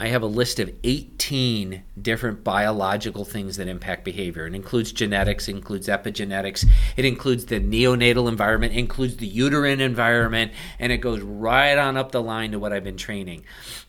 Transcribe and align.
I 0.00 0.08
have 0.08 0.22
a 0.22 0.26
list 0.26 0.58
of 0.60 0.72
18 0.82 1.82
different 2.00 2.42
biological 2.42 3.26
things 3.26 3.58
that 3.58 3.68
impact 3.68 4.02
behavior. 4.02 4.46
It 4.46 4.54
includes 4.54 4.92
genetics, 4.92 5.46
includes 5.46 5.88
epigenetics, 5.88 6.66
it 6.96 7.04
includes 7.04 7.44
the 7.44 7.60
neonatal 7.60 8.26
environment, 8.26 8.72
includes 8.72 9.18
the 9.18 9.26
uterine 9.26 9.82
environment, 9.82 10.52
and 10.78 10.90
it 10.90 10.98
goes 10.98 11.20
right 11.20 11.76
on 11.76 11.98
up 11.98 12.12
the 12.12 12.22
line 12.22 12.52
to 12.52 12.58
what 12.58 12.72
I've 12.72 12.82
been 12.82 12.96
training. 12.96 13.44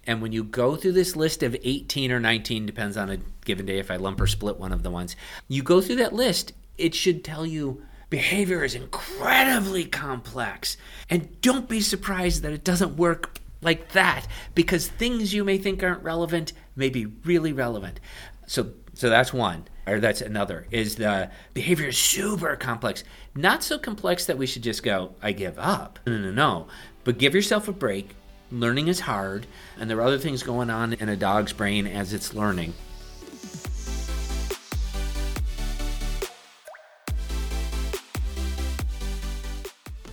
And 0.06 0.22
when 0.22 0.34
you 0.34 0.44
go 0.44 0.76
through 0.76 0.92
this 0.92 1.16
list 1.16 1.44
of 1.44 1.56
18 1.64 2.12
or 2.12 2.20
19, 2.20 2.66
depends 2.66 2.98
on 2.98 3.10
a 3.10 3.18
given 3.46 3.66
day 3.66 3.80
if 3.80 3.90
I 3.90 3.96
lump 3.96 4.20
or 4.20 4.28
split 4.28 4.58
one 4.58 4.74
of 4.74 4.84
the 4.84 4.92
ones, 4.92 5.16
you 5.48 5.64
go 5.64 5.80
through 5.80 5.96
that 5.96 6.12
list, 6.12 6.52
it 6.78 6.94
should 6.94 7.24
tell 7.24 7.46
you 7.46 7.86
behavior 8.10 8.66
is 8.66 8.76
incredibly 8.76 9.86
complex. 9.86 10.76
And 11.10 11.40
don't 11.40 11.70
be 11.70 11.80
surprised 11.80 12.44
that 12.44 12.52
it 12.52 12.66
doesn't 12.66 12.98
work 12.98 13.40
like 13.62 13.92
that 13.92 14.28
because 14.56 14.88
things 14.88 15.34
you 15.34 15.44
may 15.44 15.58
think 15.58 15.84
aren't 15.84 16.04
relevant 16.04 16.54
may 16.76 16.90
be 16.90 17.06
really 17.06 17.54
relevant. 17.54 18.00
So 18.48 18.74
so 18.94 19.10
that's 19.10 19.32
one 19.32 19.68
or 19.88 20.00
that's 20.00 20.22
another 20.22 20.68
is 20.72 20.96
the 20.96 21.32
behavior 21.54 21.88
is 21.88 21.98
super 21.98 22.56
complex. 22.56 23.04
Not 23.36 23.64
so 23.64 23.78
complex 23.78 24.26
that 24.26 24.38
we 24.38 24.48
should 24.48 24.64
just 24.64 24.84
go 24.84 25.16
I 25.22 25.32
give 25.32 25.58
up. 25.60 26.00
No 26.06 26.18
no 26.18 26.32
no. 26.32 26.68
But 27.04 27.18
give 27.18 27.34
yourself 27.34 27.68
a 27.68 27.72
break. 27.74 28.16
Learning 28.52 28.88
is 28.88 29.00
hard 29.02 29.48
and 29.80 29.90
there 29.90 29.98
are 29.98 30.04
other 30.04 30.20
things 30.20 30.44
going 30.44 30.70
on 30.70 30.94
in 30.94 31.10
a 31.10 31.16
dog's 31.16 31.54
brain 31.54 31.88
as 31.88 32.14
it's 32.14 32.34
learning. 32.34 32.74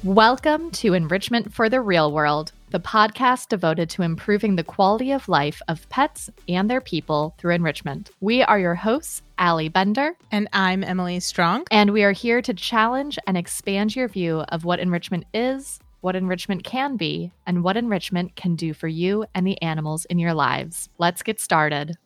Welcome 0.04 0.70
to 0.70 0.94
Enrichment 0.94 1.52
for 1.52 1.68
the 1.68 1.80
Real 1.80 2.12
World, 2.12 2.52
the 2.70 2.80
podcast 2.80 3.48
devoted 3.48 3.88
to 3.90 4.02
improving 4.02 4.56
the 4.56 4.64
quality 4.64 5.12
of 5.12 5.28
life 5.28 5.62
of 5.68 5.88
pets 5.88 6.30
and 6.48 6.70
their 6.70 6.80
people 6.80 7.34
through 7.38 7.54
enrichment. 7.54 8.10
We 8.20 8.42
are 8.42 8.58
your 8.58 8.74
hosts, 8.74 9.22
Allie 9.38 9.68
Bender. 9.68 10.12
And 10.30 10.48
I'm 10.52 10.84
Emily 10.84 11.20
Strong. 11.20 11.64
And 11.70 11.92
we 11.92 12.02
are 12.02 12.12
here 12.12 12.42
to 12.42 12.52
challenge 12.52 13.18
and 13.26 13.36
expand 13.36 13.96
your 13.96 14.08
view 14.08 14.40
of 14.50 14.64
what 14.64 14.80
enrichment 14.80 15.24
is, 15.32 15.80
what 16.00 16.16
enrichment 16.16 16.62
can 16.62 16.96
be, 16.96 17.32
and 17.46 17.64
what 17.64 17.76
enrichment 17.76 18.36
can 18.36 18.54
do 18.54 18.74
for 18.74 18.88
you 18.88 19.24
and 19.34 19.46
the 19.46 19.60
animals 19.62 20.04
in 20.06 20.18
your 20.18 20.34
lives. 20.34 20.88
Let's 20.98 21.22
get 21.22 21.40
started. 21.40 21.96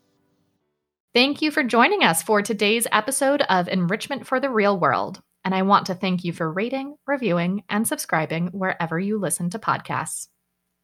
Thank 1.13 1.43
you 1.43 1.51
for 1.51 1.63
joining 1.63 2.03
us 2.03 2.23
for 2.23 2.41
today's 2.41 2.87
episode 2.93 3.43
of 3.43 3.69
Enrichment 3.69 4.27
for 4.27 4.41
the 4.41 4.49
Real 4.49 4.79
World. 4.79 5.21
And 5.45 5.55
I 5.55 5.63
want 5.63 5.87
to 5.87 5.95
thank 5.95 6.23
you 6.25 6.33
for 6.33 6.53
rating, 6.53 6.95
reviewing, 7.05 7.65
and 7.69 7.87
subscribing 7.87 8.47
wherever 8.53 8.99
you 8.99 9.19
listen 9.19 9.51
to 9.51 9.59
podcasts. 9.59 10.29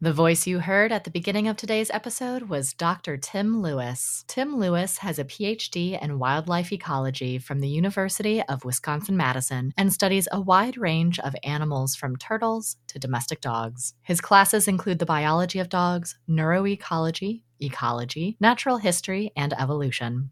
The 0.01 0.13
voice 0.13 0.47
you 0.47 0.61
heard 0.61 0.93
at 0.93 1.03
the 1.03 1.11
beginning 1.11 1.49
of 1.49 1.57
today's 1.57 1.91
episode 1.91 2.43
was 2.43 2.73
Dr. 2.73 3.17
Tim 3.17 3.61
Lewis. 3.61 4.25
Tim 4.29 4.57
Lewis 4.57 4.99
has 4.99 5.19
a 5.19 5.25
PhD 5.25 6.01
in 6.01 6.21
wildlife 6.21 6.73
ecology 6.73 7.37
from 7.41 7.59
the 7.59 7.67
University 7.67 8.41
of 8.45 8.65
Wisconsin 8.65 9.17
Madison 9.17 9.73
and 9.77 9.93
studies 9.93 10.29
a 10.31 10.41
wide 10.41 10.77
range 10.77 11.19
of 11.19 11.35
animals 11.43 11.97
from 11.97 12.15
turtles 12.15 12.77
to 12.87 13.01
domestic 13.01 13.41
dogs. 13.41 13.95
His 14.05 14.21
classes 14.21 14.69
include 14.69 15.01
the 15.01 15.05
biology 15.05 15.59
of 15.59 15.69
dogs, 15.69 16.17
neuroecology, 16.31 17.43
ecology, 17.61 18.37
natural 18.39 18.77
history, 18.77 19.33
and 19.35 19.53
evolution. 19.55 20.31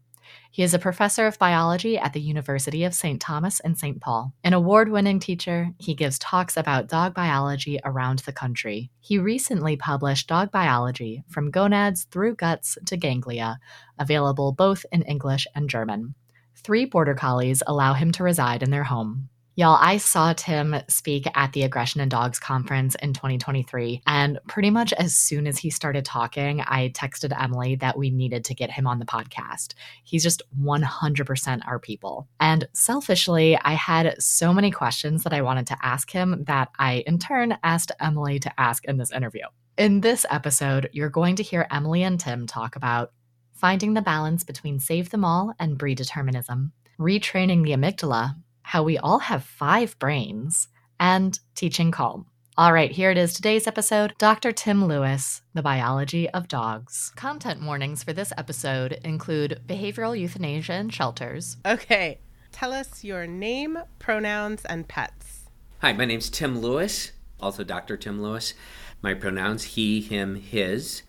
He 0.51 0.63
is 0.63 0.73
a 0.73 0.79
professor 0.79 1.27
of 1.27 1.37
biology 1.37 1.97
at 1.97 2.13
the 2.13 2.21
University 2.21 2.83
of 2.83 2.93
St. 2.93 3.21
Thomas 3.21 3.59
and 3.59 3.77
St. 3.77 4.01
Paul. 4.01 4.33
An 4.43 4.53
award 4.53 4.89
winning 4.89 5.19
teacher, 5.19 5.71
he 5.77 5.93
gives 5.93 6.19
talks 6.19 6.57
about 6.57 6.87
dog 6.87 7.13
biology 7.13 7.79
around 7.83 8.19
the 8.19 8.31
country. 8.31 8.89
He 8.99 9.19
recently 9.19 9.75
published 9.75 10.27
Dog 10.27 10.51
Biology 10.51 11.23
From 11.29 11.51
Gonads 11.51 12.05
Through 12.05 12.35
Guts 12.35 12.77
to 12.85 12.97
Ganglia, 12.97 13.59
available 13.99 14.51
both 14.51 14.85
in 14.91 15.03
English 15.03 15.47
and 15.53 15.69
German. 15.69 16.15
Three 16.55 16.85
border 16.85 17.13
collies 17.13 17.61
allow 17.67 17.93
him 17.93 18.11
to 18.13 18.23
reside 18.23 18.63
in 18.63 18.71
their 18.71 18.85
home. 18.85 19.29
Y'all, 19.59 19.79
I 19.81 19.97
saw 19.97 20.33
Tim 20.33 20.75
speak 20.87 21.25
at 21.33 21.51
the 21.51 21.63
Aggression 21.63 21.99
in 21.99 22.09
Dogs 22.09 22.37
conference 22.37 22.93
in 23.01 23.13
2023. 23.13 24.03
And 24.05 24.37
pretty 24.47 24.69
much 24.69 24.93
as 24.93 25.15
soon 25.15 25.47
as 25.47 25.57
he 25.57 25.71
started 25.71 26.05
talking, 26.05 26.61
I 26.61 26.89
texted 26.89 27.35
Emily 27.35 27.73
that 27.77 27.97
we 27.97 28.11
needed 28.11 28.45
to 28.45 28.53
get 28.53 28.69
him 28.69 28.85
on 28.85 28.99
the 28.99 29.05
podcast. 29.05 29.73
He's 30.03 30.21
just 30.21 30.43
100% 30.61 31.67
our 31.67 31.79
people. 31.79 32.27
And 32.39 32.67
selfishly, 32.73 33.57
I 33.57 33.73
had 33.73 34.21
so 34.21 34.53
many 34.53 34.69
questions 34.69 35.23
that 35.23 35.33
I 35.33 35.41
wanted 35.41 35.65
to 35.67 35.77
ask 35.81 36.11
him 36.11 36.43
that 36.43 36.69
I, 36.77 37.03
in 37.07 37.17
turn, 37.17 37.57
asked 37.63 37.91
Emily 37.99 38.37
to 38.37 38.59
ask 38.61 38.85
in 38.85 38.97
this 38.97 39.11
interview. 39.11 39.45
In 39.75 40.01
this 40.01 40.23
episode, 40.29 40.87
you're 40.93 41.09
going 41.09 41.35
to 41.37 41.41
hear 41.41 41.65
Emily 41.71 42.03
and 42.03 42.19
Tim 42.19 42.45
talk 42.45 42.75
about 42.75 43.11
finding 43.53 43.95
the 43.95 44.03
balance 44.03 44.43
between 44.43 44.79
save 44.79 45.09
them 45.09 45.25
all 45.25 45.51
and 45.57 45.79
breed 45.79 45.97
determinism, 45.97 46.73
retraining 46.99 47.63
the 47.63 47.71
amygdala 47.71 48.35
how 48.67 48.83
we 48.83 48.97
all 48.97 49.19
have 49.19 49.45
five 49.45 49.97
brains, 49.97 50.67
and 50.99 51.39
teaching 51.55 51.89
calm. 51.89 52.25
All 52.57 52.73
right, 52.73 52.91
here 52.91 53.09
it 53.09 53.17
is 53.17 53.33
today's 53.33 53.65
episode 53.65 54.13
Dr. 54.17 54.51
Tim 54.51 54.83
Lewis, 54.83 55.41
The 55.53 55.61
Biology 55.61 56.29
of 56.31 56.49
Dogs. 56.49 57.13
Content 57.15 57.63
warnings 57.63 58.03
for 58.03 58.11
this 58.11 58.33
episode 58.37 58.99
include 59.05 59.61
behavioral 59.65 60.19
euthanasia 60.19 60.73
and 60.73 60.93
shelters. 60.93 61.55
Okay, 61.65 62.19
tell 62.51 62.73
us 62.73 63.05
your 63.05 63.25
name, 63.25 63.79
pronouns, 63.99 64.65
and 64.65 64.85
pets. 64.85 65.45
Hi, 65.79 65.93
my 65.93 66.03
name's 66.03 66.29
Tim 66.29 66.59
Lewis, 66.59 67.13
also 67.39 67.63
Dr. 67.63 67.95
Tim 67.95 68.21
Lewis. 68.21 68.53
My 69.01 69.13
pronouns 69.13 69.63
he, 69.63 70.01
him, 70.01 70.35
his. 70.35 71.03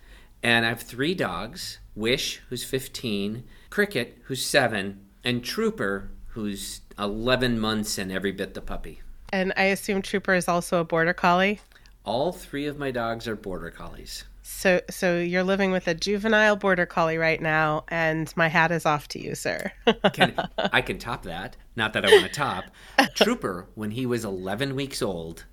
And 0.45 0.65
I 0.65 0.69
have 0.69 0.83
three 0.83 1.15
dogs 1.15 1.81
Wish, 1.97 2.41
who's 2.51 2.63
15, 2.63 3.43
Cricket, 3.69 4.19
who's 4.27 4.45
7, 4.45 5.05
and 5.25 5.43
Trooper, 5.43 6.13
who's 6.39 6.83
11 7.01 7.59
months 7.59 7.99
and 7.99 8.13
every 8.13 8.31
bit 8.31 8.55
the 8.55 8.61
puppy. 8.61 9.03
And 9.33 9.53
I 9.57 9.65
assume 9.65 10.03
Trooper 10.03 10.35
is 10.35 10.47
also 10.47 10.79
a 10.79 10.85
border 10.85 11.13
collie? 11.13 11.61
All 12.05 12.31
three 12.31 12.67
of 12.67 12.79
my 12.79 12.93
dogs 12.93 13.27
are 13.27 13.35
border 13.35 13.73
collies. 13.73 14.23
So 14.45 14.81
so 14.89 15.19
you're 15.19 15.43
living 15.43 15.73
with 15.73 15.89
a 15.89 15.95
juvenile 15.95 16.55
border 16.55 16.87
collie 16.87 17.19
right 17.19 17.43
now 17.43 17.85
and 17.89 18.33
my 18.37 18.47
hat 18.47 18.71
is 18.71 18.87
off 18.87 19.09
to 19.09 19.21
you, 19.21 19.35
sir. 19.35 19.73
can, 20.13 20.37
I 20.57 20.81
can 20.81 21.01
top 21.01 21.25
that. 21.25 21.57
Not 21.75 21.93
that 21.95 22.07
I 22.07 22.09
want 22.09 22.27
to 22.27 22.31
top. 22.33 22.67
Trooper, 23.17 23.67
when 23.75 23.91
he 23.91 24.07
was 24.07 24.25
11 24.25 24.77
weeks 24.77 25.03
old, 25.03 25.45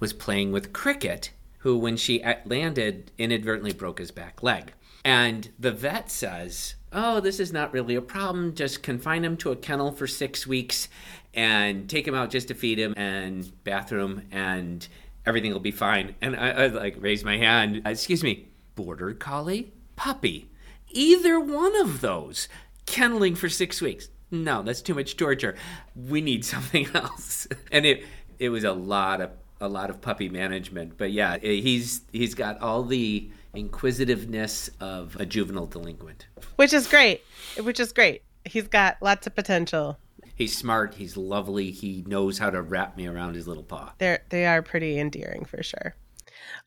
was 0.00 0.12
playing 0.12 0.50
with 0.50 0.72
Cricket, 0.72 1.30
who 1.58 1.78
when 1.78 1.96
she 1.96 2.20
landed 2.44 3.12
inadvertently 3.16 3.74
broke 3.74 4.00
his 4.00 4.10
back 4.10 4.42
leg. 4.42 4.72
And 5.04 5.50
the 5.56 5.70
vet 5.70 6.10
says, 6.10 6.74
oh, 6.92 7.20
this 7.20 7.40
is 7.40 7.52
not 7.52 7.72
really 7.72 7.94
a 7.94 8.02
problem. 8.02 8.54
Just 8.54 8.82
confine 8.82 9.24
him 9.24 9.36
to 9.38 9.50
a 9.50 9.56
kennel 9.56 9.92
for 9.92 10.06
six 10.06 10.46
weeks 10.46 10.88
and 11.34 11.88
take 11.88 12.06
him 12.06 12.14
out 12.14 12.30
just 12.30 12.48
to 12.48 12.54
feed 12.54 12.78
him 12.78 12.94
and 12.96 13.50
bathroom 13.64 14.22
and 14.30 14.86
everything 15.24 15.52
will 15.52 15.60
be 15.60 15.70
fine. 15.70 16.14
And 16.20 16.36
I, 16.36 16.50
I 16.50 16.66
like 16.68 16.96
raise 16.98 17.24
my 17.24 17.38
hand. 17.38 17.82
Uh, 17.86 17.90
excuse 17.90 18.22
me, 18.22 18.48
border 18.74 19.14
collie, 19.14 19.72
puppy, 19.96 20.50
either 20.90 21.40
one 21.40 21.76
of 21.80 22.00
those, 22.00 22.48
kenneling 22.86 23.34
for 23.34 23.48
six 23.48 23.80
weeks. 23.80 24.08
No, 24.30 24.62
that's 24.62 24.82
too 24.82 24.94
much 24.94 25.16
torture. 25.16 25.56
We 25.94 26.20
need 26.20 26.44
something 26.44 26.88
else. 26.94 27.46
and 27.70 27.86
it 27.86 28.04
it 28.38 28.48
was 28.48 28.64
a 28.64 28.72
lot 28.72 29.20
of 29.20 29.30
a 29.60 29.68
lot 29.68 29.90
of 29.90 30.00
puppy 30.00 30.28
management. 30.28 30.98
But 30.98 31.12
yeah, 31.12 31.38
he's 31.38 32.02
he's 32.12 32.34
got 32.34 32.60
all 32.60 32.82
the 32.82 33.30
inquisitiveness 33.54 34.70
of 34.80 35.16
a 35.20 35.26
juvenile 35.26 35.66
delinquent. 35.66 36.26
Which 36.56 36.72
is 36.72 36.86
great. 36.86 37.22
Which 37.62 37.80
is 37.80 37.92
great. 37.92 38.22
He's 38.44 38.68
got 38.68 38.96
lots 39.00 39.26
of 39.26 39.34
potential. 39.34 39.98
He's 40.34 40.56
smart. 40.56 40.94
He's 40.94 41.16
lovely. 41.16 41.70
He 41.70 42.04
knows 42.06 42.38
how 42.38 42.50
to 42.50 42.62
wrap 42.62 42.96
me 42.96 43.06
around 43.06 43.34
his 43.34 43.46
little 43.46 43.62
paw. 43.62 43.92
They're 43.98 44.22
they 44.30 44.46
are 44.46 44.62
pretty 44.62 44.98
endearing 44.98 45.44
for 45.44 45.62
sure. 45.62 45.94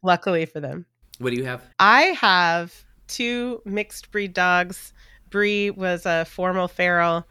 Luckily 0.04 0.46
for 0.46 0.60
them. 0.60 0.86
What 1.18 1.32
do 1.32 1.38
you 1.38 1.46
have? 1.46 1.64
I 1.80 2.02
have 2.20 2.74
two 3.08 3.62
mixed 3.66 4.12
breed 4.12 4.34
dogs. 4.34 4.94
Brie 5.30 5.72
was 5.72 6.06
a 6.06 6.26
formal 6.26 6.68
feral, 6.68 7.28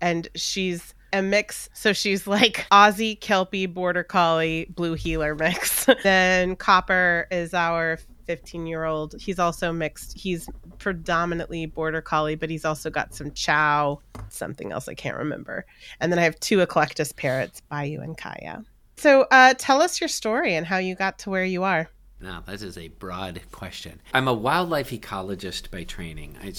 and 0.00 0.28
she's 0.34 0.94
a 1.12 1.22
mix. 1.22 1.68
So 1.74 1.92
she's 1.92 2.26
like 2.26 2.66
Aussie 2.72 3.20
Kelpie 3.20 3.66
Border 3.66 4.02
Collie 4.02 4.66
Blue 4.74 4.94
Heeler 4.94 5.34
mix. 5.34 5.86
then 6.02 6.56
Copper 6.56 7.26
is 7.30 7.54
our 7.54 7.98
15 8.26 8.66
year 8.66 8.84
old. 8.84 9.14
He's 9.20 9.38
also 9.38 9.72
mixed. 9.72 10.16
He's 10.18 10.48
predominantly 10.78 11.66
border 11.66 12.00
collie, 12.00 12.34
but 12.34 12.50
he's 12.50 12.64
also 12.64 12.90
got 12.90 13.14
some 13.14 13.32
chow, 13.32 14.00
something 14.28 14.72
else 14.72 14.88
I 14.88 14.94
can't 14.94 15.16
remember. 15.16 15.66
And 16.00 16.10
then 16.10 16.18
I 16.18 16.22
have 16.22 16.38
two 16.40 16.58
eclectus 16.58 17.14
parrots, 17.14 17.60
Bayou 17.68 18.00
and 18.00 18.16
Kaya. 18.16 18.64
So 18.96 19.26
uh, 19.30 19.54
tell 19.58 19.82
us 19.82 20.00
your 20.00 20.08
story 20.08 20.54
and 20.54 20.66
how 20.66 20.78
you 20.78 20.94
got 20.94 21.18
to 21.20 21.30
where 21.30 21.44
you 21.44 21.62
are. 21.64 21.88
Now, 22.20 22.42
this 22.46 22.62
is 22.62 22.78
a 22.78 22.88
broad 22.88 23.42
question. 23.52 24.00
I'm 24.14 24.28
a 24.28 24.32
wildlife 24.32 24.90
ecologist 24.90 25.70
by 25.70 25.84
training. 25.84 26.38
I 26.40 26.54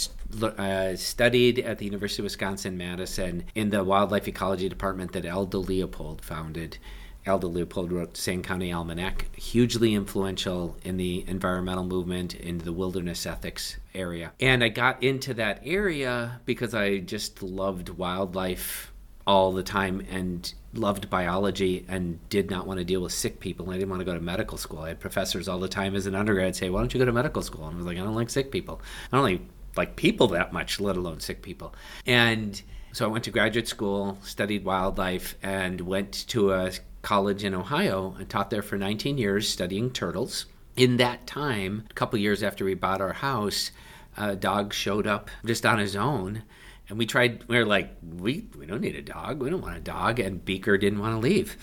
uh, 0.61 0.95
studied 0.95 1.59
at 1.59 1.79
the 1.79 1.85
University 1.85 2.21
of 2.21 2.25
Wisconsin 2.25 2.77
Madison 2.77 3.45
in 3.55 3.71
the 3.71 3.83
wildlife 3.83 4.27
ecology 4.27 4.69
department 4.69 5.13
that 5.13 5.25
Aldo 5.25 5.59
Leopold 5.59 6.21
founded 6.21 6.77
Aldo 7.27 7.47
Leopold 7.47 7.91
wrote 7.91 8.17
Sand 8.17 8.43
County 8.43 8.71
Almanac, 8.71 9.35
hugely 9.35 9.95
influential 9.95 10.77
in 10.83 10.97
the 10.97 11.23
environmental 11.27 11.83
movement, 11.83 12.35
in 12.35 12.59
the 12.59 12.71
wilderness 12.71 13.25
ethics 13.25 13.77
area. 13.93 14.31
And 14.39 14.63
I 14.63 14.69
got 14.69 15.01
into 15.01 15.33
that 15.35 15.61
area 15.63 16.39
because 16.45 16.73
I 16.75 16.99
just 16.99 17.41
loved 17.41 17.89
wildlife 17.89 18.91
all 19.27 19.51
the 19.53 19.63
time 19.63 20.05
and 20.09 20.53
loved 20.73 21.09
biology 21.09 21.83
and 21.87 22.19
did 22.29 22.51
not 22.51 22.67
want 22.67 22.77
to 22.77 22.85
deal 22.85 23.01
with 23.01 23.11
sick 23.11 23.39
people. 23.39 23.69
I 23.71 23.73
didn't 23.73 23.89
want 23.89 24.01
to 24.01 24.05
go 24.05 24.13
to 24.13 24.19
medical 24.19 24.57
school. 24.57 24.81
I 24.81 24.89
had 24.89 24.99
professors 24.99 25.47
all 25.47 25.59
the 25.59 25.67
time 25.67 25.95
as 25.95 26.05
an 26.05 26.13
undergrad 26.13 26.55
say, 26.55 26.69
Why 26.69 26.79
don't 26.79 26.93
you 26.93 26.99
go 26.99 27.05
to 27.05 27.11
medical 27.11 27.41
school? 27.41 27.65
And 27.65 27.75
I 27.75 27.77
was 27.77 27.85
like, 27.87 27.97
I 27.97 28.01
don't 28.01 28.15
like 28.15 28.29
sick 28.29 28.51
people. 28.51 28.81
I 29.11 29.17
don't 29.17 29.25
like, 29.25 29.41
like 29.75 29.95
people 29.95 30.27
that 30.27 30.53
much, 30.53 30.79
let 30.79 30.95
alone 30.95 31.19
sick 31.21 31.41
people. 31.41 31.73
And 32.05 32.61
so 32.91 33.05
I 33.05 33.07
went 33.09 33.23
to 33.25 33.31
graduate 33.31 33.67
school, 33.67 34.17
studied 34.23 34.63
wildlife, 34.63 35.35
and 35.41 35.81
went 35.81 36.27
to 36.29 36.53
a 36.53 36.71
college 37.05 37.43
in 37.43 37.53
Ohio 37.53 38.15
and 38.17 38.27
taught 38.27 38.49
there 38.49 38.63
for 38.63 38.77
19 38.77 39.19
years 39.19 39.47
studying 39.47 39.91
turtles. 39.91 40.47
In 40.75 40.97
that 40.97 41.27
time, 41.27 41.85
a 41.87 41.93
couple 41.93 42.17
years 42.17 42.41
after 42.41 42.65
we 42.65 42.73
bought 42.73 42.99
our 42.99 43.13
house, 43.13 43.69
a 44.17 44.35
dog 44.35 44.73
showed 44.73 45.05
up 45.05 45.29
just 45.45 45.67
on 45.67 45.77
his 45.77 45.95
own. 45.95 46.41
And 46.89 46.97
we 46.97 47.05
tried, 47.05 47.43
we 47.47 47.59
were 47.59 47.65
like, 47.65 47.95
we, 48.01 48.47
we 48.57 48.65
don't 48.65 48.81
need 48.81 48.95
a 48.95 49.03
dog. 49.03 49.39
We 49.39 49.51
don't 49.51 49.61
want 49.61 49.77
a 49.77 49.81
dog. 49.81 50.19
And 50.19 50.43
Beaker 50.43 50.79
didn't 50.79 50.99
want 50.99 51.13
to 51.13 51.19
leave. 51.19 51.57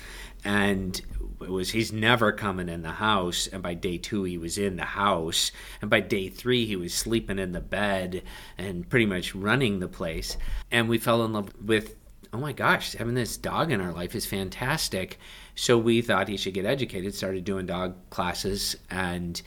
And 0.44 1.00
it 1.40 1.50
was, 1.50 1.70
he's 1.70 1.92
never 1.92 2.30
coming 2.30 2.68
in 2.68 2.82
the 2.82 2.90
house. 2.90 3.48
And 3.48 3.64
by 3.64 3.74
day 3.74 3.98
two, 3.98 4.22
he 4.22 4.38
was 4.38 4.58
in 4.58 4.76
the 4.76 4.84
house. 4.84 5.50
And 5.80 5.90
by 5.90 6.00
day 6.00 6.28
three, 6.28 6.66
he 6.66 6.76
was 6.76 6.94
sleeping 6.94 7.40
in 7.40 7.50
the 7.50 7.60
bed 7.60 8.22
and 8.58 8.88
pretty 8.88 9.06
much 9.06 9.34
running 9.34 9.80
the 9.80 9.88
place. 9.88 10.36
And 10.70 10.88
we 10.88 10.98
fell 10.98 11.24
in 11.24 11.32
love 11.32 11.50
with 11.60 11.96
oh 12.32 12.38
my 12.38 12.52
gosh, 12.52 12.94
having 12.94 13.14
this 13.14 13.36
dog 13.36 13.70
in 13.70 13.80
our 13.80 13.92
life 13.92 14.14
is 14.14 14.24
fantastic. 14.24 15.18
So 15.54 15.76
we 15.76 16.00
thought 16.00 16.28
he 16.28 16.38
should 16.38 16.54
get 16.54 16.64
educated, 16.64 17.14
started 17.14 17.44
doing 17.44 17.66
dog 17.66 17.94
classes, 18.10 18.76
and 18.90 19.40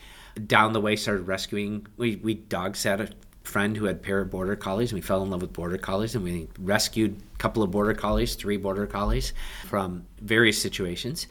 down 0.46 0.72
the 0.72 0.80
way 0.80 0.94
started 0.94 1.26
rescuing. 1.26 1.86
We, 1.96 2.16
we 2.16 2.34
dog 2.34 2.76
sat 2.76 3.00
a 3.00 3.10
friend 3.42 3.76
who 3.76 3.86
had 3.86 4.02
pair 4.02 4.20
of 4.20 4.30
border 4.30 4.54
collies, 4.54 4.92
and 4.92 4.98
we 4.98 5.00
fell 5.00 5.22
in 5.22 5.30
love 5.30 5.42
with 5.42 5.52
border 5.52 5.78
collies, 5.78 6.14
and 6.14 6.22
we 6.22 6.48
rescued 6.60 7.20
a 7.34 7.38
couple 7.38 7.62
of 7.62 7.72
border 7.72 7.94
collies, 7.94 8.36
three 8.36 8.56
border 8.56 8.86
collies 8.86 9.32
from 9.66 10.06
various 10.20 10.60
situations, 10.60 11.26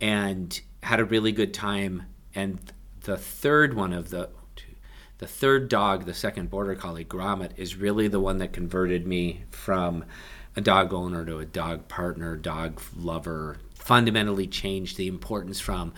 and 0.00 0.60
had 0.82 1.00
a 1.00 1.04
really 1.04 1.32
good 1.32 1.52
time. 1.52 2.04
And 2.34 2.58
the 3.02 3.16
third 3.16 3.74
one 3.74 3.92
of 3.92 4.08
the 4.08 4.30
the 5.18 5.26
third 5.28 5.68
dog, 5.68 6.04
the 6.04 6.12
second 6.12 6.50
border 6.50 6.74
collie, 6.74 7.04
Gromit, 7.04 7.52
is 7.56 7.76
really 7.76 8.08
the 8.08 8.18
one 8.18 8.38
that 8.38 8.52
converted 8.52 9.06
me 9.06 9.44
from 9.48 10.04
a 10.56 10.60
dog 10.60 10.92
owner 10.92 11.24
to 11.24 11.38
a 11.38 11.44
dog 11.44 11.88
partner, 11.88 12.36
dog 12.36 12.80
lover, 12.96 13.58
fundamentally 13.74 14.46
changed 14.46 14.96
the 14.96 15.08
importance 15.08 15.60
from, 15.60 15.92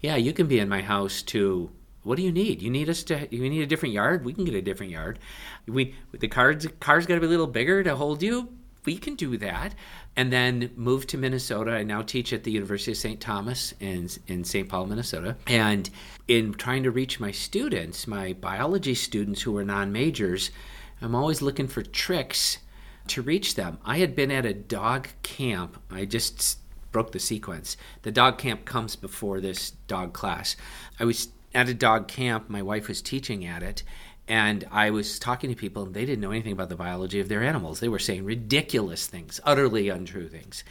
yeah, 0.00 0.16
you 0.16 0.32
can 0.32 0.46
be 0.46 0.58
in 0.58 0.68
my 0.68 0.82
house 0.82 1.22
to 1.22 1.70
what 2.02 2.16
do 2.16 2.22
you 2.22 2.32
need? 2.32 2.62
You 2.62 2.70
need 2.70 2.88
us 2.88 3.04
to 3.04 3.28
you 3.34 3.48
need 3.48 3.62
a 3.62 3.66
different 3.66 3.94
yard? 3.94 4.24
We 4.24 4.32
can 4.32 4.44
get 4.44 4.54
a 4.54 4.62
different 4.62 4.92
yard. 4.92 5.18
We 5.66 5.94
the 6.12 6.28
car's 6.28 6.66
car's 6.80 7.06
got 7.06 7.14
to 7.14 7.20
be 7.20 7.26
a 7.26 7.30
little 7.30 7.46
bigger 7.46 7.82
to 7.84 7.94
hold 7.94 8.22
you. 8.22 8.52
We 8.84 8.98
can 8.98 9.14
do 9.14 9.36
that. 9.38 9.76
And 10.16 10.32
then 10.32 10.70
moved 10.74 11.10
to 11.10 11.18
Minnesota. 11.18 11.70
I 11.70 11.84
now 11.84 12.02
teach 12.02 12.32
at 12.32 12.42
the 12.42 12.50
University 12.50 12.90
of 12.90 12.98
St. 12.98 13.20
Thomas 13.20 13.72
in 13.78 14.08
in 14.26 14.42
St. 14.42 14.68
Paul, 14.68 14.86
Minnesota. 14.86 15.36
And 15.46 15.88
in 16.26 16.54
trying 16.54 16.82
to 16.82 16.90
reach 16.90 17.20
my 17.20 17.30
students, 17.30 18.08
my 18.08 18.32
biology 18.32 18.94
students 18.94 19.42
who 19.42 19.56
are 19.56 19.64
non-majors, 19.64 20.50
I'm 21.00 21.14
always 21.14 21.40
looking 21.40 21.68
for 21.68 21.82
tricks 21.82 22.58
to 23.08 23.22
reach 23.22 23.54
them. 23.54 23.78
I 23.84 23.98
had 23.98 24.14
been 24.14 24.30
at 24.30 24.46
a 24.46 24.54
dog 24.54 25.08
camp. 25.22 25.80
I 25.90 26.04
just 26.04 26.58
broke 26.92 27.12
the 27.12 27.18
sequence. 27.18 27.76
The 28.02 28.12
dog 28.12 28.38
camp 28.38 28.64
comes 28.64 28.96
before 28.96 29.40
this 29.40 29.70
dog 29.88 30.12
class. 30.12 30.56
I 31.00 31.04
was 31.04 31.28
at 31.54 31.68
a 31.68 31.74
dog 31.74 32.08
camp, 32.08 32.48
my 32.48 32.62
wife 32.62 32.88
was 32.88 33.02
teaching 33.02 33.44
at 33.44 33.62
it, 33.62 33.82
and 34.28 34.64
I 34.70 34.90
was 34.90 35.18
talking 35.18 35.50
to 35.50 35.56
people, 35.56 35.82
and 35.82 35.94
they 35.94 36.06
didn't 36.06 36.20
know 36.20 36.30
anything 36.30 36.52
about 36.52 36.68
the 36.68 36.76
biology 36.76 37.20
of 37.20 37.28
their 37.28 37.42
animals. 37.42 37.80
They 37.80 37.88
were 37.88 37.98
saying 37.98 38.24
ridiculous 38.24 39.06
things, 39.06 39.40
utterly 39.44 39.88
untrue 39.88 40.28
things. 40.28 40.64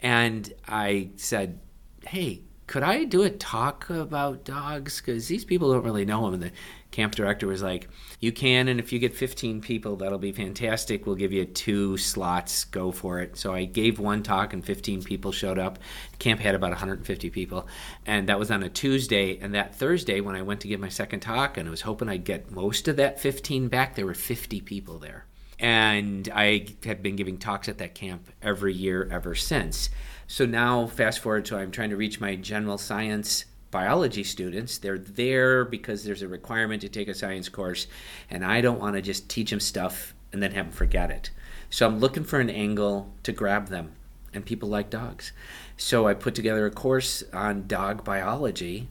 And 0.00 0.52
I 0.68 1.10
said, 1.16 1.58
Hey, 2.06 2.42
could 2.66 2.82
I 2.82 3.04
do 3.04 3.22
a 3.22 3.30
talk 3.30 3.88
about 3.88 4.44
dogs? 4.44 5.00
Because 5.00 5.26
these 5.26 5.44
people 5.44 5.72
don't 5.72 5.84
really 5.84 6.04
know 6.04 6.24
them. 6.24 6.34
And 6.34 6.42
the 6.44 6.52
camp 6.90 7.14
director 7.14 7.46
was 7.46 7.62
like, 7.62 7.88
You 8.20 8.32
can, 8.32 8.68
and 8.68 8.80
if 8.80 8.92
you 8.92 8.98
get 8.98 9.14
15 9.14 9.60
people, 9.60 9.96
that'll 9.96 10.18
be 10.18 10.32
fantastic. 10.32 11.06
We'll 11.06 11.16
give 11.16 11.32
you 11.32 11.44
two 11.44 11.96
slots. 11.96 12.64
Go 12.64 12.92
for 12.92 13.20
it. 13.20 13.36
So 13.36 13.52
I 13.52 13.64
gave 13.64 13.98
one 13.98 14.22
talk, 14.22 14.52
and 14.52 14.64
15 14.64 15.02
people 15.02 15.32
showed 15.32 15.58
up. 15.58 15.78
Camp 16.18 16.40
had 16.40 16.54
about 16.54 16.70
150 16.70 17.30
people. 17.30 17.68
And 18.06 18.28
that 18.28 18.38
was 18.38 18.50
on 18.50 18.62
a 18.62 18.68
Tuesday. 18.68 19.38
And 19.38 19.54
that 19.54 19.74
Thursday, 19.74 20.20
when 20.20 20.34
I 20.34 20.42
went 20.42 20.60
to 20.62 20.68
give 20.68 20.80
my 20.80 20.88
second 20.88 21.20
talk, 21.20 21.56
and 21.56 21.68
I 21.68 21.70
was 21.70 21.82
hoping 21.82 22.08
I'd 22.08 22.24
get 22.24 22.50
most 22.50 22.88
of 22.88 22.96
that 22.96 23.20
15 23.20 23.68
back, 23.68 23.94
there 23.94 24.06
were 24.06 24.14
50 24.14 24.60
people 24.62 24.98
there. 24.98 25.26
And 25.60 26.28
I 26.32 26.66
have 26.84 27.02
been 27.02 27.16
giving 27.16 27.36
talks 27.36 27.68
at 27.68 27.78
that 27.78 27.94
camp 27.94 28.30
every 28.42 28.74
year 28.74 29.08
ever 29.10 29.34
since. 29.34 29.90
So 30.28 30.46
now, 30.46 30.86
fast 30.86 31.20
forward 31.20 31.46
to 31.46 31.56
I'm 31.56 31.70
trying 31.70 31.90
to 31.90 31.96
reach 31.96 32.20
my 32.20 32.36
general 32.36 32.78
science 32.78 33.44
biology 33.70 34.24
students. 34.24 34.78
They're 34.78 34.98
there 34.98 35.64
because 35.64 36.04
there's 36.04 36.22
a 36.22 36.28
requirement 36.28 36.82
to 36.82 36.88
take 36.88 37.08
a 37.08 37.14
science 37.14 37.48
course, 37.48 37.86
and 38.30 38.44
I 38.44 38.60
don't 38.60 38.80
want 38.80 38.96
to 38.96 39.02
just 39.02 39.28
teach 39.28 39.50
them 39.50 39.60
stuff 39.60 40.14
and 40.32 40.42
then 40.42 40.52
have 40.52 40.66
them 40.66 40.74
forget 40.74 41.10
it. 41.10 41.30
So 41.70 41.86
I'm 41.86 42.00
looking 42.00 42.24
for 42.24 42.40
an 42.40 42.50
angle 42.50 43.12
to 43.24 43.32
grab 43.32 43.68
them, 43.68 43.92
and 44.32 44.44
people 44.44 44.68
like 44.68 44.90
dogs. 44.90 45.32
So 45.76 46.06
I 46.06 46.14
put 46.14 46.34
together 46.34 46.66
a 46.66 46.70
course 46.70 47.22
on 47.32 47.66
dog 47.66 48.04
biology 48.04 48.88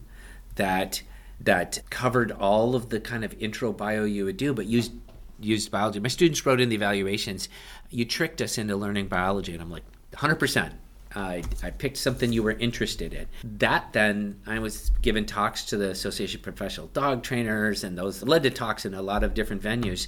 that 0.54 1.02
that 1.40 1.80
covered 1.88 2.32
all 2.32 2.74
of 2.74 2.88
the 2.88 2.98
kind 2.98 3.24
of 3.24 3.34
intro 3.40 3.72
bio 3.72 4.04
you 4.04 4.24
would 4.24 4.36
do, 4.36 4.52
but 4.52 4.66
used 4.66 4.92
used 5.40 5.70
biology. 5.70 6.00
My 6.00 6.08
students 6.08 6.44
wrote 6.44 6.60
in 6.60 6.68
the 6.68 6.74
evaluations, 6.74 7.48
"You 7.90 8.04
tricked 8.04 8.40
us 8.40 8.58
into 8.58 8.76
learning 8.76 9.06
biology," 9.06 9.52
and 9.52 9.62
I'm 9.62 9.70
like, 9.70 9.84
"100%." 10.12 10.74
I, 11.18 11.42
I 11.62 11.70
picked 11.70 11.96
something 11.96 12.32
you 12.32 12.42
were 12.42 12.52
interested 12.52 13.12
in. 13.12 13.26
That 13.58 13.92
then, 13.92 14.40
I 14.46 14.58
was 14.60 14.90
given 15.02 15.26
talks 15.26 15.64
to 15.66 15.76
the 15.76 15.90
Association 15.90 16.38
of 16.38 16.44
Professional 16.44 16.86
Dog 16.88 17.22
Trainers, 17.22 17.84
and 17.84 17.98
those 17.98 18.22
led 18.22 18.44
to 18.44 18.50
talks 18.50 18.84
in 18.84 18.94
a 18.94 19.02
lot 19.02 19.24
of 19.24 19.34
different 19.34 19.62
venues. 19.62 20.06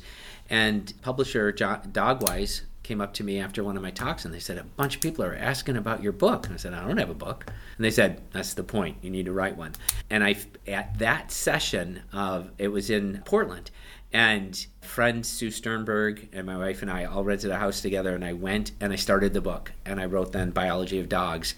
And 0.48 0.92
publisher 1.02 1.52
Dogwise 1.52 2.62
came 2.82 3.00
up 3.00 3.14
to 3.14 3.24
me 3.24 3.38
after 3.38 3.62
one 3.62 3.76
of 3.76 3.82
my 3.82 3.90
talks 3.90 4.24
and 4.24 4.34
they 4.34 4.40
said, 4.40 4.58
A 4.58 4.64
bunch 4.64 4.96
of 4.96 5.00
people 5.00 5.24
are 5.24 5.34
asking 5.34 5.76
about 5.76 6.02
your 6.02 6.12
book. 6.12 6.46
And 6.46 6.54
I 6.54 6.56
said, 6.56 6.74
I 6.74 6.84
don't 6.84 6.96
have 6.96 7.10
a 7.10 7.14
book. 7.14 7.44
And 7.76 7.84
they 7.84 7.90
said, 7.90 8.20
That's 8.32 8.54
the 8.54 8.64
point. 8.64 8.96
You 9.02 9.10
need 9.10 9.26
to 9.26 9.32
write 9.32 9.56
one. 9.56 9.72
And 10.10 10.24
I, 10.24 10.36
at 10.66 10.98
that 10.98 11.30
session 11.30 12.02
of, 12.12 12.50
it 12.58 12.68
was 12.68 12.90
in 12.90 13.22
Portland, 13.24 13.70
and 14.12 14.66
friend 14.80 15.24
Sue 15.24 15.50
Sternberg 15.50 16.28
and 16.32 16.46
my 16.46 16.56
wife 16.56 16.82
and 16.82 16.90
I 16.90 17.04
all 17.04 17.24
rented 17.24 17.50
a 17.50 17.58
house 17.58 17.80
together, 17.80 18.14
and 18.14 18.24
I 18.24 18.32
went 18.32 18.72
and 18.80 18.92
I 18.92 18.96
started 18.96 19.32
the 19.32 19.40
book, 19.40 19.72
and 19.84 20.00
I 20.00 20.06
wrote 20.06 20.32
then 20.32 20.50
Biology 20.50 20.98
of 20.98 21.08
Dogs, 21.08 21.54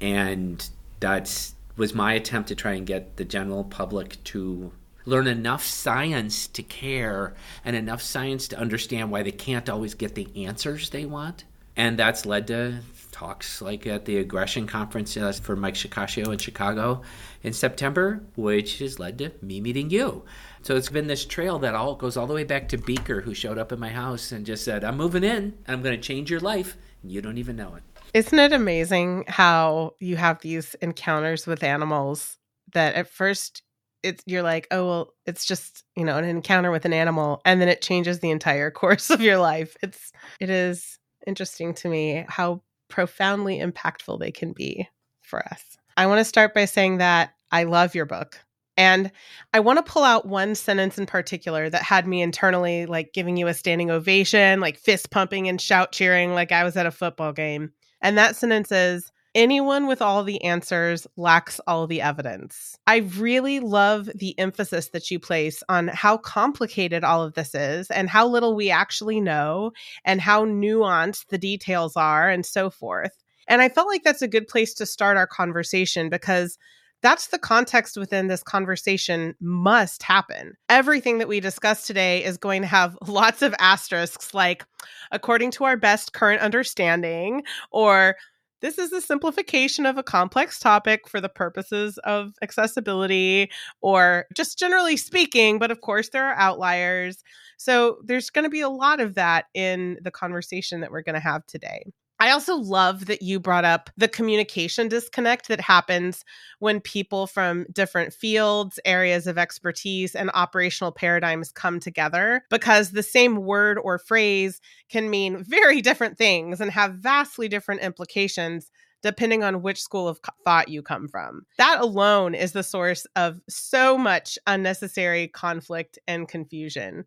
and 0.00 0.68
that 1.00 1.52
was 1.76 1.94
my 1.94 2.12
attempt 2.12 2.48
to 2.48 2.54
try 2.54 2.72
and 2.72 2.86
get 2.86 3.16
the 3.16 3.24
general 3.24 3.64
public 3.64 4.22
to 4.24 4.72
learn 5.06 5.26
enough 5.26 5.64
science 5.64 6.46
to 6.48 6.62
care 6.62 7.34
and 7.64 7.76
enough 7.76 8.00
science 8.00 8.48
to 8.48 8.58
understand 8.58 9.10
why 9.10 9.22
they 9.22 9.32
can't 9.32 9.68
always 9.68 9.94
get 9.94 10.14
the 10.14 10.46
answers 10.46 10.90
they 10.90 11.04
want. 11.04 11.44
And 11.76 11.98
that's 11.98 12.24
led 12.24 12.46
to 12.48 12.80
talks 13.14 13.62
like 13.62 13.86
at 13.86 14.04
the 14.04 14.18
aggression 14.18 14.66
conference 14.66 15.16
uh, 15.16 15.32
for 15.32 15.54
Mike 15.54 15.74
Shikashio 15.74 16.32
in 16.32 16.38
Chicago 16.38 17.02
in 17.44 17.52
September, 17.52 18.20
which 18.34 18.80
has 18.80 18.98
led 18.98 19.18
to 19.18 19.30
me 19.40 19.60
meeting 19.60 19.88
you. 19.88 20.24
So 20.62 20.74
it's 20.74 20.88
been 20.88 21.06
this 21.06 21.24
trail 21.24 21.60
that 21.60 21.74
all 21.74 21.94
goes 21.94 22.16
all 22.16 22.26
the 22.26 22.34
way 22.34 22.44
back 22.44 22.68
to 22.70 22.76
Beaker, 22.76 23.20
who 23.20 23.32
showed 23.32 23.56
up 23.56 23.70
in 23.70 23.78
my 23.78 23.90
house 23.90 24.32
and 24.32 24.44
just 24.44 24.64
said, 24.64 24.82
"I'm 24.82 24.96
moving 24.96 25.22
in. 25.22 25.54
and 25.66 25.68
I'm 25.68 25.82
going 25.82 25.94
to 25.94 26.02
change 26.02 26.30
your 26.30 26.40
life." 26.40 26.76
And 27.02 27.12
you 27.12 27.22
don't 27.22 27.38
even 27.38 27.54
know 27.56 27.76
it. 27.76 27.82
Isn't 28.14 28.38
it 28.38 28.52
amazing 28.52 29.24
how 29.28 29.94
you 30.00 30.16
have 30.16 30.40
these 30.40 30.74
encounters 30.82 31.46
with 31.46 31.62
animals 31.62 32.38
that 32.72 32.94
at 32.94 33.08
first 33.08 33.62
it's 34.02 34.22
you're 34.26 34.42
like, 34.42 34.66
oh 34.70 34.86
well, 34.86 35.14
it's 35.24 35.44
just 35.44 35.84
you 35.96 36.04
know 36.04 36.18
an 36.18 36.24
encounter 36.24 36.70
with 36.70 36.84
an 36.84 36.92
animal, 36.92 37.40
and 37.44 37.60
then 37.60 37.68
it 37.68 37.80
changes 37.80 38.18
the 38.18 38.30
entire 38.30 38.70
course 38.82 39.10
of 39.10 39.20
your 39.20 39.38
life. 39.38 39.76
It's 39.82 40.12
it 40.40 40.50
is 40.50 40.98
interesting 41.26 41.74
to 41.74 41.88
me 41.88 42.24
how 42.28 42.62
profoundly 42.88 43.58
impactful 43.58 44.20
they 44.20 44.30
can 44.30 44.52
be 44.52 44.88
for 45.22 45.44
us. 45.48 45.76
I 45.96 46.06
want 46.06 46.20
to 46.20 46.24
start 46.24 46.54
by 46.54 46.64
saying 46.64 46.98
that 46.98 47.34
I 47.50 47.64
love 47.64 47.94
your 47.94 48.06
book. 48.06 48.38
And 48.76 49.12
I 49.52 49.60
want 49.60 49.78
to 49.78 49.90
pull 49.90 50.02
out 50.02 50.26
one 50.26 50.56
sentence 50.56 50.98
in 50.98 51.06
particular 51.06 51.70
that 51.70 51.82
had 51.82 52.08
me 52.08 52.22
internally 52.22 52.86
like 52.86 53.12
giving 53.12 53.36
you 53.36 53.46
a 53.46 53.54
standing 53.54 53.90
ovation, 53.90 54.58
like 54.58 54.78
fist 54.78 55.10
pumping 55.10 55.48
and 55.48 55.60
shout 55.60 55.92
cheering 55.92 56.34
like 56.34 56.50
I 56.50 56.64
was 56.64 56.76
at 56.76 56.86
a 56.86 56.90
football 56.90 57.32
game. 57.32 57.72
And 58.00 58.18
that 58.18 58.34
sentence 58.34 58.72
is 58.72 59.12
anyone 59.34 59.86
with 59.86 60.00
all 60.00 60.24
the 60.24 60.42
answers 60.42 61.06
lacks 61.16 61.60
all 61.66 61.86
the 61.86 62.00
evidence. 62.00 62.78
I 62.86 62.98
really 63.16 63.60
love 63.60 64.08
the 64.14 64.38
emphasis 64.38 64.88
that 64.88 65.10
you 65.10 65.18
place 65.18 65.62
on 65.68 65.88
how 65.88 66.18
complicated 66.18 67.04
all 67.04 67.22
of 67.22 67.34
this 67.34 67.54
is 67.54 67.90
and 67.90 68.08
how 68.08 68.26
little 68.26 68.54
we 68.54 68.70
actually 68.70 69.20
know 69.20 69.72
and 70.04 70.20
how 70.20 70.44
nuanced 70.44 71.26
the 71.28 71.38
details 71.38 71.96
are 71.96 72.28
and 72.28 72.46
so 72.46 72.70
forth. 72.70 73.12
And 73.48 73.60
I 73.60 73.68
felt 73.68 73.88
like 73.88 74.04
that's 74.04 74.22
a 74.22 74.28
good 74.28 74.48
place 74.48 74.74
to 74.74 74.86
start 74.86 75.16
our 75.16 75.26
conversation 75.26 76.08
because 76.08 76.58
that's 77.02 77.26
the 77.26 77.38
context 77.38 77.98
within 77.98 78.28
this 78.28 78.42
conversation 78.42 79.34
must 79.38 80.02
happen. 80.02 80.54
Everything 80.70 81.18
that 81.18 81.28
we 81.28 81.38
discuss 81.38 81.86
today 81.86 82.24
is 82.24 82.38
going 82.38 82.62
to 82.62 82.68
have 82.68 82.96
lots 83.06 83.42
of 83.42 83.54
asterisks 83.58 84.32
like 84.32 84.64
according 85.12 85.50
to 85.52 85.64
our 85.64 85.76
best 85.76 86.14
current 86.14 86.40
understanding 86.40 87.42
or 87.70 88.16
this 88.64 88.78
is 88.78 88.94
a 88.94 89.00
simplification 89.02 89.84
of 89.84 89.98
a 89.98 90.02
complex 90.02 90.58
topic 90.58 91.06
for 91.06 91.20
the 91.20 91.28
purposes 91.28 91.98
of 91.98 92.32
accessibility 92.40 93.50
or 93.82 94.24
just 94.34 94.58
generally 94.58 94.96
speaking, 94.96 95.58
but 95.58 95.70
of 95.70 95.82
course 95.82 96.08
there 96.08 96.24
are 96.24 96.34
outliers. 96.34 97.22
So 97.58 97.98
there's 98.06 98.30
going 98.30 98.44
to 98.44 98.50
be 98.50 98.62
a 98.62 98.70
lot 98.70 99.00
of 99.00 99.16
that 99.16 99.44
in 99.52 99.98
the 100.00 100.10
conversation 100.10 100.80
that 100.80 100.90
we're 100.90 101.02
going 101.02 101.12
to 101.12 101.20
have 101.20 101.44
today. 101.44 101.84
I 102.20 102.30
also 102.30 102.54
love 102.56 103.06
that 103.06 103.22
you 103.22 103.40
brought 103.40 103.64
up 103.64 103.90
the 103.96 104.08
communication 104.08 104.88
disconnect 104.88 105.48
that 105.48 105.60
happens 105.60 106.24
when 106.58 106.80
people 106.80 107.26
from 107.26 107.66
different 107.72 108.12
fields, 108.12 108.78
areas 108.84 109.26
of 109.26 109.36
expertise, 109.36 110.14
and 110.14 110.30
operational 110.32 110.92
paradigms 110.92 111.50
come 111.52 111.80
together 111.80 112.42
because 112.50 112.90
the 112.90 113.02
same 113.02 113.36
word 113.44 113.78
or 113.82 113.98
phrase 113.98 114.60
can 114.88 115.10
mean 115.10 115.42
very 115.44 115.82
different 115.82 116.16
things 116.16 116.60
and 116.60 116.70
have 116.70 116.94
vastly 116.94 117.48
different 117.48 117.82
implications 117.82 118.70
depending 119.02 119.44
on 119.44 119.60
which 119.60 119.82
school 119.82 120.08
of 120.08 120.18
thought 120.44 120.68
you 120.68 120.82
come 120.82 121.08
from. 121.08 121.44
That 121.58 121.78
alone 121.80 122.34
is 122.34 122.52
the 122.52 122.62
source 122.62 123.06
of 123.16 123.38
so 123.50 123.98
much 123.98 124.38
unnecessary 124.46 125.28
conflict 125.28 125.98
and 126.08 126.26
confusion. 126.26 127.04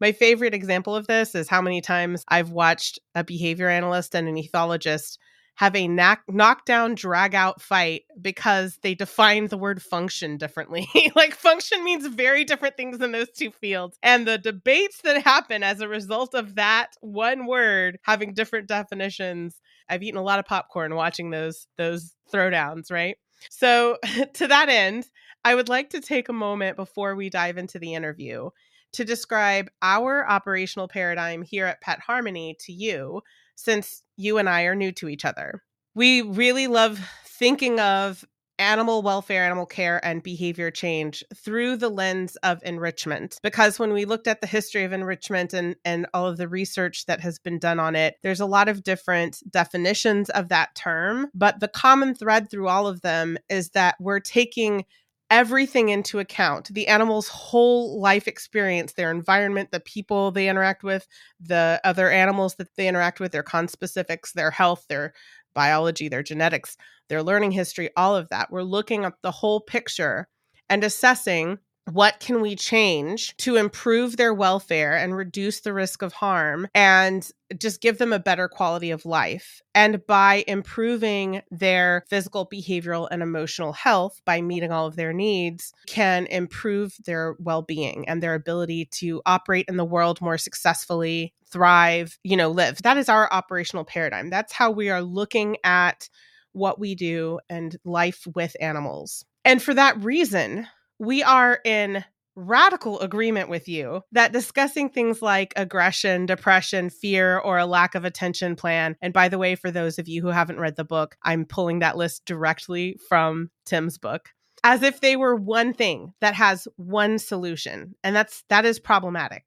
My 0.00 0.12
favorite 0.12 0.54
example 0.54 0.94
of 0.94 1.06
this 1.06 1.34
is 1.34 1.48
how 1.48 1.62
many 1.62 1.80
times 1.80 2.24
I've 2.28 2.50
watched 2.50 2.98
a 3.14 3.24
behavior 3.24 3.68
analyst 3.68 4.14
and 4.14 4.28
an 4.28 4.36
ethologist 4.36 5.18
have 5.56 5.76
a 5.76 5.86
knock, 5.86 6.22
knockdown, 6.28 6.96
drag 6.96 7.34
out 7.34 7.62
fight 7.62 8.02
because 8.20 8.78
they 8.82 8.94
define 8.94 9.46
the 9.46 9.56
word 9.56 9.80
function 9.80 10.36
differently. 10.36 10.88
like, 11.14 11.34
function 11.34 11.84
means 11.84 12.06
very 12.08 12.44
different 12.44 12.76
things 12.76 13.00
in 13.00 13.12
those 13.12 13.30
two 13.30 13.52
fields. 13.52 13.96
And 14.02 14.26
the 14.26 14.36
debates 14.38 15.00
that 15.02 15.22
happen 15.22 15.62
as 15.62 15.80
a 15.80 15.88
result 15.88 16.34
of 16.34 16.56
that 16.56 16.94
one 17.00 17.46
word 17.46 17.98
having 18.02 18.34
different 18.34 18.66
definitions. 18.66 19.60
I've 19.88 20.02
eaten 20.02 20.18
a 20.18 20.24
lot 20.24 20.40
of 20.40 20.44
popcorn 20.44 20.94
watching 20.96 21.30
those 21.30 21.66
those 21.78 22.14
throwdowns, 22.32 22.90
right? 22.90 23.16
So, 23.50 23.98
to 24.34 24.48
that 24.48 24.68
end, 24.68 25.06
I 25.44 25.54
would 25.54 25.68
like 25.68 25.90
to 25.90 26.00
take 26.00 26.28
a 26.28 26.32
moment 26.32 26.76
before 26.76 27.14
we 27.14 27.30
dive 27.30 27.58
into 27.58 27.78
the 27.78 27.94
interview 27.94 28.50
to 28.94 29.04
describe 29.04 29.70
our 29.82 30.28
operational 30.28 30.88
paradigm 30.88 31.42
here 31.42 31.66
at 31.66 31.80
Pet 31.80 32.00
Harmony 32.00 32.56
to 32.60 32.72
you, 32.72 33.22
since 33.56 34.02
you 34.16 34.38
and 34.38 34.48
I 34.48 34.62
are 34.62 34.74
new 34.74 34.92
to 34.92 35.08
each 35.08 35.24
other. 35.24 35.62
We 35.94 36.22
really 36.22 36.66
love 36.66 37.00
thinking 37.24 37.78
of 37.80 38.24
animal 38.58 39.02
welfare, 39.02 39.44
animal 39.44 39.66
care, 39.66 40.04
and 40.04 40.22
behavior 40.22 40.70
change 40.70 41.24
through 41.34 41.76
the 41.76 41.88
lens 41.88 42.36
of 42.36 42.60
enrichment. 42.62 43.38
Because 43.42 43.78
when 43.78 43.92
we 43.92 44.04
looked 44.04 44.28
at 44.28 44.40
the 44.40 44.46
history 44.46 44.84
of 44.84 44.92
enrichment 44.92 45.52
and, 45.52 45.76
and 45.84 46.06
all 46.14 46.26
of 46.26 46.36
the 46.36 46.48
research 46.48 47.06
that 47.06 47.20
has 47.20 47.38
been 47.38 47.58
done 47.58 47.80
on 47.80 47.96
it, 47.96 48.16
there's 48.22 48.40
a 48.40 48.46
lot 48.46 48.68
of 48.68 48.84
different 48.84 49.42
definitions 49.50 50.30
of 50.30 50.48
that 50.48 50.74
term. 50.74 51.28
But 51.34 51.60
the 51.60 51.68
common 51.68 52.14
thread 52.14 52.50
through 52.50 52.68
all 52.68 52.86
of 52.86 53.00
them 53.02 53.38
is 53.48 53.70
that 53.70 53.96
we're 53.98 54.20
taking 54.20 54.84
everything 55.30 55.88
into 55.88 56.18
account 56.18 56.68
the 56.74 56.86
animal's 56.86 57.28
whole 57.28 57.98
life 58.00 58.28
experience 58.28 58.92
their 58.92 59.10
environment 59.10 59.70
the 59.72 59.80
people 59.80 60.30
they 60.30 60.48
interact 60.48 60.84
with 60.84 61.08
the 61.40 61.80
other 61.82 62.10
animals 62.10 62.56
that 62.56 62.68
they 62.76 62.86
interact 62.86 63.20
with 63.20 63.32
their 63.32 63.42
conspecifics 63.42 64.32
their 64.32 64.50
health 64.50 64.84
their 64.88 65.14
biology 65.54 66.08
their 66.08 66.22
genetics 66.22 66.76
their 67.08 67.22
learning 67.22 67.50
history 67.50 67.90
all 67.96 68.16
of 68.16 68.28
that. 68.30 68.50
We're 68.50 68.62
looking 68.62 69.04
at 69.04 69.14
the 69.22 69.30
whole 69.30 69.60
picture 69.60 70.28
and 70.68 70.82
assessing 70.82 71.58
what 71.90 72.18
can 72.18 72.40
we 72.40 72.56
change 72.56 73.36
to 73.38 73.56
improve 73.56 74.16
their 74.16 74.32
welfare 74.32 74.96
and 74.96 75.16
reduce 75.16 75.60
the 75.60 75.72
risk 75.72 76.02
of 76.02 76.14
harm 76.14 76.66
and 76.74 77.30
just 77.58 77.80
give 77.80 77.98
them 77.98 78.12
a 78.12 78.18
better 78.18 78.48
quality 78.48 78.90
of 78.90 79.04
life? 79.04 79.60
And 79.74 80.04
by 80.06 80.44
improving 80.46 81.42
their 81.50 82.04
physical 82.08 82.48
behavioral 82.48 83.08
and 83.10 83.22
emotional 83.22 83.72
health 83.72 84.20
by 84.24 84.40
meeting 84.40 84.72
all 84.72 84.86
of 84.86 84.96
their 84.96 85.12
needs 85.12 85.72
can 85.86 86.26
improve 86.26 86.96
their 87.04 87.36
well-being 87.38 88.08
and 88.08 88.22
their 88.22 88.34
ability 88.34 88.86
to 88.92 89.20
operate 89.26 89.66
in 89.68 89.76
the 89.76 89.84
world 89.84 90.20
more 90.20 90.38
successfully 90.38 91.34
thrive 91.50 92.18
you 92.24 92.36
know 92.36 92.50
live. 92.50 92.82
That 92.82 92.96
is 92.96 93.08
our 93.08 93.32
operational 93.32 93.84
paradigm. 93.84 94.30
That's 94.30 94.52
how 94.52 94.70
we 94.70 94.90
are 94.90 95.02
looking 95.02 95.58
at 95.62 96.08
what 96.52 96.80
we 96.80 96.94
do 96.94 97.40
and 97.48 97.76
life 97.84 98.26
with 98.34 98.56
animals. 98.60 99.24
And 99.44 99.62
for 99.62 99.74
that 99.74 100.02
reason 100.02 100.66
we 100.98 101.22
are 101.22 101.60
in 101.64 102.04
radical 102.36 102.98
agreement 103.00 103.48
with 103.48 103.68
you 103.68 104.02
that 104.12 104.32
discussing 104.32 104.88
things 104.88 105.22
like 105.22 105.52
aggression, 105.56 106.26
depression, 106.26 106.90
fear, 106.90 107.38
or 107.38 107.58
a 107.58 107.66
lack 107.66 107.94
of 107.94 108.04
attention 108.04 108.56
plan. 108.56 108.96
And 109.00 109.12
by 109.12 109.28
the 109.28 109.38
way, 109.38 109.54
for 109.54 109.70
those 109.70 109.98
of 109.98 110.08
you 110.08 110.20
who 110.22 110.28
haven't 110.28 110.58
read 110.58 110.76
the 110.76 110.84
book, 110.84 111.16
I'm 111.22 111.44
pulling 111.44 111.78
that 111.78 111.96
list 111.96 112.24
directly 112.24 112.98
from 113.08 113.50
Tim's 113.64 113.98
book 113.98 114.30
as 114.64 114.82
if 114.82 115.00
they 115.00 115.14
were 115.14 115.36
one 115.36 115.74
thing 115.74 116.14
that 116.20 116.34
has 116.34 116.66
one 116.76 117.18
solution. 117.18 117.94
And 118.02 118.16
that's 118.16 118.44
that 118.48 118.64
is 118.64 118.80
problematic 118.80 119.44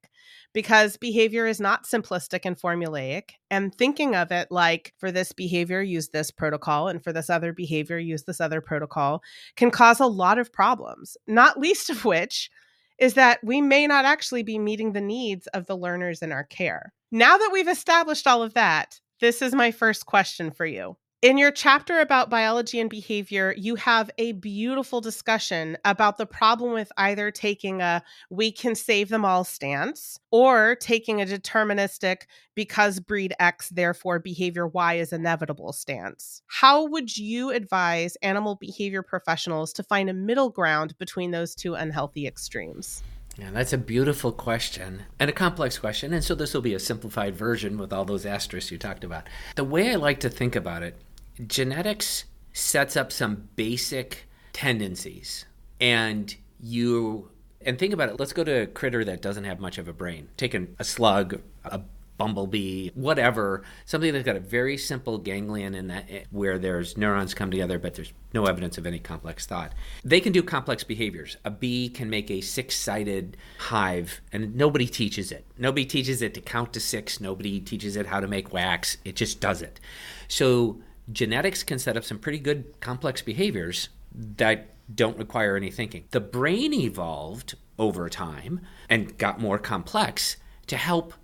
because 0.52 0.96
behavior 0.96 1.46
is 1.46 1.60
not 1.60 1.84
simplistic 1.84 2.40
and 2.44 2.58
formulaic. 2.58 3.30
And 3.50 3.74
thinking 3.74 4.14
of 4.14 4.30
it 4.32 4.48
like 4.50 4.94
for 4.98 5.10
this 5.10 5.32
behavior, 5.32 5.82
use 5.82 6.08
this 6.08 6.30
protocol, 6.30 6.88
and 6.88 7.02
for 7.02 7.12
this 7.12 7.30
other 7.30 7.52
behavior, 7.52 7.98
use 7.98 8.24
this 8.24 8.40
other 8.40 8.60
protocol 8.60 9.22
can 9.56 9.70
cause 9.70 10.00
a 10.00 10.06
lot 10.06 10.38
of 10.38 10.52
problems, 10.52 11.16
not 11.26 11.58
least 11.58 11.90
of 11.90 12.04
which 12.04 12.50
is 12.98 13.14
that 13.14 13.38
we 13.44 13.60
may 13.60 13.86
not 13.86 14.04
actually 14.04 14.42
be 14.42 14.58
meeting 14.58 14.92
the 14.92 15.00
needs 15.00 15.46
of 15.48 15.66
the 15.66 15.76
learners 15.76 16.20
in 16.20 16.32
our 16.32 16.44
care. 16.44 16.92
Now 17.12 17.38
that 17.38 17.50
we've 17.52 17.68
established 17.68 18.26
all 18.26 18.42
of 18.42 18.54
that, 18.54 19.00
this 19.20 19.40
is 19.40 19.54
my 19.54 19.70
first 19.70 20.06
question 20.06 20.50
for 20.50 20.66
you. 20.66 20.96
In 21.20 21.36
your 21.36 21.50
chapter 21.50 21.98
about 21.98 22.30
biology 22.30 22.78
and 22.78 22.88
behavior, 22.88 23.52
you 23.58 23.74
have 23.74 24.08
a 24.18 24.30
beautiful 24.30 25.00
discussion 25.00 25.76
about 25.84 26.16
the 26.16 26.26
problem 26.26 26.72
with 26.72 26.92
either 26.96 27.32
taking 27.32 27.82
a 27.82 28.04
we 28.30 28.52
can 28.52 28.76
save 28.76 29.08
them 29.08 29.24
all 29.24 29.42
stance 29.42 30.20
or 30.30 30.76
taking 30.76 31.20
a 31.20 31.24
deterministic 31.24 32.26
because 32.54 33.00
breed 33.00 33.34
X, 33.40 33.68
therefore 33.70 34.20
behavior 34.20 34.68
Y 34.68 34.94
is 34.94 35.12
inevitable 35.12 35.72
stance. 35.72 36.40
How 36.46 36.86
would 36.86 37.18
you 37.18 37.50
advise 37.50 38.14
animal 38.22 38.54
behavior 38.54 39.02
professionals 39.02 39.72
to 39.72 39.82
find 39.82 40.08
a 40.08 40.14
middle 40.14 40.50
ground 40.50 40.96
between 40.98 41.32
those 41.32 41.56
two 41.56 41.74
unhealthy 41.74 42.28
extremes? 42.28 43.02
Yeah, 43.36 43.50
that's 43.50 43.72
a 43.72 43.78
beautiful 43.78 44.30
question 44.30 45.04
and 45.18 45.28
a 45.28 45.32
complex 45.32 45.78
question. 45.78 46.12
And 46.12 46.22
so 46.22 46.36
this 46.36 46.54
will 46.54 46.60
be 46.60 46.74
a 46.74 46.80
simplified 46.80 47.34
version 47.34 47.76
with 47.76 47.92
all 47.92 48.04
those 48.04 48.26
asterisks 48.26 48.70
you 48.70 48.78
talked 48.78 49.02
about. 49.02 49.28
The 49.56 49.64
way 49.64 49.90
I 49.90 49.96
like 49.96 50.20
to 50.20 50.30
think 50.30 50.54
about 50.54 50.84
it 50.84 51.00
genetics 51.46 52.24
sets 52.52 52.96
up 52.96 53.12
some 53.12 53.48
basic 53.56 54.28
tendencies 54.52 55.44
and 55.80 56.34
you 56.60 57.30
and 57.64 57.78
think 57.78 57.92
about 57.92 58.08
it 58.08 58.18
let's 58.18 58.32
go 58.32 58.42
to 58.42 58.62
a 58.62 58.66
critter 58.66 59.04
that 59.04 59.22
doesn't 59.22 59.44
have 59.44 59.60
much 59.60 59.78
of 59.78 59.88
a 59.88 59.92
brain. 59.92 60.28
Take 60.36 60.54
a 60.54 60.84
slug 60.84 61.40
a 61.64 61.80
bumblebee 62.16 62.90
whatever 62.94 63.62
something 63.84 64.12
that's 64.12 64.24
got 64.24 64.34
a 64.34 64.40
very 64.40 64.76
simple 64.76 65.18
ganglion 65.18 65.72
in 65.72 65.86
that 65.86 66.04
eh, 66.10 66.24
where 66.32 66.58
there's 66.58 66.96
neurons 66.96 67.32
come 67.32 67.48
together 67.48 67.78
but 67.78 67.94
there's 67.94 68.12
no 68.34 68.46
evidence 68.46 68.76
of 68.76 68.86
any 68.86 68.98
complex 68.98 69.46
thought. 69.46 69.72
They 70.04 70.20
can 70.20 70.32
do 70.32 70.42
complex 70.42 70.82
behaviors. 70.82 71.36
A 71.44 71.50
bee 71.50 71.88
can 71.88 72.10
make 72.10 72.30
a 72.30 72.40
six-sided 72.40 73.36
hive 73.58 74.20
and 74.32 74.56
nobody 74.56 74.86
teaches 74.86 75.30
it. 75.30 75.46
Nobody 75.56 75.86
teaches 75.86 76.20
it 76.20 76.34
to 76.34 76.40
count 76.40 76.72
to 76.72 76.80
six. 76.80 77.20
Nobody 77.20 77.60
teaches 77.60 77.94
it 77.94 78.06
how 78.06 78.18
to 78.18 78.26
make 78.26 78.52
wax. 78.52 78.98
It 79.04 79.14
just 79.14 79.40
does 79.40 79.62
it. 79.62 79.78
So 80.26 80.80
genetics 81.12 81.62
can 81.62 81.78
set 81.78 81.96
up 81.96 82.04
some 82.04 82.18
pretty 82.18 82.38
good 82.38 82.80
complex 82.80 83.22
behaviors 83.22 83.88
that 84.14 84.74
don't 84.94 85.18
require 85.18 85.56
any 85.56 85.70
thinking. 85.70 86.04
The 86.10 86.20
brain 86.20 86.72
evolved 86.72 87.54
over 87.78 88.08
time 88.08 88.60
and 88.88 89.16
got 89.18 89.40
more 89.40 89.58
complex 89.58 90.36
to 90.66 90.76
help 90.76 91.14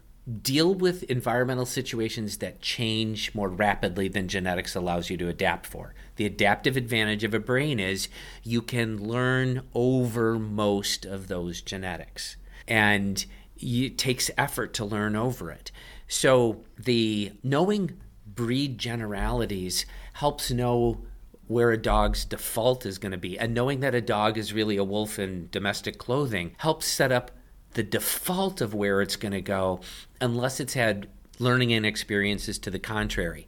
deal 0.42 0.74
with 0.74 1.02
environmental 1.04 1.66
situations 1.66 2.38
that 2.38 2.60
change 2.60 3.34
more 3.34 3.48
rapidly 3.48 4.08
than 4.08 4.26
genetics 4.26 4.74
allows 4.74 5.10
you 5.10 5.16
to 5.18 5.28
adapt 5.28 5.66
for. 5.66 5.94
The 6.16 6.24
adaptive 6.24 6.76
advantage 6.76 7.24
of 7.24 7.34
a 7.34 7.38
brain 7.38 7.78
is 7.78 8.08
you 8.42 8.62
can 8.62 8.96
learn 9.02 9.62
over 9.74 10.38
most 10.38 11.04
of 11.04 11.28
those 11.28 11.60
genetics. 11.60 12.36
And 12.66 13.24
it 13.58 13.98
takes 13.98 14.30
effort 14.38 14.72
to 14.74 14.84
learn 14.84 15.14
over 15.14 15.50
it. 15.50 15.70
So 16.08 16.64
the 16.78 17.32
knowing 17.42 18.00
breed 18.34 18.78
generalities 18.78 19.86
helps 20.14 20.50
know 20.50 21.04
where 21.46 21.70
a 21.70 21.76
dog's 21.76 22.24
default 22.24 22.86
is 22.86 22.98
going 22.98 23.12
to 23.12 23.18
be. 23.18 23.38
And 23.38 23.54
knowing 23.54 23.80
that 23.80 23.94
a 23.94 24.00
dog 24.00 24.38
is 24.38 24.52
really 24.52 24.76
a 24.76 24.84
wolf 24.84 25.18
in 25.18 25.48
domestic 25.50 25.98
clothing 25.98 26.54
helps 26.58 26.86
set 26.86 27.12
up 27.12 27.30
the 27.74 27.82
default 27.82 28.60
of 28.60 28.72
where 28.72 29.02
it's 29.02 29.16
going 29.16 29.32
to 29.32 29.40
go 29.40 29.80
unless 30.20 30.60
it's 30.60 30.74
had 30.74 31.08
learning 31.38 31.72
and 31.72 31.84
experiences 31.84 32.58
to 32.60 32.70
the 32.70 32.78
contrary. 32.78 33.46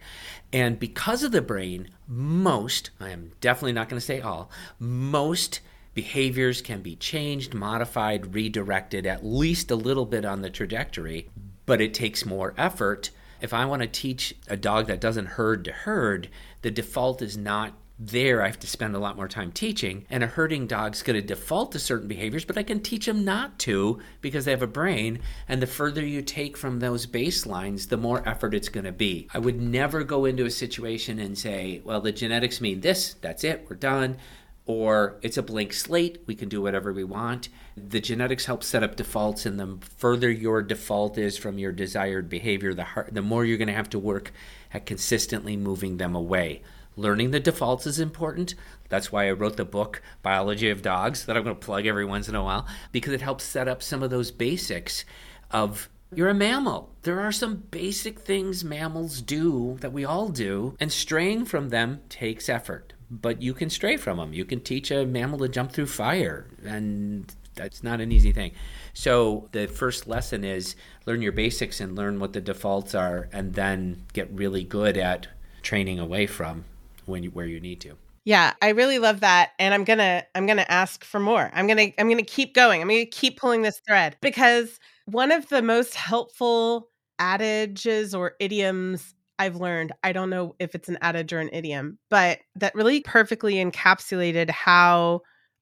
And 0.53 0.79
because 0.79 1.23
of 1.23 1.33
the 1.33 1.43
brain, 1.43 1.89
most, 2.07 2.91
I 3.01 3.11
am 3.11 3.33
definitely 3.41 3.73
not 3.73 3.89
going 3.89 4.01
to 4.01 4.07
say 4.07 4.21
all, 4.21 4.51
most 4.79 5.61
behaviors 5.95 6.61
can 6.61 6.83
be 6.83 6.97
changed, 6.97 7.55
modified, 7.55 8.35
redirected 8.35 9.07
at 9.07 9.25
least 9.25 9.71
a 9.71 9.77
little 9.77 10.05
bit 10.05 10.25
on 10.25 10.43
the 10.43 10.51
trajectory, 10.51 11.31
but 11.65 11.81
it 11.81 11.95
takes 11.95 12.27
more 12.27 12.55
effort. 12.59 13.11
If 13.41 13.53
I 13.53 13.65
want 13.65 13.83
to 13.83 13.89
teach 13.89 14.35
a 14.49 14.57
dog 14.57 14.87
that 14.87 15.01
doesn't 15.01 15.27
herd 15.27 15.65
to 15.65 15.73
herd, 15.73 16.29
the 16.63 16.71
default 16.71 17.23
is 17.23 17.37
not 17.37 17.75
there 17.99 18.43
I 18.43 18.47
have 18.47 18.59
to 18.61 18.67
spend 18.67 18.95
a 18.95 18.99
lot 18.99 19.17
more 19.17 19.29
time 19.29 19.53
teaching. 19.53 20.05
And 20.11 20.23
a 20.23 20.27
herding 20.27 20.67
dog's 20.67 21.03
going 21.03 21.21
to 21.21 21.27
default 21.27 21.73
to 21.73 21.79
certain 21.79 22.09
behaviors, 22.09 22.45
but 22.45 22.59
I 22.59 22.63
can 22.63 22.81
teach 22.81 23.07
them 23.07 23.25
not 23.25 23.59
to 23.61 24.01
because 24.21 24.45
they 24.45 24.51
have 24.51 24.63
a 24.63 24.67
brain. 24.67 25.21
And 25.49 25.63
the 25.63 25.67
further 25.67 26.05
you 26.05 26.23
take 26.23 26.57
from 26.57 26.79
those 26.79 27.07
baselines, 27.07 27.89
the 27.89 27.97
more 27.97 28.27
effort 28.29 28.55
it's 28.55 28.69
going 28.69 28.85
to 28.85 28.93
be. 28.93 29.29
I 29.33 29.39
would 29.39 29.61
never 29.61 30.05
go 30.05 30.25
into 30.27 30.45
a 30.45 30.51
situation 30.51 31.19
and 31.19 31.39
say, 31.39 31.81
well, 31.85 32.01
the 32.01 32.13
genetics 32.13 32.61
mean 32.61 32.81
this, 32.81 33.15
that's 33.15 33.45
it, 33.45 33.67
we're 33.69 33.77
done. 33.77 34.19
Or 34.67 35.17
it's 35.23 35.39
a 35.39 35.43
blank 35.43 35.73
slate, 35.73 36.23
we 36.27 36.35
can 36.35 36.49
do 36.49 36.61
whatever 36.61 36.93
we 36.93 37.05
want. 37.05 37.49
The 37.77 38.01
genetics 38.01 38.47
help 38.47 38.63
set 38.65 38.83
up 38.83 38.97
defaults, 38.97 39.45
and 39.45 39.61
the 39.61 39.79
further 39.99 40.31
your 40.31 40.63
default 40.63 41.19
is 41.19 41.37
from 41.37 41.59
your 41.59 41.73
desired 41.73 42.29
behavior, 42.31 42.73
the, 42.73 42.85
hard, 42.85 43.15
the 43.15 43.21
more 43.21 43.45
you're 43.45 43.59
going 43.59 43.69
to 43.69 43.75
have 43.75 43.91
to 43.91 43.99
work 43.99 44.33
at 44.73 44.87
consistently 44.87 45.57
moving 45.57 45.99
them 45.99 46.15
away. 46.15 46.63
Learning 46.97 47.31
the 47.31 47.41
defaults 47.41 47.87
is 47.87 48.01
important. 48.01 48.55
That's 48.89 49.13
why 49.13 49.29
I 49.29 49.33
wrote 49.33 49.59
the 49.59 49.67
book, 49.67 50.01
Biology 50.23 50.71
of 50.71 50.81
Dogs, 50.81 51.27
that 51.27 51.37
I'm 51.37 51.45
going 51.45 51.55
to 51.55 51.65
plug 51.65 51.85
every 51.85 52.07
once 52.07 52.29
in 52.31 52.35
a 52.35 52.43
while, 52.43 52.67
because 52.93 53.13
it 53.13 53.21
helps 53.21 53.45
set 53.45 53.69
up 53.69 53.83
some 53.83 54.03
of 54.03 54.09
those 54.09 54.31
basics 54.31 55.05
of 55.51 55.91
you're 56.15 56.31
a 56.31 56.35
mammal. 56.35 56.95
There 57.03 57.21
are 57.21 57.33
some 57.33 57.65
basic 57.71 58.21
things 58.21 58.65
mammals 58.65 59.21
do 59.21 59.77
that 59.81 59.93
we 59.93 60.05
all 60.05 60.29
do, 60.29 60.77
and 60.81 60.91
straying 60.91 61.45
from 61.45 61.69
them 61.69 62.01
takes 62.09 62.49
effort. 62.49 62.95
But 63.11 63.43
you 63.43 63.53
can 63.53 63.69
stray 63.69 63.99
from 63.99 64.17
them. 64.17 64.33
You 64.33 64.45
can 64.45 64.61
teach 64.61 64.91
a 64.91 65.05
mammal 65.05 65.41
to 65.41 65.49
jump 65.49 65.73
through 65.73 65.87
fire, 65.89 66.47
and 66.65 67.31
that's 67.57 67.83
not 67.83 68.01
an 68.01 68.13
easy 68.13 68.33
thing. 68.33 68.53
So, 68.95 69.49
the 69.53 69.67
first 69.67 70.07
lesson 70.07 70.45
is 70.45 70.77
learn 71.07 71.23
your 71.23 71.33
basics 71.33 71.81
and 71.81 71.97
learn 71.97 72.21
what 72.21 72.33
the 72.33 72.41
defaults 72.41 72.95
are, 72.95 73.29
and 73.33 73.55
then 73.55 74.05
get 74.13 74.31
really 74.31 74.63
good 74.63 74.97
at 74.97 75.29
training 75.63 75.99
away 75.99 76.27
from 76.27 76.65
when 77.07 77.23
you 77.23 77.31
where 77.31 77.47
you 77.47 77.61
need 77.61 77.81
to. 77.81 77.97
Yeah, 78.25 78.55
I 78.61 78.71
really 78.71 78.99
love 78.99 79.21
that 79.21 79.53
and 79.61 79.73
I'm 79.73 79.85
going 79.85 80.01
to 80.01 80.27
I'm 80.35 80.47
going 80.47 80.57
to 80.57 80.71
ask 80.71 81.05
for 81.05 81.21
more. 81.21 81.49
I'm 81.55 81.69
going 81.69 81.93
to 81.93 82.01
I'm 82.01 82.09
going 82.09 82.19
to 82.19 82.25
keep 82.25 82.55
going. 82.55 82.81
I'm 82.81 82.89
going 82.89 83.05
to 83.05 83.11
keep 83.11 83.39
pulling 83.39 83.63
this 83.63 83.81
thread 83.87 84.17
because 84.21 84.81
one 85.05 85.31
of 85.31 85.49
the 85.49 85.63
most 85.63 85.95
helpful 85.95 86.89
adages 87.21 88.15
or 88.17 88.35
idioms 88.41 89.15
I've 89.39 89.57
learned, 89.57 89.93
I 90.03 90.13
don't 90.13 90.31
know 90.31 90.57
if 90.59 90.75
it's 90.75 90.89
an 90.89 90.99
adage 91.03 91.33
or 91.33 91.39
an 91.39 91.51
idiom, 91.53 91.99
but 92.11 92.41
that 92.57 92.75
really 92.75 93.01
perfectly 93.01 93.55
encapsulated 93.55 94.51
how 94.51 95.21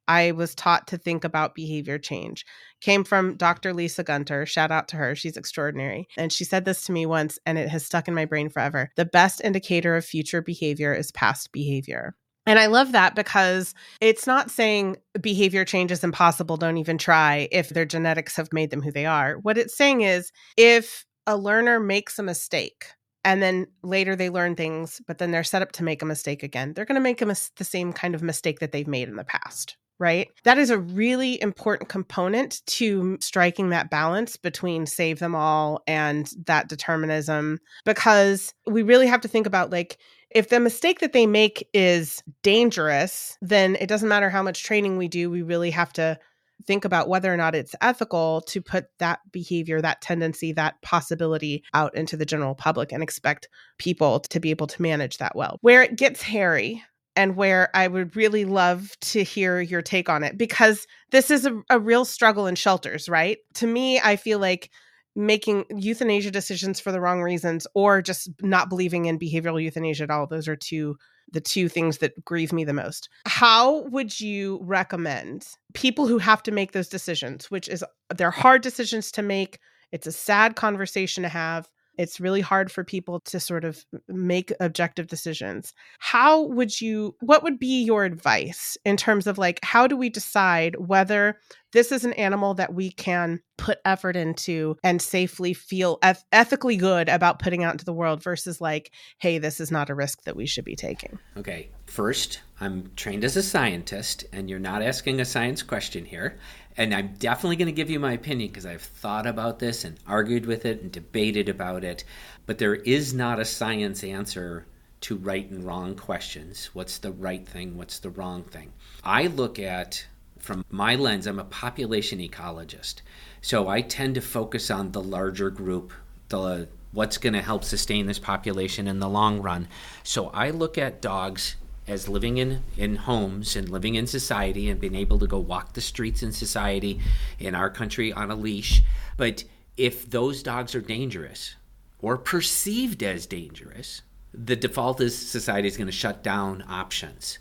I 0.08 0.32
was 0.32 0.54
taught 0.54 0.86
to 0.88 0.98
think 0.98 1.24
about 1.24 1.54
behavior 1.54 1.98
change 1.98 2.44
came 2.80 3.04
from 3.04 3.36
Dr. 3.36 3.72
Lisa 3.72 4.04
Gunter. 4.04 4.44
Shout 4.44 4.70
out 4.70 4.88
to 4.88 4.96
her. 4.96 5.14
She's 5.14 5.36
extraordinary. 5.36 6.06
And 6.16 6.32
she 6.32 6.44
said 6.44 6.64
this 6.64 6.84
to 6.84 6.92
me 6.92 7.06
once, 7.06 7.38
and 7.46 7.58
it 7.58 7.68
has 7.68 7.84
stuck 7.84 8.08
in 8.08 8.14
my 8.14 8.26
brain 8.26 8.50
forever. 8.50 8.90
The 8.96 9.06
best 9.06 9.40
indicator 9.42 9.96
of 9.96 10.04
future 10.04 10.42
behavior 10.42 10.92
is 10.92 11.10
past 11.12 11.52
behavior. 11.52 12.14
And 12.46 12.58
I 12.58 12.66
love 12.66 12.92
that 12.92 13.14
because 13.14 13.74
it's 14.00 14.26
not 14.26 14.50
saying 14.50 14.98
behavior 15.20 15.64
change 15.64 15.90
is 15.90 16.04
impossible, 16.04 16.58
don't 16.58 16.76
even 16.76 16.98
try 16.98 17.48
if 17.50 17.70
their 17.70 17.86
genetics 17.86 18.36
have 18.36 18.52
made 18.52 18.70
them 18.70 18.82
who 18.82 18.92
they 18.92 19.06
are. 19.06 19.38
What 19.38 19.56
it's 19.56 19.76
saying 19.76 20.02
is 20.02 20.30
if 20.56 21.06
a 21.26 21.38
learner 21.38 21.80
makes 21.80 22.18
a 22.18 22.22
mistake, 22.22 22.84
and 23.24 23.42
then 23.42 23.66
later 23.82 24.14
they 24.14 24.28
learn 24.28 24.54
things, 24.54 25.00
but 25.06 25.18
then 25.18 25.30
they're 25.30 25.42
set 25.42 25.62
up 25.62 25.72
to 25.72 25.84
make 25.84 26.02
a 26.02 26.06
mistake 26.06 26.42
again. 26.42 26.74
They're 26.74 26.84
going 26.84 26.96
to 26.96 27.00
make 27.00 27.26
mis- 27.26 27.50
the 27.56 27.64
same 27.64 27.92
kind 27.92 28.14
of 28.14 28.22
mistake 28.22 28.60
that 28.60 28.72
they've 28.72 28.86
made 28.86 29.08
in 29.08 29.16
the 29.16 29.24
past, 29.24 29.76
right? 29.98 30.28
That 30.44 30.58
is 30.58 30.70
a 30.70 30.78
really 30.78 31.40
important 31.40 31.88
component 31.88 32.64
to 32.66 33.16
striking 33.20 33.70
that 33.70 33.90
balance 33.90 34.36
between 34.36 34.86
save 34.86 35.18
them 35.18 35.34
all 35.34 35.82
and 35.86 36.30
that 36.46 36.68
determinism 36.68 37.58
because 37.84 38.52
we 38.66 38.82
really 38.82 39.06
have 39.06 39.20
to 39.22 39.28
think 39.28 39.46
about 39.46 39.70
like 39.70 39.98
if 40.30 40.48
the 40.48 40.58
mistake 40.58 40.98
that 40.98 41.12
they 41.12 41.26
make 41.26 41.68
is 41.72 42.22
dangerous, 42.42 43.38
then 43.40 43.76
it 43.76 43.86
doesn't 43.86 44.08
matter 44.08 44.30
how 44.30 44.42
much 44.42 44.64
training 44.64 44.96
we 44.96 45.06
do, 45.06 45.30
we 45.30 45.42
really 45.42 45.70
have 45.70 45.92
to 45.92 46.18
think 46.66 46.84
about 46.84 47.08
whether 47.08 47.32
or 47.32 47.36
not 47.36 47.54
it's 47.54 47.74
ethical 47.80 48.40
to 48.42 48.60
put 48.60 48.86
that 48.98 49.20
behavior, 49.30 49.80
that 49.80 50.00
tendency, 50.00 50.52
that 50.52 50.80
possibility 50.82 51.62
out 51.72 51.94
into 51.94 52.16
the 52.16 52.26
general 52.26 52.54
public 52.54 52.92
and 52.92 53.02
expect 53.02 53.48
people 53.78 54.20
to 54.20 54.40
be 54.40 54.50
able 54.50 54.66
to 54.66 54.82
manage 54.82 55.18
that 55.18 55.36
well. 55.36 55.58
Where 55.60 55.82
it 55.82 55.96
gets 55.96 56.22
hairy 56.22 56.82
and 57.16 57.36
where 57.36 57.70
I 57.74 57.86
would 57.88 58.16
really 58.16 58.44
love 58.44 58.96
to 59.00 59.22
hear 59.22 59.60
your 59.60 59.82
take 59.82 60.08
on 60.08 60.24
it 60.24 60.36
because 60.36 60.86
this 61.10 61.30
is 61.30 61.46
a, 61.46 61.62
a, 61.70 61.78
real 61.78 62.04
struggle 62.04 62.46
in 62.46 62.56
shelters, 62.56 63.08
right? 63.08 63.38
To 63.54 63.66
me, 63.66 64.00
I 64.00 64.16
feel 64.16 64.38
like 64.38 64.70
making 65.16 65.64
euthanasia 65.70 66.30
decisions 66.30 66.80
for 66.80 66.90
the 66.90 67.00
wrong 67.00 67.22
reasons 67.22 67.66
or 67.74 68.02
just 68.02 68.30
not 68.42 68.68
believing 68.68 69.04
in 69.04 69.18
behavioral 69.18 69.62
euthanasia 69.62 70.04
at 70.04 70.10
all, 70.10 70.26
those 70.26 70.48
are 70.48 70.56
two 70.56 70.96
the 71.32 71.40
two 71.40 71.68
things 71.68 71.98
that 71.98 72.24
grieve 72.24 72.52
me 72.52 72.64
the 72.64 72.72
most. 72.72 73.08
How 73.26 73.82
would 73.88 74.20
you 74.20 74.60
recommend 74.62 75.46
people 75.72 76.06
who 76.06 76.18
have 76.18 76.42
to 76.44 76.52
make 76.52 76.72
those 76.72 76.88
decisions, 76.88 77.50
which 77.50 77.68
is 77.68 77.84
they're 78.14 78.30
hard 78.30 78.62
decisions 78.62 79.10
to 79.12 79.22
make, 79.22 79.58
it's 79.90 80.06
a 80.06 80.12
sad 80.12 80.54
conversation 80.54 81.22
to 81.22 81.28
have, 81.28 81.68
it's 81.98 82.20
really 82.20 82.40
hard 82.40 82.70
for 82.70 82.84
people 82.84 83.20
to 83.20 83.40
sort 83.40 83.64
of 83.64 83.84
make 84.08 84.52
objective 84.60 85.06
decisions. 85.06 85.72
How 85.98 86.42
would 86.42 86.80
you, 86.80 87.14
what 87.20 87.42
would 87.42 87.58
be 87.58 87.82
your 87.82 88.04
advice 88.04 88.76
in 88.84 88.96
terms 88.96 89.26
of 89.26 89.38
like, 89.38 89.60
how 89.62 89.86
do 89.86 89.96
we 89.96 90.08
decide 90.08 90.76
whether 90.76 91.38
this 91.74 91.92
is 91.92 92.04
an 92.04 92.14
animal 92.14 92.54
that 92.54 92.72
we 92.72 92.90
can 92.90 93.40
put 93.58 93.78
effort 93.84 94.16
into 94.16 94.76
and 94.82 95.02
safely 95.02 95.52
feel 95.52 95.98
eth- 96.02 96.24
ethically 96.32 96.76
good 96.76 97.08
about 97.10 97.38
putting 97.38 97.62
out 97.62 97.72
into 97.74 97.84
the 97.84 97.92
world 97.92 98.22
versus 98.22 98.60
like, 98.60 98.90
hey, 99.18 99.38
this 99.38 99.60
is 99.60 99.70
not 99.70 99.90
a 99.90 99.94
risk 99.94 100.22
that 100.22 100.36
we 100.36 100.46
should 100.46 100.64
be 100.64 100.76
taking? 100.76 101.18
Okay. 101.36 101.68
First, 101.86 102.40
I'm 102.60 102.90
trained 102.96 103.24
as 103.24 103.36
a 103.36 103.42
scientist, 103.42 104.24
and 104.32 104.48
you're 104.48 104.58
not 104.58 104.82
asking 104.82 105.20
a 105.20 105.24
science 105.24 105.62
question 105.62 106.06
here 106.06 106.38
and 106.76 106.94
I'm 106.94 107.14
definitely 107.18 107.56
going 107.56 107.66
to 107.66 107.72
give 107.72 107.90
you 107.90 108.00
my 108.00 108.12
opinion 108.12 108.48
because 108.48 108.66
I've 108.66 108.82
thought 108.82 109.26
about 109.26 109.58
this 109.58 109.84
and 109.84 109.98
argued 110.06 110.46
with 110.46 110.64
it 110.64 110.82
and 110.82 110.90
debated 110.90 111.48
about 111.48 111.84
it. 111.84 112.04
But 112.46 112.58
there 112.58 112.74
is 112.74 113.14
not 113.14 113.38
a 113.38 113.44
science 113.44 114.02
answer 114.02 114.66
to 115.02 115.16
right 115.16 115.48
and 115.50 115.64
wrong 115.64 115.94
questions. 115.94 116.70
What's 116.72 116.98
the 116.98 117.12
right 117.12 117.46
thing? 117.46 117.76
What's 117.76 117.98
the 118.00 118.10
wrong 118.10 118.42
thing? 118.42 118.72
I 119.04 119.28
look 119.28 119.58
at, 119.58 120.04
from 120.44 120.64
my 120.70 120.94
lens, 120.94 121.26
I'm 121.26 121.38
a 121.38 121.44
population 121.44 122.18
ecologist. 122.18 122.96
So 123.40 123.68
I 123.68 123.80
tend 123.80 124.14
to 124.14 124.20
focus 124.20 124.70
on 124.70 124.92
the 124.92 125.02
larger 125.02 125.50
group, 125.50 125.92
the 126.28 126.68
what's 126.92 127.18
going 127.18 127.32
to 127.32 127.42
help 127.42 127.64
sustain 127.64 128.06
this 128.06 128.20
population 128.20 128.86
in 128.86 129.00
the 129.00 129.08
long 129.08 129.42
run. 129.42 129.66
So 130.04 130.28
I 130.28 130.50
look 130.50 130.78
at 130.78 131.02
dogs 131.02 131.56
as 131.88 132.08
living 132.08 132.38
in, 132.38 132.62
in 132.78 132.96
homes 132.96 133.56
and 133.56 133.68
living 133.68 133.96
in 133.96 134.06
society 134.06 134.70
and 134.70 134.80
being 134.80 134.94
able 134.94 135.18
to 135.18 135.26
go 135.26 135.38
walk 135.38 135.72
the 135.72 135.80
streets 135.80 136.22
in 136.22 136.32
society 136.32 137.00
in 137.38 137.54
our 137.54 137.68
country 137.68 138.12
on 138.12 138.30
a 138.30 138.36
leash. 138.36 138.82
But 139.16 139.44
if 139.76 140.08
those 140.08 140.42
dogs 140.42 140.74
are 140.74 140.80
dangerous 140.80 141.56
or 141.98 142.16
perceived 142.16 143.02
as 143.02 143.26
dangerous, 143.26 144.02
the 144.32 144.56
default 144.56 145.00
is 145.00 145.16
society 145.16 145.68
is 145.68 145.76
going 145.76 145.88
to 145.88 145.92
shut 145.92 146.22
down 146.22 146.64
options. 146.68 147.38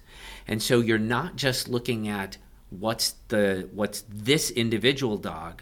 And 0.47 0.61
so 0.61 0.79
you're 0.79 0.97
not 0.97 1.35
just 1.35 1.69
looking 1.69 2.07
at 2.07 2.37
what's 2.79 3.15
the 3.27 3.69
what's 3.73 4.03
this 4.09 4.51
individual 4.51 5.17
dog, 5.17 5.61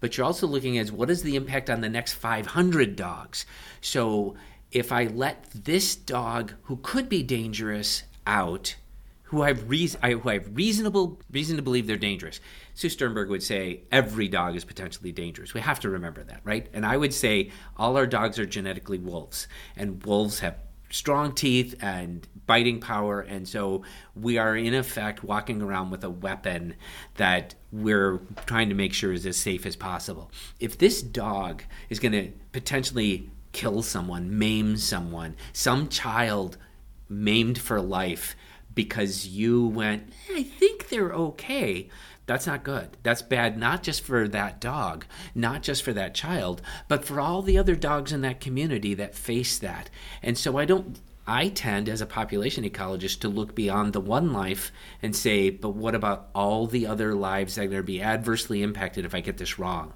but 0.00 0.16
you're 0.16 0.26
also 0.26 0.46
looking 0.46 0.78
at 0.78 0.90
what 0.90 1.10
is 1.10 1.22
the 1.22 1.36
impact 1.36 1.70
on 1.70 1.80
the 1.80 1.88
next 1.88 2.14
500 2.14 2.96
dogs. 2.96 3.46
So 3.80 4.34
if 4.72 4.92
I 4.92 5.04
let 5.04 5.46
this 5.52 5.94
dog 5.94 6.54
who 6.64 6.76
could 6.82 7.08
be 7.08 7.22
dangerous 7.22 8.02
out 8.26 8.76
who 9.24 9.42
I've 9.42 9.68
reason 9.68 10.00
who 10.02 10.28
I 10.28 10.34
have 10.34 10.56
reasonable 10.56 11.20
reason 11.30 11.56
to 11.56 11.62
believe 11.62 11.86
they're 11.86 11.96
dangerous. 11.96 12.40
Sue 12.74 12.88
Sternberg 12.88 13.30
would 13.30 13.42
say 13.42 13.80
every 13.90 14.28
dog 14.28 14.54
is 14.54 14.64
potentially 14.64 15.12
dangerous. 15.12 15.54
We 15.54 15.60
have 15.60 15.80
to 15.80 15.88
remember 15.88 16.22
that, 16.24 16.40
right? 16.44 16.68
And 16.72 16.86
I 16.86 16.96
would 16.96 17.12
say 17.12 17.50
all 17.76 17.96
our 17.96 18.06
dogs 18.06 18.38
are 18.38 18.46
genetically 18.46 18.98
wolves, 18.98 19.48
and 19.76 20.04
wolves 20.04 20.40
have 20.40 20.56
strong 20.90 21.32
teeth 21.32 21.74
and 21.82 22.28
biting 22.46 22.80
power, 22.80 23.20
and 23.20 23.48
so 23.48 23.82
we 24.14 24.38
are 24.38 24.56
in 24.56 24.74
effect 24.74 25.24
walking 25.24 25.62
around 25.62 25.90
with 25.90 26.04
a 26.04 26.10
weapon 26.10 26.74
that 27.14 27.54
we're 27.72 28.20
trying 28.46 28.68
to 28.68 28.74
make 28.74 28.92
sure 28.92 29.12
is 29.12 29.26
as 29.26 29.36
safe 29.36 29.66
as 29.66 29.76
possible. 29.76 30.30
If 30.60 30.78
this 30.78 31.02
dog 31.02 31.62
is 31.88 31.98
going 31.98 32.12
to 32.12 32.30
potentially 32.52 33.30
kill 33.52 33.82
someone, 33.82 34.38
maim 34.38 34.76
someone, 34.76 35.36
some 35.52 35.88
child 35.88 36.56
maimed 37.08 37.58
for 37.58 37.80
life 37.80 38.36
because 38.74 39.26
you 39.28 39.66
went, 39.66 40.12
eh, 40.30 40.38
I 40.38 40.42
think 40.42 40.88
they're 40.88 41.12
okay, 41.12 41.88
That's 42.26 42.46
not 42.46 42.64
good. 42.64 42.96
That's 43.02 43.20
bad, 43.20 43.58
not 43.58 43.82
just 43.82 44.00
for 44.02 44.26
that 44.28 44.58
dog, 44.60 45.04
not 45.34 45.62
just 45.62 45.82
for 45.82 45.92
that 45.92 46.14
child, 46.14 46.62
but 46.88 47.04
for 47.04 47.20
all 47.20 47.42
the 47.42 47.58
other 47.58 47.76
dogs 47.76 48.12
in 48.12 48.22
that 48.22 48.40
community 48.40 48.94
that 48.94 49.14
face 49.14 49.58
that. 49.58 49.90
And 50.22 50.38
so 50.38 50.56
I 50.56 50.64
don't 50.64 50.98
I 51.26 51.48
tend, 51.48 51.88
as 51.88 52.00
a 52.00 52.06
population 52.06 52.64
ecologist, 52.64 53.20
to 53.20 53.28
look 53.28 53.54
beyond 53.54 53.92
the 53.92 54.00
one 54.00 54.32
life 54.32 54.70
and 55.02 55.16
say, 55.16 55.50
but 55.50 55.70
what 55.70 55.94
about 55.94 56.28
all 56.34 56.66
the 56.66 56.86
other 56.86 57.14
lives 57.14 57.54
that 57.54 57.62
are 57.62 57.68
going 57.68 57.78
to 57.78 57.82
be 57.82 58.02
adversely 58.02 58.62
impacted 58.62 59.04
if 59.04 59.14
I 59.14 59.20
get 59.20 59.38
this 59.38 59.58
wrong? 59.58 59.94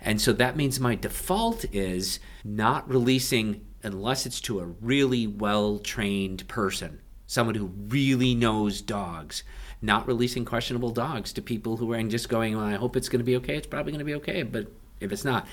And 0.00 0.20
so 0.20 0.32
that 0.34 0.56
means 0.56 0.78
my 0.78 0.94
default 0.94 1.64
is 1.74 2.20
not 2.44 2.88
releasing 2.88 3.66
unless 3.82 4.26
it's 4.26 4.40
to 4.42 4.60
a 4.60 4.66
really 4.66 5.26
well 5.26 5.78
trained 5.78 6.46
person, 6.46 7.00
someone 7.26 7.54
who 7.56 7.72
really 7.88 8.34
knows 8.34 8.80
dogs. 8.80 9.42
Not 9.80 10.08
releasing 10.08 10.44
questionable 10.44 10.90
dogs 10.90 11.32
to 11.34 11.42
people 11.42 11.76
who 11.76 11.92
are 11.92 12.02
just 12.04 12.28
going, 12.28 12.56
well, 12.56 12.64
I 12.64 12.74
hope 12.74 12.96
it's 12.96 13.08
going 13.08 13.20
to 13.20 13.24
be 13.24 13.36
okay. 13.36 13.56
It's 13.56 13.66
probably 13.66 13.92
going 13.92 14.00
to 14.00 14.04
be 14.04 14.14
okay, 14.14 14.42
but 14.42 14.66
if 15.00 15.12
it's 15.12 15.24
not, 15.24 15.46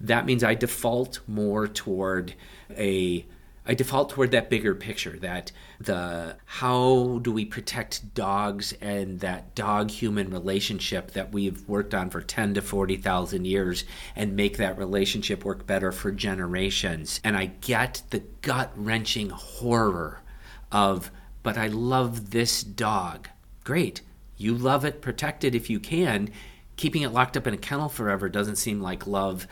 that 0.00 0.26
means 0.26 0.44
I 0.44 0.54
default 0.54 1.20
more 1.26 1.66
toward 1.66 2.34
a 2.76 3.24
I 3.66 3.74
default 3.74 4.10
toward 4.10 4.30
that 4.30 4.48
bigger 4.48 4.74
picture 4.74 5.18
that 5.18 5.52
the 5.78 6.36
how 6.46 7.20
do 7.22 7.30
we 7.30 7.44
protect 7.44 8.14
dogs 8.14 8.72
and 8.80 9.20
that 9.20 9.54
dog 9.54 9.90
human 9.90 10.30
relationship 10.30 11.10
that 11.12 11.32
we've 11.32 11.68
worked 11.68 11.94
on 11.94 12.08
for 12.08 12.22
10 12.22 12.54
to 12.54 12.62
40,000 12.62 13.44
years 13.44 13.84
and 14.16 14.34
make 14.34 14.56
that 14.56 14.78
relationship 14.78 15.44
work 15.44 15.66
better 15.66 15.92
for 15.92 16.10
generations. 16.10 17.20
And 17.22 17.36
I 17.36 17.46
get 17.60 18.02
the 18.10 18.22
gut 18.40 18.72
wrenching 18.74 19.28
horror 19.28 20.20
of, 20.72 21.10
but 21.42 21.58
I 21.58 21.66
love 21.66 22.30
this 22.30 22.62
dog. 22.62 23.28
Great. 23.62 24.00
You 24.38 24.54
love 24.54 24.86
it, 24.86 25.02
protect 25.02 25.44
it 25.44 25.54
if 25.54 25.68
you 25.68 25.78
can. 25.80 26.30
Keeping 26.76 27.02
it 27.02 27.12
locked 27.12 27.36
up 27.36 27.46
in 27.46 27.52
a 27.52 27.58
kennel 27.58 27.90
forever 27.90 28.30
doesn't 28.30 28.56
seem 28.56 28.80
like 28.80 29.06
love. 29.06 29.46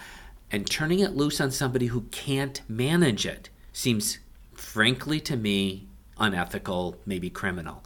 And 0.51 0.69
turning 0.69 1.01
it 1.01 1.15
loose 1.15 1.43
on 1.43 1.51
somebody 1.51 1.87
who 1.89 2.03
can't 2.11 2.63
manage 2.69 3.27
it 3.27 3.51
seems, 3.79 4.19
frankly, 4.55 5.21
to 5.21 5.37
me, 5.37 5.87
unethical, 6.19 6.97
maybe 7.07 7.31
criminal. 7.31 7.85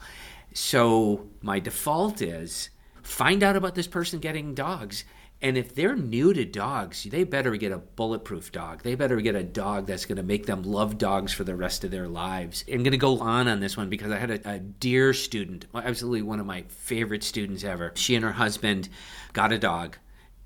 So 0.54 1.28
my 1.42 1.60
default 1.60 2.22
is 2.22 2.70
find 3.02 3.42
out 3.42 3.56
about 3.56 3.74
this 3.74 3.86
person 3.86 4.18
getting 4.18 4.54
dogs. 4.54 5.04
And 5.42 5.58
if 5.58 5.74
they're 5.74 5.94
new 5.94 6.32
to 6.32 6.46
dogs, 6.46 7.02
they 7.02 7.24
better 7.24 7.56
get 7.56 7.72
a 7.72 7.78
bulletproof 7.78 8.52
dog. 8.52 8.82
They 8.82 8.94
better 8.94 9.20
get 9.20 9.34
a 9.34 9.42
dog 9.42 9.86
that's 9.86 10.06
going 10.06 10.16
to 10.16 10.22
make 10.22 10.46
them 10.46 10.62
love 10.62 10.96
dogs 10.96 11.34
for 11.34 11.44
the 11.44 11.56
rest 11.56 11.84
of 11.84 11.90
their 11.90 12.08
lives. 12.08 12.64
I'm 12.72 12.84
going 12.84 12.92
to 12.92 12.96
go 12.96 13.20
on 13.20 13.46
on 13.46 13.60
this 13.60 13.76
one 13.76 13.90
because 13.90 14.12
I 14.12 14.16
had 14.16 14.30
a, 14.30 14.48
a 14.48 14.58
dear 14.60 15.12
student, 15.12 15.66
absolutely 15.74 16.22
one 16.22 16.40
of 16.40 16.46
my 16.46 16.62
favorite 16.68 17.22
students 17.22 17.64
ever. 17.64 17.92
She 17.96 18.14
and 18.14 18.24
her 18.24 18.32
husband 18.32 18.88
got 19.34 19.52
a 19.52 19.58
dog, 19.58 19.98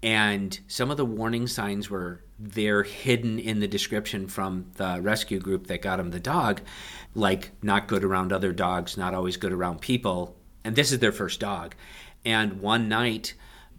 and 0.02 0.58
some 0.66 0.90
of 0.90 0.96
the 0.96 1.06
warning 1.06 1.46
signs 1.46 1.88
were 1.88 2.22
they're 2.38 2.82
hidden 2.82 3.38
in 3.38 3.60
the 3.60 3.68
description 3.68 4.26
from 4.28 4.66
the 4.74 5.00
rescue 5.00 5.38
group 5.38 5.66
that 5.68 5.82
got 5.82 6.00
him 6.00 6.10
the 6.10 6.20
dog, 6.20 6.60
like 7.14 7.52
not 7.62 7.88
good 7.88 8.04
around 8.04 8.32
other 8.32 8.52
dogs, 8.52 8.96
not 8.96 9.14
always 9.14 9.36
good 9.36 9.52
around 9.52 9.80
people. 9.80 10.36
And 10.64 10.76
this 10.76 10.92
is 10.92 10.98
their 10.98 11.12
first 11.12 11.40
dog. 11.40 11.74
And 12.24 12.60
one 12.60 12.88
night, 12.88 13.34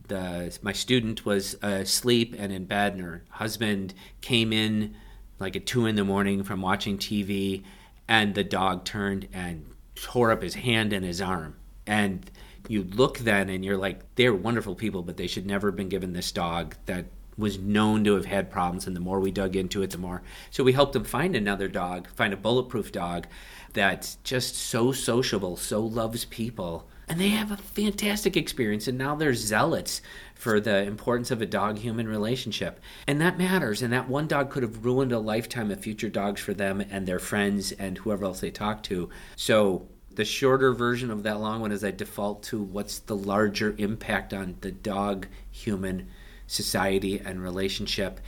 the, 0.08 0.58
my 0.62 0.72
student 0.72 1.26
was 1.26 1.56
asleep 1.62 2.34
and 2.38 2.52
in 2.52 2.66
bed, 2.66 2.94
and 2.94 3.02
her 3.02 3.24
husband 3.30 3.94
came 4.22 4.54
in 4.54 4.96
like 5.40 5.56
at 5.56 5.66
two 5.66 5.86
in 5.86 5.96
the 5.96 6.04
morning 6.04 6.44
from 6.44 6.62
watching 6.62 6.98
TV, 6.98 7.64
and 8.08 8.34
the 8.34 8.44
dog 8.44 8.86
turned 8.86 9.28
and 9.34 9.66
tore 9.96 10.32
up 10.32 10.42
his 10.42 10.56
hand 10.56 10.94
and 10.94 11.06
his 11.06 11.22
arm. 11.22 11.56
And 11.86 12.30
you 12.68 12.84
look 12.84 13.20
then 13.20 13.50
and 13.50 13.64
you're 13.64 13.78
like, 13.78 14.16
they're 14.16 14.34
wonderful 14.34 14.76
people, 14.76 15.04
but 15.04 15.18
they 15.18 15.28
should 15.28 15.46
never 15.46 15.70
have 15.70 15.76
been 15.76 15.90
given 15.90 16.14
this 16.14 16.32
dog 16.32 16.76
that 16.86 17.06
was 17.38 17.60
known 17.60 18.04
to 18.04 18.16
have 18.16 18.26
had 18.26 18.50
problems 18.50 18.88
and 18.88 18.96
the 18.96 19.02
more 19.02 19.20
we 19.20 19.32
dug 19.32 19.56
into 19.56 19.84
it 19.84 19.92
the 19.92 19.98
more. 19.98 20.24
So 20.50 20.64
we 20.64 20.74
helped 20.74 20.94
them 20.94 21.04
find 21.04 21.36
another 21.36 21.68
dog 21.68 22.08
find 22.16 22.34
a 22.34 22.38
bulletproof 22.38 22.92
dog 22.92 23.28
that's 23.74 24.16
just 24.24 24.56
so 24.56 24.92
sociable 24.92 25.56
so 25.56 25.82
loves 25.82 26.26
people. 26.26 26.88
And 27.10 27.22
they 27.22 27.30
have 27.30 27.52
a 27.52 27.58
fantastic 27.58 28.36
experience 28.36 28.88
and 28.88 28.98
now 28.98 29.16
they're 29.16 29.34
zealots 29.34 30.02
for 30.34 30.60
the 30.60 30.84
importance 30.84 31.32
of 31.32 31.42
a 31.42 31.46
dog 31.46 31.78
human 31.78 32.08
relationship. 32.08 32.80
And 33.06 33.22
that 33.22 33.38
matters 33.38 33.82
and 33.82 33.94
that 33.94 34.10
one 34.10 34.28
dog 34.28 34.50
could 34.50 34.64
have 34.64 34.84
ruined 34.84 35.12
a 35.12 35.20
lifetime 35.20 35.72
of 35.72 35.80
future 35.80 36.10
dogs 36.10 36.42
for 36.42 36.54
them 36.54 36.82
and 36.82 37.08
their 37.08 37.20
friends 37.20 37.72
and 37.72 38.00
whoever 38.00 38.26
else 38.26 38.40
they 38.40 38.52
talk 38.52 38.84
to. 38.84 39.10
So 39.36 39.88
the 40.18 40.26
shorter 40.26 40.74
version 40.74 41.12
of 41.12 41.22
that 41.24 41.40
long 41.40 41.62
one 41.62 41.72
is 41.72 41.84
i 41.84 41.92
default 41.92 42.42
to 42.42 42.60
what's 42.60 42.98
the 43.00 43.16
larger 43.16 43.76
impact 43.78 44.34
on 44.34 44.56
the 44.62 44.72
dog 44.72 45.28
human 45.52 46.08
society 46.48 47.20
and 47.24 47.42
relationship 47.42 48.20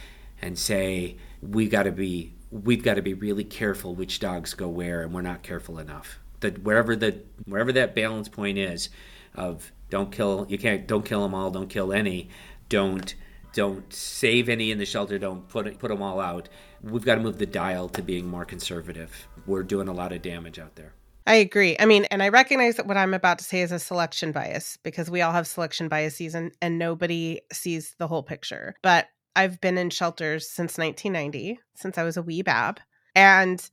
and 0.41 0.57
say 0.57 1.17
we 1.41 1.67
got 1.67 1.83
to 1.83 1.91
be 1.91 2.35
we've 2.51 2.83
got 2.83 2.95
to 2.95 3.01
be 3.01 3.13
really 3.13 3.43
careful 3.43 3.95
which 3.95 4.19
dogs 4.19 4.53
go 4.53 4.67
where 4.67 5.01
and 5.01 5.13
we're 5.13 5.21
not 5.21 5.43
careful 5.43 5.79
enough. 5.79 6.19
That 6.41 6.63
wherever 6.63 6.95
the 6.95 7.21
wherever 7.45 7.71
that 7.71 7.95
balance 7.95 8.29
point 8.29 8.57
is 8.57 8.89
of 9.35 9.71
don't 9.89 10.11
kill 10.11 10.45
you 10.49 10.57
can't 10.57 10.87
don't 10.87 11.05
kill 11.05 11.23
them 11.23 11.33
all 11.33 11.51
don't 11.51 11.69
kill 11.69 11.91
any 11.93 12.29
don't 12.67 13.15
don't 13.53 13.91
save 13.93 14.49
any 14.49 14.71
in 14.71 14.77
the 14.77 14.85
shelter 14.85 15.17
don't 15.17 15.47
put 15.49 15.79
put 15.79 15.89
them 15.89 16.01
all 16.01 16.19
out 16.19 16.49
we've 16.83 17.05
got 17.05 17.15
to 17.15 17.21
move 17.21 17.37
the 17.37 17.45
dial 17.45 17.89
to 17.89 18.01
being 18.01 18.27
more 18.27 18.45
conservative. 18.45 19.27
We're 19.45 19.63
doing 19.63 19.87
a 19.87 19.93
lot 19.93 20.11
of 20.11 20.21
damage 20.21 20.59
out 20.59 20.75
there 20.75 20.93
I 21.29 21.35
agree. 21.35 21.75
I 21.79 21.85
mean, 21.85 22.05
and 22.05 22.23
I 22.23 22.29
recognize 22.29 22.77
that 22.77 22.87
what 22.87 22.97
I'm 22.97 23.13
about 23.13 23.37
to 23.37 23.43
say 23.43 23.61
is 23.61 23.71
a 23.71 23.77
selection 23.77 24.31
bias 24.31 24.79
because 24.81 25.11
we 25.11 25.21
all 25.21 25.31
have 25.31 25.45
selection 25.45 25.87
biases 25.87 26.33
and, 26.33 26.51
and 26.59 26.79
nobody 26.79 27.39
sees 27.53 27.93
the 27.99 28.07
whole 28.07 28.23
picture. 28.23 28.73
But 28.81 29.09
I've 29.35 29.61
been 29.61 29.77
in 29.77 29.91
shelters 29.91 30.49
since 30.49 30.79
1990, 30.79 31.59
since 31.75 31.99
I 31.99 32.03
was 32.03 32.17
a 32.17 32.23
wee 32.23 32.41
bab. 32.41 32.79
And 33.13 33.63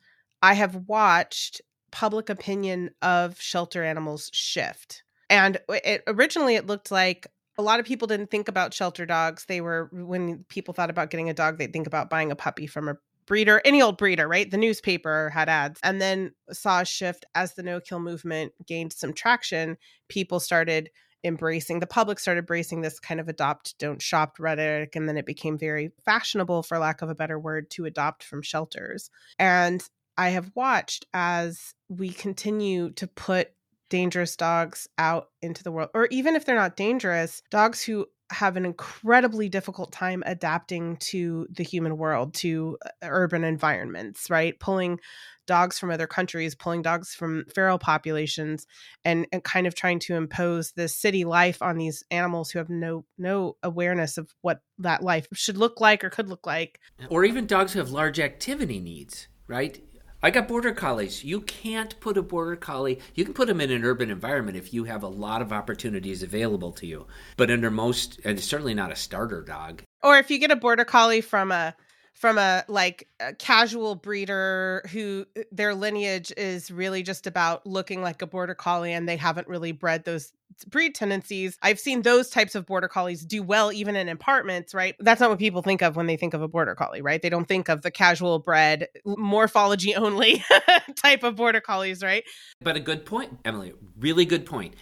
I 0.43 0.53
have 0.53 0.83
watched 0.87 1.63
public 1.91 2.29
opinion 2.29 2.91
of 3.01 3.41
shelter 3.41 3.83
animals 3.83 4.29
shift. 4.35 5.03
And 5.31 5.57
it, 5.71 6.03
originally 6.07 6.57
it 6.57 6.67
looked 6.67 6.91
like 6.91 7.27
a 7.57 7.63
lot 7.63 7.81
of 7.81 7.87
people 7.87 8.07
didn't 8.07 8.31
think 8.31 8.49
about 8.49 8.75
shelter 8.75 9.07
dogs. 9.07 9.47
They 9.47 9.63
were, 9.63 9.89
when 9.93 10.45
people 10.51 10.75
thought 10.75 10.91
about 10.91 11.09
getting 11.09 11.31
a 11.31 11.35
dog, 11.35 11.57
they'd 11.57 11.73
think 11.73 11.87
about 11.87 12.11
buying 12.11 12.31
a 12.31 12.37
puppy 12.37 12.67
from 12.67 12.87
a 12.87 12.99
breeder, 13.27 13.61
any 13.65 13.83
old 13.83 13.99
breeder, 13.99 14.29
right? 14.29 14.51
The 14.51 14.57
newspaper 14.57 15.31
had 15.31 15.49
ads 15.49 15.81
and 15.83 16.01
then 16.01 16.33
saw 16.53 16.81
a 16.81 16.85
shift 16.85 17.25
as 17.35 17.55
the 17.55 17.63
no 17.63 17.81
kill 17.81 18.01
movement 18.01 18.53
gained 18.67 18.93
some 18.93 19.13
traction. 19.13 19.77
People 20.09 20.41
started 20.41 20.91
embracing, 21.25 21.81
the 21.81 21.87
public 21.87 22.19
started 22.19 22.41
embracing 22.41 22.83
this 22.83 23.01
kind 23.01 23.19
of 23.19 23.29
adopt, 23.29 23.79
don't 23.79 24.01
shop 24.01 24.37
rhetoric. 24.39 24.95
And 24.95 25.09
then 25.09 25.17
it 25.17 25.27
became 25.27 25.59
very 25.59 25.91
fashionable, 26.05 26.63
for 26.63 26.79
lack 26.79 27.03
of 27.03 27.11
a 27.11 27.15
better 27.15 27.39
word, 27.39 27.71
to 27.71 27.85
adopt 27.85 28.23
from 28.23 28.43
shelters. 28.43 29.11
And 29.39 29.83
I 30.17 30.31
have 30.31 30.53
watched 30.55 31.07
as 31.13 31.75
we 31.89 32.11
continue 32.11 32.91
to 32.93 33.07
put 33.07 33.51
dangerous 33.89 34.37
dogs 34.37 34.89
out 34.99 35.29
into 35.43 35.63
the 35.63 35.71
world, 35.71 35.91
or 35.95 36.07
even 36.07 36.35
if 36.35 36.45
they're 36.45 36.57
not 36.57 36.77
dangerous, 36.77 37.43
dogs 37.51 37.83
who 37.83 38.07
have 38.31 38.57
an 38.57 38.65
incredibly 38.65 39.49
difficult 39.49 39.93
time 39.93 40.23
adapting 40.27 40.97
to 40.97 41.47
the 41.51 41.63
human 41.63 41.97
world, 41.97 42.35
to 42.35 42.77
uh, 42.85 42.89
urban 43.03 43.45
environments, 43.45 44.29
right? 44.31 44.59
Pulling 44.59 44.99
dogs 45.47 45.79
from 45.79 45.91
other 45.91 46.07
countries, 46.07 46.55
pulling 46.55 46.83
dogs 46.83 47.15
from 47.15 47.45
feral 47.55 47.79
populations, 47.79 48.67
and, 49.05 49.27
and 49.33 49.45
kind 49.45 49.67
of 49.67 49.75
trying 49.75 50.01
to 50.01 50.15
impose 50.15 50.73
this 50.73 50.95
city 50.95 51.25
life 51.25 51.63
on 51.63 51.77
these 51.77 52.03
animals 52.11 52.51
who 52.51 52.59
have 52.59 52.69
no 52.69 53.05
no 53.17 53.57
awareness 53.63 54.19
of 54.19 54.35
what 54.43 54.61
that 54.79 55.03
life 55.03 55.27
should 55.33 55.57
look 55.57 55.81
like 55.81 56.03
or 56.03 56.11
could 56.11 56.29
look 56.29 56.47
like. 56.47 56.81
Or 57.09 57.25
even 57.25 57.47
dogs 57.47 57.73
who 57.73 57.79
have 57.79 57.91
large 57.91 58.19
activity 58.19 58.81
needs, 58.81 59.29
right? 59.47 59.81
I 60.27 60.31
got 60.31 60.49
border 60.49 60.73
collies. 60.73 61.23
You 61.23 61.43
can't 61.43 62.01
put 62.01 62.19
a 62.19 62.23
border 62.23 62.57
collie, 62.57 62.99
you 63.15 63.25
can 63.25 63.33
put 63.33 63.47
them 63.47 63.61
in 63.61 63.71
an 63.71 63.85
urban 63.85 64.11
environment 64.11 64.57
if 64.57 64.75
you 64.75 64.83
have 64.83 65.05
a 65.05 65.07
lot 65.07 65.41
of 65.41 65.53
opportunities 65.53 66.25
available 66.25 66.73
to 66.73 66.87
you. 66.87 67.07
But 67.37 67.49
under 67.49 67.71
most, 67.71 68.19
and 68.25 68.41
certainly 68.41 68.75
not 68.75 68.91
a 68.91 68.97
starter 68.97 69.41
dog. 69.41 69.85
Or 70.03 70.19
if 70.19 70.29
you 70.29 70.41
get 70.41 70.51
a 70.51 70.57
border 70.57 70.85
collie 70.85 71.21
from 71.21 71.53
a 71.53 71.77
from 72.17 72.39
a 72.39 72.65
like 72.67 73.09
a 73.21 73.35
casual 73.35 73.95
breeder 73.95 74.83
who 74.91 75.27
uh, 75.37 75.43
their 75.53 75.75
lineage 75.75 76.33
is 76.37 76.71
really 76.71 77.03
just 77.03 77.27
about 77.27 77.65
looking 77.67 78.01
like 78.03 78.23
a 78.23 78.27
border 78.27 78.55
collie 78.55 78.93
and 78.93 79.07
they 79.07 79.19
haven't 79.19 79.47
really 79.47 79.71
bred 79.71 80.05
those 80.05 80.33
breed 80.67 80.95
tendencies. 80.95 81.59
I've 81.63 81.79
seen 81.79 82.01
those 82.01 82.31
types 82.31 82.55
of 82.55 82.65
border 82.65 82.89
collies 82.89 83.23
do 83.23 83.43
well 83.43 83.71
even 83.71 83.97
in 83.97 84.09
apartments, 84.09 84.73
right? 84.73 84.97
That's 84.99 85.21
not 85.21 85.29
what 85.29 85.39
people 85.39 85.61
think 85.61 85.83
of 85.83 85.95
when 85.95 86.07
they 86.07 86.17
think 86.17 86.33
of 86.33 86.41
a 86.41 86.49
border 86.49 86.75
collie, 86.75 87.03
right? 87.03 87.21
They 87.21 87.29
don't 87.29 87.47
think 87.47 87.69
of 87.69 87.83
the 87.83 87.91
casual 87.91 88.39
bred 88.39 88.89
morphology 89.05 89.95
only 89.95 90.43
type 90.97 91.23
of 91.23 91.37
border 91.37 91.61
collies, 91.61 92.03
right? 92.03 92.25
But 92.63 92.77
a 92.77 92.81
good 92.81 93.05
point, 93.05 93.39
Emily. 93.45 93.75
Really 94.01 94.25
good 94.25 94.47
point. 94.47 94.75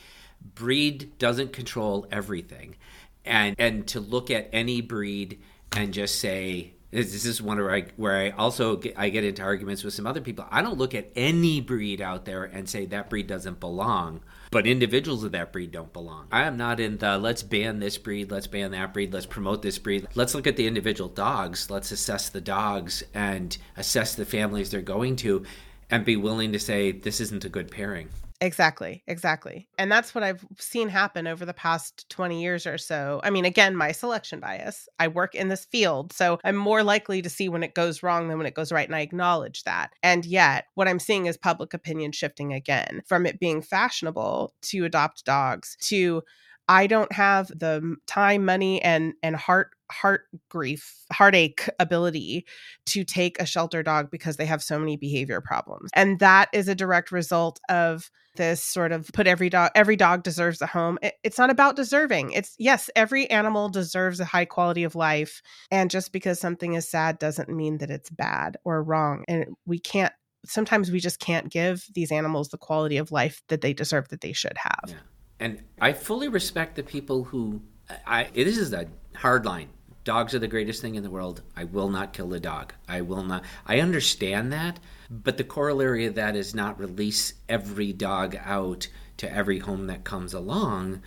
Breed 0.54 1.18
doesn't 1.18 1.52
control 1.52 2.06
everything. 2.12 2.76
And 3.24 3.56
and 3.58 3.88
to 3.88 3.98
look 3.98 4.30
at 4.30 4.50
any 4.52 4.82
breed 4.82 5.40
and 5.72 5.92
just 5.92 6.20
say 6.20 6.74
this 6.94 7.24
is 7.24 7.42
one 7.42 7.58
where 7.58 7.74
I 7.74 7.86
where 7.96 8.16
I 8.16 8.30
also 8.30 8.76
get, 8.76 8.96
I 8.96 9.08
get 9.08 9.24
into 9.24 9.42
arguments 9.42 9.82
with 9.82 9.94
some 9.94 10.06
other 10.06 10.20
people. 10.20 10.46
I 10.50 10.62
don't 10.62 10.78
look 10.78 10.94
at 10.94 11.10
any 11.16 11.60
breed 11.60 12.00
out 12.00 12.24
there 12.24 12.44
and 12.44 12.68
say 12.68 12.86
that 12.86 13.10
breed 13.10 13.26
doesn't 13.26 13.58
belong, 13.58 14.20
but 14.52 14.64
individuals 14.64 15.24
of 15.24 15.32
that 15.32 15.52
breed 15.52 15.72
don't 15.72 15.92
belong. 15.92 16.28
I 16.30 16.44
am 16.44 16.56
not 16.56 16.78
in 16.78 16.98
the 16.98 17.18
let's 17.18 17.42
ban 17.42 17.80
this 17.80 17.98
breed, 17.98 18.30
let's 18.30 18.46
ban 18.46 18.70
that 18.70 18.94
breed, 18.94 19.12
let's 19.12 19.26
promote 19.26 19.62
this 19.62 19.78
breed. 19.78 20.06
Let's 20.14 20.36
look 20.36 20.46
at 20.46 20.56
the 20.56 20.68
individual 20.68 21.10
dogs. 21.10 21.68
Let's 21.68 21.90
assess 21.90 22.28
the 22.28 22.40
dogs 22.40 23.02
and 23.12 23.58
assess 23.76 24.14
the 24.14 24.24
families 24.24 24.70
they're 24.70 24.80
going 24.80 25.16
to 25.16 25.44
and 25.90 26.04
be 26.04 26.16
willing 26.16 26.52
to 26.52 26.60
say 26.60 26.92
this 26.92 27.20
isn't 27.20 27.44
a 27.44 27.48
good 27.48 27.72
pairing. 27.72 28.08
Exactly, 28.44 29.02
exactly. 29.06 29.68
And 29.78 29.90
that's 29.90 30.14
what 30.14 30.22
I've 30.22 30.44
seen 30.58 30.90
happen 30.90 31.26
over 31.26 31.46
the 31.46 31.54
past 31.54 32.06
20 32.10 32.42
years 32.42 32.66
or 32.66 32.76
so. 32.76 33.22
I 33.24 33.30
mean, 33.30 33.46
again, 33.46 33.74
my 33.74 33.90
selection 33.90 34.38
bias. 34.38 34.86
I 34.98 35.08
work 35.08 35.34
in 35.34 35.48
this 35.48 35.64
field, 35.64 36.12
so 36.12 36.38
I'm 36.44 36.54
more 36.54 36.82
likely 36.82 37.22
to 37.22 37.30
see 37.30 37.48
when 37.48 37.62
it 37.62 37.74
goes 37.74 38.02
wrong 38.02 38.28
than 38.28 38.36
when 38.36 38.46
it 38.46 38.54
goes 38.54 38.70
right. 38.70 38.86
And 38.86 38.94
I 38.94 39.00
acknowledge 39.00 39.64
that. 39.64 39.92
And 40.02 40.26
yet, 40.26 40.66
what 40.74 40.88
I'm 40.88 40.98
seeing 40.98 41.24
is 41.24 41.38
public 41.38 41.72
opinion 41.72 42.12
shifting 42.12 42.52
again 42.52 43.00
from 43.06 43.24
it 43.24 43.40
being 43.40 43.62
fashionable 43.62 44.52
to 44.64 44.84
adopt 44.84 45.24
dogs 45.24 45.78
to 45.84 46.22
I 46.68 46.86
don't 46.86 47.12
have 47.12 47.48
the 47.48 47.96
time, 48.06 48.44
money, 48.44 48.80
and 48.82 49.14
and 49.22 49.36
heart 49.36 49.70
heart 49.90 50.22
grief, 50.48 51.04
heartache 51.12 51.68
ability 51.78 52.46
to 52.86 53.04
take 53.04 53.40
a 53.40 53.46
shelter 53.46 53.82
dog 53.82 54.10
because 54.10 54.36
they 54.36 54.46
have 54.46 54.62
so 54.62 54.78
many 54.78 54.96
behavior 54.96 55.40
problems. 55.40 55.90
And 55.94 56.18
that 56.20 56.48
is 56.52 56.68
a 56.68 56.74
direct 56.74 57.12
result 57.12 57.60
of 57.68 58.10
this 58.36 58.62
sort 58.62 58.92
of 58.92 59.08
put 59.12 59.26
every 59.26 59.48
dog 59.48 59.70
every 59.74 59.96
dog 59.96 60.22
deserves 60.22 60.60
a 60.62 60.66
home. 60.66 60.98
It, 61.02 61.14
it's 61.22 61.38
not 61.38 61.50
about 61.50 61.76
deserving. 61.76 62.32
It's 62.32 62.54
yes, 62.58 62.90
every 62.96 63.28
animal 63.30 63.68
deserves 63.68 64.18
a 64.20 64.24
high 64.24 64.46
quality 64.46 64.84
of 64.84 64.94
life 64.94 65.42
and 65.70 65.90
just 65.90 66.12
because 66.12 66.40
something 66.40 66.74
is 66.74 66.88
sad 66.88 67.18
doesn't 67.18 67.48
mean 67.48 67.78
that 67.78 67.90
it's 67.90 68.10
bad 68.10 68.56
or 68.64 68.82
wrong. 68.82 69.24
And 69.28 69.54
we 69.66 69.78
can't 69.78 70.12
sometimes 70.46 70.90
we 70.90 71.00
just 71.00 71.20
can't 71.20 71.50
give 71.50 71.86
these 71.94 72.10
animals 72.10 72.48
the 72.48 72.58
quality 72.58 72.96
of 72.96 73.12
life 73.12 73.42
that 73.48 73.60
they 73.60 73.72
deserve 73.72 74.08
that 74.08 74.20
they 74.20 74.32
should 74.32 74.56
have. 74.56 74.84
Yeah. 74.88 74.94
And 75.40 75.62
I 75.80 75.92
fully 75.92 76.28
respect 76.28 76.76
the 76.76 76.82
people 76.82 77.24
who 77.24 77.60
I 78.06 78.24
this 78.34 78.58
is 78.58 78.72
a 78.72 78.86
hard 79.14 79.44
line. 79.44 79.68
Dogs 80.04 80.34
are 80.34 80.38
the 80.38 80.48
greatest 80.48 80.82
thing 80.82 80.96
in 80.96 81.02
the 81.02 81.10
world. 81.10 81.42
I 81.56 81.64
will 81.64 81.88
not 81.88 82.12
kill 82.12 82.28
the 82.28 82.40
dog. 82.40 82.74
I 82.86 83.00
will 83.00 83.22
not. 83.22 83.42
I 83.66 83.80
understand 83.80 84.52
that, 84.52 84.78
but 85.10 85.38
the 85.38 85.44
corollary 85.44 86.04
of 86.04 86.14
that 86.16 86.36
is 86.36 86.54
not 86.54 86.78
release 86.78 87.32
every 87.48 87.92
dog 87.92 88.36
out 88.44 88.86
to 89.16 89.32
every 89.32 89.60
home 89.60 89.86
that 89.86 90.04
comes 90.04 90.34
along. 90.34 91.00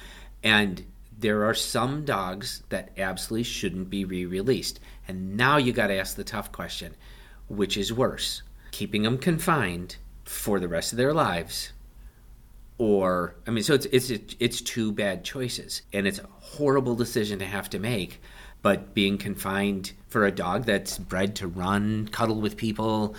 And 0.44 0.84
there 1.16 1.46
are 1.46 1.54
some 1.54 2.06
dogs 2.06 2.64
that 2.70 2.90
absolutely 2.98 3.44
shouldn't 3.44 3.90
be 3.90 4.04
re 4.04 4.26
released. 4.26 4.80
And 5.08 5.38
now 5.38 5.58
you 5.58 5.74
got 5.74 5.88
to 5.88 6.00
ask 6.00 6.16
the 6.16 6.24
tough 6.24 6.52
question 6.52 6.96
which 7.48 7.78
is 7.78 7.94
worse? 7.94 8.42
Keeping 8.72 9.04
them 9.04 9.18
confined 9.18 9.96
for 10.26 10.60
the 10.60 10.68
rest 10.68 10.92
of 10.92 10.98
their 10.98 11.14
lives 11.14 11.72
or 12.78 13.36
I 13.48 13.52
mean, 13.52 13.64
so 13.64 13.74
it's 13.74 13.86
it's 13.88 14.12
it's 14.40 14.62
two 14.62 14.92
bad 14.92 15.24
choices, 15.24 15.82
and 15.94 16.08
it's 16.08 16.20
a 16.20 16.28
horrible 16.40 16.96
decision 16.96 17.40
to 17.40 17.46
have 17.46 17.70
to 17.72 17.80
make. 17.80 18.22
But 18.62 18.94
being 18.94 19.18
confined 19.18 19.94
for 20.08 20.26
a 20.26 20.32
dog 20.32 20.66
that's 20.66 20.98
bred 20.98 21.36
to 21.38 21.48
run, 21.48 22.08
cuddle 22.12 22.42
with 22.42 22.58
people, 22.58 23.16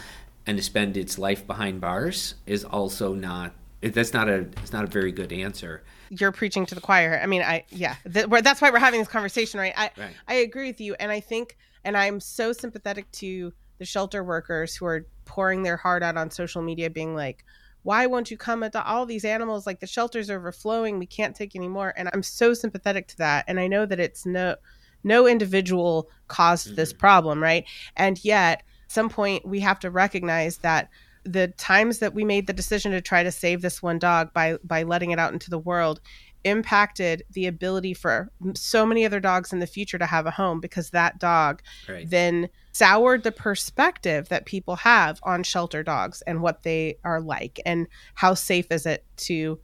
and 0.47 0.59
to 0.59 0.62
spend 0.62 0.97
its 0.97 1.18
life 1.18 1.47
behind 1.47 1.81
bars 1.81 2.35
is 2.47 2.64
also 2.64 3.14
not. 3.14 3.53
That's 3.81 4.12
not 4.12 4.29
a. 4.29 4.47
It's 4.62 4.73
not 4.73 4.85
a 4.85 4.88
very 4.88 5.12
good 5.12 5.33
answer. 5.33 5.83
You're 6.11 6.33
preaching 6.33 6.66
to 6.66 6.75
the 6.75 6.81
choir. 6.81 7.21
I 7.23 7.27
mean, 7.27 7.42
I 7.42 7.64
yeah. 7.71 7.97
that's 8.05 8.61
why 8.61 8.71
we're 8.71 8.79
having 8.79 9.01
this 9.01 9.09
conversation, 9.09 9.59
right? 9.61 9.75
I 9.77 9.90
right. 9.97 10.11
I 10.27 10.35
agree 10.35 10.68
with 10.68 10.81
you, 10.81 10.94
and 11.01 11.11
I 11.11 11.21
think, 11.21 11.57
and 11.85 11.97
I'm 11.97 12.21
so 12.21 12.53
sympathetic 12.53 13.11
to 13.12 13.53
the 13.79 13.85
shelter 13.85 14.23
workers 14.23 14.75
who 14.75 14.87
are 14.87 15.07
pouring 15.25 15.62
their 15.62 15.77
heart 15.77 16.03
out 16.03 16.16
on 16.16 16.31
social 16.31 16.62
media, 16.62 16.90
being 16.90 17.14
like 17.14 17.44
why 17.83 18.07
won't 18.07 18.31
you 18.31 18.37
come 18.37 18.62
at 18.62 18.75
all 18.75 19.07
these 19.07 19.25
animals 19.25 19.67
like 19.67 19.81
the 19.81 19.87
shelters 19.87 20.31
are 20.31 20.38
overflowing 20.38 20.99
we 20.99 21.07
can't 21.07 21.37
take 21.37 21.55
any 21.57 21.69
more. 21.69 21.95
And 21.97 22.09
i'm 22.12 22.23
so 22.23 22.55
sympathetic 22.55 23.09
to 23.09 23.19
that. 23.19 23.45
And 23.49 23.59
i 23.61 23.67
know 23.67 23.87
that 23.87 24.01
it's 24.01 24.27
no 24.27 24.57
no 25.05 25.27
individual 25.27 26.11
caused 26.27 26.69
mm-hmm. 26.69 26.77
this 26.77 26.93
problem 26.93 27.43
right? 27.43 27.64
And 27.97 28.23
yet 28.25 28.62
some 28.88 29.09
point 29.09 29.47
we 29.47 29.61
have 29.61 29.79
to 29.81 29.91
recognize 29.91 30.59
that 30.59 30.88
the 31.25 31.49
times 31.49 31.99
that 31.99 32.14
we 32.14 32.25
made 32.25 32.47
the 32.47 32.53
decision 32.53 32.93
to 32.93 33.01
try 33.01 33.23
to 33.23 33.31
save 33.31 33.61
this 33.61 33.83
one 33.83 33.99
dog 33.99 34.33
by 34.33 34.57
by 34.64 34.83
letting 34.83 35.11
it 35.11 35.19
out 35.19 35.33
into 35.33 35.51
the 35.51 35.59
world 35.59 36.01
impacted 36.44 37.22
the 37.33 37.46
ability 37.46 37.94
for 37.94 38.31
so 38.55 38.87
many 38.87 39.05
other 39.05 39.20
dogs 39.20 39.53
in 39.53 39.59
the 39.59 39.66
future 39.66 39.98
to 39.98 40.07
have 40.07 40.27
a 40.27 40.31
home 40.31 40.61
because 40.61 40.90
that 40.90 41.18
dog 41.18 41.62
right. 41.88 42.09
then 42.09 42.48
soured 42.72 43.22
the 43.24 43.33
perspective 43.33 44.29
that 44.29 44.46
people 44.46 44.77
have 44.77 45.20
on 45.22 45.42
shelter 45.42 45.83
dogs 45.83 46.22
and 46.22 46.40
what 46.40 46.62
they 46.62 46.96
are 47.05 47.20
like 47.20 47.61
and 47.66 47.87
how 48.14 48.35
safe 48.35 48.70
is 48.70 48.87
it 48.87 49.05
to 49.16 49.59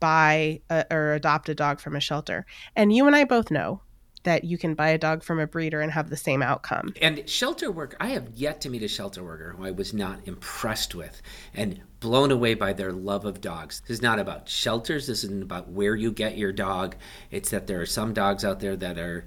buy 0.00 0.60
a, 0.70 0.84
or 0.90 1.14
adopt 1.14 1.48
a 1.48 1.54
dog 1.54 1.80
from 1.80 1.96
a 1.96 2.00
shelter. 2.00 2.46
And 2.76 2.92
you 2.92 3.06
and 3.06 3.16
I 3.16 3.24
both 3.24 3.50
know 3.50 3.82
that 4.28 4.44
you 4.44 4.58
can 4.58 4.74
buy 4.74 4.90
a 4.90 4.98
dog 4.98 5.22
from 5.22 5.40
a 5.40 5.46
breeder 5.46 5.80
and 5.80 5.90
have 5.90 6.10
the 6.10 6.16
same 6.16 6.42
outcome. 6.42 6.92
And 7.00 7.26
shelter 7.28 7.70
work, 7.70 7.96
I 7.98 8.08
have 8.08 8.28
yet 8.34 8.60
to 8.60 8.70
meet 8.70 8.82
a 8.82 8.88
shelter 8.88 9.24
worker 9.24 9.54
who 9.56 9.64
I 9.64 9.70
was 9.70 9.94
not 9.94 10.20
impressed 10.26 10.94
with 10.94 11.22
and 11.54 11.80
blown 12.00 12.30
away 12.30 12.52
by 12.52 12.74
their 12.74 12.92
love 12.92 13.24
of 13.24 13.40
dogs. 13.40 13.80
This 13.80 13.96
is 13.96 14.02
not 14.02 14.18
about 14.18 14.48
shelters, 14.48 15.06
this 15.06 15.24
isn't 15.24 15.42
about 15.42 15.70
where 15.70 15.96
you 15.96 16.12
get 16.12 16.36
your 16.36 16.52
dog. 16.52 16.96
It's 17.30 17.50
that 17.50 17.66
there 17.66 17.80
are 17.80 17.86
some 17.86 18.12
dogs 18.12 18.44
out 18.44 18.60
there 18.60 18.76
that 18.76 18.98
are 18.98 19.26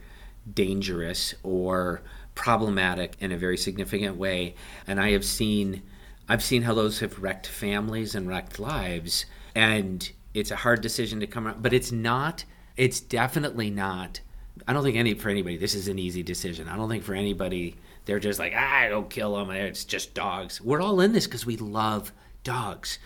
dangerous 0.53 1.33
or 1.41 2.03
problematic 2.35 3.15
in 3.19 3.31
a 3.31 3.37
very 3.37 3.57
significant 3.57 4.17
way. 4.17 4.55
And 4.85 4.99
I 4.99 5.11
have 5.11 5.25
seen 5.25 5.81
I've 6.29 6.43
seen 6.43 6.61
how 6.61 6.75
those 6.75 6.99
have 6.99 7.19
wrecked 7.19 7.47
families 7.47 8.13
and 8.15 8.27
wrecked 8.27 8.59
lives. 8.59 9.25
And 9.55 10.09
it's 10.33 10.51
a 10.51 10.55
hard 10.57 10.81
decision 10.81 11.19
to 11.19 11.27
come 11.27 11.47
out, 11.47 11.61
but 11.61 11.73
it's 11.73 11.91
not 11.91 12.45
it's 12.77 12.99
definitely 12.99 13.69
not 13.69 14.21
I 14.67 14.73
don't 14.73 14.83
think 14.83 14.97
any 14.97 15.13
for 15.13 15.29
anybody 15.29 15.57
this 15.57 15.75
is 15.75 15.87
an 15.87 15.99
easy 15.99 16.23
decision. 16.23 16.67
I 16.67 16.75
don't 16.75 16.89
think 16.89 17.03
for 17.03 17.13
anybody 17.13 17.75
they're 18.05 18.19
just 18.19 18.39
like 18.39 18.53
ah, 18.55 18.87
don't 18.89 19.09
kill 19.09 19.35
them. 19.35 19.51
It's 19.51 19.83
just 19.85 20.13
dogs. 20.13 20.61
We're 20.61 20.81
all 20.81 21.01
in 21.01 21.13
this 21.13 21.27
because 21.27 21.45
we 21.45 21.57
love 21.57 22.11
dogs. 22.43 22.99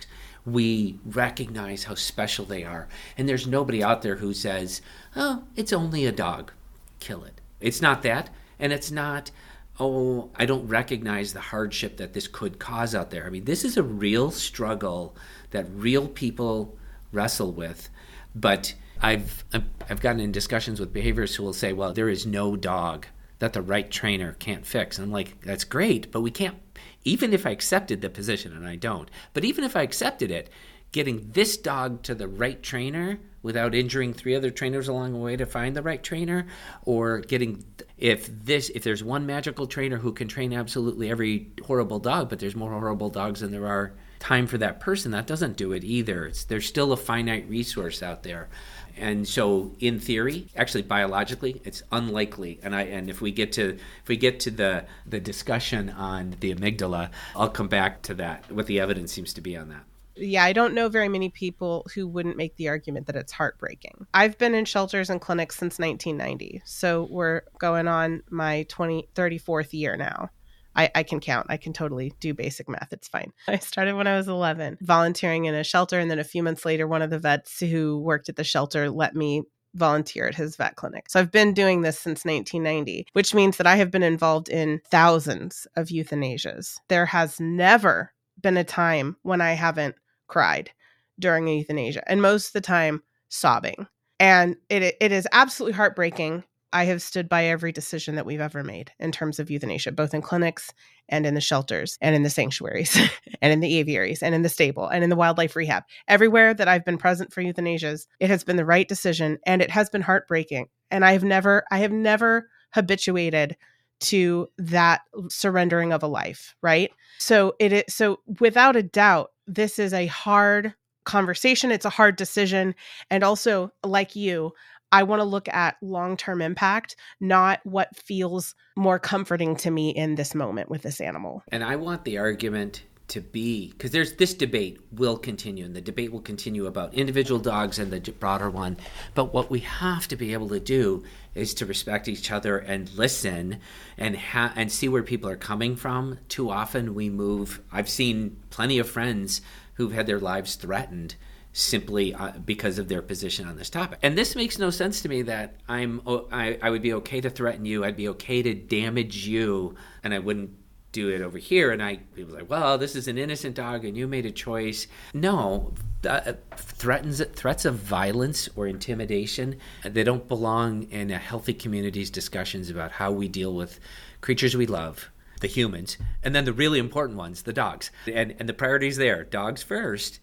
We 0.46 1.00
recognize 1.06 1.86
how 1.86 1.96
special 1.96 2.46
they 2.46 2.64
are, 2.64 2.88
and 3.18 3.28
there's 3.28 3.48
nobody 3.48 3.84
out 3.84 4.04
there 4.04 4.18
who 4.18 4.34
says, 4.34 4.82
"Oh, 5.16 5.44
it's 5.56 5.74
only 5.74 6.06
a 6.06 6.12
dog, 6.12 6.52
kill 7.00 7.24
it." 7.24 7.42
It's 7.60 7.82
not 7.82 8.04
that, 8.04 8.30
and 8.60 8.72
it's 8.72 8.92
not. 8.92 9.32
Oh, 9.80 10.30
I 10.36 10.46
don't 10.46 10.68
recognize 10.68 11.34
the 11.34 11.42
hardship 11.42 11.98
that 11.98 12.14
this 12.14 12.28
could 12.28 12.60
cause 12.60 12.96
out 12.96 13.10
there. 13.10 13.26
I 13.26 13.30
mean, 13.30 13.44
this 13.46 13.66
is 13.66 13.76
a 13.76 13.84
real 13.84 14.32
struggle 14.32 15.16
that 15.52 15.66
real 15.74 16.08
people 16.08 16.78
wrestle 17.12 17.52
with, 17.52 17.90
but 18.34 18.76
I've 19.02 19.44
I've 19.90 20.02
gotten 20.02 20.20
in 20.20 20.32
discussions 20.32 20.80
with 20.80 20.94
behaviorists 20.94 21.36
who 21.36 21.44
will 21.44 21.54
say, 21.54 21.74
"Well, 21.74 21.94
there 21.94 22.10
is 22.10 22.26
no 22.26 22.56
dog 22.56 23.06
that 23.40 23.54
the 23.54 23.62
right 23.62 23.90
trainer 23.90 24.34
can't 24.40 24.66
fix." 24.66 24.98
And 24.98 25.06
I'm 25.06 25.12
like, 25.12 25.42
"That's 25.42 25.64
great, 25.64 26.12
but 26.12 26.22
we 26.22 26.32
can't." 26.32 26.58
Even 27.04 27.34
if 27.34 27.46
I 27.46 27.52
accepted 27.52 28.02
the 28.02 28.10
position, 28.10 28.56
and 28.56 28.68
I 28.68 28.76
don't, 28.76 29.10
but 29.34 29.46
even 29.46 29.64
if 29.64 29.76
I 29.76 29.84
accepted 29.84 30.32
it, 30.32 30.50
getting 30.92 31.30
this 31.34 31.58
dog 31.58 32.02
to 32.04 32.16
the 32.16 32.28
right 32.28 32.62
trainer 32.64 33.20
without 33.44 33.76
injuring 33.76 34.14
three 34.14 34.34
other 34.34 34.50
trainers 34.50 34.88
along 34.88 35.14
the 35.14 35.20
way 35.20 35.36
to 35.36 35.46
find 35.46 35.76
the 35.76 35.84
right 35.84 36.02
trainer, 36.02 36.48
or 36.84 37.20
getting 37.20 37.64
if 37.98 38.28
this 38.44 38.70
if 38.70 38.84
there's 38.84 39.04
one 39.04 39.26
magical 39.26 39.68
trainer 39.68 39.98
who 39.98 40.14
can 40.14 40.28
train 40.28 40.54
absolutely 40.54 41.10
every 41.10 41.52
horrible 41.66 42.00
dog, 42.00 42.30
but 42.30 42.40
there's 42.40 42.56
more 42.56 42.72
horrible 42.72 43.10
dogs 43.10 43.42
than 43.42 43.52
there 43.52 43.68
are 43.68 43.94
time 44.20 44.48
for 44.48 44.58
that 44.58 44.80
person, 44.80 45.12
that 45.12 45.28
doesn't 45.28 45.58
do 45.58 45.72
it 45.72 45.84
either. 45.84 46.26
It's, 46.26 46.46
there's 46.46 46.66
still 46.66 46.92
a 46.92 46.98
finite 46.98 47.48
resource 47.48 48.02
out 48.02 48.24
there. 48.24 48.50
And 48.98 49.28
so, 49.28 49.72
in 49.80 50.00
theory, 50.00 50.48
actually 50.56 50.84
biologically, 50.84 51.62
it's 51.64 51.84
unlikely. 51.92 52.60
And 52.64 52.76
I 52.76 52.84
and 52.84 53.10
if 53.10 53.22
we 53.22 53.32
get 53.32 53.52
to 53.54 53.78
if 54.02 54.08
we 54.08 54.18
get 54.18 54.40
to 54.42 54.52
the 54.52 54.86
the 55.06 55.20
discussion 55.20 55.90
on 55.90 56.36
the 56.40 56.54
amygdala, 56.54 57.10
I'll 57.36 57.50
come 57.50 57.68
back 57.68 58.02
to 58.04 58.14
that. 58.16 58.52
What 58.52 58.68
the 58.68 58.80
evidence 58.80 59.12
seems 59.12 59.34
to 59.34 59.42
be 59.42 59.58
on 59.58 59.70
that. 59.70 59.84
Yeah, 60.18 60.46
I 60.46 60.54
don't 60.54 60.74
know 60.74 60.88
very 60.88 61.10
many 61.10 61.30
people 61.30 61.86
who 61.94 62.08
wouldn't 62.08 62.38
make 62.38 62.56
the 62.56 62.70
argument 62.70 63.08
that 63.08 63.18
it's 63.18 63.34
heartbreaking. 63.34 64.08
I've 64.14 64.38
been 64.38 64.56
in 64.56 64.64
shelters 64.64 65.10
and 65.10 65.20
clinics 65.20 65.58
since 65.58 65.78
1990. 65.78 66.62
So 66.64 67.08
we're 67.12 67.42
going 67.60 67.90
on 67.90 68.24
my 68.30 68.64
20 68.70 69.10
34th 69.14 69.74
year 69.74 69.98
now. 69.98 70.30
I, 70.76 70.90
I 70.96 71.04
can 71.04 71.20
count. 71.20 71.48
I 71.50 71.58
can 71.58 71.74
totally 71.74 72.14
do 72.20 72.34
basic 72.34 72.68
math. 72.70 72.92
It's 72.92 73.08
fine. 73.08 73.32
I 73.48 73.60
started 73.60 73.96
when 73.96 74.08
I 74.08 74.18
was 74.18 74.28
11, 74.28 74.80
volunteering 74.82 75.46
in 75.46 75.56
a 75.56 75.64
shelter. 75.64 76.00
And 76.00 76.10
then 76.12 76.20
a 76.20 76.24
few 76.24 76.44
months 76.44 76.66
later, 76.66 76.88
one 76.88 77.02
of 77.02 77.10
the 77.10 77.20
vets 77.20 77.60
who 77.60 78.00
worked 78.00 78.30
at 78.30 78.36
the 78.36 78.44
shelter 78.44 78.90
let 78.90 79.16
me 79.16 79.44
volunteer 79.76 80.28
at 80.28 80.36
his 80.36 80.56
vet 80.56 80.76
clinic. 80.76 81.10
So 81.10 81.20
I've 81.20 81.32
been 81.32 81.54
doing 81.54 81.82
this 81.82 82.00
since 82.00 82.26
1990, 82.26 83.08
which 83.14 83.34
means 83.34 83.58
that 83.58 83.68
I 83.68 83.76
have 83.76 83.92
been 83.92 84.04
involved 84.04 84.50
in 84.50 84.82
thousands 84.90 85.68
of 85.76 85.88
euthanasias. 85.88 86.78
There 86.88 87.06
has 87.06 87.40
never 87.40 88.14
been 88.42 88.58
a 88.58 88.64
time 88.64 89.18
when 89.24 89.42
I 89.42 89.52
haven't 89.54 89.96
cried 90.28 90.72
during 91.20 91.48
a 91.48 91.58
euthanasia, 91.58 92.10
and 92.10 92.22
most 92.22 92.48
of 92.48 92.54
the 92.54 92.62
time 92.62 93.04
sobbing. 93.30 93.88
And 94.20 94.56
it 94.70 94.96
it 95.00 95.12
is 95.12 95.28
absolutely 95.32 95.74
heartbreaking 95.74 96.44
I 96.76 96.84
have 96.84 97.02
stood 97.02 97.30
by 97.30 97.46
every 97.46 97.72
decision 97.72 98.16
that 98.16 98.26
we've 98.26 98.42
ever 98.42 98.62
made 98.62 98.92
in 99.00 99.14
terms 99.14 99.40
of 99.40 99.50
euthanasia, 99.50 99.94
both 99.94 100.14
in 100.14 100.22
clinics 100.22 100.74
and 101.08 101.26
in 101.26 101.34
the 101.34 101.40
shelters 101.40 101.98
and 102.02 102.14
in 102.14 102.24
the 102.24 102.30
sanctuaries 102.30 103.00
and 103.42 103.54
in 103.54 103.62
the 103.62 103.78
aviaries 103.78 104.22
and 104.22 104.36
in 104.36 104.42
the 104.42 104.50
stable 104.50 104.90
and 104.90 105.02
in 105.02 105.10
the 105.10 105.16
wildlife 105.16 105.56
rehab. 105.56 105.84
Everywhere 106.10 106.54
that 106.54 106.68
I've 106.68 106.84
been 106.84 106.98
present 106.98 107.32
for 107.32 107.42
euthanasias, 107.42 108.08
it 108.20 108.30
has 108.30 108.44
been 108.44 108.58
the 108.58 108.66
right 108.66 108.90
decision 108.90 109.40
and 109.46 109.62
it 109.62 109.72
has 109.72 109.90
been 109.90 110.02
heartbreaking. 110.02 110.68
And 110.92 111.06
I 111.06 111.14
have 111.14 111.24
never, 111.24 111.64
I 111.72 111.78
have 111.78 111.94
never 111.94 112.50
habituated 112.74 113.56
to 114.02 114.50
that 114.58 115.04
surrendering 115.30 115.94
of 115.94 116.04
a 116.04 116.08
life, 116.08 116.56
right? 116.62 116.92
So 117.20 117.54
it 117.58 117.72
is 117.72 117.84
so 117.88 118.20
without 118.42 118.76
a 118.76 118.84
doubt, 118.84 119.32
this 119.48 119.80
is 119.80 119.94
a 119.94 120.08
hard 120.08 120.74
conversation. 121.06 121.72
It's 121.72 121.86
a 121.86 121.90
hard 121.90 122.18
decision. 122.18 122.76
And 123.10 123.24
also, 123.24 123.72
like 123.84 124.16
you, 124.16 124.52
I 124.96 125.04
want 125.04 125.20
to 125.20 125.26
look 125.26 125.50
at 125.50 125.76
long 125.82 126.16
term 126.16 126.42
impact, 126.42 126.96
not 127.20 127.60
what 127.66 127.94
feels 127.98 128.56
more 128.78 128.98
comforting 128.98 129.58
to 129.58 129.70
me 129.70 129.90
in 129.90 130.16
this 130.16 130.34
moment 130.34 130.70
with 130.70 130.84
this 130.84 131.02
animal. 131.02 131.44
And 131.52 131.66
I 131.66 131.76
want 131.76 132.06
the 132.06 132.18
argument 132.18 132.84
to 133.10 133.20
be 133.20 133.72
because 133.72 133.92
there's 133.92 134.14
this 134.14 134.34
debate 134.34 134.80
will 134.94 135.18
continue 135.18 135.66
and 135.66 135.76
the 135.76 135.82
debate 135.82 136.14
will 136.14 136.22
continue 136.22 136.66
about 136.66 136.94
individual 136.94 137.40
dogs 137.40 137.78
and 137.78 137.92
the 137.92 138.12
broader 138.14 138.50
one 138.50 138.76
but 139.14 139.32
what 139.32 139.52
we 139.52 139.60
have 139.60 140.08
to 140.08 140.16
be 140.16 140.34
able 140.34 140.50
to 140.50 140.60
do 140.60 141.04
is 141.36 141.54
to 141.54 141.68
respect 141.68 142.08
each 142.08 142.32
other 142.32 142.58
and 142.58 142.92
listen 142.98 143.60
and 143.96 144.18
ha- 144.18 144.52
and 144.56 144.72
see 144.72 144.90
where 144.90 145.04
people 145.04 145.30
are 145.30 145.36
coming 145.36 145.76
from 145.76 146.18
too 146.30 146.50
often 146.50 146.96
we 146.96 147.08
move 147.08 147.62
i've 147.72 147.88
seen 147.88 148.36
plenty 148.50 148.80
of 148.80 148.90
friends 148.90 149.40
who've 149.76 149.94
had 149.94 150.08
their 150.08 150.20
lives 150.20 150.56
threatened 150.56 151.14
simply 151.58 152.14
uh, 152.14 152.34
because 152.44 152.78
of 152.78 152.90
their 152.90 153.02
position 153.02 153.48
on 153.48 153.56
this 153.56 153.70
topic. 153.70 153.98
And 154.02 154.18
this 154.18 154.36
makes 154.36 154.60
no 154.60 154.70
sense 154.70 155.02
to 155.02 155.10
me 155.10 155.22
that 155.22 155.56
I'm 155.70 156.02
I, 156.30 156.60
I 156.62 156.70
would 156.70 156.82
be 156.82 156.94
okay 156.94 157.22
to 157.22 157.30
threaten 157.30 157.66
you, 157.66 157.86
I'd 157.86 157.96
be 157.96 158.10
okay 158.10 158.42
to 158.42 158.54
damage 158.54 159.26
you, 159.26 159.76
and 160.04 160.14
I 160.14 160.20
wouldn't 160.20 160.52
do 160.92 161.10
it 161.10 161.22
over 161.22 161.38
here. 161.38 161.72
And 161.72 161.82
I 161.82 161.98
people 162.14 162.36
like, 162.36 162.50
well, 162.50 162.78
this 162.78 162.94
is 162.94 163.08
an 163.08 163.18
innocent 163.18 163.56
dog, 163.56 163.86
and 163.86 163.96
you 163.96 164.06
made 164.06 164.26
a 164.26 164.32
choice. 164.32 164.88
No, 165.14 165.74
uh, 166.06 166.34
threatens 166.58 167.24
threats 167.34 167.64
of 167.64 167.76
violence 167.76 168.50
or 168.58 168.68
intimidation 168.68 169.56
they 169.86 170.04
don't 170.04 170.28
belong 170.28 170.84
in 170.84 171.10
a 171.10 171.18
healthy 171.18 171.54
community's 171.54 172.10
discussions 172.10 172.70
about 172.70 172.92
how 172.92 173.14
we 173.14 173.30
deal 173.30 173.56
with 173.56 173.80
creatures 174.20 174.58
we 174.58 174.66
love 174.66 175.10
the 175.40 175.48
humans, 175.48 175.98
and 176.22 176.36
then 176.36 176.44
the 176.44 176.54
really 176.54 176.80
important 176.80 177.18
ones, 177.18 177.44
the 177.44 177.54
dogs. 177.54 177.92
And 178.14 178.36
and 178.40 178.50
the 178.50 178.54
priorities 178.54 178.98
there, 178.98 179.24
dogs 179.24 179.64
first, 179.64 180.20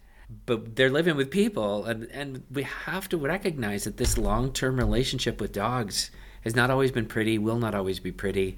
but 0.46 0.76
they're 0.76 0.90
living 0.90 1.16
with 1.16 1.30
people 1.30 1.84
and 1.84 2.04
and 2.12 2.42
we 2.50 2.62
have 2.62 3.08
to 3.08 3.16
recognize 3.16 3.84
that 3.84 3.96
this 3.96 4.16
long-term 4.18 4.76
relationship 4.76 5.40
with 5.40 5.52
dogs 5.52 6.10
has 6.42 6.56
not 6.56 6.70
always 6.70 6.90
been 6.90 7.06
pretty, 7.06 7.38
will 7.38 7.58
not 7.58 7.74
always 7.74 8.00
be 8.00 8.12
pretty, 8.12 8.56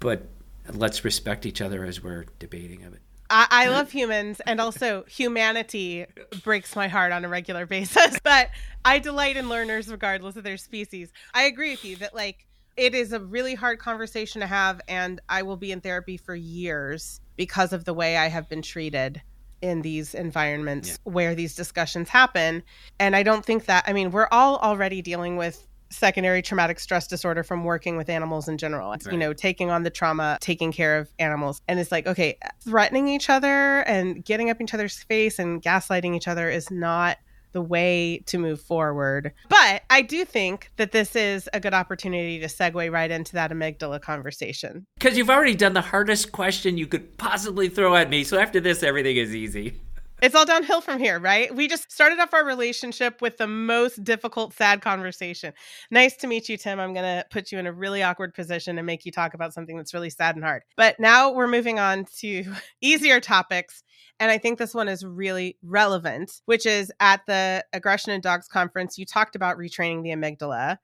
but 0.00 0.26
let's 0.72 1.04
respect 1.04 1.46
each 1.46 1.60
other 1.60 1.84
as 1.84 2.02
we're 2.02 2.26
debating 2.38 2.84
of 2.84 2.94
it. 2.94 3.00
I, 3.30 3.46
I 3.50 3.68
love 3.68 3.90
humans 3.90 4.40
and 4.46 4.60
also 4.60 5.04
humanity 5.08 6.06
breaks 6.42 6.74
my 6.74 6.88
heart 6.88 7.12
on 7.12 7.24
a 7.24 7.28
regular 7.28 7.66
basis, 7.66 8.18
but 8.24 8.50
I 8.84 8.98
delight 8.98 9.36
in 9.36 9.48
learners 9.48 9.88
regardless 9.88 10.36
of 10.36 10.44
their 10.44 10.56
species. 10.56 11.12
I 11.34 11.44
agree 11.44 11.70
with 11.72 11.84
you 11.84 11.96
that 11.96 12.14
like 12.14 12.46
it 12.78 12.94
is 12.94 13.12
a 13.12 13.18
really 13.18 13.56
hard 13.56 13.80
conversation 13.80 14.40
to 14.40 14.46
have 14.46 14.80
and 14.86 15.20
i 15.28 15.42
will 15.42 15.56
be 15.56 15.72
in 15.72 15.80
therapy 15.80 16.16
for 16.16 16.36
years 16.36 17.20
because 17.36 17.72
of 17.72 17.84
the 17.84 17.92
way 17.92 18.16
i 18.16 18.28
have 18.28 18.48
been 18.48 18.62
treated 18.62 19.20
in 19.62 19.82
these 19.82 20.14
environments 20.14 20.88
yeah. 20.88 21.12
where 21.12 21.34
these 21.34 21.54
discussions 21.54 22.08
happen 22.08 22.62
and 22.98 23.16
i 23.16 23.22
don't 23.22 23.44
think 23.44 23.66
that 23.66 23.84
i 23.86 23.92
mean 23.92 24.10
we're 24.10 24.28
all 24.30 24.58
already 24.58 25.02
dealing 25.02 25.36
with 25.36 25.66
secondary 25.90 26.42
traumatic 26.42 26.78
stress 26.78 27.06
disorder 27.06 27.42
from 27.42 27.64
working 27.64 27.96
with 27.96 28.08
animals 28.10 28.46
in 28.46 28.58
general 28.58 28.90
right. 28.90 29.06
you 29.10 29.16
know 29.16 29.32
taking 29.32 29.70
on 29.70 29.82
the 29.82 29.90
trauma 29.90 30.36
taking 30.40 30.70
care 30.70 30.98
of 30.98 31.08
animals 31.18 31.62
and 31.66 31.80
it's 31.80 31.90
like 31.90 32.06
okay 32.06 32.36
threatening 32.60 33.08
each 33.08 33.30
other 33.30 33.80
and 33.80 34.24
getting 34.24 34.50
up 34.50 34.60
each 34.60 34.74
other's 34.74 35.02
face 35.04 35.38
and 35.38 35.62
gaslighting 35.62 36.14
each 36.14 36.28
other 36.28 36.50
is 36.50 36.70
not 36.70 37.16
the 37.52 37.62
way 37.62 38.22
to 38.26 38.38
move 38.38 38.60
forward. 38.60 39.32
But 39.48 39.82
I 39.90 40.02
do 40.02 40.24
think 40.24 40.70
that 40.76 40.92
this 40.92 41.16
is 41.16 41.48
a 41.52 41.60
good 41.60 41.74
opportunity 41.74 42.38
to 42.40 42.46
segue 42.46 42.90
right 42.92 43.10
into 43.10 43.32
that 43.34 43.50
amygdala 43.50 44.00
conversation. 44.00 44.86
Because 44.98 45.16
you've 45.16 45.30
already 45.30 45.54
done 45.54 45.74
the 45.74 45.80
hardest 45.80 46.32
question 46.32 46.78
you 46.78 46.86
could 46.86 47.16
possibly 47.18 47.68
throw 47.68 47.96
at 47.96 48.10
me. 48.10 48.24
So 48.24 48.38
after 48.38 48.60
this, 48.60 48.82
everything 48.82 49.16
is 49.16 49.34
easy. 49.34 49.80
It's 50.20 50.34
all 50.34 50.44
downhill 50.44 50.80
from 50.80 50.98
here, 50.98 51.20
right? 51.20 51.54
We 51.54 51.68
just 51.68 51.92
started 51.92 52.18
off 52.18 52.34
our 52.34 52.44
relationship 52.44 53.22
with 53.22 53.36
the 53.36 53.46
most 53.46 54.02
difficult, 54.02 54.52
sad 54.52 54.82
conversation. 54.82 55.52
Nice 55.92 56.16
to 56.16 56.26
meet 56.26 56.48
you, 56.48 56.56
Tim. 56.56 56.80
I'm 56.80 56.92
going 56.92 57.04
to 57.04 57.24
put 57.30 57.52
you 57.52 57.58
in 57.60 57.68
a 57.68 57.72
really 57.72 58.02
awkward 58.02 58.34
position 58.34 58.78
and 58.78 58.86
make 58.86 59.06
you 59.06 59.12
talk 59.12 59.34
about 59.34 59.54
something 59.54 59.76
that's 59.76 59.94
really 59.94 60.10
sad 60.10 60.34
and 60.34 60.44
hard. 60.44 60.62
But 60.76 60.98
now 60.98 61.30
we're 61.32 61.46
moving 61.46 61.78
on 61.78 62.04
to 62.18 62.52
easier 62.80 63.20
topics. 63.20 63.84
And 64.18 64.28
I 64.28 64.38
think 64.38 64.58
this 64.58 64.74
one 64.74 64.88
is 64.88 65.06
really 65.06 65.56
relevant, 65.62 66.40
which 66.46 66.66
is 66.66 66.90
at 66.98 67.20
the 67.28 67.64
Aggression 67.72 68.12
in 68.12 68.20
Dogs 68.20 68.48
conference, 68.48 68.98
you 68.98 69.06
talked 69.06 69.36
about 69.36 69.56
retraining 69.56 70.02
the 70.02 70.10
amygdala. 70.10 70.78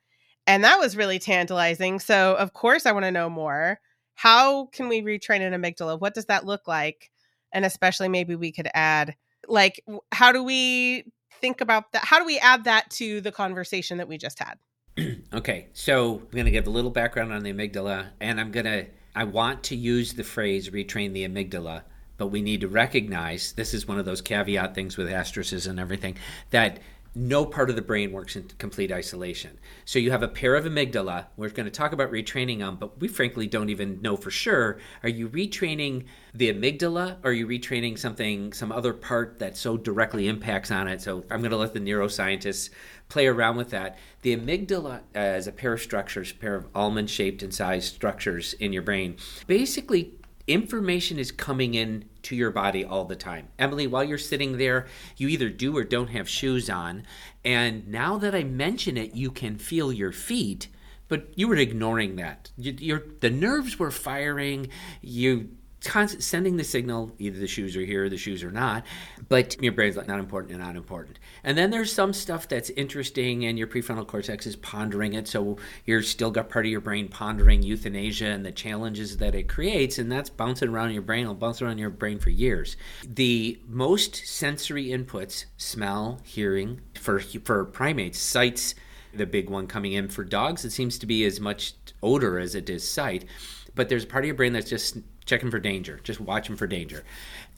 And 0.46 0.62
that 0.62 0.78
was 0.78 0.96
really 0.96 1.18
tantalizing. 1.18 1.98
So, 1.98 2.36
of 2.36 2.52
course, 2.52 2.86
I 2.86 2.92
want 2.92 3.04
to 3.04 3.10
know 3.10 3.28
more. 3.28 3.80
How 4.14 4.66
can 4.66 4.86
we 4.88 5.02
retrain 5.02 5.40
an 5.40 5.60
amygdala? 5.60 6.00
What 6.00 6.14
does 6.14 6.26
that 6.26 6.46
look 6.46 6.68
like? 6.68 7.10
And 7.52 7.64
especially, 7.64 8.08
maybe 8.08 8.36
we 8.36 8.52
could 8.52 8.68
add, 8.74 9.16
like, 9.48 9.82
how 10.12 10.32
do 10.32 10.42
we 10.42 11.04
think 11.40 11.60
about 11.60 11.92
that? 11.92 12.04
How 12.04 12.18
do 12.18 12.24
we 12.24 12.38
add 12.38 12.64
that 12.64 12.90
to 12.92 13.20
the 13.20 13.32
conversation 13.32 13.98
that 13.98 14.08
we 14.08 14.18
just 14.18 14.38
had? 14.38 14.58
okay. 15.34 15.68
So, 15.72 16.20
I'm 16.20 16.30
going 16.30 16.44
to 16.44 16.50
give 16.50 16.66
a 16.66 16.70
little 16.70 16.90
background 16.90 17.32
on 17.32 17.42
the 17.42 17.52
amygdala, 17.52 18.08
and 18.20 18.40
I'm 18.40 18.52
going 18.52 18.66
to, 18.66 18.86
I 19.14 19.24
want 19.24 19.64
to 19.64 19.76
use 19.76 20.14
the 20.14 20.24
phrase 20.24 20.70
retrain 20.70 21.12
the 21.12 21.26
amygdala 21.26 21.82
but 22.16 22.28
we 22.28 22.42
need 22.42 22.60
to 22.60 22.68
recognize 22.68 23.52
this 23.52 23.74
is 23.74 23.88
one 23.88 23.98
of 23.98 24.04
those 24.04 24.20
caveat 24.20 24.74
things 24.74 24.96
with 24.96 25.10
asterisks 25.10 25.66
and 25.66 25.80
everything 25.80 26.16
that 26.50 26.78
no 27.14 27.46
part 27.46 27.70
of 27.70 27.76
the 27.76 27.82
brain 27.82 28.12
works 28.12 28.34
in 28.34 28.44
complete 28.58 28.90
isolation. 28.90 29.58
So 29.84 29.98
you 29.98 30.10
have 30.10 30.22
a 30.22 30.28
pair 30.28 30.56
of 30.56 30.64
amygdala. 30.64 31.26
We're 31.36 31.50
going 31.50 31.66
to 31.66 31.70
talk 31.70 31.92
about 31.92 32.10
retraining 32.10 32.58
them, 32.58 32.76
but 32.76 33.00
we 33.00 33.08
frankly 33.08 33.46
don't 33.46 33.70
even 33.70 34.02
know 34.02 34.16
for 34.16 34.30
sure. 34.30 34.78
Are 35.02 35.08
you 35.08 35.28
retraining 35.28 36.06
the 36.34 36.52
amygdala 36.52 37.18
or 37.22 37.30
are 37.30 37.32
you 37.32 37.46
retraining 37.46 37.98
something, 37.98 38.52
some 38.52 38.72
other 38.72 38.92
part 38.92 39.38
that 39.38 39.56
so 39.56 39.76
directly 39.76 40.26
impacts 40.26 40.70
on 40.70 40.88
it? 40.88 41.00
So 41.00 41.24
I'm 41.30 41.40
going 41.40 41.52
to 41.52 41.56
let 41.56 41.72
the 41.72 41.80
neuroscientists 41.80 42.70
play 43.08 43.26
around 43.26 43.56
with 43.56 43.70
that. 43.70 43.98
The 44.22 44.36
amygdala 44.36 44.96
uh, 45.14 45.18
as 45.18 45.46
a 45.46 45.52
pair 45.52 45.74
of 45.74 45.80
structures, 45.80 46.32
pair 46.32 46.56
of 46.56 46.66
almond 46.74 47.10
shaped 47.10 47.42
and 47.42 47.54
sized 47.54 47.94
structures 47.94 48.54
in 48.54 48.72
your 48.72 48.82
brain, 48.82 49.16
basically 49.46 50.14
information 50.46 51.18
is 51.18 51.32
coming 51.32 51.74
in 51.74 52.04
to 52.22 52.36
your 52.36 52.50
body 52.50 52.84
all 52.84 53.04
the 53.04 53.16
time. 53.16 53.48
Emily, 53.58 53.86
while 53.86 54.04
you're 54.04 54.18
sitting 54.18 54.58
there, 54.58 54.86
you 55.16 55.28
either 55.28 55.48
do 55.48 55.76
or 55.76 55.84
don't 55.84 56.10
have 56.10 56.28
shoes 56.28 56.68
on. 56.68 57.04
And 57.44 57.88
now 57.88 58.18
that 58.18 58.34
I 58.34 58.44
mention 58.44 58.96
it, 58.96 59.14
you 59.14 59.30
can 59.30 59.56
feel 59.56 59.92
your 59.92 60.12
feet, 60.12 60.68
but 61.08 61.28
you 61.34 61.48
were 61.48 61.56
ignoring 61.56 62.16
that. 62.16 62.50
You, 62.56 63.12
the 63.20 63.30
nerves 63.30 63.78
were 63.78 63.90
firing. 63.90 64.68
You 65.00 65.50
sending 65.84 66.56
the 66.56 66.64
signal 66.64 67.12
either 67.18 67.38
the 67.38 67.46
shoes 67.46 67.76
are 67.76 67.84
here, 67.84 68.08
the 68.08 68.16
shoes 68.16 68.42
are 68.42 68.50
not, 68.50 68.84
but 69.28 69.60
your 69.62 69.72
brain's 69.72 69.96
like 69.96 70.08
not 70.08 70.18
important 70.18 70.52
and 70.52 70.62
not 70.62 70.76
important. 70.76 71.18
And 71.42 71.56
then 71.56 71.70
there's 71.70 71.92
some 71.92 72.12
stuff 72.12 72.48
that's 72.48 72.70
interesting, 72.70 73.44
and 73.44 73.58
your 73.58 73.66
prefrontal 73.66 74.06
cortex 74.06 74.46
is 74.46 74.56
pondering 74.56 75.14
it, 75.14 75.28
so 75.28 75.58
you're 75.84 76.02
still 76.02 76.30
got 76.30 76.48
part 76.48 76.64
of 76.64 76.70
your 76.70 76.80
brain 76.80 77.08
pondering 77.08 77.62
euthanasia 77.62 78.26
and 78.26 78.44
the 78.44 78.52
challenges 78.52 79.18
that 79.18 79.34
it 79.34 79.48
creates, 79.48 79.98
and 79.98 80.10
that's 80.10 80.30
bouncing 80.30 80.68
around 80.68 80.92
your 80.92 81.02
brain. 81.02 81.22
It'll 81.22 81.34
bounce 81.34 81.62
around 81.62 81.78
your 81.78 81.90
brain 81.90 82.18
for 82.18 82.30
years. 82.30 82.76
The 83.06 83.60
most 83.68 84.16
sensory 84.26 84.86
inputs, 84.86 85.46
smell, 85.56 86.20
hearing, 86.24 86.80
for 86.94 87.20
for 87.20 87.64
primates, 87.64 88.18
sights. 88.18 88.74
The 89.12 89.26
big 89.26 89.48
one 89.48 89.68
coming 89.68 89.92
in 89.92 90.08
for 90.08 90.24
dogs, 90.24 90.64
it 90.64 90.72
seems 90.72 90.98
to 90.98 91.06
be 91.06 91.24
as 91.24 91.38
much 91.38 91.74
odor 92.02 92.38
as 92.40 92.56
it 92.56 92.68
is 92.68 92.88
sight 92.88 93.26
but 93.74 93.88
there's 93.88 94.04
a 94.04 94.06
part 94.06 94.24
of 94.24 94.26
your 94.26 94.34
brain 94.34 94.52
that's 94.52 94.70
just 94.70 94.98
checking 95.26 95.50
for 95.50 95.58
danger, 95.58 96.00
just 96.02 96.20
watching 96.20 96.56
for 96.56 96.66
danger. 96.66 97.04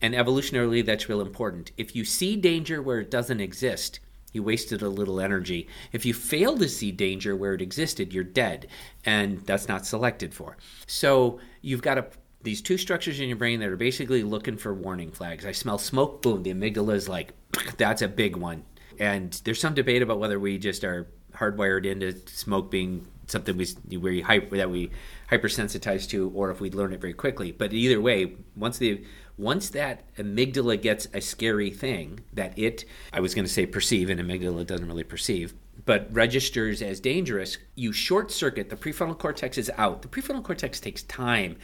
And 0.01 0.15
evolutionarily, 0.15 0.85
that's 0.85 1.09
real 1.09 1.21
important. 1.21 1.73
If 1.77 1.97
you 1.97 2.05
see 2.05 2.37
danger 2.37 2.83
where 2.83 3.01
it 3.01 3.11
doesn't 3.11 3.41
exist, 3.41 4.01
you 4.33 4.43
wasted 4.43 4.83
a 4.83 4.89
little 4.89 5.21
energy. 5.21 5.69
If 5.93 6.05
you 6.05 6.15
fail 6.15 6.57
to 6.59 6.69
see 6.69 6.93
danger 6.93 7.35
where 7.35 7.55
it 7.55 7.63
existed, 7.63 8.13
you're 8.13 8.25
dead, 8.25 8.69
and 9.05 9.41
that's 9.47 9.69
not 9.69 9.87
selected 9.87 10.35
for. 10.35 10.57
So 10.87 11.41
you've 11.63 11.83
got 11.83 11.99
a, 11.99 12.07
these 12.43 12.61
two 12.61 12.77
structures 12.77 13.19
in 13.19 13.29
your 13.29 13.39
brain 13.39 13.61
that 13.61 13.69
are 13.69 13.77
basically 13.77 14.23
looking 14.23 14.57
for 14.57 14.75
warning 14.75 15.11
flags. 15.11 15.47
I 15.47 15.53
smell 15.53 15.79
smoke, 15.79 16.23
boom, 16.23 16.43
the 16.43 16.53
amygdala 16.53 16.95
is 16.95 17.09
like, 17.09 17.33
that's 17.79 18.03
a 18.03 18.09
big 18.09 18.37
one. 18.37 18.65
And 18.99 19.33
there's 19.45 19.61
some 19.61 19.75
debate 19.75 20.03
about 20.03 20.19
whether 20.19 20.39
we 20.39 20.59
just 20.59 20.85
are 20.85 21.09
hardwired 21.35 21.85
into 21.85 22.17
smoke 22.29 22.71
being 22.71 23.07
something 23.27 23.57
we 23.57 23.99
we 23.99 24.23
that 24.23 24.71
we 24.71 24.91
hypersensitized 25.31 26.09
to, 26.11 26.31
or 26.35 26.51
if 26.51 26.61
we'd 26.61 26.75
learn 26.75 26.93
it 26.93 27.01
very 27.01 27.15
quickly. 27.15 27.53
But 27.53 27.73
either 27.73 28.01
way, 28.01 28.37
once 28.55 28.79
the 28.79 29.05
once 29.39 29.69
that 29.71 30.03
amygdala 30.17 30.81
gets 30.81 31.09
a 31.13 31.21
scary 31.21 31.71
thing 31.71 32.21
that 32.33 32.59
it 32.59 32.85
I 33.13 33.21
was 33.21 33.35
going 33.35 33.45
to 33.45 33.53
say 33.53 33.67
perceive, 33.67 34.09
and 34.11 34.21
amygdala 34.21 34.67
doesn't 34.67 34.87
really 34.87 35.05
perceive. 35.05 35.55
but 35.85 36.09
registers 36.13 36.83
as 36.83 37.01
dangerous, 37.01 37.59
you 37.75 37.93
short 37.93 38.31
circuit. 38.33 38.71
The 38.71 38.77
prefrontal 38.77 39.19
cortex 39.19 39.57
is 39.59 39.71
out. 39.77 40.03
The 40.03 40.09
prefrontal 40.09 40.43
cortex 40.43 40.81
takes 40.81 41.03
time. 41.05 41.57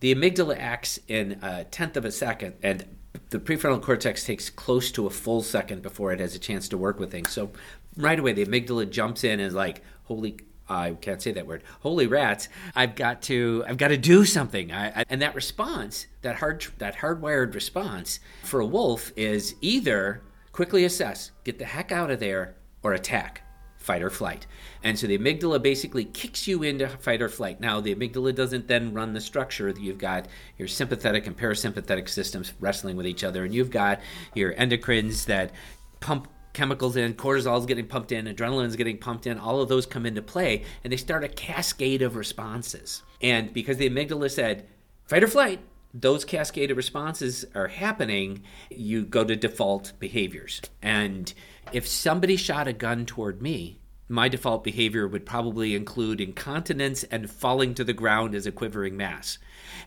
The 0.00 0.14
amygdala 0.14 0.56
acts 0.58 0.98
in 1.08 1.38
a 1.42 1.64
tenth 1.64 1.96
of 1.96 2.04
a 2.04 2.12
second, 2.12 2.54
and 2.62 2.84
the 3.30 3.38
prefrontal 3.38 3.82
cortex 3.82 4.24
takes 4.24 4.48
close 4.50 4.90
to 4.92 5.06
a 5.06 5.10
full 5.10 5.42
second 5.42 5.82
before 5.82 6.12
it 6.12 6.20
has 6.20 6.34
a 6.34 6.38
chance 6.38 6.68
to 6.68 6.78
work 6.78 6.98
with 6.98 7.10
things. 7.10 7.30
So 7.30 7.50
right 7.96 8.18
away, 8.18 8.32
the 8.32 8.44
amygdala 8.46 8.90
jumps 8.90 9.22
in 9.22 9.32
and 9.32 9.42
is 9.42 9.54
like, 9.54 9.82
"Holy 10.04 10.38
I 10.68 10.92
can't 10.92 11.22
say 11.22 11.32
that 11.32 11.46
word. 11.46 11.62
Holy 11.80 12.06
rats! 12.06 12.48
I've 12.74 12.94
got 12.94 13.22
to. 13.22 13.64
I've 13.66 13.78
got 13.78 13.88
to 13.88 13.96
do 13.96 14.24
something. 14.24 14.72
I, 14.72 15.00
I, 15.00 15.04
and 15.08 15.22
that 15.22 15.34
response, 15.34 16.06
that 16.22 16.36
hard, 16.36 16.66
that 16.78 16.96
hardwired 16.96 17.54
response 17.54 18.20
for 18.42 18.60
a 18.60 18.66
wolf 18.66 19.12
is 19.16 19.54
either 19.60 20.22
quickly 20.52 20.84
assess, 20.84 21.30
get 21.44 21.58
the 21.58 21.64
heck 21.64 21.92
out 21.92 22.10
of 22.10 22.20
there, 22.20 22.56
or 22.82 22.92
attack, 22.92 23.42
fight 23.76 24.02
or 24.02 24.10
flight. 24.10 24.46
And 24.82 24.98
so 24.98 25.06
the 25.06 25.16
amygdala 25.16 25.62
basically 25.62 26.04
kicks 26.04 26.46
you 26.46 26.62
into 26.62 26.88
fight 26.88 27.22
or 27.22 27.28
flight. 27.28 27.60
Now 27.60 27.80
the 27.80 27.94
amygdala 27.94 28.34
doesn't 28.34 28.68
then 28.68 28.92
run 28.92 29.12
the 29.12 29.20
structure. 29.20 29.70
You've 29.70 29.98
got 29.98 30.26
your 30.58 30.68
sympathetic 30.68 31.26
and 31.26 31.36
parasympathetic 31.36 32.08
systems 32.08 32.52
wrestling 32.60 32.96
with 32.96 33.06
each 33.06 33.24
other, 33.24 33.44
and 33.44 33.54
you've 33.54 33.70
got 33.70 34.00
your 34.34 34.52
endocrines 34.54 35.24
that 35.26 35.52
pump 36.00 36.28
chemicals 36.52 36.96
in, 36.96 37.14
cortisol 37.14 37.58
is 37.58 37.66
getting 37.66 37.86
pumped 37.86 38.12
in, 38.12 38.26
adrenaline 38.26 38.66
is 38.66 38.76
getting 38.76 38.98
pumped 38.98 39.26
in, 39.26 39.38
all 39.38 39.60
of 39.60 39.68
those 39.68 39.86
come 39.86 40.06
into 40.06 40.22
play, 40.22 40.64
and 40.82 40.92
they 40.92 40.96
start 40.96 41.24
a 41.24 41.28
cascade 41.28 42.02
of 42.02 42.16
responses. 42.16 43.02
And 43.20 43.52
because 43.52 43.76
the 43.76 43.88
amygdala 43.88 44.30
said, 44.30 44.66
fight 45.04 45.22
or 45.22 45.28
flight, 45.28 45.60
those 45.94 46.24
cascade 46.24 46.70
of 46.70 46.76
responses 46.76 47.44
are 47.54 47.68
happening, 47.68 48.42
you 48.70 49.04
go 49.04 49.24
to 49.24 49.36
default 49.36 49.92
behaviors. 49.98 50.60
And 50.82 51.32
if 51.72 51.86
somebody 51.86 52.36
shot 52.36 52.68
a 52.68 52.72
gun 52.72 53.06
toward 53.06 53.40
me, 53.40 53.80
my 54.08 54.28
default 54.28 54.64
behavior 54.64 55.06
would 55.06 55.26
probably 55.26 55.74
include 55.74 56.20
incontinence 56.20 57.04
and 57.04 57.30
falling 57.30 57.74
to 57.74 57.84
the 57.84 57.92
ground 57.92 58.34
as 58.34 58.46
a 58.46 58.52
quivering 58.52 58.96
mass. 58.96 59.38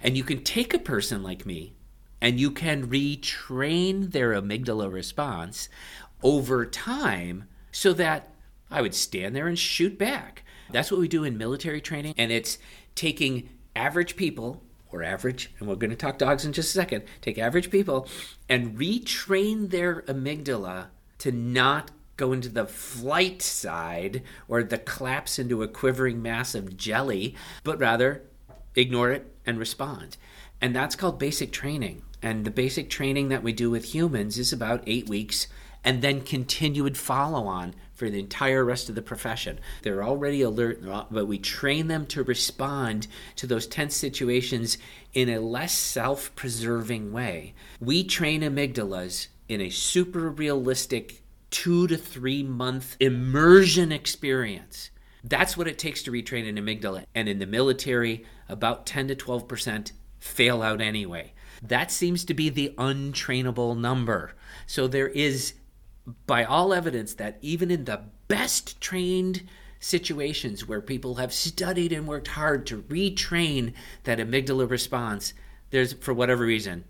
And 0.02 0.16
you 0.16 0.24
can 0.24 0.44
take 0.44 0.74
a 0.74 0.80
person 0.80 1.24
like 1.24 1.46
me 1.46 1.74
and 2.22 2.40
you 2.40 2.52
can 2.52 2.88
retrain 2.88 4.12
their 4.12 4.34
amygdala 4.34 4.92
response 4.92 5.70
over 6.24 6.66
time 6.66 7.48
so 7.72 7.94
that 7.94 8.30
I 8.70 8.82
would 8.82 8.96
stand 8.96 9.36
there 9.36 9.48
and 9.48 9.58
shoot 9.58 9.98
back. 9.98 10.44
That's 10.72 10.92
what 10.92 11.00
we 11.00 11.08
do 11.08 11.24
in 11.24 11.38
military 11.38 11.82
training. 11.82 12.14
And 12.18 12.32
it's 12.32 12.58
taking 12.96 13.50
average 13.76 14.16
people, 14.16 14.64
or 14.92 15.04
average, 15.04 15.52
and 15.60 15.68
we're 15.68 15.76
going 15.76 15.92
to 15.92 15.96
talk 15.96 16.18
dogs 16.18 16.46
in 16.46 16.54
just 16.54 16.70
a 16.70 16.74
second, 16.80 17.04
take 17.22 17.38
average 17.38 17.70
people 17.70 18.08
and 18.50 18.78
retrain 18.78 19.70
their 19.70 20.02
amygdala 20.04 20.88
to 21.20 21.32
not 21.32 21.92
go 22.18 22.34
into 22.34 22.50
the 22.50 22.66
flight 22.66 23.42
side 23.42 24.22
or 24.48 24.64
the 24.64 24.78
collapse 24.78 25.40
into 25.40 25.64
a 25.64 25.68
quivering 25.68 26.22
mass 26.22 26.54
of 26.54 26.78
jelly, 26.78 27.36
but 27.64 27.80
rather 27.80 28.24
ignore 28.76 29.12
it 29.12 29.34
and 29.46 29.58
respond. 29.58 30.18
And 30.62 30.76
that's 30.76 30.96
called 30.96 31.18
basic 31.18 31.52
training. 31.52 32.04
And 32.22 32.46
the 32.46 32.52
basic 32.52 32.90
training 32.90 33.30
that 33.30 33.44
we 33.44 33.54
do 33.54 33.72
with 33.72 33.96
humans 33.96 34.38
is 34.38 34.54
about 34.54 34.84
eight 34.86 35.10
weeks 35.10 35.48
and 35.84 36.02
then 36.02 36.22
continued 36.22 36.98
follow 36.98 37.46
on 37.46 37.74
for 37.94 38.10
the 38.10 38.20
entire 38.20 38.64
rest 38.64 38.90
of 38.90 38.96
the 38.96 39.02
profession. 39.02 39.60
They're 39.82 40.04
already 40.04 40.42
alert, 40.42 40.82
but 41.12 41.28
we 41.28 41.38
train 41.38 41.88
them 41.88 42.06
to 42.08 42.24
respond 42.24 43.08
to 43.36 43.48
those 43.48 43.68
tense 43.68 43.96
situations 43.96 44.78
in 45.14 45.30
a 45.30 45.40
less 45.40 45.74
self 45.74 46.34
preserving 46.36 47.12
way. 47.12 47.54
We 47.80 48.04
train 48.04 48.42
amygdalas 48.42 49.28
in 49.48 49.62
a 49.62 49.70
super 49.70 50.30
realistic 50.30 51.22
two 51.52 51.86
to 51.88 51.98
three 51.98 52.42
month 52.42 52.96
immersion 53.00 53.92
experience. 53.92 54.90
That's 55.24 55.56
what 55.56 55.68
it 55.68 55.78
takes 55.78 56.02
to 56.04 56.12
retrain 56.12 56.50
an 56.50 56.56
amygdala. 56.56 57.06
And 57.14 57.30
in 57.30 57.40
the 57.40 57.46
military, 57.46 58.26
about 58.50 58.86
10 58.86 59.10
to 59.10 59.16
12% 59.16 59.92
fail 60.20 60.62
out 60.62 60.82
anyway. 60.82 61.34
That 61.62 61.92
seems 61.92 62.26
to 62.26 62.34
be 62.34 62.50
the 62.50 62.74
untrainable 62.78 63.78
number. 63.78 64.34
So 64.66 64.88
there 64.88 65.10
is 65.10 65.54
by 66.26 66.44
all 66.44 66.74
evidence 66.74 67.14
that 67.16 67.38
even 67.42 67.72
in 67.72 67.86
the 67.86 68.02
best 68.28 68.80
trained 68.82 69.44
situations 69.80 70.68
where 70.68 70.82
people 70.82 71.16
have 71.16 71.34
studied 71.34 71.92
and 71.92 72.08
worked 72.08 72.30
hard 72.30 72.66
to 72.68 72.84
retrain 72.84 73.74
that 74.04 74.20
amygdala 74.20 74.70
response, 74.70 75.34
there's, 75.72 75.94
for 75.94 76.14
whatever 76.14 76.46
reason, 76.46 76.86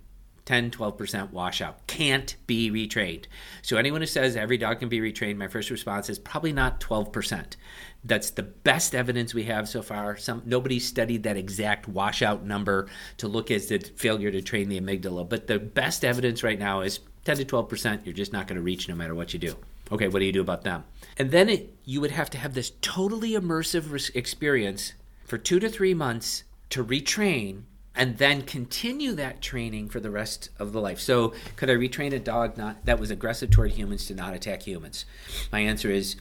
10, 0.45 0.71
12% 0.71 1.31
washout. 1.31 1.85
Can't 1.87 2.35
be 2.47 2.71
retrained. 2.71 3.25
So 3.61 3.77
anyone 3.77 4.01
who 4.01 4.07
says 4.07 4.35
every 4.35 4.57
dog 4.57 4.79
can 4.79 4.89
be 4.89 4.99
retrained, 4.99 5.37
my 5.37 5.47
first 5.47 5.69
response 5.69 6.09
is 6.09 6.19
probably 6.19 6.51
not 6.51 6.81
12%. 6.81 7.55
That's 8.03 8.31
the 8.31 8.43
best 8.43 8.95
evidence 8.95 9.33
we 9.33 9.43
have 9.43 9.69
so 9.69 9.81
far. 9.81 10.17
Some 10.17 10.41
nobody 10.45 10.79
studied 10.79 11.23
that 11.23 11.37
exact 11.37 11.87
washout 11.87 12.43
number 12.43 12.87
to 13.17 13.27
look 13.27 13.51
at 13.51 13.67
the 13.67 13.79
failure 13.79 14.31
to 14.31 14.41
train 14.41 14.69
the 14.69 14.81
amygdala, 14.81 15.29
but 15.29 15.47
the 15.47 15.59
best 15.59 16.03
evidence 16.03 16.43
right 16.43 16.59
now 16.59 16.81
is 16.81 16.99
10 17.25 17.37
to 17.37 17.45
12% 17.45 18.05
you're 18.05 18.13
just 18.13 18.33
not 18.33 18.47
going 18.47 18.55
to 18.57 18.61
reach 18.61 18.89
no 18.89 18.95
matter 18.95 19.15
what 19.15 19.33
you 19.33 19.39
do. 19.39 19.55
Okay, 19.91 20.07
what 20.07 20.19
do 20.19 20.25
you 20.25 20.31
do 20.31 20.41
about 20.41 20.63
them? 20.63 20.83
And 21.17 21.31
then 21.31 21.49
it, 21.49 21.75
you 21.83 21.99
would 22.01 22.11
have 22.11 22.29
to 22.31 22.37
have 22.37 22.53
this 22.53 22.71
totally 22.81 23.31
immersive 23.31 24.15
experience 24.15 24.93
for 25.25 25.37
two 25.37 25.59
to 25.59 25.69
three 25.69 25.93
months 25.93 26.43
to 26.69 26.83
retrain 26.83 27.63
and 27.93 28.17
then 28.17 28.41
continue 28.41 29.11
that 29.13 29.41
training 29.41 29.89
for 29.89 29.99
the 29.99 30.09
rest 30.09 30.49
of 30.57 30.71
the 30.71 30.79
life. 30.79 30.99
So, 30.99 31.33
could 31.57 31.69
I 31.69 31.73
retrain 31.73 32.13
a 32.13 32.19
dog 32.19 32.57
not 32.57 32.85
that 32.85 32.99
was 32.99 33.11
aggressive 33.11 33.49
toward 33.49 33.71
humans 33.71 34.05
to 34.07 34.15
not 34.15 34.33
attack 34.33 34.61
humans? 34.61 35.05
My 35.51 35.59
answer 35.59 35.89
is 35.89 36.15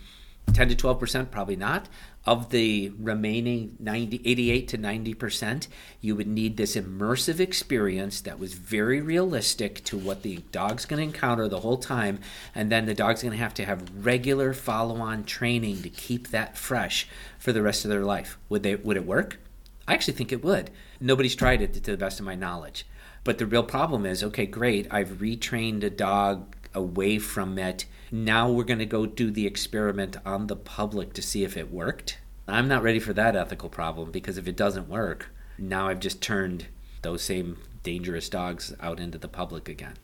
10 0.52 0.70
to 0.70 0.74
12% 0.74 1.30
probably 1.30 1.56
not 1.56 1.88
of 2.26 2.50
the 2.50 2.92
remaining 2.98 3.76
90 3.78 4.20
88 4.24 4.68
to 4.68 4.78
90% 4.78 5.68
you 6.00 6.14
would 6.14 6.26
need 6.26 6.56
this 6.56 6.76
immersive 6.76 7.40
experience 7.40 8.20
that 8.20 8.38
was 8.38 8.52
very 8.52 9.00
realistic 9.00 9.82
to 9.84 9.96
what 9.96 10.22
the 10.22 10.36
dog's 10.52 10.84
going 10.84 10.98
to 11.00 11.04
encounter 11.04 11.48
the 11.48 11.60
whole 11.60 11.78
time 11.78 12.20
and 12.54 12.70
then 12.70 12.84
the 12.84 12.94
dog's 12.94 13.22
going 13.22 13.32
to 13.32 13.38
have 13.38 13.54
to 13.54 13.64
have 13.64 14.04
regular 14.04 14.52
follow-on 14.52 15.24
training 15.24 15.82
to 15.82 15.88
keep 15.88 16.28
that 16.28 16.58
fresh 16.58 17.08
for 17.38 17.52
the 17.52 17.62
rest 17.62 17.84
of 17.84 17.90
their 17.90 18.04
life. 18.04 18.38
Would 18.50 18.62
they 18.62 18.76
would 18.76 18.98
it 18.98 19.06
work? 19.06 19.40
I 19.88 19.94
actually 19.94 20.14
think 20.14 20.30
it 20.30 20.44
would. 20.44 20.70
Nobody's 21.00 21.34
tried 21.34 21.62
it 21.62 21.72
to 21.74 21.80
the 21.80 21.96
best 21.96 22.20
of 22.20 22.26
my 22.26 22.34
knowledge. 22.34 22.86
But 23.24 23.38
the 23.38 23.46
real 23.46 23.62
problem 23.62 24.04
is 24.06 24.22
okay 24.22 24.46
great 24.46 24.86
i've 24.90 25.20
retrained 25.20 25.82
a 25.82 25.90
dog 25.90 26.54
away 26.74 27.18
from 27.18 27.58
it 27.58 27.84
now 28.12 28.50
we're 28.50 28.64
going 28.64 28.80
to 28.80 28.86
go 28.86 29.06
do 29.06 29.30
the 29.30 29.46
experiment 29.46 30.16
on 30.26 30.48
the 30.48 30.56
public 30.56 31.12
to 31.12 31.22
see 31.22 31.44
if 31.44 31.56
it 31.56 31.72
worked. 31.72 32.18
I'm 32.48 32.66
not 32.66 32.82
ready 32.82 32.98
for 32.98 33.12
that 33.12 33.36
ethical 33.36 33.68
problem 33.68 34.10
because 34.10 34.36
if 34.36 34.48
it 34.48 34.56
doesn't 34.56 34.88
work, 34.88 35.30
now 35.56 35.86
I've 35.88 36.00
just 36.00 36.20
turned 36.20 36.66
those 37.02 37.22
same 37.22 37.58
dangerous 37.84 38.28
dogs 38.28 38.74
out 38.80 38.98
into 38.98 39.18
the 39.18 39.28
public 39.28 39.68
again. 39.68 39.94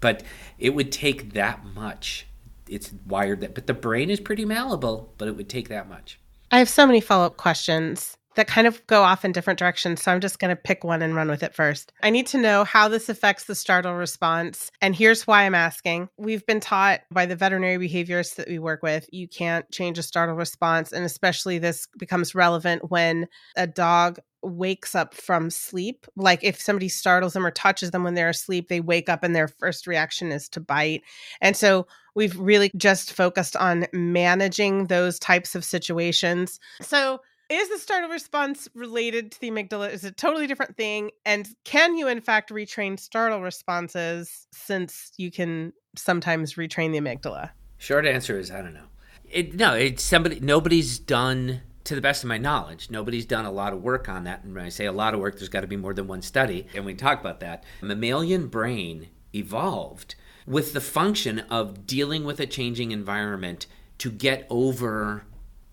But 0.00 0.22
it 0.58 0.74
would 0.74 0.92
take 0.92 1.32
that 1.32 1.64
much. 1.64 2.26
It's 2.68 2.92
wired 3.06 3.40
that, 3.40 3.54
but 3.54 3.66
the 3.66 3.74
brain 3.74 4.08
is 4.08 4.20
pretty 4.20 4.44
malleable, 4.44 5.12
but 5.18 5.26
it 5.26 5.36
would 5.36 5.48
take 5.48 5.68
that 5.68 5.88
much. 5.88 6.20
I 6.52 6.58
have 6.58 6.68
so 6.68 6.86
many 6.86 7.00
follow 7.00 7.26
up 7.26 7.36
questions 7.36 8.17
that 8.38 8.46
kind 8.46 8.68
of 8.68 8.86
go 8.86 9.02
off 9.02 9.24
in 9.24 9.32
different 9.32 9.58
directions. 9.58 10.00
So 10.00 10.12
I'm 10.12 10.20
just 10.20 10.38
going 10.38 10.50
to 10.50 10.62
pick 10.62 10.84
one 10.84 11.02
and 11.02 11.16
run 11.16 11.28
with 11.28 11.42
it 11.42 11.56
first. 11.56 11.92
I 12.04 12.10
need 12.10 12.28
to 12.28 12.38
know 12.38 12.62
how 12.62 12.86
this 12.86 13.08
affects 13.08 13.46
the 13.46 13.54
startle 13.56 13.94
response. 13.94 14.70
And 14.80 14.94
here's 14.94 15.26
why 15.26 15.42
I'm 15.42 15.56
asking. 15.56 16.08
We've 16.16 16.46
been 16.46 16.60
taught 16.60 17.00
by 17.10 17.26
the 17.26 17.34
veterinary 17.34 17.88
behaviorists 17.88 18.36
that 18.36 18.46
we 18.46 18.60
work 18.60 18.80
with, 18.80 19.08
you 19.12 19.26
can't 19.26 19.68
change 19.72 19.98
a 19.98 20.04
startle 20.04 20.36
response. 20.36 20.92
And 20.92 21.04
especially 21.04 21.58
this 21.58 21.88
becomes 21.98 22.32
relevant 22.32 22.92
when 22.92 23.26
a 23.56 23.66
dog 23.66 24.20
wakes 24.42 24.94
up 24.94 25.14
from 25.14 25.50
sleep. 25.50 26.06
Like 26.14 26.44
if 26.44 26.60
somebody 26.60 26.88
startles 26.88 27.32
them 27.32 27.44
or 27.44 27.50
touches 27.50 27.90
them 27.90 28.04
when 28.04 28.14
they're 28.14 28.28
asleep, 28.28 28.68
they 28.68 28.78
wake 28.78 29.08
up 29.08 29.24
and 29.24 29.34
their 29.34 29.48
first 29.48 29.88
reaction 29.88 30.30
is 30.30 30.48
to 30.50 30.60
bite. 30.60 31.02
And 31.40 31.56
so 31.56 31.88
we've 32.14 32.38
really 32.38 32.70
just 32.76 33.12
focused 33.12 33.56
on 33.56 33.86
managing 33.92 34.86
those 34.86 35.18
types 35.18 35.56
of 35.56 35.64
situations. 35.64 36.60
So 36.80 37.20
is 37.48 37.68
the 37.70 37.78
startle 37.78 38.10
response 38.10 38.68
related 38.74 39.32
to 39.32 39.40
the 39.40 39.50
amygdala? 39.50 39.92
Is 39.92 40.04
it 40.04 40.08
a 40.08 40.14
totally 40.14 40.46
different 40.46 40.76
thing? 40.76 41.10
And 41.24 41.48
can 41.64 41.96
you, 41.96 42.08
in 42.08 42.20
fact, 42.20 42.50
retrain 42.50 42.98
startle 42.98 43.40
responses 43.40 44.46
since 44.52 45.12
you 45.16 45.30
can 45.30 45.72
sometimes 45.96 46.54
retrain 46.54 46.92
the 46.92 47.00
amygdala? 47.00 47.50
Short 47.78 48.06
answer 48.06 48.38
is 48.38 48.50
I 48.50 48.60
don't 48.60 48.74
know. 48.74 48.86
It, 49.30 49.54
no, 49.54 49.74
it's 49.74 50.02
somebody. 50.02 50.40
Nobody's 50.40 50.98
done, 50.98 51.62
to 51.84 51.94
the 51.94 52.00
best 52.00 52.22
of 52.22 52.28
my 52.28 52.38
knowledge, 52.38 52.90
nobody's 52.90 53.26
done 53.26 53.44
a 53.44 53.50
lot 53.50 53.72
of 53.72 53.82
work 53.82 54.08
on 54.08 54.24
that. 54.24 54.44
And 54.44 54.54
when 54.54 54.64
I 54.64 54.70
say 54.70 54.86
a 54.86 54.92
lot 54.92 55.14
of 55.14 55.20
work, 55.20 55.36
there's 55.36 55.48
got 55.48 55.60
to 55.62 55.66
be 55.66 55.76
more 55.76 55.94
than 55.94 56.06
one 56.06 56.22
study, 56.22 56.66
and 56.74 56.84
we 56.84 56.94
talk 56.94 57.20
about 57.20 57.40
that. 57.40 57.64
Mammalian 57.82 58.48
brain 58.48 59.08
evolved 59.34 60.14
with 60.46 60.72
the 60.72 60.80
function 60.80 61.40
of 61.50 61.86
dealing 61.86 62.24
with 62.24 62.40
a 62.40 62.46
changing 62.46 62.90
environment 62.90 63.66
to 63.98 64.10
get 64.10 64.46
over 64.48 65.24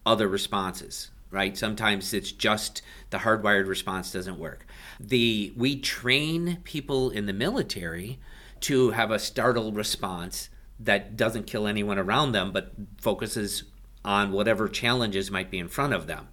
other 0.05 0.27
responses 0.27 1.11
right? 1.31 1.57
Sometimes 1.57 2.13
it's 2.13 2.31
just 2.31 2.81
the 3.09 3.19
hardwired 3.19 3.67
response 3.67 4.11
doesn't 4.11 4.39
work. 4.39 4.65
The 4.99 5.53
we 5.55 5.79
train 5.79 6.59
people 6.63 7.09
in 7.09 7.25
the 7.25 7.33
military 7.33 8.19
to 8.61 8.91
have 8.91 9.11
a 9.11 9.19
startle 9.19 9.71
response 9.71 10.49
that 10.79 11.15
doesn't 11.15 11.47
kill 11.47 11.67
anyone 11.67 11.97
around 11.97 12.31
them 12.31 12.51
but 12.51 12.71
focuses 12.97 13.63
on 14.03 14.31
whatever 14.31 14.69
challenges 14.69 15.31
might 15.31 15.49
be 15.49 15.59
in 15.59 15.67
front 15.67 15.93
of 15.93 16.07
them. 16.07 16.27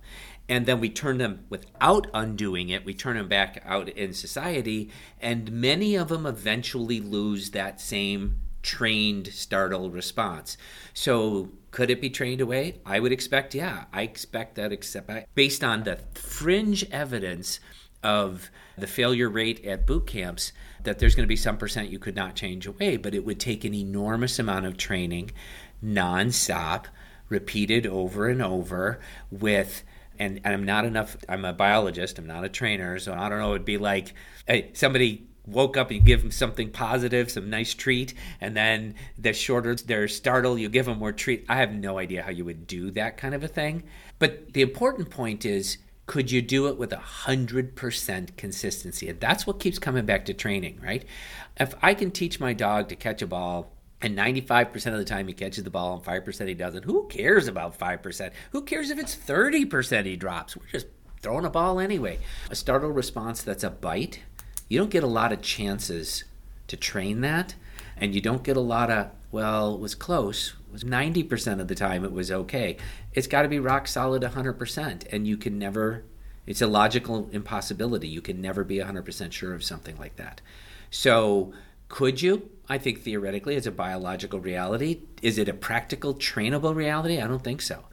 And 0.49 0.67
then 0.67 0.81
we 0.81 0.91
turn 0.91 1.19
them 1.19 1.47
without 1.49 2.09
undoing 2.13 2.69
it, 2.69 2.85
we 2.85 2.95
turn 2.95 3.17
them 3.17 3.29
back 3.29 3.63
out 3.65 3.89
in 3.89 4.13
society, 4.13 4.91
and 5.21 5.51
many 5.51 5.95
of 5.95 6.09
them 6.09 6.27
eventually 6.27 7.01
lose 7.01 7.53
that 7.53 7.81
same 7.81 8.42
trained 8.63 9.29
startle 9.29 9.91
response. 9.91 10.57
So 10.95 11.51
could 11.71 11.91
it 11.91 12.01
be 12.01 12.11
trained 12.11 12.41
away? 12.41 12.81
I 12.85 13.01
would 13.01 13.13
expect, 13.13 13.55
yeah. 13.55 13.85
I 13.93 14.03
expect 14.03 14.55
that, 14.57 14.73
except 14.73 15.11
based 15.35 15.65
on 15.65 15.85
the 15.85 15.99
fringe 16.15 16.85
evidence 16.91 17.61
of 18.03 18.51
the 18.77 18.87
failure 18.87 19.29
rate 19.29 19.65
at 19.65 19.87
boot 19.87 20.07
camps, 20.07 20.53
that 20.85 20.99
there's 20.99 21.15
going 21.15 21.25
to 21.25 21.29
be 21.29 21.37
some 21.37 21.57
percent 21.57 21.91
you 21.91 21.99
could 21.99 22.17
not 22.17 22.35
change 22.35 22.67
away, 22.67 22.97
but 22.97 23.15
it 23.15 23.25
would 23.25 23.39
take 23.39 23.65
an 23.65 23.75
enormous 23.75 24.39
amount 24.39 24.67
of 24.67 24.77
training, 24.77 25.31
nonstop, 25.85 26.87
repeated 27.29 27.87
over 27.87 28.29
and 28.29 28.43
over 28.43 29.01
with 29.31 29.83
and, 30.19 30.41
and 30.45 30.55
I'm 30.55 30.65
not 30.65 30.85
enough 30.85 31.17
I'm 31.29 31.47
a 31.47 31.55
biologist, 31.55 32.19
I'm 32.19 32.27
not 32.27 32.45
a 32.45 32.49
trainer, 32.51 32.99
so 32.99 33.15
I 33.15 33.31
don't 33.31 33.39
know, 33.39 33.55
it'd 33.55 33.65
be 33.65 33.79
like 33.79 34.13
hey, 34.47 34.71
somebody 34.75 35.27
woke 35.47 35.77
up, 35.77 35.91
you 35.91 36.01
give 36.01 36.23
them 36.23 36.31
something 36.31 36.71
positive, 36.71 37.31
some 37.31 37.51
nice 37.51 37.75
treat, 37.75 38.15
and 38.41 38.57
then 38.57 38.95
the 39.19 39.33
shorter 39.33 39.75
they're 39.75 40.09
startled, 40.09 40.61
you 40.61 40.69
give 40.69 40.87
them 40.87 40.99
more 40.99 41.13
treat. 41.13 41.45
I 41.49 41.57
have 41.57 41.73
no 41.73 41.99
idea 41.99 42.23
how 42.23 42.31
you 42.31 42.45
would 42.45 42.67
do 42.67 42.91
that 42.93 43.17
kind 43.17 43.35
of 43.35 43.43
a 43.43 43.49
thing. 43.49 43.85
But 44.19 44.53
the 44.53 44.63
important 44.63 45.11
point 45.11 45.45
is 45.45 45.79
could 46.07 46.31
you 46.31 46.43
do 46.43 46.67
it 46.67 46.77
with 46.77 46.93
a 46.93 46.99
hundred 46.99 47.77
percent 47.77 48.37
consistency? 48.37 49.09
And 49.09 49.21
that's 49.21 49.47
what 49.47 49.61
keeps 49.61 49.79
coming 49.79 50.05
back 50.05 50.25
to 50.27 50.35
training, 50.35 50.81
right? 50.83 51.05
If 51.59 51.75
I 51.81 51.95
can 51.95 52.11
teach 52.11 52.41
my 52.41 52.53
dog 52.53 52.89
to 52.89 52.97
catch 52.97 53.23
a 53.23 53.27
ball 53.27 53.73
and 54.01 54.19
95% 54.19 54.93
of 54.93 54.99
the 54.99 55.05
time 55.05 55.29
he 55.29 55.35
catches 55.35 55.63
the 55.63 55.71
ball 55.71 55.95
and 55.95 56.05
5% 56.05 56.49
he 56.49 56.55
doesn't, 56.55 56.85
who 56.85 57.07
cares 57.07 57.47
about 57.47 57.79
5%? 57.79 58.31
Who 58.51 58.63
cares 58.63 58.91
if 58.91 58.99
it's 58.99 59.15
30% 59.15 60.05
he 60.05 60.17
drops? 60.17 60.57
We're 60.57 60.67
just 60.67 60.87
throwing 61.23 61.45
a 61.45 61.51
ball 61.51 61.79
anyway. 61.79 62.19
A 62.51 62.57
startle 62.57 62.91
response 62.91 63.43
that's 63.43 63.65
a 63.65 63.71
bite 63.71 64.21
you 64.73 64.79
don't 64.79 64.91
get 64.91 65.05
a 65.05 65.07
lot 65.07 65.33
of 65.33 65.43
chances 65.43 66.25
to 66.67 66.79
train 66.79 67.21
that, 67.21 67.55
and 67.95 68.15
you 68.15 68.23
don't 68.23 68.43
get 68.43 68.57
a 68.57 68.61
lot 68.61 68.91
of, 68.91 69.11
well, 69.31 69.75
it 69.75 69.81
was 69.81 69.95
close. 69.95 70.55
It 70.67 70.73
was 70.73 70.83
90% 70.83 71.61
of 71.61 71.69
the 71.69 71.75
time 71.75 72.07
it 72.07 72.13
was 72.13 72.33
okay. 72.33 72.79
It's 73.13 73.27
got 73.27 73.43
to 73.43 73.49
be 73.49 73.59
rock 73.59 73.87
solid 73.87 74.23
100%, 74.23 75.13
and 75.13 75.29
you 75.29 75.37
can 75.37 75.59
never, 75.59 76.05
it's 76.47 76.63
a 76.63 76.67
logical 76.67 77.29
impossibility. 77.33 78.09
You 78.09 78.23
can 78.23 78.41
never 78.41 78.65
be 78.65 78.79
100% 78.79 79.31
sure 79.31 79.53
of 79.53 79.63
something 79.63 79.99
like 79.99 80.17
that. 80.17 80.41
So, 80.91 81.53
could 81.89 82.23
you? 82.23 82.49
I 82.67 82.79
think 82.79 83.03
theoretically 83.03 83.57
it's 83.57 83.67
a 83.67 83.71
biological 83.73 84.41
reality. 84.41 85.03
Is 85.21 85.37
it 85.37 85.51
a 85.51 85.55
practical, 85.55 86.15
trainable 86.15 86.75
reality? 86.75 87.21
I 87.21 87.27
don't 87.27 87.45
think 87.45 87.61
so. 87.61 87.85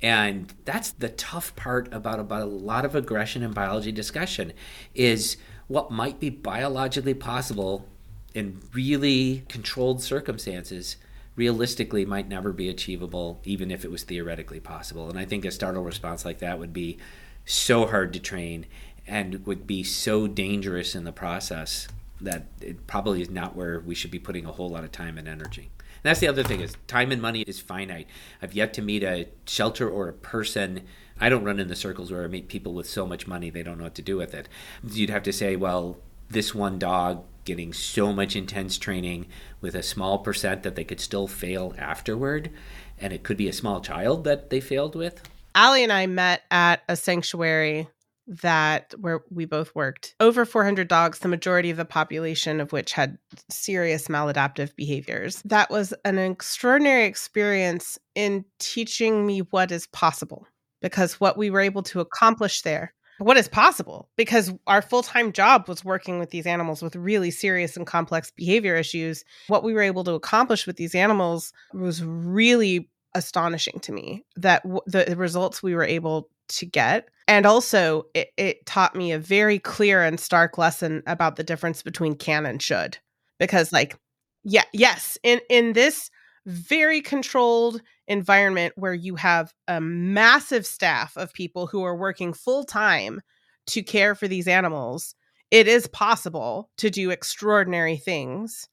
And 0.00 0.54
that's 0.64 0.92
the 0.92 1.10
tough 1.10 1.54
part 1.56 1.92
about, 1.92 2.20
about 2.20 2.42
a 2.42 2.46
lot 2.46 2.86
of 2.86 2.94
aggression 2.94 3.42
and 3.42 3.54
biology 3.54 3.92
discussion 3.92 4.54
is 4.94 5.36
what 5.72 5.90
might 5.90 6.20
be 6.20 6.28
biologically 6.28 7.14
possible 7.14 7.88
in 8.34 8.60
really 8.74 9.42
controlled 9.48 10.02
circumstances 10.02 10.96
realistically 11.34 12.04
might 12.04 12.28
never 12.28 12.52
be 12.52 12.68
achievable 12.68 13.40
even 13.42 13.70
if 13.70 13.82
it 13.82 13.90
was 13.90 14.02
theoretically 14.02 14.60
possible. 14.60 15.08
And 15.08 15.18
i 15.18 15.24
think 15.24 15.46
a 15.46 15.50
startle 15.50 15.82
response 15.82 16.26
like 16.26 16.40
that 16.40 16.58
would 16.58 16.74
be 16.74 16.98
so 17.46 17.86
hard 17.86 18.12
to 18.12 18.20
train 18.20 18.66
and 19.06 19.46
would 19.46 19.66
be 19.66 19.82
so 19.82 20.26
dangerous 20.26 20.94
in 20.94 21.04
the 21.04 21.12
process 21.12 21.88
that 22.20 22.48
it 22.60 22.86
probably 22.86 23.22
is 23.22 23.30
not 23.30 23.56
where 23.56 23.80
we 23.80 23.94
should 23.94 24.10
be 24.10 24.18
putting 24.18 24.44
a 24.44 24.52
whole 24.52 24.68
lot 24.68 24.84
of 24.84 24.92
time 24.92 25.16
and 25.16 25.26
energy. 25.26 25.70
And 25.78 26.10
that's 26.10 26.20
the 26.20 26.28
other 26.28 26.42
thing 26.42 26.60
is 26.60 26.76
time 26.86 27.10
and 27.10 27.22
money 27.22 27.44
is 27.46 27.60
finite. 27.60 28.08
I've 28.42 28.52
yet 28.52 28.74
to 28.74 28.82
meet 28.82 29.02
a 29.02 29.28
shelter 29.46 29.88
or 29.88 30.08
a 30.08 30.12
person 30.12 30.82
I 31.22 31.28
don't 31.28 31.44
run 31.44 31.60
in 31.60 31.68
the 31.68 31.76
circles 31.76 32.10
where 32.10 32.24
I 32.24 32.26
meet 32.26 32.48
people 32.48 32.74
with 32.74 32.90
so 32.90 33.06
much 33.06 33.28
money 33.28 33.48
they 33.48 33.62
don't 33.62 33.78
know 33.78 33.84
what 33.84 33.94
to 33.94 34.02
do 34.02 34.16
with 34.16 34.34
it. 34.34 34.48
You'd 34.82 35.08
have 35.08 35.22
to 35.22 35.32
say, 35.32 35.54
well, 35.54 35.98
this 36.28 36.52
one 36.52 36.80
dog 36.80 37.24
getting 37.44 37.72
so 37.72 38.12
much 38.12 38.34
intense 38.34 38.76
training 38.76 39.26
with 39.60 39.76
a 39.76 39.84
small 39.84 40.18
percent 40.18 40.64
that 40.64 40.74
they 40.74 40.82
could 40.82 40.98
still 40.98 41.28
fail 41.28 41.76
afterward, 41.78 42.50
and 42.98 43.12
it 43.12 43.22
could 43.22 43.36
be 43.36 43.46
a 43.46 43.52
small 43.52 43.80
child 43.80 44.24
that 44.24 44.50
they 44.50 44.58
failed 44.58 44.96
with. 44.96 45.22
Allie 45.54 45.84
and 45.84 45.92
I 45.92 46.08
met 46.08 46.42
at 46.50 46.82
a 46.88 46.96
sanctuary 46.96 47.86
that 48.26 48.92
where 48.98 49.22
we 49.30 49.44
both 49.44 49.72
worked 49.76 50.16
over 50.18 50.44
400 50.44 50.88
dogs 50.88 51.20
the 51.20 51.28
majority 51.28 51.70
of 51.70 51.76
the 51.76 51.84
population 51.84 52.60
of 52.60 52.72
which 52.72 52.92
had 52.92 53.18
serious 53.48 54.08
maladaptive 54.08 54.74
behaviors 54.76 55.42
that 55.44 55.70
was 55.70 55.92
an 56.04 56.18
extraordinary 56.18 57.04
experience 57.04 57.98
in 58.14 58.44
teaching 58.60 59.26
me 59.26 59.40
what 59.40 59.72
is 59.72 59.88
possible 59.88 60.46
because 60.82 61.20
what 61.20 61.38
we 61.38 61.50
were 61.50 61.60
able 61.60 61.82
to 61.82 62.00
accomplish 62.00 62.62
there 62.62 62.92
what 63.18 63.36
is 63.36 63.46
possible 63.46 64.08
because 64.16 64.52
our 64.66 64.82
full-time 64.82 65.32
job 65.32 65.68
was 65.68 65.84
working 65.84 66.18
with 66.18 66.30
these 66.30 66.46
animals 66.46 66.82
with 66.82 66.96
really 66.96 67.30
serious 67.30 67.76
and 67.76 67.86
complex 67.86 68.30
behavior 68.30 68.74
issues 68.74 69.24
what 69.46 69.62
we 69.62 69.72
were 69.72 69.82
able 69.82 70.02
to 70.02 70.12
accomplish 70.12 70.66
with 70.66 70.76
these 70.76 70.94
animals 70.94 71.52
was 71.72 72.02
really 72.02 72.88
astonishing 73.14 73.78
to 73.80 73.92
me 73.92 74.24
that 74.36 74.62
w- 74.62 74.80
the 74.86 75.16
results 75.16 75.62
we 75.62 75.74
were 75.74 75.84
able 75.84 76.30
to 76.48 76.66
get. 76.66 77.08
And 77.28 77.46
also 77.46 78.06
it, 78.14 78.30
it 78.36 78.66
taught 78.66 78.94
me 78.94 79.12
a 79.12 79.18
very 79.18 79.58
clear 79.58 80.02
and 80.02 80.18
stark 80.18 80.58
lesson 80.58 81.02
about 81.06 81.36
the 81.36 81.44
difference 81.44 81.82
between 81.82 82.14
can 82.14 82.46
and 82.46 82.60
should 82.60 82.98
because 83.38 83.72
like 83.72 83.96
yeah 84.44 84.64
yes 84.72 85.16
in 85.22 85.40
in 85.48 85.72
this 85.72 86.10
very 86.46 87.00
controlled 87.00 87.80
environment 88.08 88.74
where 88.76 88.94
you 88.94 89.16
have 89.16 89.52
a 89.68 89.80
massive 89.80 90.66
staff 90.66 91.16
of 91.16 91.32
people 91.32 91.66
who 91.66 91.82
are 91.84 91.96
working 91.96 92.32
full 92.32 92.64
time 92.64 93.20
to 93.68 93.82
care 93.82 94.14
for 94.14 94.26
these 94.26 94.48
animals, 94.48 95.14
it 95.50 95.68
is 95.68 95.86
possible 95.86 96.70
to 96.78 96.90
do 96.90 97.10
extraordinary 97.10 97.96
things. 97.96 98.68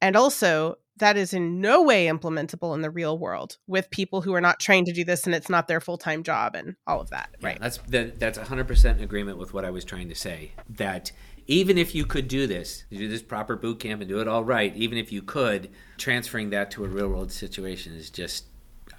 And 0.00 0.16
also, 0.16 0.76
that 0.98 1.16
is 1.16 1.34
in 1.34 1.60
no 1.60 1.82
way 1.82 2.06
implementable 2.06 2.74
in 2.74 2.82
the 2.82 2.90
real 2.90 3.18
world 3.18 3.58
with 3.66 3.90
people 3.90 4.20
who 4.22 4.34
are 4.34 4.40
not 4.40 4.60
trained 4.60 4.86
to 4.86 4.92
do 4.92 5.04
this 5.04 5.24
and 5.24 5.34
it's 5.34 5.48
not 5.48 5.66
their 5.66 5.80
full-time 5.80 6.22
job 6.22 6.54
and 6.54 6.76
all 6.86 7.00
of 7.00 7.10
that 7.10 7.30
yeah, 7.40 7.46
right 7.48 7.60
that's 7.60 7.78
that, 7.88 8.18
that's 8.20 8.38
100% 8.38 9.02
agreement 9.02 9.38
with 9.38 9.52
what 9.52 9.64
i 9.64 9.70
was 9.70 9.84
trying 9.84 10.08
to 10.08 10.14
say 10.14 10.52
that 10.68 11.10
even 11.46 11.78
if 11.78 11.94
you 11.94 12.04
could 12.04 12.28
do 12.28 12.46
this, 12.46 12.84
do 12.90 13.08
this 13.08 13.22
proper 13.22 13.56
boot 13.56 13.80
camp 13.80 14.00
and 14.00 14.08
do 14.08 14.20
it 14.20 14.28
all 14.28 14.44
right, 14.44 14.74
even 14.76 14.98
if 14.98 15.12
you 15.12 15.22
could, 15.22 15.70
transferring 15.98 16.50
that 16.50 16.70
to 16.72 16.84
a 16.84 16.88
real 16.88 17.08
world 17.08 17.30
situation 17.30 17.94
is 17.94 18.10
just 18.10 18.46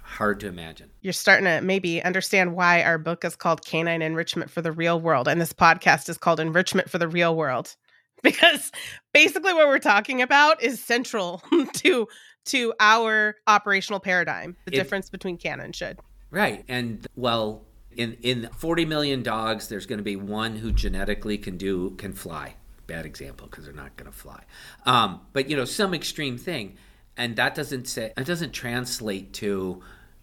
hard 0.02 0.40
to 0.40 0.46
imagine. 0.46 0.90
You're 1.02 1.12
starting 1.12 1.46
to 1.46 1.60
maybe 1.60 2.02
understand 2.02 2.54
why 2.54 2.82
our 2.82 2.98
book 2.98 3.24
is 3.24 3.36
called 3.36 3.64
Canine 3.64 4.02
Enrichment 4.02 4.50
for 4.50 4.62
the 4.62 4.72
Real 4.72 5.00
World 5.00 5.28
and 5.28 5.40
this 5.40 5.52
podcast 5.52 6.08
is 6.08 6.16
called 6.16 6.40
Enrichment 6.40 6.88
for 6.88 6.98
the 6.98 7.08
Real 7.08 7.34
World. 7.34 7.74
Because 8.22 8.72
basically 9.12 9.52
what 9.52 9.68
we're 9.68 9.78
talking 9.78 10.22
about 10.22 10.60
is 10.60 10.82
central 10.82 11.42
to 11.74 12.08
to 12.46 12.72
our 12.80 13.36
operational 13.46 14.00
paradigm, 14.00 14.56
the 14.64 14.72
it, 14.72 14.76
difference 14.76 15.10
between 15.10 15.36
can 15.36 15.60
and 15.60 15.76
should. 15.76 15.98
Right. 16.30 16.64
And 16.66 17.06
well, 17.14 17.65
in 17.96 18.16
in 18.22 18.48
40 18.56 18.84
million 18.84 19.22
dogs 19.22 19.68
there's 19.68 19.86
going 19.86 19.98
to 19.98 20.04
be 20.04 20.16
one 20.16 20.56
who 20.56 20.72
genetically 20.72 21.38
can 21.38 21.56
do 21.56 21.90
can 21.92 22.12
fly. 22.12 22.54
Bad 22.86 23.04
example 23.04 23.48
because 23.48 23.64
they're 23.64 23.74
not 23.74 23.96
going 23.96 24.10
to 24.10 24.16
fly. 24.16 24.42
Um, 24.84 25.20
but 25.32 25.50
you 25.50 25.56
know 25.56 25.64
some 25.64 25.94
extreme 25.94 26.38
thing 26.38 26.76
and 27.16 27.36
that 27.36 27.54
doesn't 27.54 27.88
say 27.88 28.12
it 28.16 28.26
doesn't 28.26 28.52
translate 28.52 29.32
to 29.34 29.82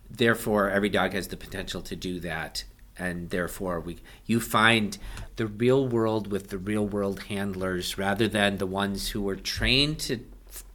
therefore 0.09 0.69
every 0.69 0.89
dog 0.89 1.13
has 1.13 1.27
the 1.27 1.37
potential 1.37 1.81
to 1.81 1.95
do 1.95 2.19
that 2.19 2.63
and 2.97 3.29
therefore 3.31 3.79
we 3.79 3.97
you 4.25 4.39
find 4.39 4.97
the 5.37 5.47
real 5.47 5.87
world 5.87 6.31
with 6.31 6.49
the 6.49 6.57
real 6.57 6.85
world 6.85 7.23
handlers 7.23 7.97
rather 7.97 8.27
than 8.27 8.57
the 8.57 8.67
ones 8.67 9.09
who 9.09 9.21
were 9.21 9.35
trained 9.35 9.99
to 9.99 10.19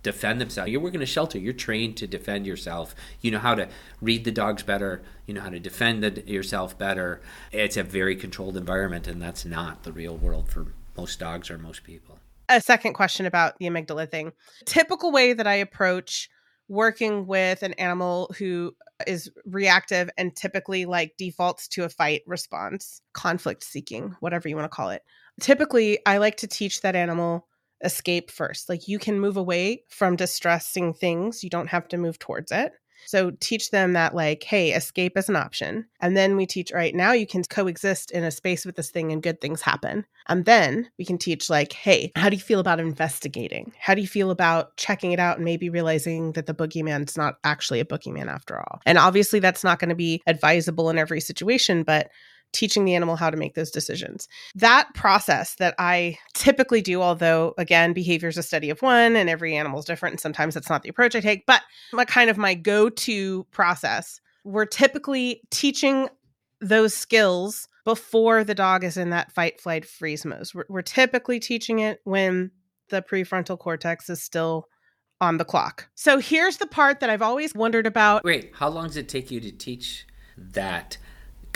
defend 0.03 0.41
themselves. 0.41 0.71
You're 0.71 0.81
working 0.81 1.03
a 1.03 1.07
shelter. 1.07 1.39
You're 1.39 1.53
trained 1.53 1.97
to 1.99 2.07
defend 2.07 2.47
yourself. 2.47 2.95
You 3.21 3.31
know 3.31 3.39
how 3.39 3.55
to 3.55 3.69
read 4.01 4.25
the 4.25 4.31
dogs 4.31 4.63
better. 4.63 5.03
You 5.27 5.35
know 5.35 5.41
how 5.41 5.51
to 5.51 5.61
defend 5.61 6.03
the, 6.03 6.23
yourself 6.31 6.79
better. 6.79 7.21
It's 7.53 7.77
a 7.77 7.83
very 7.83 8.17
controlled 8.17 8.57
environment, 8.57 9.07
and 9.07 9.21
that's 9.21 9.45
not 9.45 9.83
the 9.83 9.93
real 9.93 10.17
world 10.17 10.49
for 10.49 10.67
most 10.97 11.19
dogs 11.19 11.51
or 11.51 11.59
most 11.59 11.85
people. 11.85 12.19
A 12.49 12.61
second 12.61 12.95
question 12.95 13.27
about 13.27 13.59
the 13.59 13.67
amygdala 13.67 14.11
thing. 14.11 14.33
Typical 14.65 15.13
way 15.13 15.33
that 15.35 15.47
I 15.47 15.55
approach 15.55 16.31
working 16.69 17.27
with 17.27 17.63
an 17.63 17.73
animal 17.75 18.35
who 18.39 18.75
is 19.07 19.31
reactive 19.47 20.11
and 20.19 20.35
typically 20.35 20.85
like 20.85 21.15
defaults 21.17 21.69
to 21.69 21.85
a 21.85 21.89
fight 21.89 22.23
response, 22.27 23.01
conflict 23.13 23.65
seeking, 23.65 24.15
whatever 24.21 24.49
you 24.49 24.57
want 24.57 24.71
to 24.71 24.75
call 24.75 24.91
it. 24.91 25.03
Typically, 25.41 25.99
I 26.05 26.19
like 26.19 26.37
to 26.39 26.47
teach 26.47 26.83
that 26.83 26.97
animal 26.97 27.47
escape 27.83 28.31
first. 28.31 28.69
Like 28.69 28.89
you 28.89 28.99
can 28.99 29.21
move 29.21 29.37
away 29.37 29.85
from 29.89 30.17
distressing 30.17 30.95
things, 30.95 31.45
you 31.45 31.51
don't 31.51 31.69
have 31.69 31.89
to 31.89 31.97
move 31.97 32.19
towards 32.19 32.53
it. 32.53 32.73
So 33.07 33.31
teach 33.41 33.71
them 33.71 33.93
that, 33.93 34.15
like, 34.15 34.43
hey, 34.43 34.73
escape 34.73 35.17
is 35.17 35.29
an 35.29 35.37
option. 35.37 35.87
And 36.01 36.17
then 36.17 36.37
we 36.37 36.47
teach, 36.47 36.73
right 36.73 36.95
now 36.95 37.13
you 37.13 37.27
can 37.27 37.43
coexist 37.45 38.11
in 38.11 38.25
a 38.25 38.31
space 38.31 38.67
with 38.67 38.77
this 38.77 38.91
thing 38.91 39.13
and 39.13 39.23
good 39.23 39.41
things 39.41 39.63
happen. 39.63 40.05
And 40.27 40.45
then 40.45 40.91
we 40.99 41.05
can 41.05 41.17
teach, 41.17 41.49
like, 41.49 41.73
hey, 41.73 42.13
how 42.17 42.29
do 42.29 42.37
you 42.37 42.43
feel 42.43 42.61
about 42.61 42.81
investigating? 42.81 43.73
How 43.79 43.95
do 43.95 44.03
you 44.03 44.09
feel 44.09 44.31
about 44.31 44.77
checking 44.77 45.13
it 45.13 45.21
out 45.21 45.37
and 45.37 45.45
maybe 45.45 45.71
realizing 45.71 46.33
that 46.33 46.47
the 46.47 46.55
boogeyman's 46.55 47.17
not 47.17 47.37
actually 47.45 47.81
a 47.81 47.85
boogeyman 47.85 48.27
after 48.27 48.59
all? 48.59 48.81
And 48.85 48.99
obviously, 48.99 49.39
that's 49.39 49.65
not 49.65 49.79
going 49.79 49.91
to 49.91 49.95
be 49.95 50.21
advisable 50.27 50.91
in 50.91 50.99
every 50.99 51.21
situation, 51.21 51.85
but 51.85 52.11
teaching 52.53 52.85
the 52.85 52.95
animal 52.95 53.17
how 53.17 53.31
to 53.31 53.37
make 53.37 53.55
those 53.55 53.71
decisions. 53.71 54.29
That 54.55 54.89
process 54.95 55.55
that 55.57 55.75
I 55.79 56.19
typically 56.35 56.81
do, 56.81 57.03
although 57.03 57.55
again, 57.59 57.93
behavior 57.93 58.29
is 58.29 58.39
a 58.39 58.43
study 58.43 58.71
of 58.71 58.81
one 58.81 59.17
and 59.17 59.29
every 59.29 59.57
animal 59.57 59.79
is 59.79 59.85
different, 59.85 60.15
and 60.15 60.21
sometimes 60.21 60.55
that's 60.55 60.71
not 60.71 60.83
the 60.83 60.89
approach 60.89 61.15
I 61.15 61.21
take, 61.21 61.47
but 61.47 61.63
my 61.93 62.05
kind 62.05 62.31
of 62.31 62.39
my 62.39 62.55
go 62.55 62.89
to 62.89 63.45
process, 63.51 64.21
we're 64.45 64.67
typically 64.67 65.43
teaching 65.51 66.09
those 66.61 66.95
skills 66.95 67.69
before 67.85 68.45
the 68.45 68.55
dog 68.55 68.85
is 68.85 68.97
in 68.97 69.11
that 69.11 69.33
fight, 69.33 69.61
flight, 69.61 69.85
freeze 69.85 70.25
mode. 70.25 70.47
We're, 70.55 70.65
we're 70.69 70.83
typically 70.83 71.41
teaching 71.41 71.79
it 71.79 72.01
when 72.05 72.51
the 72.91 73.03
prefrontal 73.03 73.59
cortex 73.59 74.11
is 74.11 74.23
still 74.23 74.67
on 75.21 75.39
the 75.39 75.45
clock. 75.45 75.89
So 75.95 76.19
here's 76.19 76.59
the 76.59 76.67
part 76.67 77.01
that 77.01 77.11
I've 77.11 77.23
always 77.23 77.55
wondered 77.55 77.87
about. 77.87 78.25
Wait, 78.25 78.53
how 78.55 78.69
long 78.69 78.89
does 78.89 78.97
it 78.97 79.09
take 79.09 79.31
you 79.31 79.41
to 79.41 79.51
teach 79.51 80.07
that? 80.37 80.99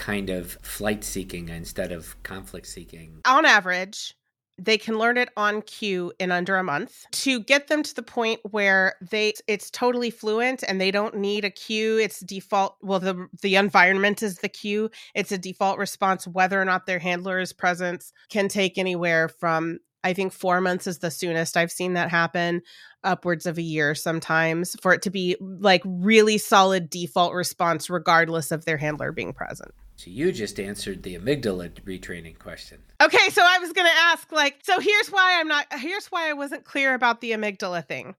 Kind 0.03 0.31
of 0.31 0.59
flight 0.63 1.05
seeking 1.05 1.49
instead 1.49 1.93
of 1.93 2.21
conflict 2.25 2.67
seeking? 2.67 3.21
On 3.25 3.47
average, 3.47 4.15
they 4.59 4.77
can 4.77 4.99
learn 4.99 5.17
it 5.17 5.29
on 5.37 5.63
cue 5.63 6.13
in 6.19 6.33
under 6.33 6.57
a 6.57 6.65
month. 6.65 7.05
To 7.13 7.39
get 7.39 7.69
them 7.69 7.85
to 7.85 7.95
the 7.95 8.03
point 8.03 8.41
where 8.51 8.97
they 9.01 9.35
it's 9.47 9.71
totally 9.71 10.11
fluent 10.11 10.65
and 10.67 10.81
they 10.81 10.91
don't 10.91 11.17
need 11.17 11.45
a 11.45 11.51
cue 11.51 11.99
it's 11.99 12.19
default 12.19 12.77
well 12.83 12.99
the 12.99 13.29
the 13.43 13.55
environment 13.55 14.25
is 14.25 14.39
the 14.39 14.49
cue. 14.49 14.91
It's 15.15 15.31
a 15.31 15.39
default 15.39 15.79
response 15.79 16.27
whether 16.27 16.61
or 16.61 16.65
not 16.65 16.87
their 16.87 16.99
handler's 16.99 17.53
presence 17.53 18.13
can 18.29 18.49
take 18.49 18.79
anywhere 18.79 19.29
from 19.29 19.79
i 20.05 20.13
think 20.13 20.33
4 20.33 20.61
months 20.61 20.89
is 20.89 20.99
the 20.99 21.13
soonest 21.13 21.57
i've 21.57 21.71
seen 21.71 21.93
that 21.93 22.11
happen 22.11 22.63
upwards 23.05 23.47
of 23.47 23.57
a 23.57 23.63
year 23.63 23.95
sometimes 23.95 24.77
for 24.83 24.93
it 24.93 25.03
to 25.03 25.11
be 25.11 25.37
like 25.41 25.83
really 25.85 26.39
solid 26.39 26.91
default 26.91 27.35
response 27.35 27.89
regardless 27.89 28.51
of 28.51 28.65
their 28.65 28.79
handler 28.79 29.13
being 29.13 29.33
present 29.33 29.73
so 30.03 30.11
you 30.11 30.33
just 30.33 30.59
answered 30.59 31.05
the 31.05 31.17
amygdala 31.17 31.71
retraining 31.83 32.37
question. 32.37 32.83
Okay, 33.01 33.29
so 33.31 33.41
I 33.47 33.61
was 33.61 33.73
going 33.73 33.87
to 33.87 33.97
ask 33.97 34.33
like 34.33 34.57
so 34.65 34.81
here's 34.81 35.09
why 35.11 35.39
I'm 35.39 35.47
not 35.47 35.67
here's 35.75 36.07
why 36.07 36.29
I 36.29 36.33
wasn't 36.33 36.65
clear 36.65 36.95
about 36.95 37.21
the 37.21 37.31
amygdala 37.31 37.87
thing. 37.87 38.17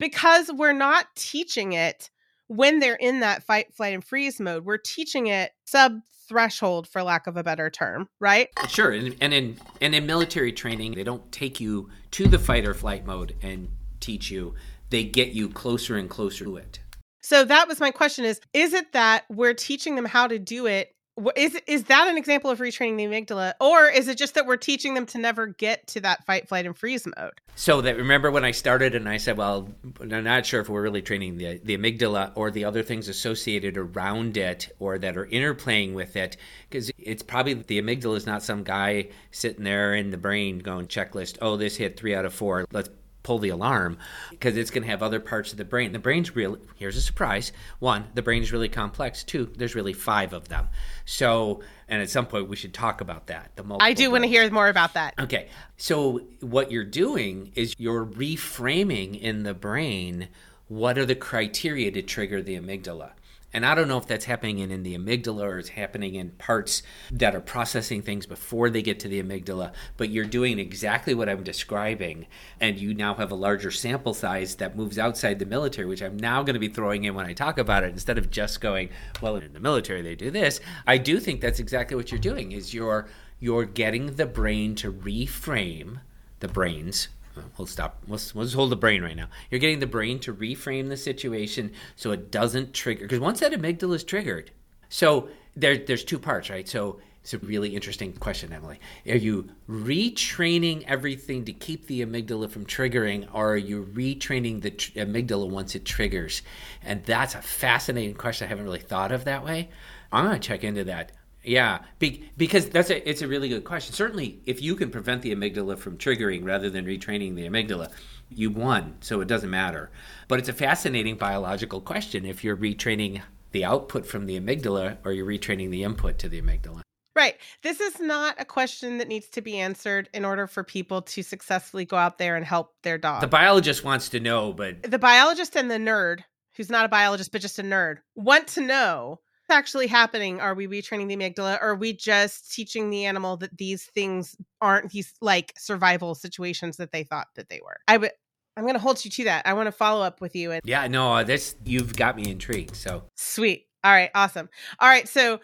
Because 0.00 0.50
we're 0.52 0.72
not 0.72 1.06
teaching 1.14 1.72
it 1.72 2.10
when 2.48 2.80
they're 2.80 2.96
in 2.96 3.20
that 3.20 3.44
fight 3.44 3.72
flight 3.72 3.94
and 3.94 4.02
freeze 4.02 4.40
mode. 4.40 4.64
We're 4.64 4.78
teaching 4.78 5.28
it 5.28 5.52
sub 5.66 6.00
threshold 6.28 6.88
for 6.88 7.00
lack 7.00 7.28
of 7.28 7.36
a 7.36 7.44
better 7.44 7.70
term, 7.70 8.08
right? 8.18 8.48
Sure. 8.66 8.90
And, 8.90 9.14
and 9.20 9.32
in 9.32 9.56
and 9.80 9.94
in 9.94 10.06
military 10.06 10.52
training, 10.52 10.94
they 10.94 11.04
don't 11.04 11.30
take 11.30 11.60
you 11.60 11.90
to 12.10 12.26
the 12.26 12.40
fight 12.40 12.66
or 12.66 12.74
flight 12.74 13.06
mode 13.06 13.36
and 13.40 13.68
teach 14.00 14.32
you. 14.32 14.56
They 14.88 15.04
get 15.04 15.28
you 15.28 15.48
closer 15.48 15.96
and 15.96 16.10
closer 16.10 16.44
to 16.44 16.56
it. 16.56 16.80
So 17.22 17.44
that 17.44 17.68
was 17.68 17.78
my 17.78 17.92
question 17.92 18.24
is 18.24 18.40
is 18.52 18.72
it 18.72 18.92
that 18.94 19.26
we're 19.30 19.54
teaching 19.54 19.94
them 19.94 20.06
how 20.06 20.26
to 20.26 20.36
do 20.36 20.66
it 20.66 20.92
is 21.36 21.58
is 21.66 21.84
that 21.84 22.08
an 22.08 22.16
example 22.16 22.50
of 22.50 22.58
retraining 22.58 22.96
the 22.96 23.04
amygdala 23.04 23.54
or 23.60 23.86
is 23.86 24.08
it 24.08 24.16
just 24.18 24.34
that 24.34 24.46
we're 24.46 24.56
teaching 24.56 24.94
them 24.94 25.06
to 25.06 25.18
never 25.18 25.46
get 25.46 25.86
to 25.88 26.00
that 26.00 26.24
fight 26.26 26.48
flight 26.48 26.66
and 26.66 26.76
freeze 26.76 27.06
mode? 27.06 27.32
So 27.54 27.80
that 27.82 27.96
remember 27.96 28.30
when 28.30 28.44
i 28.44 28.50
started 28.50 28.94
and 28.94 29.08
i 29.08 29.16
said 29.16 29.36
well 29.36 29.68
i'm 30.00 30.24
not 30.24 30.46
sure 30.46 30.60
if 30.60 30.68
we're 30.68 30.82
really 30.82 31.02
training 31.02 31.36
the, 31.36 31.60
the 31.64 31.76
amygdala 31.76 32.32
or 32.34 32.50
the 32.50 32.64
other 32.64 32.82
things 32.82 33.08
associated 33.08 33.76
around 33.76 34.36
it 34.36 34.74
or 34.78 34.98
that 34.98 35.16
are 35.16 35.26
interplaying 35.26 35.94
with 35.94 36.16
it 36.16 36.36
because 36.68 36.90
it's 36.98 37.22
probably 37.22 37.54
the 37.54 37.80
amygdala 37.80 38.16
is 38.16 38.26
not 38.26 38.42
some 38.42 38.62
guy 38.62 39.08
sitting 39.30 39.64
there 39.64 39.94
in 39.94 40.10
the 40.10 40.16
brain 40.16 40.58
going 40.58 40.86
checklist 40.86 41.38
oh 41.42 41.56
this 41.56 41.76
hit 41.76 41.98
three 41.98 42.14
out 42.14 42.24
of 42.24 42.32
four 42.32 42.66
let's 42.72 42.88
pull 43.22 43.38
the 43.38 43.50
alarm 43.50 43.98
because 44.30 44.56
it's 44.56 44.70
going 44.70 44.82
to 44.82 44.88
have 44.88 45.02
other 45.02 45.20
parts 45.20 45.52
of 45.52 45.58
the 45.58 45.64
brain. 45.64 45.92
The 45.92 45.98
brain's 45.98 46.34
really, 46.34 46.58
here's 46.76 46.96
a 46.96 47.02
surprise. 47.02 47.52
One, 47.78 48.06
the 48.14 48.22
brain's 48.22 48.52
really 48.52 48.68
complex. 48.68 49.24
Two, 49.24 49.52
there's 49.56 49.74
really 49.74 49.92
five 49.92 50.32
of 50.32 50.48
them. 50.48 50.68
So, 51.04 51.62
and 51.88 52.00
at 52.00 52.10
some 52.10 52.26
point 52.26 52.48
we 52.48 52.56
should 52.56 52.74
talk 52.74 53.00
about 53.00 53.26
that. 53.26 53.52
The 53.56 53.76
I 53.80 53.92
do 53.92 54.10
want 54.10 54.24
to 54.24 54.28
hear 54.28 54.48
more 54.50 54.68
about 54.68 54.94
that. 54.94 55.14
Okay. 55.18 55.48
So, 55.76 56.20
what 56.40 56.70
you're 56.70 56.84
doing 56.84 57.52
is 57.54 57.74
you're 57.78 58.06
reframing 58.06 59.20
in 59.20 59.42
the 59.42 59.54
brain 59.54 60.28
what 60.68 60.96
are 60.96 61.04
the 61.04 61.16
criteria 61.16 61.90
to 61.90 62.00
trigger 62.00 62.40
the 62.40 62.56
amygdala. 62.56 63.10
And 63.52 63.66
I 63.66 63.74
don't 63.74 63.88
know 63.88 63.98
if 63.98 64.06
that's 64.06 64.26
happening 64.26 64.58
in, 64.58 64.70
in, 64.70 64.82
the 64.84 64.96
amygdala 64.96 65.42
or 65.42 65.58
it's 65.58 65.70
happening 65.70 66.14
in 66.14 66.30
parts 66.32 66.82
that 67.10 67.34
are 67.34 67.40
processing 67.40 68.00
things 68.00 68.26
before 68.26 68.70
they 68.70 68.82
get 68.82 69.00
to 69.00 69.08
the 69.08 69.22
amygdala, 69.22 69.72
but 69.96 70.08
you're 70.08 70.24
doing 70.24 70.58
exactly 70.58 71.14
what 71.14 71.28
I'm 71.28 71.42
describing. 71.42 72.26
And 72.60 72.78
you 72.78 72.94
now 72.94 73.14
have 73.14 73.32
a 73.32 73.36
larger 73.36 73.70
sample 73.70 74.14
size 74.14 74.56
that 74.56 74.76
moves 74.76 74.98
outside 74.98 75.38
the 75.38 75.46
military, 75.46 75.86
which 75.86 76.02
I'm 76.02 76.16
now 76.16 76.42
going 76.42 76.54
to 76.54 76.60
be 76.60 76.68
throwing 76.68 77.04
in 77.04 77.14
when 77.14 77.26
I 77.26 77.32
talk 77.32 77.58
about 77.58 77.82
it 77.82 77.92
instead 77.92 78.18
of 78.18 78.30
just 78.30 78.60
going, 78.60 78.90
well, 79.20 79.36
in 79.36 79.52
the 79.52 79.60
military 79.60 80.02
they 80.02 80.14
do 80.14 80.30
this. 80.30 80.60
I 80.86 80.98
do 80.98 81.18
think 81.18 81.40
that's 81.40 81.60
exactly 81.60 81.96
what 81.96 82.12
you're 82.12 82.20
doing 82.20 82.52
is 82.52 82.72
you're 82.72 83.08
you're 83.42 83.64
getting 83.64 84.16
the 84.16 84.26
brain 84.26 84.74
to 84.76 84.92
reframe 84.92 86.00
the 86.40 86.48
brains 86.48 87.08
we'll 87.56 87.66
stop. 87.66 88.02
We'll, 88.06 88.20
we'll 88.34 88.44
just 88.44 88.56
hold 88.56 88.70
the 88.70 88.76
brain 88.76 89.02
right 89.02 89.16
now. 89.16 89.28
You're 89.50 89.60
getting 89.60 89.80
the 89.80 89.86
brain 89.86 90.18
to 90.20 90.34
reframe 90.34 90.88
the 90.88 90.96
situation 90.96 91.72
so 91.96 92.12
it 92.12 92.30
doesn't 92.30 92.74
trigger. 92.74 93.02
Because 93.02 93.20
once 93.20 93.40
that 93.40 93.52
amygdala 93.52 93.94
is 93.94 94.04
triggered, 94.04 94.50
so 94.88 95.28
there, 95.56 95.78
there's 95.78 96.04
two 96.04 96.18
parts, 96.18 96.50
right? 96.50 96.68
So 96.68 97.00
it's 97.22 97.34
a 97.34 97.38
really 97.38 97.74
interesting 97.76 98.12
question, 98.14 98.52
Emily. 98.52 98.80
Are 99.06 99.16
you 99.16 99.50
retraining 99.68 100.84
everything 100.86 101.44
to 101.44 101.52
keep 101.52 101.86
the 101.86 102.04
amygdala 102.04 102.50
from 102.50 102.64
triggering, 102.64 103.28
or 103.32 103.52
are 103.52 103.56
you 103.56 103.86
retraining 103.92 104.62
the 104.62 104.70
tr- 104.70 104.92
amygdala 104.92 105.48
once 105.48 105.74
it 105.74 105.84
triggers? 105.84 106.42
And 106.82 107.04
that's 107.04 107.34
a 107.34 107.42
fascinating 107.42 108.14
question. 108.14 108.46
I 108.46 108.48
haven't 108.48 108.64
really 108.64 108.78
thought 108.78 109.12
of 109.12 109.24
that 109.24 109.44
way. 109.44 109.68
I'm 110.10 110.24
going 110.24 110.40
to 110.40 110.48
check 110.48 110.64
into 110.64 110.84
that. 110.84 111.12
Yeah, 111.42 111.80
be, 111.98 112.30
because 112.36 112.68
that's 112.68 112.90
a 112.90 113.08
it's 113.08 113.22
a 113.22 113.28
really 113.28 113.48
good 113.48 113.64
question. 113.64 113.94
Certainly, 113.94 114.40
if 114.44 114.60
you 114.60 114.76
can 114.76 114.90
prevent 114.90 115.22
the 115.22 115.34
amygdala 115.34 115.78
from 115.78 115.96
triggering 115.96 116.44
rather 116.44 116.68
than 116.68 116.84
retraining 116.84 117.34
the 117.34 117.48
amygdala, 117.48 117.90
you 118.28 118.50
won. 118.50 118.96
So 119.00 119.20
it 119.20 119.28
doesn't 119.28 119.50
matter. 119.50 119.90
But 120.28 120.38
it's 120.38 120.48
a 120.48 120.54
fascinating 120.54 121.16
biological 121.16 121.80
question 121.80 122.26
if 122.26 122.44
you're 122.44 122.56
retraining 122.56 123.22
the 123.52 123.64
output 123.64 124.06
from 124.06 124.26
the 124.26 124.38
amygdala 124.38 124.98
or 125.04 125.12
you're 125.12 125.26
retraining 125.26 125.70
the 125.70 125.82
input 125.82 126.18
to 126.18 126.28
the 126.28 126.40
amygdala. 126.40 126.82
Right. 127.16 127.36
This 127.62 127.80
is 127.80 127.98
not 127.98 128.36
a 128.38 128.44
question 128.44 128.98
that 128.98 129.08
needs 129.08 129.28
to 129.30 129.40
be 129.40 129.58
answered 129.58 130.08
in 130.14 130.24
order 130.24 130.46
for 130.46 130.62
people 130.62 131.02
to 131.02 131.22
successfully 131.22 131.84
go 131.84 131.96
out 131.96 132.18
there 132.18 132.36
and 132.36 132.46
help 132.46 132.74
their 132.82 132.98
dog. 132.98 133.20
The 133.20 133.26
biologist 133.26 133.82
wants 133.84 134.08
to 134.10 134.20
know, 134.20 134.52
but 134.52 134.82
the 134.84 134.98
biologist 134.98 135.56
and 135.56 135.70
the 135.70 135.76
nerd, 135.76 136.20
who's 136.56 136.70
not 136.70 136.84
a 136.84 136.88
biologist 136.88 137.32
but 137.32 137.40
just 137.40 137.58
a 137.58 137.62
nerd, 137.62 137.98
want 138.14 138.46
to 138.48 138.60
know 138.60 139.20
actually 139.50 139.86
happening? 139.86 140.40
Are 140.40 140.54
we 140.54 140.66
retraining 140.66 141.08
the 141.08 141.16
amygdala? 141.16 141.60
Or 141.60 141.70
are 141.70 141.74
we 141.76 141.92
just 141.92 142.52
teaching 142.52 142.90
the 142.90 143.04
animal 143.04 143.36
that 143.38 143.56
these 143.56 143.84
things 143.84 144.36
aren't 144.60 144.90
these 144.90 145.12
like 145.20 145.52
survival 145.56 146.14
situations 146.14 146.76
that 146.78 146.92
they 146.92 147.04
thought 147.04 147.28
that 147.36 147.48
they 147.48 147.60
were? 147.64 147.78
I 147.88 147.96
would. 147.96 148.12
I'm 148.56 148.64
going 148.64 148.74
to 148.74 148.80
hold 148.80 149.04
you 149.04 149.10
to 149.10 149.24
that. 149.24 149.46
I 149.46 149.54
want 149.54 149.68
to 149.68 149.72
follow 149.72 150.04
up 150.04 150.20
with 150.20 150.34
you. 150.34 150.50
And- 150.50 150.60
yeah, 150.64 150.86
no, 150.88 151.14
uh, 151.14 151.24
this 151.24 151.54
you've 151.64 151.96
got 151.96 152.16
me 152.16 152.30
intrigued. 152.30 152.76
So 152.76 153.04
sweet. 153.16 153.66
All 153.84 153.92
right, 153.92 154.10
awesome. 154.14 154.50
All 154.80 154.88
right, 154.88 155.08
so 155.08 155.40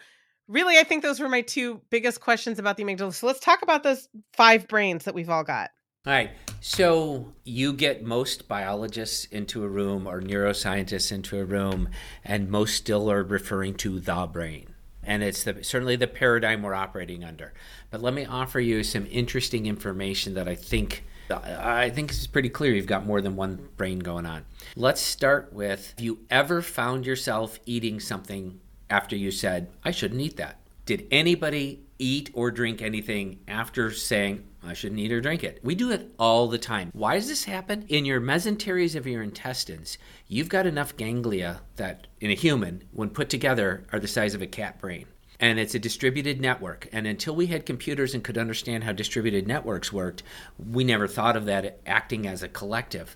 really, 0.47 0.77
I 0.77 0.83
think 0.83 1.03
those 1.03 1.19
were 1.19 1.29
my 1.29 1.41
two 1.41 1.81
biggest 1.89 2.21
questions 2.21 2.59
about 2.59 2.77
the 2.77 2.83
amygdala. 2.83 3.13
So 3.13 3.25
let's 3.25 3.39
talk 3.39 3.61
about 3.61 3.83
those 3.83 4.07
five 4.33 4.67
brains 4.67 5.05
that 5.05 5.15
we've 5.15 5.29
all 5.29 5.43
got. 5.43 5.71
All 6.05 6.13
right. 6.13 6.31
So 6.61 7.33
you 7.43 7.73
get 7.73 8.01
most 8.01 8.47
biologists 8.47 9.25
into 9.25 9.65
a 9.65 9.67
room 9.67 10.07
or 10.07 10.21
neuroscientists 10.21 11.11
into 11.11 11.37
a 11.37 11.43
room, 11.43 11.89
and 12.23 12.49
most 12.49 12.75
still 12.75 13.11
are 13.11 13.23
referring 13.23 13.75
to 13.75 13.99
the 13.99 14.29
brain. 14.31 14.73
And 15.03 15.21
it's 15.21 15.43
the, 15.43 15.63
certainly 15.65 15.97
the 15.97 16.07
paradigm 16.07 16.61
we're 16.61 16.73
operating 16.73 17.25
under. 17.25 17.53
But 17.91 18.01
let 18.01 18.13
me 18.13 18.25
offer 18.25 18.61
you 18.61 18.83
some 18.83 19.05
interesting 19.11 19.65
information 19.65 20.33
that 20.35 20.47
I 20.47 20.55
think 20.55 21.03
I 21.29 21.89
think 21.89 22.11
is 22.11 22.25
pretty 22.25 22.49
clear. 22.49 22.73
You've 22.73 22.85
got 22.85 23.05
more 23.05 23.19
than 23.19 23.35
one 23.35 23.67
brain 23.75 23.99
going 23.99 24.25
on. 24.25 24.45
Let's 24.77 25.01
start 25.01 25.51
with: 25.51 25.93
Have 25.97 26.05
you 26.05 26.19
ever 26.29 26.61
found 26.61 27.05
yourself 27.05 27.59
eating 27.65 27.99
something 27.99 28.61
after 28.89 29.15
you 29.17 29.31
said, 29.31 29.69
"I 29.83 29.91
shouldn't 29.91 30.21
eat 30.21 30.37
that"? 30.37 30.61
Did 30.85 31.05
anybody 31.11 31.83
eat 31.99 32.29
or 32.33 32.49
drink 32.49 32.81
anything 32.81 33.39
after 33.47 33.91
saying, 33.91 34.45
I 34.67 34.73
shouldn't 34.73 34.99
eat 34.99 35.11
or 35.11 35.21
drink 35.21 35.43
it. 35.43 35.59
We 35.63 35.75
do 35.75 35.91
it 35.91 36.13
all 36.19 36.47
the 36.47 36.57
time. 36.57 36.91
Why 36.93 37.15
does 37.15 37.27
this 37.27 37.45
happen? 37.45 37.85
In 37.87 38.05
your 38.05 38.21
mesenteries 38.21 38.95
of 38.95 39.07
your 39.07 39.23
intestines, 39.23 39.97
you've 40.27 40.49
got 40.49 40.67
enough 40.67 40.97
ganglia 40.97 41.61
that 41.77 42.07
in 42.19 42.29
a 42.31 42.35
human, 42.35 42.83
when 42.91 43.09
put 43.09 43.29
together, 43.29 43.85
are 43.91 43.99
the 43.99 44.07
size 44.07 44.33
of 44.33 44.41
a 44.41 44.47
cat 44.47 44.79
brain. 44.79 45.05
And 45.39 45.59
it's 45.59 45.75
a 45.75 45.79
distributed 45.79 46.41
network. 46.41 46.87
And 46.91 47.05
until 47.05 47.35
we 47.35 47.47
had 47.47 47.65
computers 47.65 48.13
and 48.13 48.23
could 48.23 48.37
understand 48.37 48.83
how 48.83 48.91
distributed 48.91 49.47
networks 49.47 49.93
worked, 49.93 50.23
we 50.57 50.83
never 50.83 51.07
thought 51.07 51.37
of 51.37 51.45
that 51.45 51.79
acting 51.85 52.25
as 52.27 52.41
a 52.43 52.47
collective. 52.47 53.15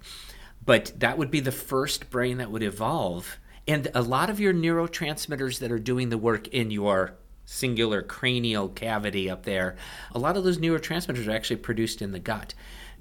But 0.64 0.93
that 0.99 1.18
would 1.18 1.32
be 1.32 1.39
the 1.39 1.52
first 1.52 2.12
brain 2.12 2.38
that 2.38 2.52
would 2.52 2.62
evolve 2.62 3.39
And 3.68 3.89
a 3.93 4.02
lot 4.02 4.30
of 4.30 4.39
your 4.39 4.54
neurotransmitters 4.54 5.60
that 5.60 5.72
are 5.72 5.80
doing 5.80 6.10
the 6.10 6.18
work 6.18 6.47
in 6.47 6.72
your 6.72 7.14
singular 7.52 8.02
cranial 8.02 8.70
cavity 8.70 9.30
up 9.30 9.43
there, 9.43 9.76
a 10.14 10.20
lot 10.20 10.38
of 10.38 10.43
those 10.43 10.58
neurotransmitters 10.58 11.28
are 11.28 11.32
actually 11.32 11.58
produced 11.58 12.02
in 12.02 12.12
the 12.12 12.20
gut. 12.20 12.54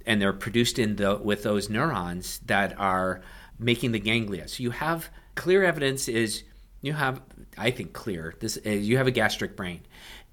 And 0.04 0.20
they're 0.20 0.32
produced 0.32 0.78
in 0.78 0.96
the 0.96 1.16
with 1.16 1.42
those 1.42 1.68
neurons 1.68 2.40
that 2.46 2.78
are 2.78 3.20
making 3.58 3.92
the 3.92 4.00
ganglia. 4.00 4.48
So 4.48 4.62
you 4.62 4.70
have 4.70 5.10
clear 5.34 5.62
evidence 5.62 6.08
is 6.08 6.42
you 6.82 6.94
have 6.94 7.20
I 7.58 7.70
think 7.70 7.92
clear 7.92 8.34
this 8.40 8.58
uh, 8.66 8.70
you 8.70 8.96
have 8.96 9.06
a 9.06 9.10
gastric 9.10 9.56
brain 9.56 9.80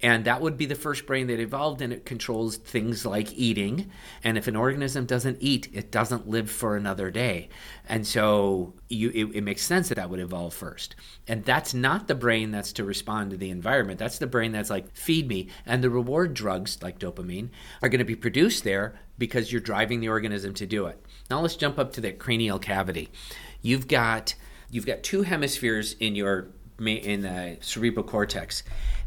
and 0.00 0.24
that 0.26 0.40
would 0.40 0.56
be 0.56 0.66
the 0.66 0.76
first 0.76 1.06
brain 1.06 1.26
that 1.26 1.40
evolved 1.40 1.82
and 1.82 1.92
it 1.92 2.06
controls 2.06 2.56
things 2.56 3.04
like 3.04 3.32
eating. 3.34 3.90
And 4.22 4.38
if 4.38 4.46
an 4.46 4.54
organism 4.54 5.06
doesn't 5.06 5.38
eat 5.40 5.68
it 5.72 5.90
doesn't 5.90 6.28
live 6.28 6.50
for 6.50 6.76
another 6.76 7.10
day. 7.10 7.48
And 7.88 8.06
so 8.06 8.74
you, 8.88 9.10
it, 9.12 9.36
it, 9.36 9.40
makes 9.42 9.62
sense 9.62 9.88
that 9.88 9.96
that 9.96 10.08
would 10.08 10.20
evolve 10.20 10.54
first. 10.54 10.94
And 11.26 11.44
that's 11.44 11.74
not 11.74 12.06
the 12.06 12.14
brain 12.14 12.52
that's 12.52 12.72
to 12.74 12.84
respond 12.84 13.30
to 13.30 13.36
the 13.36 13.50
environment. 13.50 13.98
That's 13.98 14.18
the 14.18 14.26
brain 14.26 14.52
that's 14.52 14.70
like 14.70 14.94
feed 14.94 15.26
me. 15.26 15.48
And 15.66 15.82
the 15.82 15.90
reward 15.90 16.32
drugs 16.32 16.78
like 16.80 17.00
dopamine 17.00 17.50
are 17.82 17.88
going 17.88 17.98
to 17.98 18.04
be 18.04 18.16
produced 18.16 18.62
there 18.62 19.00
because 19.18 19.50
you're 19.50 19.60
driving 19.60 20.00
the 20.00 20.08
organism 20.08 20.54
to 20.54 20.66
do 20.66 20.86
it. 20.86 21.04
Now 21.28 21.40
let's 21.40 21.56
jump 21.56 21.78
up 21.78 21.92
to 21.94 22.00
the 22.00 22.12
cranial 22.12 22.60
cavity. 22.60 23.08
You've 23.62 23.88
got 23.88 24.34
you've 24.70 24.86
got 24.86 25.02
two 25.02 25.22
hemispheres 25.22 25.94
in 25.94 26.14
your 26.14 26.48
in 26.78 27.22
the 27.22 27.58
cerebral 27.60 28.04
cortex 28.04 28.62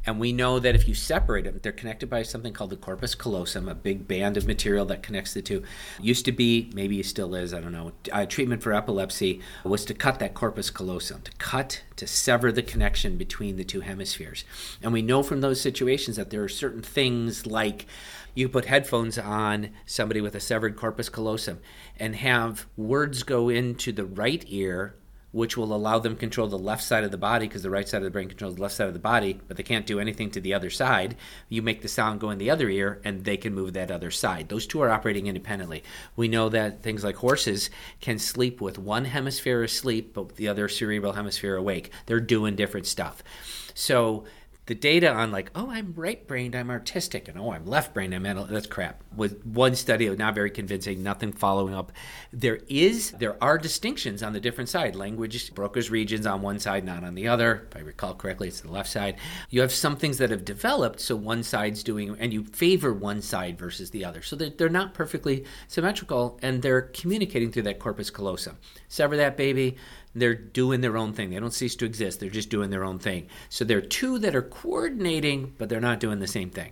and 0.05 0.19
we 0.19 0.31
know 0.31 0.57
that 0.57 0.73
if 0.73 0.87
you 0.87 0.95
separate 0.95 1.45
them, 1.45 1.59
they're 1.61 1.71
connected 1.71 2.09
by 2.09 2.23
something 2.23 2.53
called 2.53 2.71
the 2.71 2.77
corpus 2.77 3.13
callosum, 3.13 3.69
a 3.69 3.75
big 3.75 4.07
band 4.07 4.35
of 4.35 4.47
material 4.47 4.85
that 4.85 5.03
connects 5.03 5.33
the 5.33 5.43
two. 5.43 5.61
Used 6.01 6.25
to 6.25 6.31
be, 6.31 6.71
maybe 6.73 6.99
it 6.99 7.05
still 7.05 7.35
is, 7.35 7.53
I 7.53 7.61
don't 7.61 7.71
know, 7.71 7.91
treatment 8.25 8.63
for 8.63 8.73
epilepsy 8.73 9.41
was 9.63 9.85
to 9.85 9.93
cut 9.93 10.17
that 10.19 10.33
corpus 10.33 10.71
callosum, 10.71 11.21
to 11.21 11.31
cut, 11.33 11.83
to 11.97 12.07
sever 12.07 12.51
the 12.51 12.63
connection 12.63 13.15
between 13.17 13.57
the 13.57 13.63
two 13.63 13.81
hemispheres. 13.81 14.43
And 14.81 14.91
we 14.91 15.03
know 15.03 15.21
from 15.21 15.41
those 15.41 15.61
situations 15.61 16.17
that 16.17 16.31
there 16.31 16.43
are 16.43 16.49
certain 16.49 16.81
things 16.81 17.45
like 17.45 17.85
you 18.33 18.49
put 18.49 18.65
headphones 18.65 19.19
on 19.19 19.69
somebody 19.85 20.21
with 20.21 20.33
a 20.33 20.39
severed 20.39 20.77
corpus 20.77 21.09
callosum 21.09 21.59
and 21.99 22.15
have 22.15 22.65
words 22.75 23.21
go 23.21 23.49
into 23.49 23.91
the 23.91 24.05
right 24.05 24.43
ear 24.47 24.95
which 25.31 25.55
will 25.55 25.73
allow 25.73 25.99
them 25.99 26.13
to 26.13 26.19
control 26.19 26.47
the 26.47 26.57
left 26.57 26.83
side 26.83 27.03
of 27.03 27.11
the 27.11 27.17
body 27.17 27.47
because 27.47 27.63
the 27.63 27.69
right 27.69 27.87
side 27.87 27.97
of 27.97 28.03
the 28.03 28.09
brain 28.09 28.27
controls 28.27 28.55
the 28.55 28.61
left 28.61 28.75
side 28.75 28.87
of 28.87 28.93
the 28.93 28.99
body, 28.99 29.39
but 29.47 29.57
they 29.57 29.63
can't 29.63 29.85
do 29.85 29.99
anything 29.99 30.29
to 30.29 30.41
the 30.41 30.53
other 30.53 30.69
side. 30.69 31.15
You 31.49 31.61
make 31.61 31.81
the 31.81 31.87
sound 31.87 32.19
go 32.19 32.29
in 32.29 32.37
the 32.37 32.49
other 32.49 32.69
ear 32.69 32.99
and 33.03 33.23
they 33.23 33.37
can 33.37 33.53
move 33.53 33.73
that 33.73 33.91
other 33.91 34.11
side. 34.11 34.49
Those 34.49 34.67
two 34.67 34.81
are 34.81 34.89
operating 34.89 35.27
independently. 35.27 35.83
We 36.15 36.27
know 36.27 36.49
that 36.49 36.83
things 36.83 37.03
like 37.03 37.15
horses 37.15 37.69
can 38.01 38.19
sleep 38.19 38.59
with 38.59 38.77
one 38.77 39.05
hemisphere 39.05 39.63
asleep, 39.63 40.13
but 40.13 40.35
the 40.35 40.47
other 40.47 40.67
cerebral 40.67 41.13
hemisphere 41.13 41.55
awake. 41.55 41.91
They're 42.05 42.19
doing 42.19 42.55
different 42.55 42.87
stuff. 42.87 43.23
So 43.73 44.25
the 44.67 44.75
data 44.75 45.11
on 45.11 45.31
like, 45.31 45.51
oh, 45.55 45.71
I'm 45.71 45.93
right 45.95 46.25
brained, 46.27 46.55
I'm 46.55 46.69
artistic, 46.69 47.27
and 47.27 47.37
oh, 47.37 47.51
I'm 47.51 47.65
left 47.65 47.93
brained, 47.93 48.13
I'm 48.13 48.21
mental. 48.21 48.45
That's 48.45 48.67
crap. 48.67 49.03
With 49.15 49.43
one 49.43 49.73
study, 49.75 50.07
not 50.09 50.35
very 50.35 50.51
convincing, 50.51 51.01
nothing 51.01 51.33
following 51.33 51.73
up. 51.73 51.91
There 52.31 52.59
is, 52.67 53.11
there 53.11 53.43
are 53.43 53.57
distinctions 53.57 54.21
on 54.21 54.33
the 54.33 54.39
different 54.39 54.69
side. 54.69 54.95
Language, 54.95 55.53
Broca's 55.55 55.89
regions 55.89 56.27
on 56.27 56.43
one 56.43 56.59
side, 56.59 56.85
not 56.85 57.03
on 57.03 57.15
the 57.15 57.27
other. 57.27 57.67
If 57.71 57.77
I 57.77 57.79
recall 57.79 58.13
correctly, 58.13 58.49
it's 58.49 58.61
the 58.61 58.71
left 58.71 58.89
side. 58.89 59.15
You 59.49 59.61
have 59.61 59.71
some 59.71 59.95
things 59.95 60.19
that 60.19 60.29
have 60.29 60.45
developed, 60.45 60.99
so 60.99 61.15
one 61.15 61.41
side's 61.41 61.81
doing, 61.81 62.15
and 62.19 62.31
you 62.31 62.43
favor 62.43 62.93
one 62.93 63.23
side 63.23 63.57
versus 63.57 63.89
the 63.89 64.05
other. 64.05 64.21
So 64.21 64.35
they're, 64.35 64.51
they're 64.51 64.69
not 64.69 64.93
perfectly 64.93 65.45
symmetrical, 65.69 66.39
and 66.43 66.61
they're 66.61 66.83
communicating 66.83 67.51
through 67.51 67.63
that 67.63 67.79
corpus 67.79 68.11
callosum. 68.11 68.57
Sever 68.89 69.17
that 69.17 69.37
baby, 69.37 69.77
they're 70.13 70.35
doing 70.35 70.81
their 70.81 70.97
own 70.97 71.13
thing. 71.13 71.29
They 71.29 71.39
don't 71.39 71.53
cease 71.53 71.75
to 71.77 71.85
exist. 71.85 72.19
They're 72.19 72.29
just 72.29 72.49
doing 72.49 72.69
their 72.69 72.83
own 72.83 72.99
thing. 72.99 73.27
So 73.49 73.63
there 73.63 73.77
are 73.77 73.81
two 73.81 74.19
that 74.19 74.35
are 74.35 74.41
coordinating, 74.41 75.53
but 75.57 75.69
they're 75.69 75.79
not 75.79 75.99
doing 75.99 76.19
the 76.19 76.27
same 76.27 76.49
thing. 76.49 76.71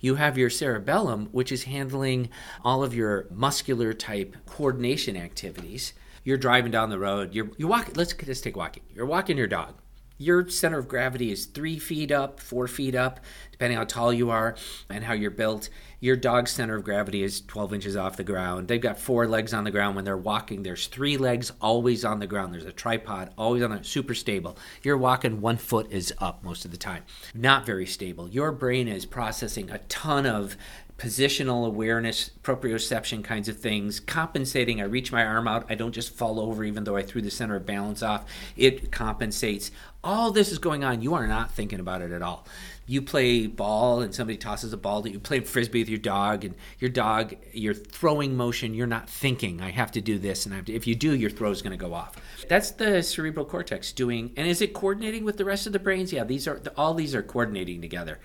You 0.00 0.16
have 0.16 0.36
your 0.36 0.50
cerebellum, 0.50 1.28
which 1.32 1.52
is 1.52 1.64
handling 1.64 2.30
all 2.64 2.82
of 2.82 2.94
your 2.94 3.26
muscular 3.30 3.92
type 3.92 4.36
coordination 4.46 5.16
activities. 5.16 5.92
You're 6.24 6.38
driving 6.38 6.72
down 6.72 6.90
the 6.90 6.98
road. 6.98 7.34
You're 7.34 7.50
you 7.56 7.68
walk. 7.68 7.96
Let's 7.96 8.12
just 8.12 8.44
take 8.44 8.56
walking. 8.56 8.82
You're 8.94 9.06
walking 9.06 9.36
your 9.36 9.48
dog 9.48 9.74
your 10.22 10.48
center 10.48 10.78
of 10.78 10.88
gravity 10.88 11.32
is 11.32 11.46
three 11.46 11.78
feet 11.78 12.12
up, 12.12 12.38
four 12.38 12.68
feet 12.68 12.94
up, 12.94 13.20
depending 13.50 13.76
how 13.76 13.84
tall 13.84 14.12
you 14.12 14.30
are 14.30 14.54
and 14.88 15.02
how 15.02 15.12
you're 15.12 15.30
built. 15.30 15.68
Your 16.02 16.16
dog's 16.16 16.50
center 16.50 16.74
of 16.74 16.82
gravity 16.82 17.22
is 17.22 17.42
12 17.42 17.74
inches 17.74 17.96
off 17.96 18.16
the 18.16 18.24
ground. 18.24 18.66
They've 18.66 18.80
got 18.80 18.98
four 18.98 19.28
legs 19.28 19.54
on 19.54 19.62
the 19.62 19.70
ground 19.70 19.94
when 19.94 20.04
they're 20.04 20.16
walking. 20.16 20.64
There's 20.64 20.88
three 20.88 21.16
legs 21.16 21.52
always 21.60 22.04
on 22.04 22.18
the 22.18 22.26
ground. 22.26 22.52
There's 22.52 22.64
a 22.64 22.72
tripod 22.72 23.32
always 23.38 23.62
on 23.62 23.70
a 23.70 23.84
super 23.84 24.12
stable. 24.12 24.58
You're 24.82 24.96
walking, 24.96 25.40
one 25.40 25.58
foot 25.58 25.92
is 25.92 26.12
up 26.18 26.42
most 26.42 26.64
of 26.64 26.72
the 26.72 26.76
time. 26.76 27.04
Not 27.34 27.64
very 27.64 27.86
stable. 27.86 28.28
Your 28.28 28.50
brain 28.50 28.88
is 28.88 29.06
processing 29.06 29.70
a 29.70 29.78
ton 29.78 30.26
of 30.26 30.56
positional 30.98 31.66
awareness, 31.66 32.30
proprioception 32.42 33.22
kinds 33.22 33.48
of 33.48 33.58
things, 33.58 34.00
compensating. 34.00 34.80
I 34.80 34.84
reach 34.84 35.12
my 35.12 35.24
arm 35.24 35.46
out, 35.46 35.66
I 35.68 35.76
don't 35.76 35.92
just 35.92 36.14
fall 36.14 36.40
over 36.40 36.64
even 36.64 36.82
though 36.82 36.96
I 36.96 37.02
threw 37.02 37.22
the 37.22 37.30
center 37.30 37.54
of 37.54 37.64
balance 37.64 38.02
off. 38.02 38.24
It 38.56 38.90
compensates. 38.90 39.70
All 40.04 40.32
this 40.32 40.50
is 40.50 40.58
going 40.58 40.82
on. 40.82 41.00
You 41.00 41.14
are 41.14 41.28
not 41.28 41.52
thinking 41.52 41.78
about 41.78 42.02
it 42.02 42.10
at 42.10 42.22
all. 42.22 42.44
You 42.86 43.02
play 43.02 43.46
ball 43.46 44.00
and 44.00 44.12
somebody 44.12 44.36
tosses 44.36 44.72
a 44.72 44.76
ball 44.76 45.00
that 45.02 45.12
you 45.12 45.20
play 45.20 45.40
frisbee 45.44 45.80
with 45.80 45.88
your 45.88 46.00
dog 46.00 46.44
and 46.44 46.56
your 46.80 46.90
dog, 46.90 47.36
your 47.52 47.72
throwing 47.72 48.36
motion, 48.36 48.74
you're 48.74 48.88
not 48.88 49.08
thinking, 49.08 49.60
I 49.60 49.70
have 49.70 49.92
to 49.92 50.00
do 50.00 50.18
this. 50.18 50.44
And 50.44 50.68
if 50.68 50.88
you 50.88 50.96
do, 50.96 51.14
your 51.14 51.30
throw 51.30 51.52
is 51.52 51.62
going 51.62 51.70
to 51.70 51.76
go 51.76 51.94
off. 51.94 52.16
That's 52.48 52.72
the 52.72 53.00
cerebral 53.02 53.46
cortex 53.46 53.92
doing. 53.92 54.32
And 54.36 54.48
is 54.48 54.60
it 54.60 54.74
coordinating 54.74 55.24
with 55.24 55.36
the 55.36 55.44
rest 55.44 55.68
of 55.68 55.72
the 55.72 55.78
brains? 55.78 56.12
Yeah, 56.12 56.24
these 56.24 56.48
are 56.48 56.60
all 56.76 56.94
these 56.94 57.14
are 57.14 57.22
coordinating 57.22 57.80
together 57.80 58.18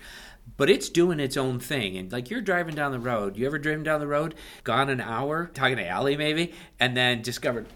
but 0.56 0.70
it's 0.70 0.88
doing 0.88 1.20
its 1.20 1.36
own 1.36 1.60
thing. 1.60 1.96
And 1.96 2.10
like 2.10 2.30
you're 2.30 2.40
driving 2.40 2.74
down 2.74 2.90
the 2.92 2.98
road, 2.98 3.36
you 3.36 3.46
ever 3.46 3.58
driven 3.58 3.82
down 3.82 4.00
the 4.00 4.06
road, 4.06 4.34
gone 4.64 4.88
an 4.88 5.00
hour, 5.00 5.50
talking 5.52 5.76
to 5.76 5.86
Allie 5.86 6.16
maybe, 6.16 6.54
and 6.80 6.96
then 6.96 7.20
discovered, 7.20 7.66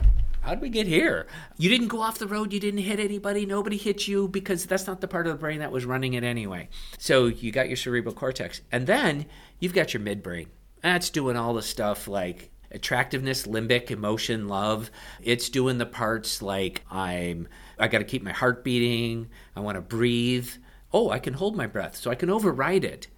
how 0.43 0.51
did 0.51 0.61
we 0.61 0.69
get 0.69 0.87
here? 0.87 1.27
You 1.57 1.69
didn't 1.69 1.89
go 1.89 2.01
off 2.01 2.19
the 2.19 2.27
road, 2.27 2.53
you 2.53 2.61
didn't 2.61 2.81
hit 2.81 3.01
anybody, 3.01 3.47
nobody 3.47 3.77
hit 3.77 4.07
you 4.07 4.29
because 4.29 4.67
that's 4.67 4.87
not 4.87 5.01
the 5.01 5.09
part 5.09 5.27
of 5.27 5.33
the 5.33 5.39
brain 5.39 5.61
that 5.61 5.73
was 5.73 5.85
running 5.85 6.15
it 6.15 6.25
anyway. 6.25 6.69
So 6.99 7.27
you 7.27 7.51
got 7.51 7.69
your 7.69 7.77
cerebral 7.77 8.15
cortex. 8.15 8.61
And 8.71 8.87
then 8.87 9.27
you've 9.59 9.75
got 9.75 9.95
your 9.95 10.03
midbrain. 10.03 10.49
That's 10.83 11.11
doing 11.11 11.37
all 11.37 11.55
the 11.55 11.63
stuff 11.63 12.09
like 12.09 12.51
attractiveness, 12.71 13.47
limbic, 13.47 13.91
emotion, 13.91 14.49
love. 14.49 14.91
It's 15.23 15.49
doing 15.49 15.79
the 15.79 15.87
parts 15.87 16.43
like 16.43 16.83
I'm 16.91 17.49
I 17.79 17.89
got 17.89 17.99
to 17.99 18.05
keep 18.05 18.23
my 18.23 18.33
heart 18.33 18.63
beating, 18.63 19.29
I 19.57 19.61
want 19.61 19.77
to 19.77 19.81
breathe 19.81 20.49
oh, 20.93 21.11
I 21.11 21.19
can 21.19 21.35
hold 21.35 21.57
my 21.57 21.67
breath, 21.67 21.97
so 21.97 22.11
I 22.11 22.15
can 22.15 22.31
override 22.31 22.85
it. 22.85 23.09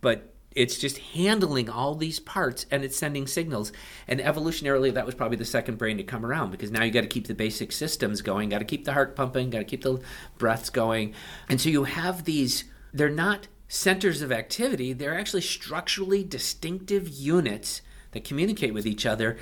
But 0.00 0.29
it's 0.54 0.78
just 0.78 0.98
handling 0.98 1.70
all 1.70 1.94
these 1.94 2.18
parts 2.18 2.66
and 2.70 2.84
it's 2.84 2.96
sending 2.96 3.26
signals. 3.26 3.72
And 4.08 4.20
evolutionarily, 4.20 4.92
that 4.94 5.06
was 5.06 5.14
probably 5.14 5.36
the 5.36 5.44
second 5.44 5.78
brain 5.78 5.96
to 5.98 6.02
come 6.02 6.26
around 6.26 6.50
because 6.50 6.70
now 6.70 6.82
you 6.82 6.90
got 6.90 7.02
to 7.02 7.06
keep 7.06 7.26
the 7.26 7.34
basic 7.34 7.72
systems 7.72 8.22
going, 8.22 8.48
got 8.48 8.58
to 8.58 8.64
keep 8.64 8.84
the 8.84 8.92
heart 8.92 9.14
pumping, 9.14 9.50
got 9.50 9.58
to 9.58 9.64
keep 9.64 9.82
the 9.82 10.00
breaths 10.38 10.70
going. 10.70 11.14
And 11.48 11.60
so 11.60 11.68
you 11.68 11.84
have 11.84 12.24
these, 12.24 12.64
they're 12.92 13.08
not 13.08 13.48
centers 13.68 14.20
of 14.22 14.32
activity, 14.32 14.92
they're 14.92 15.18
actually 15.18 15.42
structurally 15.42 16.24
distinctive 16.24 17.08
units 17.08 17.82
that 18.10 18.24
communicate 18.24 18.74
with 18.74 18.86
each 18.86 19.06
other 19.06 19.36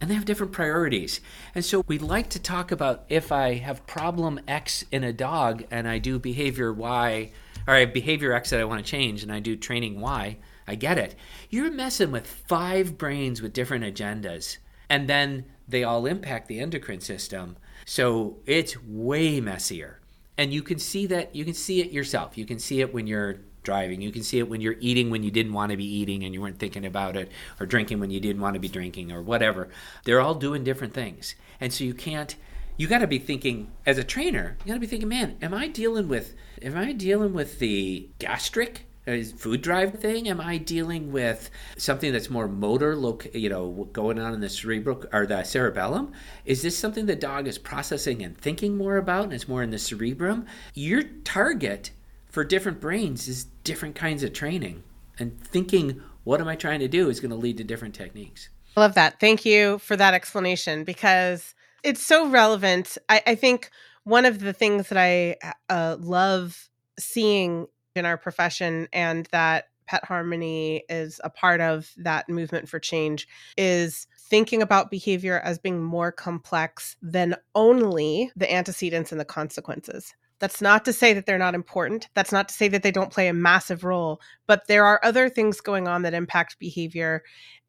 and 0.00 0.10
they 0.10 0.14
have 0.14 0.24
different 0.24 0.52
priorities. 0.52 1.20
And 1.54 1.64
so 1.64 1.84
we'd 1.86 2.02
like 2.02 2.30
to 2.30 2.40
talk 2.40 2.72
about 2.72 3.04
if 3.08 3.30
I 3.30 3.54
have 3.54 3.86
problem 3.86 4.40
X 4.48 4.84
in 4.90 5.04
a 5.04 5.12
dog 5.12 5.64
and 5.70 5.88
I 5.88 5.98
do 5.98 6.18
behavior 6.18 6.72
Y, 6.72 7.30
or 7.66 7.74
I 7.74 7.80
have 7.80 7.92
behavior 7.92 8.32
X 8.32 8.50
that 8.50 8.60
I 8.60 8.64
want 8.64 8.84
to 8.84 8.90
change 8.90 9.22
and 9.22 9.32
I 9.32 9.38
do 9.38 9.56
training 9.56 10.00
Y, 10.00 10.38
I 10.66 10.74
get 10.74 10.98
it. 10.98 11.14
You're 11.50 11.70
messing 11.70 12.12
with 12.12 12.26
five 12.26 12.98
brains 12.98 13.42
with 13.42 13.52
different 13.52 13.84
agendas, 13.84 14.58
and 14.88 15.08
then 15.08 15.46
they 15.66 15.84
all 15.84 16.06
impact 16.06 16.48
the 16.48 16.60
endocrine 16.60 17.00
system. 17.00 17.56
So 17.84 18.38
it's 18.46 18.82
way 18.82 19.40
messier. 19.40 20.00
And 20.38 20.52
you 20.52 20.62
can 20.62 20.78
see 20.78 21.06
that, 21.06 21.34
you 21.34 21.44
can 21.44 21.54
see 21.54 21.80
it 21.80 21.92
yourself. 21.92 22.38
You 22.38 22.44
can 22.44 22.58
see 22.58 22.80
it 22.80 22.92
when 22.94 23.06
you're 23.06 23.40
driving. 23.62 24.00
You 24.00 24.10
can 24.10 24.22
see 24.22 24.38
it 24.38 24.48
when 24.48 24.60
you're 24.60 24.76
eating 24.80 25.10
when 25.10 25.22
you 25.22 25.30
didn't 25.30 25.52
want 25.52 25.70
to 25.70 25.76
be 25.76 25.84
eating 25.84 26.24
and 26.24 26.34
you 26.34 26.40
weren't 26.40 26.58
thinking 26.58 26.84
about 26.84 27.16
it, 27.16 27.30
or 27.60 27.66
drinking 27.66 28.00
when 28.00 28.10
you 28.10 28.20
didn't 28.20 28.42
want 28.42 28.54
to 28.54 28.60
be 28.60 28.68
drinking, 28.68 29.12
or 29.12 29.22
whatever. 29.22 29.68
They're 30.04 30.20
all 30.20 30.34
doing 30.34 30.64
different 30.64 30.94
things. 30.94 31.34
And 31.60 31.72
so 31.72 31.84
you 31.84 31.94
can't, 31.94 32.34
you 32.76 32.88
got 32.88 32.98
to 32.98 33.06
be 33.06 33.18
thinking, 33.18 33.70
as 33.86 33.98
a 33.98 34.04
trainer, 34.04 34.56
you 34.64 34.68
got 34.68 34.74
to 34.74 34.80
be 34.80 34.86
thinking, 34.86 35.08
man, 35.08 35.36
am 35.42 35.54
I 35.54 35.68
dealing 35.68 36.08
with, 36.08 36.34
am 36.60 36.76
I 36.76 36.92
dealing 36.92 37.34
with 37.34 37.58
the 37.58 38.08
gastric? 38.18 38.86
Food 39.04 39.62
drive 39.62 39.98
thing? 39.98 40.28
Am 40.28 40.40
I 40.40 40.58
dealing 40.58 41.10
with 41.10 41.50
something 41.76 42.12
that's 42.12 42.30
more 42.30 42.46
motor, 42.46 42.94
loc- 42.94 43.34
you 43.34 43.48
know, 43.48 43.88
going 43.92 44.20
on 44.20 44.32
in 44.32 44.40
the 44.40 44.48
cerebral 44.48 45.04
or 45.12 45.26
the 45.26 45.42
cerebellum? 45.42 46.12
Is 46.44 46.62
this 46.62 46.78
something 46.78 47.06
the 47.06 47.16
dog 47.16 47.48
is 47.48 47.58
processing 47.58 48.22
and 48.22 48.38
thinking 48.38 48.76
more 48.76 48.98
about, 48.98 49.24
and 49.24 49.32
it's 49.32 49.48
more 49.48 49.62
in 49.62 49.70
the 49.70 49.78
cerebrum? 49.78 50.46
Your 50.74 51.02
target 51.24 51.90
for 52.30 52.44
different 52.44 52.80
brains 52.80 53.26
is 53.26 53.44
different 53.64 53.96
kinds 53.96 54.22
of 54.22 54.32
training. 54.32 54.84
And 55.18 55.38
thinking, 55.40 56.00
what 56.24 56.40
am 56.40 56.46
I 56.48 56.54
trying 56.54 56.80
to 56.80 56.88
do, 56.88 57.10
is 57.10 57.18
going 57.18 57.30
to 57.30 57.36
lead 57.36 57.58
to 57.58 57.64
different 57.64 57.94
techniques. 57.94 58.48
I 58.76 58.80
love 58.80 58.94
that. 58.94 59.18
Thank 59.18 59.44
you 59.44 59.78
for 59.78 59.96
that 59.96 60.14
explanation 60.14 60.84
because 60.84 61.54
it's 61.82 62.02
so 62.02 62.28
relevant. 62.28 62.96
I, 63.08 63.22
I 63.26 63.34
think 63.34 63.70
one 64.04 64.24
of 64.24 64.38
the 64.38 64.52
things 64.52 64.88
that 64.88 64.98
I 64.98 65.36
uh, 65.68 65.96
love 65.98 66.68
seeing 66.98 67.66
in 67.94 68.06
our 68.06 68.16
profession 68.16 68.88
and 68.92 69.26
that 69.32 69.66
Pet 69.86 70.04
Harmony 70.04 70.84
is 70.88 71.20
a 71.24 71.30
part 71.30 71.60
of 71.60 71.90
that 71.98 72.28
movement 72.28 72.68
for 72.68 72.78
change 72.78 73.28
is 73.56 74.06
thinking 74.18 74.62
about 74.62 74.90
behavior 74.90 75.40
as 75.40 75.58
being 75.58 75.82
more 75.82 76.12
complex 76.12 76.96
than 77.02 77.36
only 77.54 78.30
the 78.36 78.50
antecedents 78.52 79.12
and 79.12 79.20
the 79.20 79.24
consequences. 79.24 80.14
That's 80.38 80.60
not 80.60 80.84
to 80.86 80.92
say 80.92 81.12
that 81.12 81.26
they're 81.26 81.38
not 81.38 81.54
important. 81.54 82.08
That's 82.14 82.32
not 82.32 82.48
to 82.48 82.54
say 82.54 82.68
that 82.68 82.82
they 82.82 82.90
don't 82.90 83.12
play 83.12 83.28
a 83.28 83.34
massive 83.34 83.84
role, 83.84 84.20
but 84.46 84.66
there 84.66 84.84
are 84.84 85.00
other 85.04 85.28
things 85.28 85.60
going 85.60 85.86
on 85.86 86.02
that 86.02 86.14
impact 86.14 86.58
behavior 86.58 87.22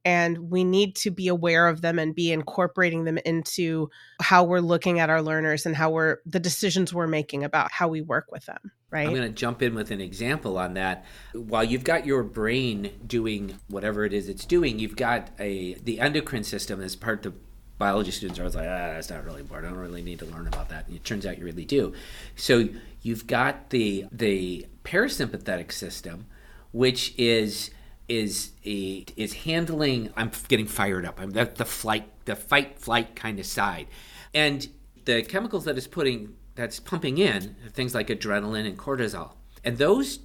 and 0.05 0.49
we 0.49 0.63
need 0.63 0.95
to 0.97 1.11
be 1.11 1.27
aware 1.27 1.67
of 1.67 1.81
them 1.81 1.99
and 1.99 2.13
be 2.15 2.31
incorporating 2.31 3.03
them 3.05 3.17
into 3.19 3.89
how 4.21 4.43
we're 4.43 4.59
looking 4.59 4.99
at 4.99 5.09
our 5.09 5.21
learners 5.21 5.65
and 5.65 5.75
how 5.75 5.89
we're 5.89 6.17
the 6.25 6.39
decisions 6.39 6.93
we're 6.93 7.07
making 7.07 7.43
about 7.43 7.71
how 7.71 7.87
we 7.87 8.01
work 8.01 8.31
with 8.31 8.45
them 8.45 8.71
right 8.91 9.07
i'm 9.07 9.15
going 9.15 9.27
to 9.27 9.29
jump 9.29 9.61
in 9.61 9.75
with 9.75 9.91
an 9.91 10.01
example 10.01 10.57
on 10.57 10.73
that. 10.75 11.05
While 11.33 11.63
you've 11.63 11.83
got 11.83 12.05
your 12.05 12.23
brain 12.23 12.91
doing 13.05 13.57
whatever 13.67 14.05
it 14.05 14.13
is 14.13 14.29
it's 14.29 14.45
doing 14.45 14.79
you've 14.79 14.95
got 14.95 15.29
a 15.39 15.75
the 15.75 15.99
endocrine 15.99 16.43
system 16.43 16.81
as 16.81 16.95
part 16.95 17.25
of 17.25 17.33
the 17.33 17.39
biology 17.77 18.11
students 18.11 18.39
are 18.39 18.43
always 18.43 18.55
like 18.55 18.67
ah 18.67 18.93
that's 18.93 19.09
not 19.09 19.25
really 19.25 19.41
important. 19.41 19.71
I 19.71 19.75
don't 19.75 19.83
really 19.83 20.03
need 20.03 20.19
to 20.19 20.25
learn 20.25 20.47
about 20.47 20.69
that. 20.69 20.87
And 20.87 20.95
it 20.95 21.03
turns 21.03 21.25
out 21.25 21.37
you 21.37 21.45
really 21.45 21.65
do. 21.65 21.93
So 22.35 22.69
you've 23.01 23.27
got 23.27 23.71
the 23.71 24.05
the 24.11 24.67
parasympathetic 24.83 25.71
system 25.71 26.27
which 26.71 27.13
is 27.17 27.69
is 28.09 28.51
a 28.65 29.05
is 29.15 29.33
handling 29.33 30.09
i'm 30.17 30.31
getting 30.47 30.67
fired 30.67 31.05
up. 31.05 31.19
I'm 31.19 31.31
the, 31.31 31.45
the 31.45 31.65
flight 31.65 32.09
the 32.25 32.35
fight 32.35 32.79
flight 32.79 33.15
kind 33.15 33.39
of 33.39 33.45
side. 33.45 33.87
And 34.33 34.67
the 35.05 35.23
chemicals 35.23 35.65
that 35.65 35.77
is 35.77 35.87
putting 35.87 36.35
that's 36.55 36.79
pumping 36.79 37.17
in 37.17 37.55
things 37.71 37.95
like 37.95 38.07
adrenaline 38.07 38.67
and 38.67 38.77
cortisol. 38.77 39.33
And 39.63 39.77
those 39.77 40.19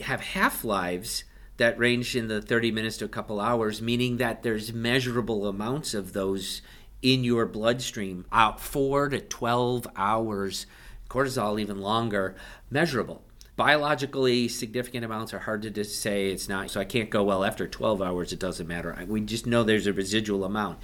have 0.00 0.20
half-lives 0.20 1.24
that 1.56 1.78
range 1.78 2.16
in 2.16 2.26
the 2.28 2.42
30 2.42 2.72
minutes 2.72 2.96
to 2.98 3.04
a 3.04 3.08
couple 3.08 3.40
hours 3.40 3.80
meaning 3.80 4.16
that 4.16 4.42
there's 4.42 4.72
measurable 4.72 5.46
amounts 5.46 5.94
of 5.94 6.12
those 6.12 6.62
in 7.02 7.22
your 7.22 7.46
bloodstream. 7.46 8.24
Out 8.32 8.60
4 8.60 9.10
to 9.10 9.20
12 9.20 9.86
hours 9.96 10.66
cortisol 11.08 11.60
even 11.60 11.80
longer 11.80 12.34
measurable 12.70 13.22
biologically 13.56 14.48
significant 14.48 15.04
amounts 15.04 15.32
are 15.32 15.38
hard 15.38 15.62
to 15.62 15.70
just 15.70 16.00
say 16.00 16.28
it's 16.30 16.48
not 16.48 16.70
so 16.70 16.80
i 16.80 16.84
can't 16.84 17.10
go 17.10 17.22
well 17.22 17.44
after 17.44 17.68
12 17.68 18.02
hours 18.02 18.32
it 18.32 18.40
doesn't 18.40 18.66
matter. 18.66 18.96
We 19.06 19.20
just 19.20 19.46
know 19.46 19.62
there's 19.62 19.86
a 19.86 19.92
residual 19.92 20.44
amount. 20.44 20.78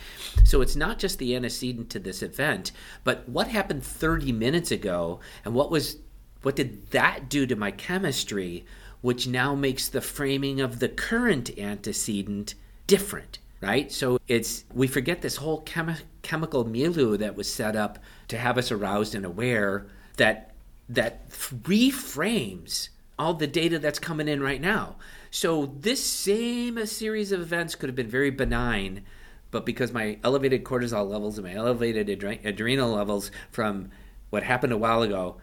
So 0.45 0.61
it's 0.61 0.77
not 0.77 0.99
just 0.99 1.19
the 1.19 1.35
antecedent 1.35 1.91
to 1.91 1.99
this 1.99 2.23
event 2.23 2.73
but 3.05 3.29
what 3.29 3.49
happened 3.49 3.83
30 3.83 4.33
minutes 4.33 4.71
ago 4.71 5.21
and 5.45 5.55
what 5.55 5.71
was 5.71 5.97
what 6.43 6.57
did 6.57 6.91
that 6.91 7.29
do 7.29 7.47
to 7.47 7.57
my 7.57 7.71
chemistry 7.71 8.65
which 9.01 9.27
now 9.27 9.55
makes 9.55 9.89
the 9.89 10.01
framing 10.01 10.61
of 10.61 10.79
the 10.79 10.89
current 10.89 11.59
antecedent 11.59 12.55
different 12.87 13.39
right? 13.61 13.93
So 13.93 14.19
it's 14.27 14.65
we 14.73 14.87
forget 14.87 15.23
this 15.23 15.37
whole 15.37 15.63
chemi- 15.65 16.03
chemical 16.23 16.65
milieu 16.65 17.17
that 17.19 17.37
was 17.37 17.53
set 17.53 17.77
up 17.77 17.99
to 18.29 18.39
have 18.39 18.59
us 18.59 18.73
aroused 18.73 19.15
and 19.15 19.25
aware 19.25 19.87
that 20.17 20.50
that 20.91 21.29
reframes 21.31 22.89
all 23.19 23.35
the 23.35 23.47
data 23.47 23.79
that's 23.79 23.99
coming 23.99 24.29
in 24.29 24.43
right 24.43 24.61
now. 24.61 24.97
So 25.31 25.67
this 25.67 26.05
same 26.05 26.85
series 26.87 27.33
of 27.33 27.41
events 27.41 27.75
could 27.75 27.89
have 27.89 27.97
been 27.97 28.09
very 28.09 28.31
benign, 28.31 29.05
but 29.51 29.65
because 29.65 29.93
my 29.93 30.19
elevated 30.25 30.65
cortisol 30.65 31.09
levels 31.09 31.39
and 31.39 31.47
my 31.47 31.55
elevated 31.55 32.09
adre- 32.09 32.45
adrenal 32.45 32.91
levels 32.91 33.31
from 33.53 33.91
what 34.31 34.43
happened 34.43 34.73
a 34.73 34.79
while 34.79 35.03
ago 35.03 35.37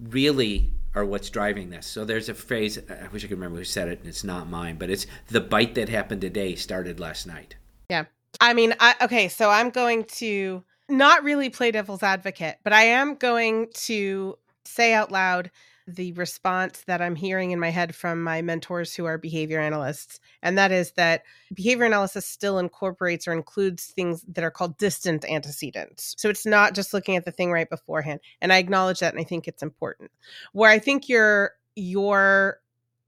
really 0.00 0.72
are 0.94 1.04
what's 1.04 1.28
driving 1.28 1.70
this. 1.70 1.86
So 1.86 2.04
there's 2.04 2.28
a 2.28 2.34
phrase 2.34 2.78
I 2.88 3.08
wish 3.08 3.24
I 3.24 3.28
could 3.28 3.36
remember 3.36 3.58
who 3.58 3.64
said 3.64 3.88
it, 3.88 3.98
and 3.98 4.08
it's 4.08 4.24
not 4.24 4.48
mine, 4.48 4.76
but 4.78 4.90
it's 4.90 5.06
the 5.28 5.40
bite 5.40 5.74
that 5.74 5.88
happened 5.88 6.20
today 6.20 6.54
started 6.54 7.00
last 7.00 7.26
night. 7.26 7.56
Yeah. 7.90 8.04
I 8.40 8.54
mean, 8.54 8.74
I 8.80 8.94
okay, 9.02 9.28
so 9.28 9.50
I'm 9.50 9.70
going 9.70 10.04
to 10.04 10.64
not 10.88 11.24
really 11.24 11.50
play 11.50 11.70
devil's 11.70 12.02
advocate, 12.02 12.58
but 12.62 12.72
I 12.72 12.84
am 12.84 13.16
going 13.16 13.68
to 13.74 14.38
say 14.64 14.92
out 14.94 15.12
loud 15.12 15.50
the 15.86 16.12
response 16.12 16.82
that 16.86 17.02
I'm 17.02 17.14
hearing 17.14 17.50
in 17.50 17.60
my 17.60 17.68
head 17.68 17.94
from 17.94 18.22
my 18.22 18.40
mentors 18.40 18.94
who 18.94 19.04
are 19.04 19.18
behavior 19.18 19.60
analysts. 19.60 20.18
And 20.42 20.56
that 20.56 20.72
is 20.72 20.92
that 20.92 21.24
behavior 21.52 21.84
analysis 21.84 22.24
still 22.24 22.58
incorporates 22.58 23.28
or 23.28 23.32
includes 23.32 23.86
things 23.86 24.24
that 24.28 24.44
are 24.44 24.50
called 24.50 24.78
distant 24.78 25.24
antecedents. 25.26 26.14
So 26.16 26.30
it's 26.30 26.46
not 26.46 26.74
just 26.74 26.94
looking 26.94 27.16
at 27.16 27.26
the 27.26 27.30
thing 27.30 27.52
right 27.52 27.68
beforehand. 27.68 28.20
And 28.40 28.52
I 28.52 28.58
acknowledge 28.58 29.00
that 29.00 29.12
and 29.12 29.20
I 29.20 29.24
think 29.24 29.46
it's 29.46 29.62
important. 29.62 30.10
Where 30.52 30.70
I 30.70 30.78
think 30.78 31.08
your 31.08 31.52
your 31.76 32.60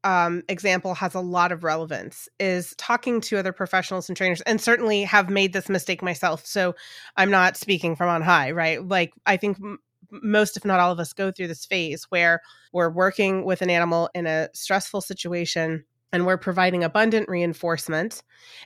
um, 0.05 0.43
example 0.49 0.95
has 0.95 1.15
a 1.15 1.21
lot 1.21 1.51
of 1.51 1.65
relevance 1.65 2.29
is 2.39 2.75
talking 2.77 3.21
to 3.23 3.39
other 3.39 3.53
professionals 3.53 4.09
and 4.09 4.17
trainers 4.17 4.41
and 4.43 4.61
certainly 4.61 5.03
have 5.03 5.29
made 5.31 5.53
this 5.53 5.69
mistake 5.69 6.01
myself 6.01 6.47
so 6.47 6.77
i'm 7.17 7.31
not 7.31 7.57
speaking 7.57 7.97
from 7.97 8.09
on 8.09 8.23
high 8.23 8.53
right 8.53 8.87
like 8.87 9.13
i 9.27 9.37
think 9.37 9.59
most 10.11 10.57
if 10.57 10.65
not 10.65 10.81
all 10.81 10.93
of 10.93 11.01
us 11.01 11.13
go 11.13 11.31
through 11.31 11.49
this 11.49 11.65
phase 11.65 12.05
where 12.11 12.41
we're 12.73 12.91
working 12.91 13.45
with 13.45 13.63
an 13.63 13.71
animal 13.71 14.09
in 14.15 14.27
a 14.27 14.49
stressful 14.53 15.01
situation 15.01 15.85
and 16.13 16.27
we're 16.27 16.37
providing 16.37 16.85
abundant 16.85 17.29
reinforcement 17.29 18.23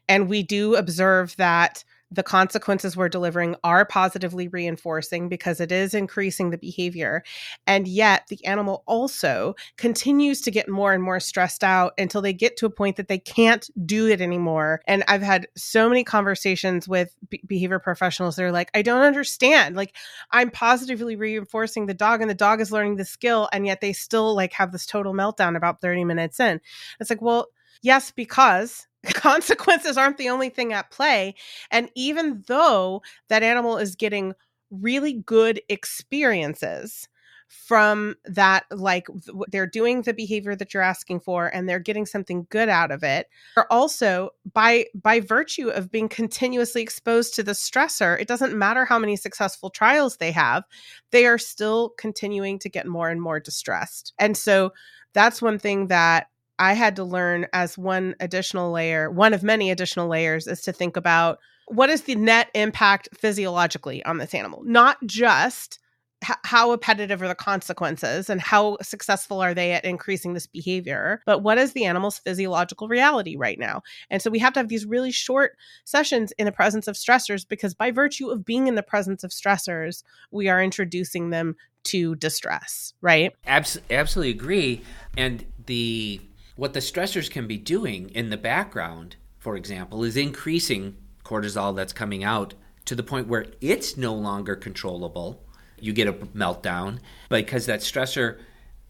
and 0.08 0.28
we 0.28 0.42
do 0.42 0.76
observe 0.76 1.34
that 1.36 1.84
the 2.10 2.22
consequences 2.22 2.96
we're 2.96 3.08
delivering 3.08 3.54
are 3.62 3.84
positively 3.84 4.48
reinforcing 4.48 5.28
because 5.28 5.60
it 5.60 5.70
is 5.70 5.94
increasing 5.94 6.50
the 6.50 6.58
behavior. 6.58 7.22
And 7.66 7.86
yet 7.86 8.26
the 8.28 8.44
animal 8.44 8.82
also 8.86 9.54
continues 9.76 10.40
to 10.42 10.50
get 10.50 10.68
more 10.68 10.92
and 10.92 11.02
more 11.02 11.20
stressed 11.20 11.62
out 11.62 11.92
until 11.98 12.20
they 12.20 12.32
get 12.32 12.56
to 12.58 12.66
a 12.66 12.70
point 12.70 12.96
that 12.96 13.08
they 13.08 13.18
can't 13.18 13.68
do 13.86 14.08
it 14.08 14.20
anymore. 14.20 14.82
And 14.86 15.04
I've 15.06 15.22
had 15.22 15.46
so 15.56 15.88
many 15.88 16.02
conversations 16.02 16.88
with 16.88 17.14
b- 17.28 17.42
behavior 17.46 17.78
professionals 17.78 18.36
that 18.36 18.44
are 18.44 18.52
like, 18.52 18.70
I 18.74 18.82
don't 18.82 19.02
understand. 19.02 19.76
Like, 19.76 19.94
I'm 20.32 20.50
positively 20.50 21.16
reinforcing 21.16 21.86
the 21.86 21.94
dog 21.94 22.20
and 22.20 22.30
the 22.30 22.34
dog 22.34 22.60
is 22.60 22.72
learning 22.72 22.96
the 22.96 23.04
skill. 23.04 23.48
And 23.52 23.66
yet 23.66 23.80
they 23.80 23.92
still 23.92 24.34
like 24.34 24.52
have 24.54 24.72
this 24.72 24.86
total 24.86 25.14
meltdown 25.14 25.56
about 25.56 25.80
30 25.80 26.04
minutes 26.04 26.40
in. 26.40 26.60
It's 26.98 27.10
like, 27.10 27.22
well, 27.22 27.46
yes, 27.82 28.10
because 28.10 28.88
consequences 29.14 29.96
aren't 29.96 30.18
the 30.18 30.28
only 30.28 30.48
thing 30.48 30.72
at 30.72 30.90
play. 30.90 31.34
And 31.70 31.90
even 31.94 32.44
though 32.46 33.02
that 33.28 33.42
animal 33.42 33.78
is 33.78 33.96
getting 33.96 34.34
really 34.70 35.14
good 35.14 35.60
experiences 35.68 37.08
from 37.50 38.14
that 38.26 38.64
like 38.70 39.08
they're 39.48 39.66
doing 39.66 40.02
the 40.02 40.14
behavior 40.14 40.54
that 40.54 40.72
you're 40.72 40.84
asking 40.84 41.18
for 41.18 41.48
and 41.48 41.68
they're 41.68 41.80
getting 41.80 42.06
something 42.06 42.46
good 42.48 42.68
out 42.68 42.92
of 42.92 43.02
it 43.02 43.26
or 43.56 43.66
also 43.72 44.30
by 44.52 44.86
by 44.94 45.18
virtue 45.18 45.68
of 45.68 45.90
being 45.90 46.08
continuously 46.08 46.80
exposed 46.80 47.34
to 47.34 47.42
the 47.42 47.50
stressor 47.50 48.20
it 48.20 48.28
doesn't 48.28 48.56
matter 48.56 48.84
how 48.84 49.00
many 49.00 49.16
successful 49.16 49.68
trials 49.68 50.18
they 50.18 50.30
have 50.30 50.62
they 51.10 51.26
are 51.26 51.38
still 51.38 51.88
continuing 51.98 52.56
to 52.56 52.68
get 52.68 52.86
more 52.86 53.08
and 53.08 53.20
more 53.20 53.40
distressed 53.40 54.12
and 54.16 54.36
so 54.36 54.72
that's 55.12 55.42
one 55.42 55.58
thing 55.58 55.88
that 55.88 56.28
I 56.60 56.74
had 56.74 56.94
to 56.96 57.04
learn 57.04 57.46
as 57.54 57.78
one 57.78 58.14
additional 58.20 58.70
layer, 58.70 59.10
one 59.10 59.32
of 59.32 59.42
many 59.42 59.70
additional 59.70 60.08
layers, 60.08 60.46
is 60.46 60.60
to 60.62 60.72
think 60.72 60.96
about 60.96 61.38
what 61.66 61.88
is 61.88 62.02
the 62.02 62.14
net 62.14 62.50
impact 62.54 63.08
physiologically 63.16 64.04
on 64.04 64.18
this 64.18 64.34
animal, 64.34 64.62
not 64.64 64.98
just 65.06 65.78
h- 66.22 66.36
how 66.44 66.70
repetitive 66.70 67.22
are 67.22 67.28
the 67.28 67.34
consequences 67.34 68.28
and 68.28 68.42
how 68.42 68.76
successful 68.82 69.40
are 69.40 69.54
they 69.54 69.72
at 69.72 69.86
increasing 69.86 70.34
this 70.34 70.46
behavior, 70.46 71.22
but 71.24 71.38
what 71.38 71.56
is 71.56 71.72
the 71.72 71.86
animal's 71.86 72.18
physiological 72.18 72.88
reality 72.88 73.36
right 73.36 73.58
now? 73.58 73.82
And 74.10 74.20
so 74.20 74.30
we 74.30 74.38
have 74.40 74.52
to 74.52 74.60
have 74.60 74.68
these 74.68 74.84
really 74.84 75.12
short 75.12 75.56
sessions 75.84 76.30
in 76.38 76.44
the 76.44 76.52
presence 76.52 76.86
of 76.86 76.96
stressors 76.96 77.48
because 77.48 77.74
by 77.74 77.90
virtue 77.90 78.28
of 78.28 78.44
being 78.44 78.66
in 78.66 78.74
the 78.74 78.82
presence 78.82 79.24
of 79.24 79.30
stressors, 79.30 80.02
we 80.30 80.48
are 80.48 80.62
introducing 80.62 81.30
them 81.30 81.56
to 81.84 82.14
distress, 82.16 82.92
right? 83.00 83.32
Abs- 83.46 83.80
absolutely 83.90 84.32
agree. 84.32 84.82
And 85.16 85.46
the 85.64 86.20
what 86.60 86.74
the 86.74 86.80
stressors 86.80 87.30
can 87.30 87.46
be 87.46 87.56
doing 87.56 88.10
in 88.10 88.28
the 88.28 88.36
background, 88.36 89.16
for 89.38 89.56
example, 89.56 90.04
is 90.04 90.14
increasing 90.14 90.94
cortisol 91.24 91.74
that's 91.74 91.94
coming 91.94 92.22
out 92.22 92.52
to 92.84 92.94
the 92.94 93.02
point 93.02 93.26
where 93.26 93.46
it's 93.62 93.96
no 93.96 94.12
longer 94.12 94.54
controllable. 94.54 95.42
You 95.80 95.94
get 95.94 96.06
a 96.06 96.12
meltdown 96.12 96.98
because 97.30 97.64
that 97.64 97.80
stressor 97.80 98.40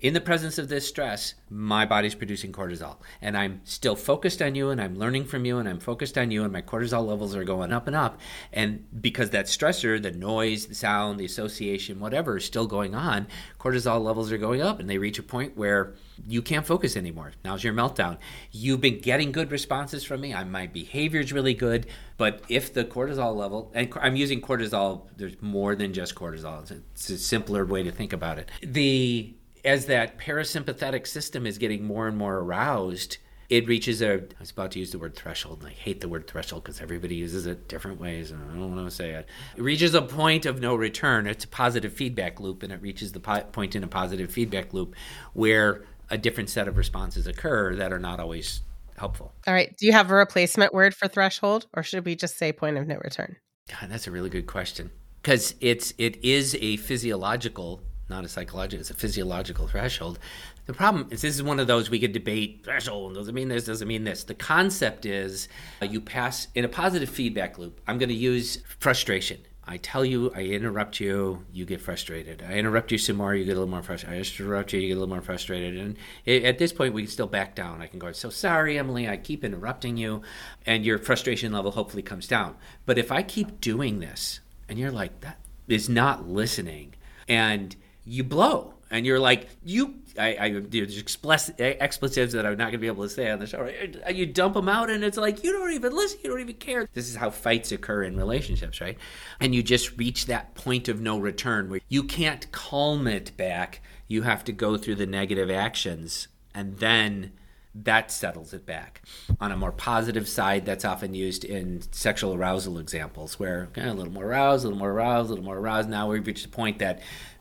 in 0.00 0.14
the 0.14 0.20
presence 0.20 0.58
of 0.58 0.68
this 0.68 0.88
stress, 0.88 1.34
my 1.50 1.84
body's 1.84 2.14
producing 2.14 2.52
cortisol. 2.52 2.96
And 3.20 3.36
I'm 3.36 3.60
still 3.64 3.96
focused 3.96 4.40
on 4.40 4.54
you 4.54 4.70
and 4.70 4.80
I'm 4.80 4.96
learning 4.96 5.26
from 5.26 5.44
you 5.44 5.58
and 5.58 5.68
I'm 5.68 5.78
focused 5.78 6.16
on 6.16 6.30
you 6.30 6.42
and 6.42 6.52
my 6.52 6.62
cortisol 6.62 7.06
levels 7.06 7.34
are 7.34 7.44
going 7.44 7.72
up 7.72 7.86
and 7.86 7.94
up. 7.94 8.18
And 8.52 8.86
because 9.00 9.30
that 9.30 9.46
stressor, 9.46 10.02
the 10.02 10.12
noise, 10.12 10.66
the 10.66 10.74
sound, 10.74 11.20
the 11.20 11.24
association, 11.24 12.00
whatever 12.00 12.38
is 12.38 12.44
still 12.44 12.66
going 12.66 12.94
on, 12.94 13.26
cortisol 13.58 14.02
levels 14.02 14.32
are 14.32 14.38
going 14.38 14.62
up 14.62 14.80
and 14.80 14.88
they 14.88 14.98
reach 14.98 15.18
a 15.18 15.22
point 15.22 15.56
where 15.56 15.94
you 16.26 16.40
can't 16.40 16.66
focus 16.66 16.96
anymore. 16.96 17.32
Now's 17.44 17.62
your 17.62 17.74
meltdown. 17.74 18.18
You've 18.52 18.80
been 18.80 19.00
getting 19.00 19.32
good 19.32 19.50
responses 19.50 20.02
from 20.04 20.22
me. 20.22 20.34
My 20.44 20.66
behavior 20.66 21.20
is 21.20 21.32
really 21.32 21.54
good. 21.54 21.86
But 22.16 22.42
if 22.48 22.72
the 22.74 22.84
cortisol 22.84 23.34
level, 23.34 23.70
and 23.74 23.92
I'm 24.00 24.16
using 24.16 24.40
cortisol, 24.42 25.08
there's 25.16 25.40
more 25.40 25.74
than 25.74 25.92
just 25.94 26.14
cortisol. 26.14 26.70
It's 26.92 27.08
a 27.08 27.18
simpler 27.18 27.64
way 27.64 27.82
to 27.82 27.90
think 27.90 28.12
about 28.12 28.38
it. 28.38 28.50
The 28.62 29.34
as 29.64 29.86
that 29.86 30.18
parasympathetic 30.18 31.06
system 31.06 31.46
is 31.46 31.58
getting 31.58 31.84
more 31.84 32.08
and 32.08 32.16
more 32.16 32.38
aroused, 32.38 33.18
it 33.48 33.66
reaches 33.66 34.00
a. 34.00 34.14
I 34.14 34.40
was 34.40 34.50
about 34.50 34.70
to 34.72 34.78
use 34.78 34.92
the 34.92 34.98
word 34.98 35.16
threshold, 35.16 35.60
and 35.60 35.68
I 35.68 35.72
hate 35.72 36.00
the 36.00 36.08
word 36.08 36.26
threshold 36.26 36.62
because 36.62 36.80
everybody 36.80 37.16
uses 37.16 37.46
it 37.46 37.68
different 37.68 38.00
ways, 38.00 38.30
and 38.30 38.40
I 38.50 38.54
don't 38.54 38.74
want 38.74 38.88
to 38.88 38.94
say 38.94 39.10
it. 39.10 39.26
It 39.56 39.62
reaches 39.62 39.94
a 39.94 40.02
point 40.02 40.46
of 40.46 40.60
no 40.60 40.74
return. 40.74 41.26
It's 41.26 41.44
a 41.44 41.48
positive 41.48 41.92
feedback 41.92 42.38
loop, 42.38 42.62
and 42.62 42.72
it 42.72 42.80
reaches 42.80 43.12
the 43.12 43.20
po- 43.20 43.42
point 43.42 43.74
in 43.74 43.82
a 43.82 43.88
positive 43.88 44.30
feedback 44.30 44.72
loop 44.72 44.94
where 45.32 45.84
a 46.10 46.16
different 46.16 46.48
set 46.48 46.68
of 46.68 46.76
responses 46.76 47.26
occur 47.26 47.74
that 47.76 47.92
are 47.92 47.98
not 47.98 48.20
always 48.20 48.62
helpful. 48.96 49.32
All 49.46 49.54
right. 49.54 49.74
Do 49.76 49.86
you 49.86 49.92
have 49.92 50.10
a 50.10 50.14
replacement 50.14 50.72
word 50.72 50.94
for 50.94 51.08
threshold, 51.08 51.66
or 51.74 51.82
should 51.82 52.04
we 52.04 52.14
just 52.14 52.38
say 52.38 52.52
point 52.52 52.76
of 52.76 52.86
no 52.86 52.96
return? 53.02 53.36
God, 53.68 53.90
that's 53.90 54.06
a 54.06 54.10
really 54.10 54.30
good 54.30 54.46
question 54.46 54.90
because 55.22 55.54
it's 55.60 55.92
it 55.98 56.24
is 56.24 56.56
a 56.60 56.76
physiological 56.76 57.82
not 58.10 58.24
a 58.24 58.28
psychological, 58.28 58.80
it's 58.80 58.90
a 58.90 58.94
physiological 58.94 59.66
threshold. 59.66 60.18
The 60.66 60.74
problem 60.74 61.08
is 61.10 61.22
this 61.22 61.34
is 61.34 61.42
one 61.42 61.58
of 61.58 61.66
those 61.66 61.88
we 61.88 61.98
could 61.98 62.12
debate 62.12 62.60
threshold, 62.64 63.14
does 63.14 63.28
it 63.28 63.34
mean 63.34 63.48
this, 63.48 63.64
does 63.64 63.80
it 63.80 63.86
mean 63.86 64.04
this? 64.04 64.24
The 64.24 64.34
concept 64.34 65.06
is 65.06 65.48
uh, 65.80 65.86
you 65.86 66.00
pass 66.00 66.48
in 66.54 66.64
a 66.64 66.68
positive 66.68 67.08
feedback 67.08 67.56
loop. 67.56 67.80
I'm 67.88 67.96
going 67.96 68.10
to 68.10 68.14
use 68.14 68.58
frustration. 68.78 69.38
I 69.66 69.76
tell 69.76 70.04
you, 70.04 70.32
I 70.34 70.40
interrupt 70.40 70.98
you, 70.98 71.44
you 71.52 71.64
get 71.64 71.80
frustrated. 71.80 72.42
I 72.42 72.54
interrupt 72.54 72.90
you 72.90 72.98
some 72.98 73.16
more, 73.16 73.34
you 73.34 73.44
get 73.44 73.52
a 73.52 73.54
little 73.54 73.68
more 73.68 73.82
frustrated. 73.82 74.16
I 74.16 74.42
interrupt 74.42 74.72
you, 74.72 74.80
you 74.80 74.88
get 74.88 74.94
a 74.94 75.00
little 75.00 75.14
more 75.14 75.22
frustrated. 75.22 75.78
And 75.78 75.96
it, 76.24 76.44
at 76.44 76.58
this 76.58 76.72
point, 76.72 76.92
we 76.92 77.02
can 77.02 77.10
still 77.10 77.28
back 77.28 77.54
down. 77.54 77.80
I 77.80 77.86
can 77.86 78.00
go, 78.00 78.10
so 78.10 78.30
sorry, 78.30 78.78
Emily, 78.78 79.08
I 79.08 79.16
keep 79.16 79.44
interrupting 79.44 79.96
you. 79.96 80.22
And 80.66 80.84
your 80.84 80.98
frustration 80.98 81.52
level 81.52 81.70
hopefully 81.70 82.02
comes 82.02 82.26
down. 82.26 82.56
But 82.84 82.98
if 82.98 83.12
I 83.12 83.22
keep 83.22 83.60
doing 83.60 84.00
this, 84.00 84.40
and 84.68 84.76
you're 84.76 84.90
like, 84.90 85.20
that 85.20 85.38
is 85.68 85.88
not 85.88 86.26
listening, 86.26 86.94
and 87.28 87.76
you 88.04 88.24
blow 88.24 88.74
and 88.90 89.06
you're 89.06 89.20
like 89.20 89.48
you 89.64 90.00
I, 90.18 90.36
I 90.40 90.60
there's 90.60 90.98
expletives 90.98 92.32
that 92.32 92.46
I'm 92.46 92.56
not 92.56 92.64
going 92.64 92.72
to 92.72 92.78
be 92.78 92.86
able 92.86 93.04
to 93.04 93.08
say 93.08 93.30
on 93.30 93.38
the 93.38 93.46
show. 93.46 93.62
Right? 93.62 94.14
You 94.14 94.26
dump 94.26 94.54
them 94.54 94.68
out, 94.68 94.90
and 94.90 95.04
it's 95.04 95.16
like 95.16 95.44
you 95.44 95.52
don't 95.52 95.72
even 95.72 95.94
listen. 95.94 96.18
You 96.22 96.30
don't 96.30 96.40
even 96.40 96.56
care. 96.56 96.88
This 96.92 97.08
is 97.08 97.16
how 97.16 97.30
fights 97.30 97.72
occur 97.72 98.02
in 98.02 98.16
relationships, 98.16 98.80
right? 98.80 98.98
And 99.40 99.54
you 99.54 99.62
just 99.62 99.96
reach 99.96 100.26
that 100.26 100.54
point 100.54 100.88
of 100.88 101.00
no 101.00 101.18
return 101.18 101.70
where 101.70 101.80
you 101.88 102.02
can't 102.02 102.50
calm 102.52 103.06
it 103.06 103.36
back. 103.36 103.82
You 104.08 104.22
have 104.22 104.44
to 104.44 104.52
go 104.52 104.76
through 104.76 104.96
the 104.96 105.06
negative 105.06 105.50
actions, 105.50 106.28
and 106.54 106.78
then 106.78 107.32
that 107.74 108.10
settles 108.10 108.52
it 108.52 108.66
back. 108.66 109.02
On 109.40 109.52
a 109.52 109.56
more 109.56 109.70
positive 109.70 110.28
side, 110.28 110.66
that's 110.66 110.84
often 110.84 111.14
used 111.14 111.44
in 111.44 111.82
sexual 111.92 112.34
arousal 112.34 112.78
examples, 112.78 113.38
where 113.38 113.68
okay, 113.70 113.88
a 113.88 113.94
little 113.94 114.12
more 114.12 114.26
aroused, 114.26 114.64
a 114.64 114.68
little 114.68 114.78
more 114.78 114.90
aroused, 114.90 115.28
a 115.28 115.30
little 115.30 115.44
more 115.44 115.58
aroused. 115.58 115.88
Now 115.88 116.10
we've 116.10 116.26
reached 116.26 116.42
the 116.42 116.48
point 116.48 116.80
that 116.80 117.00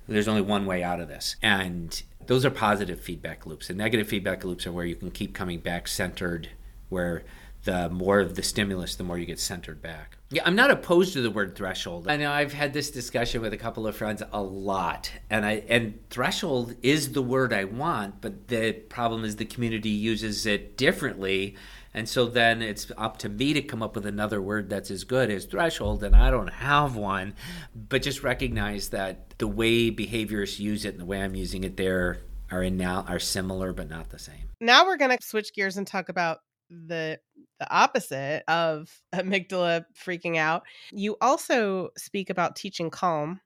there's 0.09 0.27
only 0.27 0.41
one 0.41 0.65
way 0.65 0.83
out 0.83 0.99
of 0.99 1.07
this. 1.07 1.35
And 1.41 2.01
those 2.25 2.45
are 2.45 2.49
positive 2.49 2.99
feedback 2.99 3.45
loops. 3.45 3.69
And 3.69 3.77
negative 3.77 4.07
feedback 4.07 4.43
loops 4.43 4.67
are 4.67 4.71
where 4.71 4.85
you 4.85 4.95
can 4.95 5.11
keep 5.11 5.33
coming 5.33 5.59
back 5.59 5.87
centered, 5.87 6.49
where 6.89 7.23
the 7.63 7.89
more 7.89 8.19
of 8.19 8.35
the 8.35 8.43
stimulus, 8.43 8.95
the 8.95 9.03
more 9.03 9.17
you 9.17 9.25
get 9.25 9.39
centered 9.39 9.81
back. 9.81 10.17
Yeah, 10.29 10.43
I'm 10.45 10.55
not 10.55 10.71
opposed 10.71 11.13
to 11.13 11.21
the 11.21 11.31
word 11.31 11.55
threshold. 11.55 12.07
I 12.07 12.17
know 12.17 12.31
I've 12.31 12.53
had 12.53 12.71
this 12.71 12.91
discussion 12.91 13.41
with 13.41 13.51
a 13.51 13.57
couple 13.57 13.85
of 13.85 13.95
friends 13.95 14.23
a 14.31 14.41
lot, 14.41 15.11
and 15.29 15.45
I 15.45 15.63
and 15.67 15.99
threshold 16.09 16.75
is 16.83 17.11
the 17.13 17.21
word 17.21 17.51
I 17.51 17.65
want, 17.65 18.21
but 18.21 18.47
the 18.47 18.73
problem 18.73 19.25
is 19.25 19.35
the 19.35 19.45
community 19.45 19.89
uses 19.89 20.45
it 20.45 20.77
differently 20.77 21.55
and 21.93 22.07
so 22.07 22.25
then 22.25 22.61
it's 22.61 22.91
up 22.97 23.17
to 23.17 23.29
me 23.29 23.53
to 23.53 23.61
come 23.61 23.81
up 23.81 23.95
with 23.95 24.05
another 24.05 24.41
word 24.41 24.69
that's 24.69 24.91
as 24.91 25.03
good 25.03 25.31
as 25.31 25.45
threshold, 25.45 26.03
and 26.03 26.15
I 26.15 26.29
don't 26.29 26.47
have 26.47 26.95
one. 26.95 27.33
But 27.75 28.03
just 28.03 28.21
recognize 28.23 28.89
that 28.89 29.28
the 29.39 29.47
way 29.47 29.91
behaviorists 29.91 30.59
use 30.59 30.85
it 30.85 30.93
and 30.93 31.01
the 31.01 31.05
way 31.05 31.21
I'm 31.21 31.35
using 31.35 31.63
it 31.63 31.77
there 31.77 32.19
are 32.51 32.63
in 32.63 32.77
now 32.77 33.05
are 33.07 33.19
similar 33.19 33.73
but 33.73 33.89
not 33.89 34.09
the 34.09 34.19
same. 34.19 34.49
Now 34.61 34.85
we're 34.85 34.97
gonna 34.97 35.17
switch 35.21 35.53
gears 35.53 35.77
and 35.77 35.87
talk 35.87 36.09
about 36.09 36.39
the 36.69 37.19
the 37.59 37.71
opposite 37.71 38.43
of 38.47 38.89
amygdala 39.13 39.85
freaking 40.05 40.37
out. 40.37 40.63
You 40.91 41.17
also 41.19 41.89
speak 41.97 42.29
about 42.29 42.55
teaching 42.55 42.89
calm. 42.89 43.41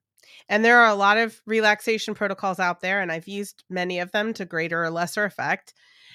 And 0.50 0.66
there 0.66 0.80
are 0.80 0.90
a 0.90 0.96
lot 0.96 1.18
of 1.18 1.40
relaxation 1.46 2.16
protocols 2.16 2.60
out 2.60 2.82
there, 2.82 3.02
and 3.02 3.12
I've 3.12 3.28
used 3.28 3.64
many 3.70 4.00
of 4.00 4.12
them 4.12 4.34
to 4.34 4.46
greater 4.46 4.84
or 4.84 4.90
lesser 4.90 5.26
effect 5.26 5.74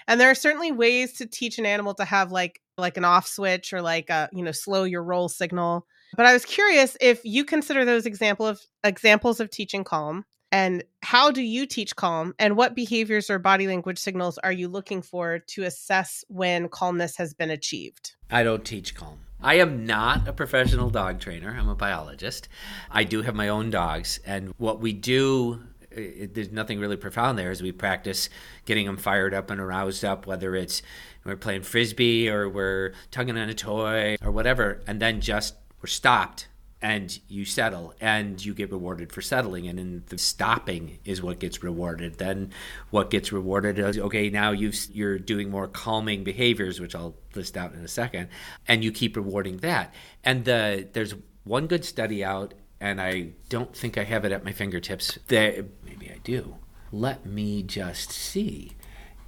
and 0.09 0.19
there 0.19 0.31
are 0.31 0.35
certainly 0.35 0.73
ways 0.73 1.13
to 1.13 1.27
teach 1.27 1.59
an 1.59 1.67
animal 1.67 1.95
to 1.95 2.05
have 2.05 2.33
like 2.33 2.61
like 2.77 2.97
an 2.97 3.05
off 3.05 3.29
switch 3.29 3.73
or 3.73 3.83
like 3.83 4.11
a 4.11 4.29
you 4.33 4.43
know 4.43 4.53
slow 4.53 4.85
your 4.85 5.05
roll 5.05 5.29
signal 5.29 5.87
but 6.17 6.27
i 6.27 6.33
was 6.33 6.45
curious 6.45 6.97
if 7.01 7.21
you 7.25 7.45
consider 7.45 7.85
those 7.85 8.07
example 8.07 8.47
of 8.47 8.61
examples 8.85 9.41
of 9.41 9.51
teaching 9.51 9.85
calm 9.85 10.25
and 10.51 10.83
how 11.03 11.31
do 11.31 11.43
you 11.43 11.67
teach 11.67 11.95
calm 11.97 12.35
and 12.39 12.57
what 12.57 12.75
behaviors 12.75 13.29
or 13.29 13.39
body 13.39 13.67
language 13.67 13.99
signals 13.99 14.39
are 14.39 14.53
you 14.53 14.69
looking 14.69 15.03
for 15.03 15.39
to 15.41 15.65
assess 15.65 16.25
when 16.29 16.69
calmness 16.69 17.17
has 17.17 17.35
been 17.35 17.51
achieved 17.51 18.15
i 18.31 18.43
don't 18.43 18.65
teach 18.65 18.95
calm 18.95 19.19
I 19.41 19.55
am 19.55 19.87
not 19.87 20.27
a 20.27 20.33
professional 20.33 20.91
dog 20.91 21.21
trainer. 21.21 21.57
I'm 21.57 21.69
a 21.69 21.77
biologist. 21.77 22.49
I 22.91 23.05
do 23.05 23.23
have 23.23 23.37
my 23.37 23.47
own 23.47 23.71
dogs. 23.71 24.19
And 24.27 24.53
what 24.57 24.81
we 24.81 24.93
do 24.93 25.63
it, 25.91 26.35
there's 26.35 26.51
nothing 26.51 26.81
really 26.81 26.97
profound 26.97 27.39
there 27.39 27.51
as 27.51 27.63
we 27.63 27.73
practice 27.73 28.29
getting 28.65 28.87
them 28.87 28.97
fired 28.97 29.35
up 29.35 29.51
and 29.51 29.61
aroused 29.61 30.05
up, 30.05 30.27
whether 30.27 30.55
it's 30.55 30.83
we're 31.25 31.37
playing 31.37 31.63
frisbee 31.63 32.29
or 32.29 32.49
we're 32.49 32.95
tugging 33.11 33.37
on 33.39 33.49
a 33.49 33.55
toy 33.55 34.17
or 34.23 34.31
whatever, 34.31 34.83
and 34.87 35.01
then 35.01 35.21
just 35.21 35.55
we're 35.81 35.87
stopped 35.87 36.49
and 36.81 37.19
you 37.27 37.45
settle 37.45 37.93
and 38.01 38.45
you 38.45 38.55
get 38.55 38.71
rewarded 38.71 39.13
for 39.13 39.21
settling 39.21 39.67
and 39.67 39.79
then 39.79 40.03
the 40.07 40.19
stopping 40.19 40.99
is 41.05 41.21
what 41.21 41.41
gets 41.41 41.63
rewarded 41.63 42.19
then 42.19 42.53
what 42.91 43.11
gets 43.11 43.33
rewarded 43.33 43.79
is 43.79 43.99
okay 43.99 44.31
now 44.31 44.53
you 44.53 44.73
you're 44.93 45.19
doing 45.19 45.51
more 45.51 45.67
calming 45.67 46.23
behaviors 46.23 46.81
which 46.81 46.95
I'll 46.95 47.17
list 47.35 47.57
out 47.57 47.75
in 47.75 47.81
a 47.81 47.89
second 47.89 48.29
and 48.69 48.85
you 48.85 48.93
keep 48.93 49.17
rewarding 49.17 49.57
that 49.59 49.93
and 50.23 50.45
the 50.45 50.89
there's 50.93 51.15
one 51.43 51.67
good 51.67 51.85
study 51.85 52.23
out 52.23 52.55
and 52.81 53.01
I 53.01 53.31
don't 53.49 53.75
think 53.75 53.99
I 53.99 54.05
have 54.05 54.25
it 54.25 54.33
at 54.33 54.45
my 54.45 54.53
fingertips. 54.53 55.19
That 55.29 55.67
maybe 55.85 56.11
I 56.11 56.19
do. 56.23 56.57
Let 56.93 57.27
me 57.27 57.63
just 57.63 58.11
see. 58.11 58.73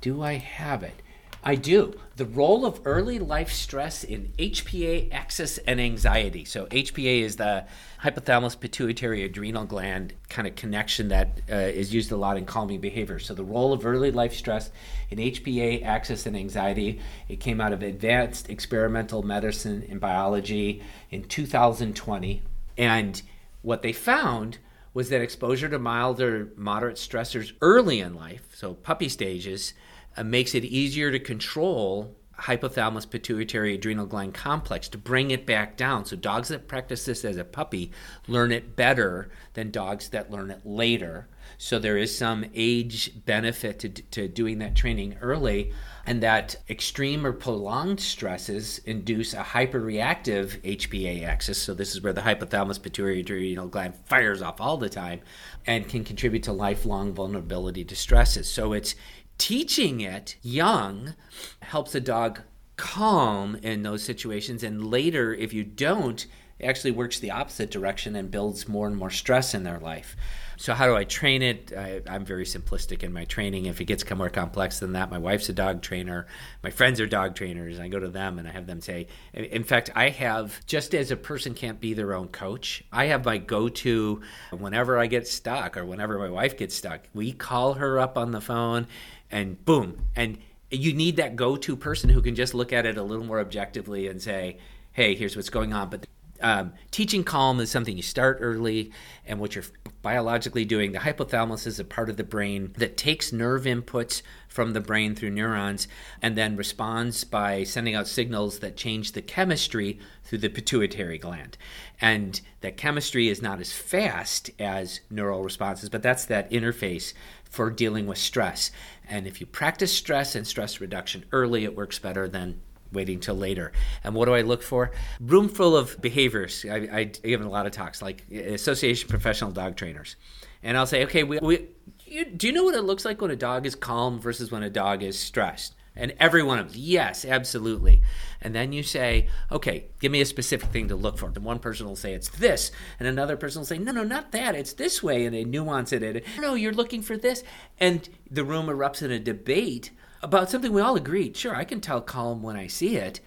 Do 0.00 0.22
I 0.22 0.34
have 0.34 0.82
it? 0.82 1.02
I 1.42 1.54
do. 1.54 1.94
The 2.16 2.26
role 2.26 2.66
of 2.66 2.82
early 2.84 3.18
life 3.18 3.50
stress 3.50 4.04
in 4.04 4.32
HPA 4.38 5.10
axis 5.10 5.56
and 5.58 5.80
anxiety. 5.80 6.44
So, 6.44 6.66
HPA 6.66 7.22
is 7.22 7.36
the 7.36 7.66
hypothalamus 8.02 8.60
pituitary 8.60 9.24
adrenal 9.24 9.64
gland 9.64 10.12
kind 10.28 10.46
of 10.46 10.54
connection 10.54 11.08
that 11.08 11.40
uh, 11.50 11.54
is 11.54 11.94
used 11.94 12.12
a 12.12 12.16
lot 12.16 12.36
in 12.36 12.44
calming 12.44 12.80
behavior. 12.80 13.18
So, 13.18 13.32
the 13.32 13.44
role 13.44 13.72
of 13.72 13.86
early 13.86 14.10
life 14.10 14.34
stress 14.34 14.70
in 15.08 15.18
HPA 15.18 15.82
axis 15.82 16.26
and 16.26 16.36
anxiety. 16.36 17.00
It 17.28 17.40
came 17.40 17.58
out 17.58 17.72
of 17.72 17.82
Advanced 17.82 18.50
Experimental 18.50 19.22
Medicine 19.22 19.86
and 19.88 19.98
Biology 19.98 20.82
in 21.10 21.24
2020. 21.24 22.42
And 22.76 23.22
what 23.62 23.80
they 23.80 23.92
found 23.94 24.58
was 24.92 25.08
that 25.08 25.22
exposure 25.22 25.68
to 25.68 25.78
mild 25.78 26.20
or 26.20 26.50
moderate 26.56 26.96
stressors 26.96 27.52
early 27.60 28.00
in 28.00 28.14
life, 28.14 28.42
so 28.54 28.74
puppy 28.74 29.08
stages, 29.08 29.72
uh, 30.16 30.24
makes 30.24 30.54
it 30.54 30.64
easier 30.64 31.10
to 31.10 31.18
control 31.18 32.16
hypothalamus 32.40 33.08
pituitary 33.08 33.74
adrenal 33.74 34.06
gland 34.06 34.32
complex 34.32 34.88
to 34.88 34.98
bring 34.98 35.30
it 35.30 35.44
back 35.44 35.76
down. 35.76 36.04
So 36.04 36.16
dogs 36.16 36.48
that 36.48 36.68
practice 36.68 37.04
this 37.04 37.24
as 37.24 37.36
a 37.36 37.44
puppy 37.44 37.92
learn 38.26 38.50
it 38.50 38.76
better 38.76 39.30
than 39.54 39.70
dogs 39.70 40.08
that 40.08 40.30
learn 40.30 40.50
it 40.50 40.64
later. 40.64 41.28
So 41.58 41.78
there 41.78 41.98
is 41.98 42.16
some 42.16 42.46
age 42.54 43.24
benefit 43.26 43.78
to, 43.80 43.88
to 43.90 44.28
doing 44.28 44.58
that 44.60 44.74
training 44.74 45.18
early 45.20 45.72
and 46.06 46.22
that 46.22 46.56
extreme 46.68 47.26
or 47.26 47.32
prolonged 47.32 48.00
stresses 48.00 48.78
induce 48.84 49.34
a 49.34 49.42
hyperreactive 49.42 50.60
HPA 50.62 51.24
axis. 51.24 51.60
So, 51.60 51.74
this 51.74 51.94
is 51.94 52.00
where 52.00 52.12
the 52.12 52.22
hypothalamus 52.22 52.82
pituitary 52.82 53.20
adrenal 53.20 53.68
gland 53.68 53.94
fires 54.06 54.42
off 54.42 54.60
all 54.60 54.76
the 54.76 54.88
time 54.88 55.20
and 55.66 55.88
can 55.88 56.04
contribute 56.04 56.42
to 56.44 56.52
lifelong 56.52 57.12
vulnerability 57.12 57.84
to 57.84 57.94
stresses. 57.94 58.48
So, 58.48 58.72
it's 58.72 58.94
teaching 59.40 60.02
it 60.02 60.36
young 60.42 61.14
helps 61.62 61.94
a 61.94 62.00
dog 62.00 62.40
calm 62.76 63.56
in 63.56 63.82
those 63.82 64.02
situations. 64.02 64.62
And 64.62 64.90
later, 64.90 65.34
if 65.34 65.54
you 65.54 65.64
don't, 65.64 66.26
it 66.58 66.66
actually 66.66 66.90
works 66.90 67.18
the 67.18 67.30
opposite 67.30 67.70
direction 67.70 68.14
and 68.16 68.30
builds 68.30 68.68
more 68.68 68.86
and 68.86 68.94
more 68.94 69.10
stress 69.10 69.54
in 69.54 69.62
their 69.62 69.78
life. 69.78 70.14
So 70.60 70.74
how 70.74 70.86
do 70.86 70.94
I 70.94 71.04
train 71.04 71.40
it? 71.40 71.72
I, 71.74 72.02
am 72.06 72.26
very 72.26 72.44
simplistic 72.44 73.02
in 73.02 73.14
my 73.14 73.24
training. 73.24 73.64
If 73.64 73.80
it 73.80 73.86
gets 73.86 74.08
more 74.10 74.28
complex 74.28 74.78
than 74.78 74.92
that, 74.92 75.10
my 75.10 75.16
wife's 75.16 75.48
a 75.48 75.54
dog 75.54 75.80
trainer. 75.80 76.26
My 76.62 76.68
friends 76.68 77.00
are 77.00 77.06
dog 77.06 77.34
trainers. 77.34 77.80
I 77.80 77.88
go 77.88 77.98
to 77.98 78.08
them 78.08 78.38
and 78.38 78.46
I 78.46 78.52
have 78.52 78.66
them 78.66 78.82
say. 78.82 79.06
In 79.32 79.64
fact, 79.64 79.88
I 79.96 80.10
have 80.10 80.60
just 80.66 80.94
as 80.94 81.10
a 81.10 81.16
person 81.16 81.54
can't 81.54 81.80
be 81.80 81.94
their 81.94 82.12
own 82.12 82.28
coach. 82.28 82.84
I 82.92 83.06
have 83.06 83.24
my 83.24 83.38
go-to 83.38 84.20
whenever 84.50 84.98
I 84.98 85.06
get 85.06 85.26
stuck 85.26 85.78
or 85.78 85.86
whenever 85.86 86.18
my 86.18 86.28
wife 86.28 86.58
gets 86.58 86.74
stuck. 86.74 87.08
We 87.14 87.32
call 87.32 87.72
her 87.74 87.98
up 87.98 88.18
on 88.18 88.32
the 88.32 88.42
phone, 88.42 88.86
and 89.30 89.64
boom, 89.64 90.06
and 90.16 90.38
you 90.70 90.92
need 90.92 91.16
that 91.16 91.36
go-to 91.36 91.76
person 91.76 92.10
who 92.10 92.22
can 92.22 92.34
just 92.34 92.54
look 92.54 92.72
at 92.72 92.86
it 92.86 92.96
a 92.96 93.02
little 93.02 93.24
more 93.24 93.40
objectively 93.40 94.08
and 94.08 94.20
say, 94.22 94.58
"Hey, 94.92 95.14
here's 95.14 95.36
what's 95.36 95.50
going 95.50 95.72
on." 95.72 95.90
But 95.90 96.06
um, 96.40 96.72
teaching 96.90 97.24
calm 97.24 97.60
is 97.60 97.70
something 97.70 97.96
you 97.96 98.02
start 98.02 98.38
early, 98.40 98.92
and 99.26 99.38
what 99.38 99.54
you're 99.54 99.64
biologically 100.02 100.64
doing. 100.64 100.92
The 100.92 101.00
hypothalamus 101.00 101.66
is 101.66 101.78
a 101.78 101.84
part 101.84 102.08
of 102.08 102.16
the 102.16 102.24
brain 102.24 102.72
that 102.78 102.96
takes 102.96 103.32
nerve 103.32 103.64
inputs 103.64 104.22
from 104.48 104.72
the 104.72 104.80
brain 104.80 105.14
through 105.14 105.30
neurons 105.30 105.86
and 106.22 106.36
then 106.36 106.56
responds 106.56 107.22
by 107.24 107.62
sending 107.64 107.94
out 107.94 108.08
signals 108.08 108.60
that 108.60 108.76
change 108.76 109.12
the 109.12 109.22
chemistry 109.22 109.98
through 110.24 110.38
the 110.38 110.48
pituitary 110.48 111.18
gland. 111.18 111.56
And 112.00 112.40
that 112.62 112.76
chemistry 112.76 113.28
is 113.28 113.42
not 113.42 113.60
as 113.60 113.72
fast 113.72 114.50
as 114.58 115.00
neural 115.10 115.42
responses, 115.42 115.88
but 115.88 116.02
that's 116.02 116.24
that 116.26 116.50
interface 116.50 117.12
for 117.50 117.70
dealing 117.70 118.06
with 118.06 118.18
stress. 118.18 118.70
And 119.08 119.26
if 119.26 119.40
you 119.40 119.46
practice 119.46 119.92
stress 119.92 120.34
and 120.34 120.46
stress 120.46 120.80
reduction 120.80 121.24
early, 121.32 121.64
it 121.64 121.76
works 121.76 121.98
better 121.98 122.28
than 122.28 122.60
waiting 122.92 123.20
till 123.20 123.34
later. 123.34 123.72
And 124.02 124.14
what 124.14 124.26
do 124.26 124.34
I 124.34 124.40
look 124.40 124.62
for? 124.62 124.92
Room 125.20 125.48
full 125.48 125.76
of 125.76 126.00
behaviors. 126.00 126.64
I, 126.68 126.76
I 126.92 127.04
give 127.04 127.40
a 127.40 127.48
lot 127.48 127.66
of 127.66 127.72
talks, 127.72 128.00
like 128.00 128.28
Association 128.30 129.08
Professional 129.08 129.50
Dog 129.50 129.76
Trainers, 129.76 130.16
and 130.62 130.76
I'll 130.76 130.86
say, 130.86 131.04
okay, 131.04 131.22
we, 131.22 131.38
we 131.38 131.68
you, 132.04 132.24
do 132.24 132.46
you 132.46 132.52
know 132.52 132.64
what 132.64 132.74
it 132.74 132.82
looks 132.82 133.04
like 133.04 133.20
when 133.20 133.30
a 133.30 133.36
dog 133.36 133.66
is 133.66 133.74
calm 133.74 134.18
versus 134.18 134.50
when 134.50 134.62
a 134.62 134.70
dog 134.70 135.02
is 135.02 135.18
stressed? 135.18 135.74
And 136.00 136.14
every 136.18 136.42
one 136.42 136.58
of 136.58 136.72
them, 136.72 136.80
yes, 136.82 137.26
absolutely. 137.26 138.00
And 138.40 138.54
then 138.54 138.72
you 138.72 138.82
say, 138.82 139.28
okay, 139.52 139.84
give 140.00 140.10
me 140.10 140.22
a 140.22 140.26
specific 140.26 140.70
thing 140.70 140.88
to 140.88 140.96
look 140.96 141.18
for. 141.18 141.26
And 141.26 141.36
one 141.44 141.58
person 141.58 141.86
will 141.86 141.94
say 141.94 142.14
it's 142.14 142.30
this, 142.30 142.72
and 142.98 143.06
another 143.06 143.36
person 143.36 143.60
will 143.60 143.66
say, 143.66 143.76
no, 143.76 143.92
no, 143.92 144.02
not 144.02 144.32
that. 144.32 144.54
It's 144.54 144.72
this 144.72 145.02
way, 145.02 145.26
and 145.26 145.34
they 145.34 145.44
nuance 145.44 145.92
it. 145.92 146.02
And, 146.02 146.22
no, 146.40 146.54
you're 146.54 146.72
looking 146.72 147.02
for 147.02 147.18
this, 147.18 147.44
and 147.78 148.08
the 148.30 148.44
room 148.44 148.66
erupts 148.66 149.02
in 149.02 149.10
a 149.10 149.18
debate 149.18 149.90
about 150.22 150.48
something 150.48 150.72
we 150.72 150.80
all 150.80 150.96
agreed. 150.96 151.36
Sure, 151.36 151.54
I 151.54 151.64
can 151.64 151.82
tell 151.82 152.00
calm 152.00 152.42
when 152.42 152.56
I 152.56 152.66
see 152.66 152.96
it, 152.96 153.20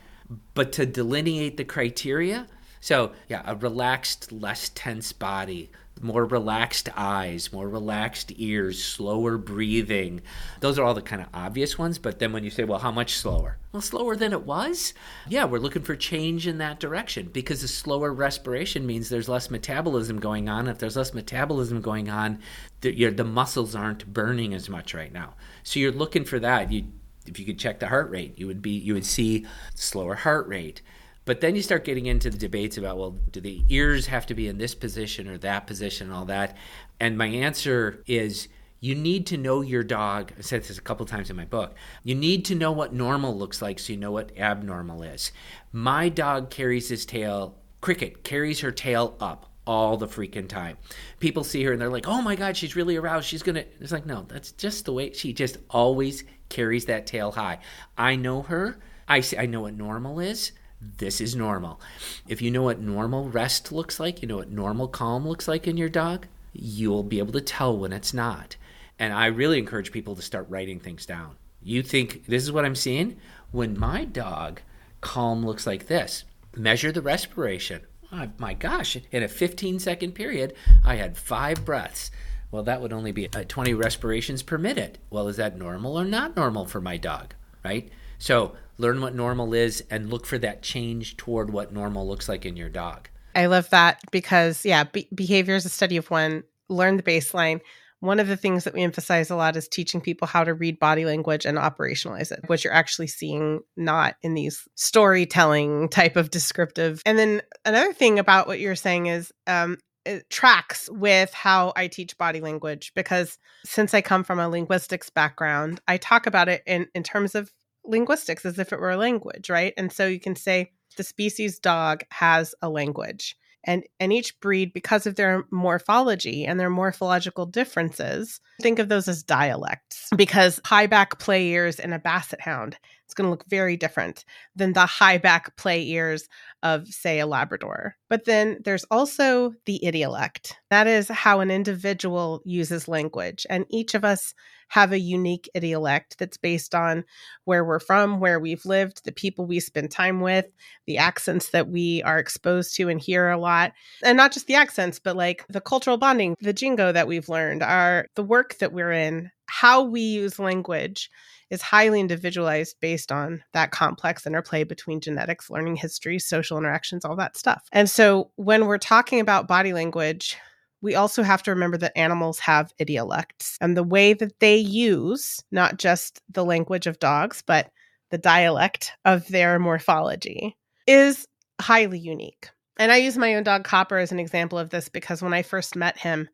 but 0.55 0.71
to 0.73 0.85
delineate 0.87 1.57
the 1.57 1.63
criteria. 1.63 2.47
So, 2.79 3.11
yeah, 3.29 3.43
a 3.45 3.55
relaxed, 3.55 4.31
less 4.31 4.69
tense 4.69 5.13
body, 5.13 5.71
more 6.01 6.25
relaxed 6.25 6.89
eyes, 6.95 7.53
more 7.53 7.69
relaxed 7.69 8.31
ears, 8.35 8.83
slower 8.83 9.37
breathing. 9.37 10.21
Those 10.59 10.77
are 10.77 10.83
all 10.83 10.93
the 10.93 11.01
kind 11.01 11.21
of 11.21 11.29
obvious 11.33 11.77
ones. 11.77 11.97
But 11.97 12.19
then 12.19 12.33
when 12.33 12.43
you 12.43 12.49
say, 12.49 12.63
well, 12.63 12.79
how 12.79 12.91
much 12.91 13.15
slower? 13.15 13.57
Well, 13.71 13.81
slower 13.81 14.15
than 14.15 14.33
it 14.33 14.43
was? 14.43 14.93
Yeah, 15.27 15.45
we're 15.45 15.59
looking 15.59 15.81
for 15.81 15.95
change 15.95 16.47
in 16.47 16.57
that 16.59 16.79
direction 16.79 17.29
because 17.31 17.63
a 17.63 17.67
slower 17.67 18.13
respiration 18.13 18.85
means 18.85 19.09
there's 19.09 19.29
less 19.29 19.49
metabolism 19.49 20.19
going 20.19 20.49
on. 20.49 20.67
If 20.67 20.79
there's 20.79 20.97
less 20.97 21.13
metabolism 21.13 21.81
going 21.81 22.09
on, 22.09 22.39
the, 22.81 23.09
the 23.09 23.23
muscles 23.23 23.75
aren't 23.75 24.13
burning 24.13 24.53
as 24.53 24.69
much 24.69 24.93
right 24.93 25.13
now. 25.13 25.35
So 25.63 25.79
you're 25.79 25.91
looking 25.91 26.25
for 26.25 26.39
that. 26.39 26.71
You, 26.71 26.85
if 27.25 27.39
you 27.39 27.45
could 27.45 27.59
check 27.59 27.79
the 27.79 27.87
heart 27.87 28.09
rate, 28.09 28.37
you 28.37 28.47
would 28.47 28.61
be 28.61 28.71
you 28.71 28.93
would 28.93 29.05
see 29.05 29.45
slower 29.75 30.15
heart 30.15 30.47
rate. 30.47 30.81
But 31.25 31.41
then 31.41 31.55
you 31.55 31.61
start 31.61 31.85
getting 31.85 32.05
into 32.05 32.29
the 32.29 32.37
debates 32.37 32.77
about 32.77 32.97
well, 32.97 33.11
do 33.31 33.39
the 33.39 33.63
ears 33.69 34.07
have 34.07 34.25
to 34.27 34.33
be 34.33 34.47
in 34.47 34.57
this 34.57 34.75
position 34.75 35.27
or 35.27 35.37
that 35.39 35.67
position 35.67 36.07
and 36.07 36.15
all 36.15 36.25
that? 36.25 36.57
And 36.99 37.17
my 37.17 37.27
answer 37.27 38.03
is 38.07 38.47
you 38.79 38.95
need 38.95 39.27
to 39.27 39.37
know 39.37 39.61
your 39.61 39.83
dog. 39.83 40.33
I 40.37 40.41
said 40.41 40.63
this 40.63 40.77
a 40.77 40.81
couple 40.81 41.05
times 41.05 41.29
in 41.29 41.37
my 41.37 41.45
book. 41.45 41.75
You 42.03 42.15
need 42.15 42.43
to 42.45 42.55
know 42.55 42.73
what 42.73 42.93
normal 42.93 43.37
looks 43.37 43.61
like 43.61 43.79
so 43.79 43.93
you 43.93 43.99
know 43.99 44.11
what 44.11 44.37
abnormal 44.37 45.03
is. 45.03 45.31
My 45.71 46.09
dog 46.09 46.49
carries 46.49 46.89
his 46.89 47.05
tail, 47.05 47.55
Cricket 47.79 48.23
carries 48.23 48.61
her 48.61 48.71
tail 48.71 49.15
up 49.19 49.49
all 49.65 49.97
the 49.97 50.07
freaking 50.07 50.47
time. 50.47 50.77
People 51.19 51.43
see 51.43 51.63
her 51.63 51.73
and 51.73 51.81
they're 51.81 51.89
like, 51.89 52.07
"Oh 52.07 52.21
my 52.21 52.35
god, 52.35 52.57
she's 52.57 52.75
really 52.75 52.95
aroused. 52.95 53.27
She's 53.27 53.43
going 53.43 53.55
to 53.55 53.65
It's 53.79 53.91
like, 53.91 54.05
"No, 54.05 54.25
that's 54.27 54.51
just 54.53 54.85
the 54.85 54.93
way 54.93 55.13
she 55.13 55.33
just 55.33 55.57
always 55.69 56.23
carries 56.49 56.85
that 56.85 57.07
tail 57.07 57.31
high." 57.31 57.59
I 57.97 58.15
know 58.15 58.41
her. 58.43 58.79
I 59.07 59.19
see 59.21 59.37
I 59.37 59.45
know 59.45 59.61
what 59.61 59.73
normal 59.73 60.19
is. 60.19 60.51
This 60.97 61.21
is 61.21 61.35
normal. 61.35 61.79
If 62.27 62.41
you 62.41 62.51
know 62.51 62.63
what 62.63 62.79
normal 62.79 63.29
rest 63.29 63.71
looks 63.71 63.99
like, 63.99 64.21
you 64.21 64.27
know 64.27 64.37
what 64.37 64.49
normal 64.51 64.87
calm 64.87 65.27
looks 65.27 65.47
like 65.47 65.67
in 65.67 65.77
your 65.77 65.89
dog, 65.89 66.27
you'll 66.51 67.03
be 67.03 67.19
able 67.19 67.33
to 67.33 67.41
tell 67.41 67.77
when 67.77 67.93
it's 67.93 68.13
not. 68.13 68.55
And 68.99 69.13
I 69.13 69.27
really 69.27 69.57
encourage 69.57 69.91
people 69.91 70.15
to 70.15 70.21
start 70.21 70.49
writing 70.49 70.79
things 70.79 71.05
down. 71.05 71.35
You 71.61 71.81
think 71.81 72.25
this 72.25 72.43
is 72.43 72.51
what 72.51 72.65
I'm 72.65 72.75
seeing? 72.75 73.17
When 73.51 73.79
my 73.79 74.05
dog 74.05 74.61
calm 75.01 75.45
looks 75.45 75.65
like 75.65 75.87
this, 75.87 76.25
measure 76.55 76.91
the 76.91 77.01
respiration 77.01 77.81
oh, 78.13 78.29
my 78.37 78.53
gosh, 78.53 78.97
in 79.11 79.23
a 79.23 79.27
15 79.27 79.79
second 79.79 80.13
period, 80.13 80.53
I 80.85 80.95
had 80.95 81.17
five 81.17 81.65
breaths. 81.65 82.11
Well, 82.51 82.63
that 82.63 82.81
would 82.81 82.93
only 82.93 83.11
be 83.11 83.27
uh, 83.33 83.43
20 83.47 83.73
respirations 83.73 84.43
per 84.43 84.57
minute. 84.57 84.99
Well, 85.09 85.27
is 85.27 85.37
that 85.37 85.57
normal 85.57 85.99
or 85.99 86.05
not 86.05 86.35
normal 86.35 86.65
for 86.65 86.79
my 86.79 86.97
dog? 86.97 87.33
Right? 87.65 87.91
So 88.19 88.55
learn 88.77 89.01
what 89.01 89.15
normal 89.15 89.53
is 89.53 89.83
and 89.89 90.09
look 90.09 90.25
for 90.25 90.37
that 90.39 90.61
change 90.61 91.17
toward 91.17 91.51
what 91.51 91.73
normal 91.73 92.07
looks 92.07 92.27
like 92.27 92.45
in 92.45 92.55
your 92.55 92.69
dog. 92.69 93.09
I 93.35 93.47
love 93.47 93.69
that 93.71 93.99
because, 94.11 94.65
yeah, 94.65 94.83
be- 94.83 95.09
behavior 95.13 95.55
is 95.55 95.65
a 95.65 95.69
study 95.69 95.97
of 95.97 96.09
one. 96.11 96.43
Learn 96.69 96.97
the 96.97 97.03
baseline 97.03 97.61
one 98.03 98.19
of 98.19 98.27
the 98.27 98.35
things 98.35 98.65
that 98.65 98.73
we 98.73 98.81
emphasize 98.81 99.29
a 99.29 99.35
lot 99.35 99.55
is 99.55 99.69
teaching 99.69 100.01
people 100.01 100.27
how 100.27 100.43
to 100.43 100.53
read 100.53 100.77
body 100.77 101.05
language 101.05 101.45
and 101.45 101.57
operationalize 101.57 102.33
it, 102.33 102.41
what 102.47 102.61
you're 102.61 102.73
actually 102.73 103.07
seeing, 103.07 103.61
not 103.77 104.17
in 104.21 104.33
these 104.33 104.67
storytelling 104.75 105.87
type 105.87 106.17
of 106.17 106.29
descriptive. 106.29 107.01
And 107.05 107.17
then 107.17 107.41
another 107.63 107.93
thing 107.93 108.19
about 108.19 108.45
what 108.45 108.59
you're 108.59 108.75
saying 108.75 109.05
is 109.05 109.31
um, 109.47 109.77
it 110.05 110.29
tracks 110.29 110.89
with 110.91 111.33
how 111.33 111.71
I 111.77 111.87
teach 111.87 112.17
body 112.17 112.41
language 112.41 112.91
because 112.93 113.37
since 113.63 113.93
I 113.93 114.01
come 114.01 114.25
from 114.25 114.37
a 114.37 114.49
linguistics 114.49 115.09
background, 115.09 115.79
I 115.87 115.95
talk 115.95 116.27
about 116.27 116.49
it 116.49 116.61
in, 116.67 116.87
in 116.93 117.03
terms 117.03 117.35
of 117.35 117.53
linguistics 117.85 118.45
as 118.45 118.59
if 118.59 118.71
it 118.71 118.79
were 118.79 118.91
a 118.91 118.97
language, 118.97 119.49
right? 119.49 119.73
And 119.77 119.91
so 119.91 120.07
you 120.07 120.19
can 120.19 120.35
say 120.35 120.71
the 120.97 121.03
species 121.03 121.59
dog 121.59 122.03
has 122.11 122.55
a 122.61 122.69
language 122.69 123.35
and 123.65 123.83
and 123.99 124.11
each 124.11 124.39
breed 124.39 124.73
because 124.73 125.07
of 125.07 125.15
their 125.15 125.45
morphology 125.51 126.45
and 126.45 126.59
their 126.59 126.69
morphological 126.69 127.45
differences 127.45 128.39
think 128.61 128.79
of 128.79 128.89
those 128.89 129.07
as 129.07 129.23
dialects 129.23 130.09
because 130.15 130.59
high 130.65 130.87
back 130.87 131.19
play 131.19 131.47
ears 131.47 131.79
in 131.79 131.93
a 131.93 131.99
basset 131.99 132.41
hound 132.41 132.77
it's 133.13 133.15
going 133.15 133.27
to 133.27 133.31
look 133.31 133.45
very 133.47 133.77
different 133.77 134.25
than 134.55 134.73
the 134.73 134.87
high 134.87 135.19
back 135.19 135.55
play 135.55 135.85
ears 135.87 136.27
of 136.63 136.87
say 136.87 137.19
a 137.19 137.27
labrador 137.27 137.95
but 138.09 138.25
then 138.25 138.57
there's 138.63 138.85
also 138.89 139.53
the 139.65 139.79
idiolect 139.83 140.53
that 140.71 140.87
is 140.87 141.07
how 141.09 141.39
an 141.39 141.51
individual 141.51 142.41
uses 142.43 142.87
language 142.87 143.45
and 143.49 143.65
each 143.69 143.93
of 143.93 144.03
us 144.03 144.33
have 144.73 144.91
a 144.91 144.99
unique 144.99 145.47
idiolect 145.55 146.17
that's 146.17 146.37
based 146.37 146.73
on 146.73 147.03
where 147.45 147.63
we're 147.63 147.79
from, 147.79 148.19
where 148.19 148.39
we've 148.39 148.65
lived, 148.65 149.05
the 149.05 149.11
people 149.11 149.45
we 149.45 149.59
spend 149.59 149.91
time 149.91 150.19
with, 150.19 150.47
the 150.87 150.97
accents 150.97 151.49
that 151.49 151.67
we 151.67 152.01
are 152.01 152.17
exposed 152.17 152.75
to 152.75 152.89
and 152.89 152.99
hear 152.99 153.29
a 153.29 153.37
lot. 153.37 153.71
And 154.03 154.17
not 154.17 154.31
just 154.31 154.47
the 154.47 154.55
accents, 154.55 154.97
but 154.97 155.15
like 155.15 155.45
the 155.47 155.61
cultural 155.61 155.97
bonding, 155.97 156.35
the 156.41 156.53
jingo 156.53 156.91
that 156.91 157.07
we've 157.07 157.29
learned, 157.29 157.61
our 157.61 158.07
the 158.15 158.23
work 158.23 158.57
that 158.57 158.73
we're 158.73 158.91
in, 158.91 159.29
how 159.53 159.83
we 159.83 160.01
use 160.01 160.39
language 160.39 161.11
is 161.51 161.61
highly 161.61 161.99
individualized 161.99 162.75
based 162.81 163.11
on 163.11 163.43
that 163.53 163.69
complex 163.69 164.25
interplay 164.25 164.63
between 164.63 164.99
genetics, 164.99 165.47
learning 165.47 165.75
history, 165.75 166.17
social 166.17 166.57
interactions, 166.57 167.05
all 167.05 167.15
that 167.15 167.37
stuff. 167.37 167.61
And 167.71 167.87
so 167.87 168.31
when 168.35 168.65
we're 168.65 168.79
talking 168.79 169.19
about 169.19 169.47
body 169.47 169.71
language, 169.71 170.37
we 170.81 170.95
also 170.95 171.21
have 171.21 171.43
to 171.43 171.51
remember 171.51 171.77
that 171.77 171.95
animals 171.95 172.39
have 172.39 172.73
idiolects 172.79 173.59
and 173.61 173.77
the 173.77 173.83
way 173.83 174.13
that 174.13 174.39
they 174.39 174.57
use 174.57 175.39
not 175.51 175.77
just 175.77 176.19
the 176.31 176.43
language 176.43 176.87
of 176.87 176.97
dogs, 176.97 177.43
but 177.45 177.69
the 178.09 178.17
dialect 178.17 178.91
of 179.05 179.27
their 179.27 179.59
morphology 179.59 180.57
is 180.87 181.27
highly 181.61 181.99
unique. 181.99 182.49
And 182.77 182.91
I 182.91 182.97
use 182.97 183.19
my 183.19 183.35
own 183.35 183.43
dog 183.43 183.65
Copper 183.65 183.99
as 183.99 184.11
an 184.11 184.19
example 184.19 184.57
of 184.57 184.71
this 184.71 184.89
because 184.89 185.21
when 185.21 185.35
I 185.35 185.43
first 185.43 185.75
met 185.75 185.99
him, 185.99 186.27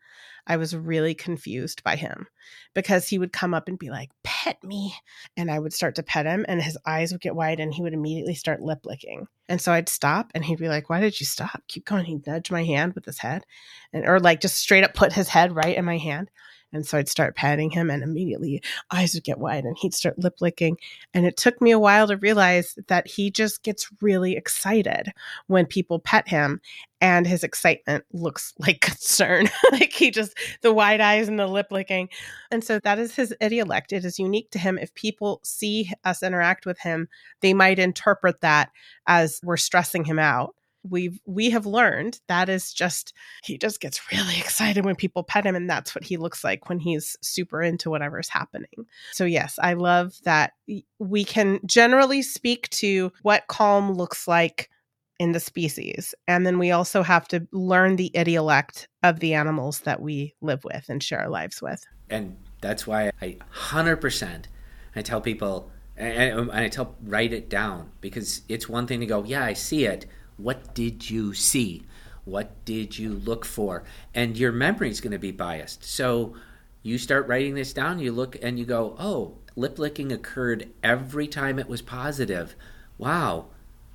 I 0.50 0.58
was 0.58 0.76
really 0.76 1.14
confused 1.14 1.84
by 1.84 1.96
him 1.96 2.26
because 2.74 3.08
he 3.08 3.20
would 3.20 3.32
come 3.32 3.54
up 3.54 3.68
and 3.68 3.78
be 3.78 3.92
like, 3.92 4.10
pet 4.24 4.58
me. 4.64 4.96
And 5.38 5.52
I 5.52 5.60
would 5.60 5.74
start 5.74 5.94
to 5.96 6.04
pet 6.04 6.26
him, 6.26 6.44
and 6.50 6.60
his 6.62 6.78
eyes 6.88 7.12
would 7.12 7.22
get 7.22 7.36
wide, 7.36 7.60
and 7.60 7.72
he 7.72 7.84
would 7.84 7.94
immediately 7.94 8.34
start 8.34 8.60
lip 8.60 8.80
licking. 8.84 9.28
And 9.48 9.62
so 9.62 9.72
I'd 9.72 9.88
stop, 9.88 10.32
and 10.34 10.44
he'd 10.44 10.58
be 10.58 10.68
like, 10.68 10.90
Why 10.90 11.00
did 11.00 11.20
you 11.20 11.28
stop? 11.28 11.62
Keep 11.68 11.86
going. 11.86 12.06
He'd 12.06 12.26
nudge 12.26 12.50
my 12.50 12.64
hand 12.64 12.94
with 12.94 13.06
his 13.06 13.20
head, 13.20 13.46
and 13.94 14.08
or 14.08 14.20
like 14.20 14.42
just 14.42 14.58
straight 14.58 14.84
up 14.84 14.96
put 14.96 15.14
his 15.14 15.30
head 15.30 15.56
right 15.56 15.78
in 15.78 15.86
my 15.86 15.98
hand. 15.98 16.32
And 16.72 16.86
so 16.86 16.98
I'd 16.98 17.10
start 17.10 17.36
patting 17.36 17.72
him 17.72 17.90
and 17.90 18.04
immediately 18.04 18.62
eyes 18.92 19.14
would 19.14 19.24
get 19.24 19.40
wide 19.40 19.66
and 19.66 19.78
he'd 19.78 19.94
start 19.94 20.20
lip 20.20 20.36
licking. 20.42 20.78
And 21.14 21.26
it 21.26 21.38
took 21.38 21.62
me 21.62 21.72
a 21.72 21.80
while 21.80 22.08
to 22.08 22.18
realize 22.18 22.78
that 22.88 23.08
he 23.08 23.32
just 23.32 23.64
gets 23.64 23.90
really 24.02 24.36
excited 24.36 25.12
when 25.48 25.66
people 25.66 26.00
pet 26.00 26.28
him 26.28 26.62
and 27.02 27.26
his 27.26 27.44
excitement 27.44 28.04
looks 28.12 28.54
like 28.60 28.82
concern. 28.82 29.50
like 29.72 29.94
he 29.94 30.12
just 30.12 30.38
the 30.62 30.74
wide 30.74 31.02
eyes 31.02 31.28
and 31.28 31.40
the 31.40 31.48
lip 31.48 31.68
licking. 31.72 32.10
And 32.52 32.64
so 32.64 32.80
that 32.80 33.00
is 33.00 33.16
his 33.16 33.34
idiolect. 33.42 33.92
It 33.92 34.06
is 34.06 34.20
unique 34.20 34.52
to 34.52 34.60
him. 34.60 34.78
If 34.78 34.94
people 34.94 35.40
see 35.44 35.92
us 36.04 36.24
interact 36.24 36.66
with 36.66 36.80
him, 36.80 37.08
they 37.42 37.54
might 37.54 37.80
interpret 37.80 38.42
that 38.42 38.70
as 39.08 39.40
we're 39.44 39.58
stressing 39.58 40.06
him 40.06 40.20
out 40.20 40.56
we've 40.84 41.20
we 41.26 41.50
have 41.50 41.66
learned 41.66 42.20
that 42.28 42.50
is 42.50 42.74
just 42.74 43.14
he 43.44 43.58
just 43.58 43.80
gets 43.80 44.02
really 44.12 44.38
excited 44.38 44.86
when 44.86 44.96
people 44.96 45.24
pet 45.24 45.46
him 45.46 45.56
and 45.56 45.70
that's 45.70 45.94
what 45.94 46.04
he 46.04 46.18
looks 46.18 46.44
like 46.44 46.70
when 46.70 46.80
he's 46.80 47.18
super 47.22 47.62
into 47.62 47.90
whatever's 47.90 48.30
happening. 48.30 48.86
So 49.12 49.26
yes 49.26 49.58
i 49.62 49.74
love 49.74 50.14
that 50.24 50.54
we 51.00 51.24
can 51.24 51.60
generally 51.66 52.22
speak 52.22 52.70
to 52.70 53.12
what 53.22 53.48
calm 53.48 53.94
looks 53.94 54.28
like 54.28 54.70
in 55.20 55.34
the 55.34 55.40
species 55.40 56.16
and 56.28 56.46
then 56.46 56.58
we 56.58 56.72
also 56.72 57.04
have 57.04 57.28
to 57.28 57.46
learn 57.52 57.98
the 57.98 58.12
idiolect 58.16 58.88
of 59.04 59.20
the 59.20 59.34
animals 59.34 59.82
that 59.82 60.02
we 60.02 60.34
live 60.42 60.64
with 60.64 60.86
and 60.88 61.04
share 61.04 61.20
our 61.20 61.30
lives 61.30 61.62
with. 61.62 61.86
And 62.10 62.38
that's 62.62 62.86
why 62.86 63.12
i 63.22 63.38
100% 63.54 64.46
i 64.96 65.02
tell 65.02 65.22
people 65.22 65.72
and 65.98 66.50
I 66.52 66.70
tell 66.70 66.96
write 67.04 67.34
it 67.34 67.50
down 67.50 67.92
because 68.00 68.44
it's 68.48 68.70
one 68.70 68.88
thing 68.88 69.02
to 69.02 69.06
go 69.06 69.24
yeah 69.24 69.44
i 69.44 69.54
see 69.54 69.86
it 69.86 70.06
what 70.40 70.74
did 70.74 71.10
you 71.10 71.34
see? 71.34 71.84
What 72.26 72.64
did 72.66 72.98
you 72.98 73.14
look 73.14 73.46
for? 73.46 73.84
And 74.14 74.38
your 74.38 74.52
memory 74.52 74.90
is 74.90 75.02
going 75.02 75.12
to 75.12 75.20
be 75.20 75.32
biased. 75.32 75.84
So 75.84 76.36
you 76.82 76.98
start 76.98 77.28
writing 77.28 77.56
this 77.56 77.74
down, 77.74 78.00
you 78.00 78.12
look 78.12 78.38
and 78.42 78.58
you 78.58 78.66
go, 78.66 78.96
oh, 78.98 79.36
lip 79.56 79.78
licking 79.78 80.12
occurred 80.12 80.70
every 80.82 81.28
time 81.28 81.60
it 81.60 81.68
was 81.68 81.82
positive. 81.82 82.56
Wow, 82.98 83.48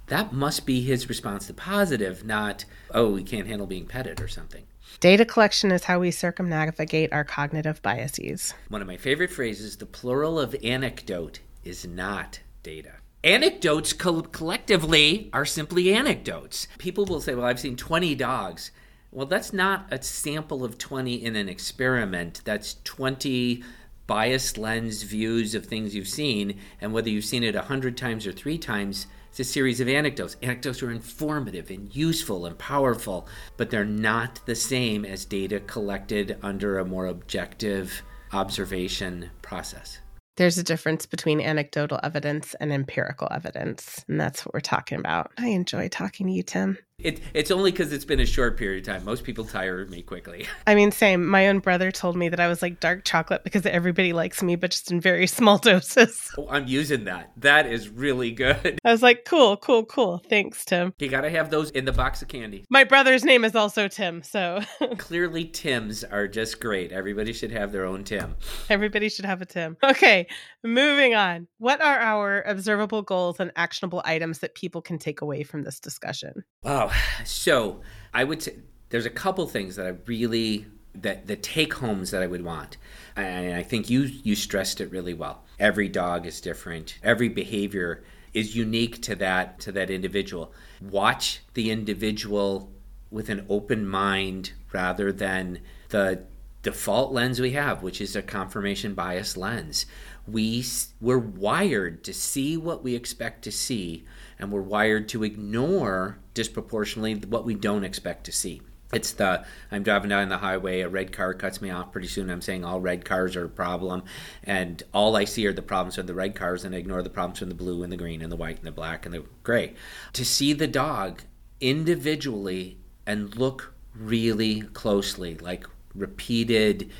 that 0.08 0.32
must 0.32 0.66
be 0.66 0.82
his 0.82 1.08
response 1.08 1.46
to 1.46 1.54
positive, 1.54 2.24
not, 2.24 2.64
oh, 2.90 3.16
he 3.16 3.24
can't 3.24 3.46
handle 3.46 3.66
being 3.66 3.86
petted 3.86 4.20
or 4.20 4.28
something. 4.28 4.64
Data 5.00 5.24
collection 5.24 5.72
is 5.72 5.84
how 5.84 5.98
we 5.98 6.10
circumnavigate 6.10 7.12
our 7.12 7.24
cognitive 7.24 7.80
biases. 7.82 8.54
One 8.68 8.82
of 8.82 8.86
my 8.86 8.96
favorite 8.96 9.30
phrases 9.30 9.76
the 9.76 9.86
plural 9.86 10.38
of 10.38 10.54
anecdote 10.62 11.40
is 11.64 11.86
not 11.86 12.40
data 12.62 12.92
anecdotes 13.24 13.92
co- 13.94 14.22
collectively 14.22 15.30
are 15.32 15.46
simply 15.46 15.92
anecdotes. 15.92 16.68
People 16.78 17.06
will 17.06 17.20
say, 17.20 17.34
Well, 17.34 17.46
I've 17.46 17.58
seen 17.58 17.76
20 17.76 18.14
dogs. 18.14 18.70
Well, 19.10 19.26
that's 19.26 19.52
not 19.52 19.86
a 19.90 20.02
sample 20.02 20.64
of 20.64 20.76
20 20.76 21.14
in 21.24 21.36
an 21.36 21.48
experiment. 21.48 22.42
That's 22.44 22.76
20 22.84 23.64
biased 24.06 24.58
lens 24.58 25.02
views 25.04 25.54
of 25.54 25.64
things 25.64 25.94
you've 25.94 26.08
seen. 26.08 26.58
And 26.80 26.92
whether 26.92 27.08
you've 27.08 27.24
seen 27.24 27.44
it 27.44 27.54
100 27.54 27.96
times 27.96 28.26
or 28.26 28.32
three 28.32 28.58
times, 28.58 29.06
it's 29.30 29.40
a 29.40 29.44
series 29.44 29.80
of 29.80 29.88
anecdotes. 29.88 30.36
Anecdotes 30.42 30.82
are 30.82 30.90
informative 30.90 31.70
and 31.70 31.94
useful 31.94 32.44
and 32.44 32.58
powerful, 32.58 33.26
but 33.56 33.70
they're 33.70 33.84
not 33.84 34.40
the 34.46 34.54
same 34.54 35.04
as 35.04 35.24
data 35.24 35.60
collected 35.60 36.36
under 36.42 36.78
a 36.78 36.84
more 36.84 37.06
objective 37.06 38.02
observation 38.32 39.30
process 39.42 40.00
there's 40.36 40.58
a 40.58 40.62
difference 40.62 41.06
between 41.06 41.40
anecdotal 41.40 42.00
evidence 42.02 42.54
and 42.60 42.72
empirical 42.72 43.28
evidence. 43.30 44.04
And 44.08 44.20
that's 44.20 44.44
what 44.44 44.54
we're 44.54 44.60
talking 44.60 44.98
about. 44.98 45.30
I 45.38 45.48
enjoy 45.48 45.88
talking 45.88 46.26
to 46.26 46.32
you, 46.32 46.42
Tim. 46.42 46.78
It, 47.04 47.20
it's 47.34 47.50
only 47.50 47.70
because 47.70 47.92
it's 47.92 48.06
been 48.06 48.20
a 48.20 48.26
short 48.26 48.56
period 48.56 48.88
of 48.88 48.94
time. 48.94 49.04
Most 49.04 49.24
people 49.24 49.44
tire 49.44 49.82
of 49.82 49.90
me 49.90 50.00
quickly. 50.00 50.46
I 50.66 50.74
mean, 50.74 50.90
same. 50.90 51.26
My 51.26 51.48
own 51.48 51.58
brother 51.58 51.92
told 51.92 52.16
me 52.16 52.30
that 52.30 52.40
I 52.40 52.48
was 52.48 52.62
like 52.62 52.80
dark 52.80 53.04
chocolate 53.04 53.44
because 53.44 53.66
everybody 53.66 54.14
likes 54.14 54.42
me, 54.42 54.56
but 54.56 54.70
just 54.70 54.90
in 54.90 55.02
very 55.02 55.26
small 55.34 55.58
doses. 55.58 56.30
Oh, 56.38 56.48
I'm 56.48 56.66
using 56.66 57.04
that. 57.04 57.32
That 57.36 57.66
is 57.66 57.90
really 57.90 58.30
good. 58.30 58.78
I 58.84 58.90
was 58.90 59.02
like, 59.02 59.26
cool, 59.26 59.58
cool, 59.58 59.84
cool. 59.84 60.22
Thanks, 60.30 60.64
Tim. 60.64 60.94
You 60.98 61.08
got 61.08 61.20
to 61.20 61.30
have 61.30 61.50
those 61.50 61.70
in 61.72 61.84
the 61.84 61.92
box 61.92 62.22
of 62.22 62.28
candy. 62.28 62.64
My 62.70 62.84
brother's 62.84 63.22
name 63.22 63.44
is 63.44 63.54
also 63.54 63.86
Tim, 63.86 64.22
so. 64.22 64.62
Clearly, 64.96 65.44
Tims 65.44 66.04
are 66.04 66.26
just 66.26 66.58
great. 66.58 66.90
Everybody 66.90 67.34
should 67.34 67.52
have 67.52 67.70
their 67.70 67.84
own 67.84 68.04
Tim. 68.04 68.34
Everybody 68.70 69.10
should 69.10 69.26
have 69.26 69.42
a 69.42 69.46
Tim. 69.46 69.76
Okay, 69.84 70.26
moving 70.62 71.14
on. 71.14 71.48
What 71.58 71.82
are 71.82 71.98
our 71.98 72.42
observable 72.46 73.02
goals 73.02 73.40
and 73.40 73.52
actionable 73.56 74.00
items 74.06 74.38
that 74.38 74.54
people 74.54 74.80
can 74.80 74.98
take 74.98 75.20
away 75.20 75.42
from 75.42 75.64
this 75.64 75.78
discussion? 75.78 76.44
Wow. 76.62 76.90
So 77.24 77.80
I 78.12 78.24
would 78.24 78.42
say 78.42 78.56
there's 78.90 79.06
a 79.06 79.10
couple 79.10 79.46
things 79.46 79.76
that 79.76 79.86
I 79.86 79.94
really 80.06 80.66
that 80.94 81.26
the 81.26 81.36
take 81.36 81.74
homes 81.74 82.10
that 82.12 82.22
I 82.22 82.26
would 82.26 82.44
want. 82.44 82.76
And 83.16 83.54
I 83.54 83.62
think 83.62 83.90
you 83.90 84.02
you 84.02 84.36
stressed 84.36 84.80
it 84.80 84.90
really 84.90 85.14
well. 85.14 85.44
Every 85.58 85.88
dog 85.88 86.26
is 86.26 86.40
different. 86.40 86.98
Every 87.02 87.28
behavior 87.28 88.04
is 88.32 88.56
unique 88.56 89.02
to 89.02 89.14
that 89.16 89.58
to 89.60 89.72
that 89.72 89.90
individual. 89.90 90.52
Watch 90.80 91.40
the 91.54 91.70
individual 91.70 92.70
with 93.10 93.28
an 93.28 93.46
open 93.48 93.86
mind 93.86 94.52
rather 94.72 95.12
than 95.12 95.60
the 95.90 96.24
default 96.62 97.12
lens 97.12 97.40
we 97.40 97.52
have, 97.52 97.82
which 97.82 98.00
is 98.00 98.16
a 98.16 98.22
confirmation 98.22 98.94
bias 98.94 99.36
lens. 99.36 99.86
We 100.26 100.64
we're 101.00 101.18
wired 101.18 102.02
to 102.04 102.14
see 102.14 102.56
what 102.56 102.82
we 102.82 102.94
expect 102.94 103.42
to 103.44 103.52
see 103.52 104.04
and 104.38 104.50
we're 104.50 104.62
wired 104.62 105.08
to 105.10 105.22
ignore 105.22 106.18
disproportionately 106.34 107.14
what 107.14 107.44
we 107.44 107.54
don't 107.54 107.84
expect 107.84 108.24
to 108.24 108.32
see. 108.32 108.60
It's 108.92 109.12
the 109.12 109.44
I'm 109.72 109.82
driving 109.82 110.10
down 110.10 110.28
the 110.28 110.38
highway, 110.38 110.80
a 110.80 110.88
red 110.88 111.12
car 111.12 111.34
cuts 111.34 111.60
me 111.60 111.70
off 111.70 111.90
pretty 111.90 112.06
soon. 112.06 112.30
I'm 112.30 112.40
saying 112.40 112.64
all 112.64 112.80
red 112.80 113.04
cars 113.04 113.34
are 113.34 113.46
a 113.46 113.48
problem, 113.48 114.04
and 114.44 114.82
all 114.92 115.16
I 115.16 115.24
see 115.24 115.46
are 115.46 115.52
the 115.52 115.62
problems 115.62 115.96
from 115.96 116.06
the 116.06 116.14
red 116.14 116.34
cars, 116.36 116.64
and 116.64 116.74
I 116.74 116.78
ignore 116.78 117.02
the 117.02 117.10
problems 117.10 117.40
from 117.40 117.48
the 117.48 117.54
blue 117.54 117.82
and 117.82 117.92
the 117.92 117.96
green 117.96 118.22
and 118.22 118.30
the 118.30 118.36
white 118.36 118.58
and 118.58 118.66
the 118.66 118.72
black 118.72 119.04
and 119.04 119.14
the 119.14 119.24
gray. 119.42 119.74
To 120.12 120.24
see 120.24 120.52
the 120.52 120.68
dog 120.68 121.22
individually 121.60 122.76
and 123.06 123.34
look 123.36 123.74
really 123.96 124.62
closely, 124.62 125.36
like 125.36 125.66
repeated, 125.94 126.90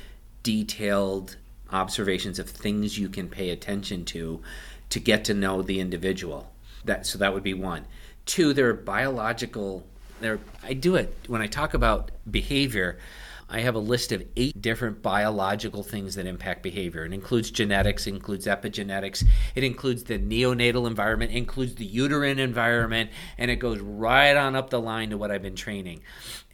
detailed 0.43 1.37
observations 1.71 2.39
of 2.39 2.49
things 2.49 2.97
you 2.97 3.09
can 3.09 3.29
pay 3.29 3.49
attention 3.49 4.05
to, 4.05 4.41
to 4.89 4.99
get 4.99 5.25
to 5.25 5.33
know 5.33 5.61
the 5.61 5.79
individual. 5.79 6.51
That 6.83 7.05
so 7.05 7.17
that 7.17 7.33
would 7.33 7.43
be 7.43 7.53
one. 7.53 7.85
Two, 8.25 8.53
there 8.53 8.69
are 8.69 8.73
biological. 8.73 9.85
There, 10.19 10.39
I 10.63 10.73
do 10.73 10.95
it 10.95 11.15
when 11.27 11.41
I 11.41 11.47
talk 11.47 11.73
about 11.73 12.11
behavior. 12.29 12.99
I 13.47 13.59
have 13.59 13.75
a 13.75 13.79
list 13.79 14.11
of 14.11 14.23
eight 14.35 14.59
different 14.59 15.03
biological 15.03 15.83
things 15.83 16.15
that 16.15 16.25
impact 16.25 16.63
behavior. 16.63 17.05
It 17.05 17.13
includes 17.13 17.51
genetics, 17.51 18.07
includes 18.07 18.47
epigenetics, 18.47 19.23
it 19.53 19.63
includes 19.63 20.03
the 20.03 20.17
neonatal 20.17 20.87
environment, 20.87 21.31
includes 21.31 21.75
the 21.75 21.85
uterine 21.85 22.39
environment, 22.39 23.11
and 23.37 23.51
it 23.51 23.57
goes 23.57 23.79
right 23.79 24.35
on 24.35 24.55
up 24.55 24.71
the 24.71 24.81
line 24.81 25.11
to 25.11 25.17
what 25.17 25.29
I've 25.29 25.43
been 25.43 25.55
training. 25.55 26.01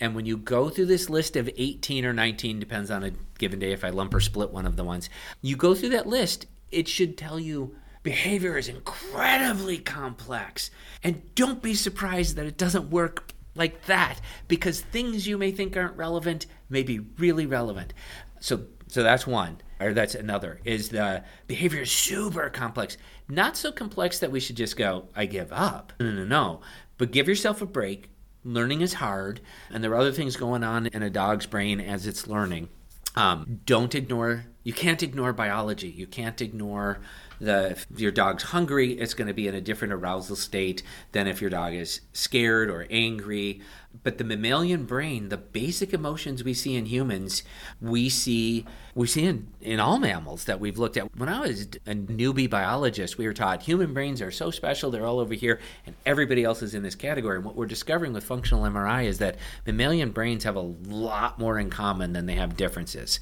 And 0.01 0.15
when 0.15 0.25
you 0.25 0.35
go 0.35 0.69
through 0.69 0.87
this 0.87 1.09
list 1.09 1.37
of 1.37 1.49
18 1.55 2.05
or 2.05 2.11
19, 2.11 2.59
depends 2.59 2.91
on 2.91 3.05
a 3.05 3.11
given 3.37 3.59
day 3.59 3.71
if 3.71 3.85
I 3.85 3.89
lump 3.89 4.13
or 4.13 4.19
split 4.19 4.51
one 4.51 4.65
of 4.65 4.75
the 4.75 4.83
ones, 4.83 5.09
you 5.41 5.55
go 5.55 5.73
through 5.73 5.89
that 5.89 6.07
list, 6.07 6.45
it 6.71 6.89
should 6.89 7.17
tell 7.17 7.39
you 7.39 7.73
behavior 8.03 8.57
is 8.57 8.67
incredibly 8.67 9.77
complex. 9.77 10.71
And 11.03 11.33
don't 11.35 11.61
be 11.61 11.73
surprised 11.73 12.35
that 12.35 12.45
it 12.45 12.57
doesn't 12.57 12.89
work 12.89 13.33
like 13.55 13.85
that 13.85 14.19
because 14.47 14.81
things 14.81 15.27
you 15.27 15.37
may 15.37 15.51
think 15.51 15.75
aren't 15.75 15.97
relevant 15.97 16.45
may 16.69 16.83
be 16.83 16.99
really 17.17 17.45
relevant. 17.45 17.93
So 18.39 18.65
so 18.87 19.03
that's 19.03 19.25
one 19.25 19.61
or 19.79 19.93
that's 19.93 20.15
another 20.15 20.59
is 20.65 20.89
the 20.89 21.23
behavior 21.47 21.81
is 21.81 21.91
super 21.91 22.49
complex. 22.49 22.97
Not 23.29 23.55
so 23.57 23.71
complex 23.71 24.19
that 24.19 24.31
we 24.31 24.39
should 24.39 24.57
just 24.57 24.77
go 24.77 25.09
I 25.15 25.25
give 25.25 25.51
up. 25.51 25.93
No, 25.99 26.11
no, 26.11 26.25
no. 26.25 26.61
But 26.97 27.11
give 27.11 27.27
yourself 27.27 27.61
a 27.61 27.65
break. 27.65 28.09
Learning 28.43 28.81
is 28.81 28.95
hard 28.95 29.41
and 29.69 29.83
there 29.83 29.91
are 29.91 29.99
other 29.99 30.11
things 30.11 30.35
going 30.35 30.63
on 30.63 30.87
in 30.87 31.03
a 31.03 31.09
dog's 31.09 31.45
brain 31.45 31.79
as 31.79 32.07
it's 32.07 32.27
learning. 32.27 32.69
Um, 33.15 33.59
don't 33.65 33.93
ignore 33.93 34.45
you 34.63 34.73
can't 34.73 35.01
ignore 35.01 35.33
biology. 35.33 35.89
You 35.89 36.07
can't 36.07 36.39
ignore 36.41 36.99
the 37.41 37.71
if 37.71 37.87
your 37.97 38.11
dog's 38.11 38.43
hungry, 38.43 38.93
it's 38.93 39.13
going 39.13 39.27
to 39.27 39.33
be 39.33 39.47
in 39.47 39.55
a 39.55 39.61
different 39.61 39.93
arousal 39.93 40.35
state 40.35 40.83
than 41.11 41.27
if 41.27 41.41
your 41.41 41.49
dog 41.49 41.73
is 41.73 42.01
scared 42.13 42.69
or 42.69 42.87
angry. 42.89 43.61
But 44.03 44.17
the 44.17 44.23
mammalian 44.23 44.85
brain, 44.85 45.29
the 45.29 45.37
basic 45.37 45.93
emotions 45.93 46.43
we 46.43 46.53
see 46.53 46.75
in 46.75 46.85
humans, 46.85 47.43
we 47.81 48.07
see 48.07 48.65
we 48.93 49.07
see 49.07 49.25
in, 49.25 49.47
in 49.61 49.79
all 49.79 49.99
mammals 49.99 50.45
that 50.45 50.59
we've 50.59 50.77
looked 50.77 50.97
at. 50.97 51.15
When 51.17 51.29
I 51.29 51.39
was 51.41 51.61
a 51.85 51.93
newbie 51.93 52.49
biologist, 52.49 53.17
we 53.17 53.25
were 53.25 53.33
taught 53.33 53.63
human 53.63 53.93
brains 53.93 54.21
are 54.21 54.31
so 54.31 54.51
special, 54.51 54.91
they're 54.91 55.05
all 55.05 55.19
over 55.19 55.33
here, 55.33 55.59
and 55.85 55.95
everybody 56.05 56.43
else 56.43 56.61
is 56.61 56.73
in 56.73 56.83
this 56.83 56.95
category. 56.95 57.37
And 57.37 57.45
what 57.45 57.55
we're 57.55 57.67
discovering 57.67 58.11
with 58.13 58.23
functional 58.23 58.63
MRI 58.63 59.05
is 59.05 59.19
that 59.19 59.37
mammalian 59.65 60.11
brains 60.11 60.43
have 60.43 60.57
a 60.57 60.59
lot 60.59 61.39
more 61.39 61.57
in 61.57 61.69
common 61.69 62.13
than 62.13 62.25
they 62.25 62.35
have 62.35 62.57
differences. 62.57 63.19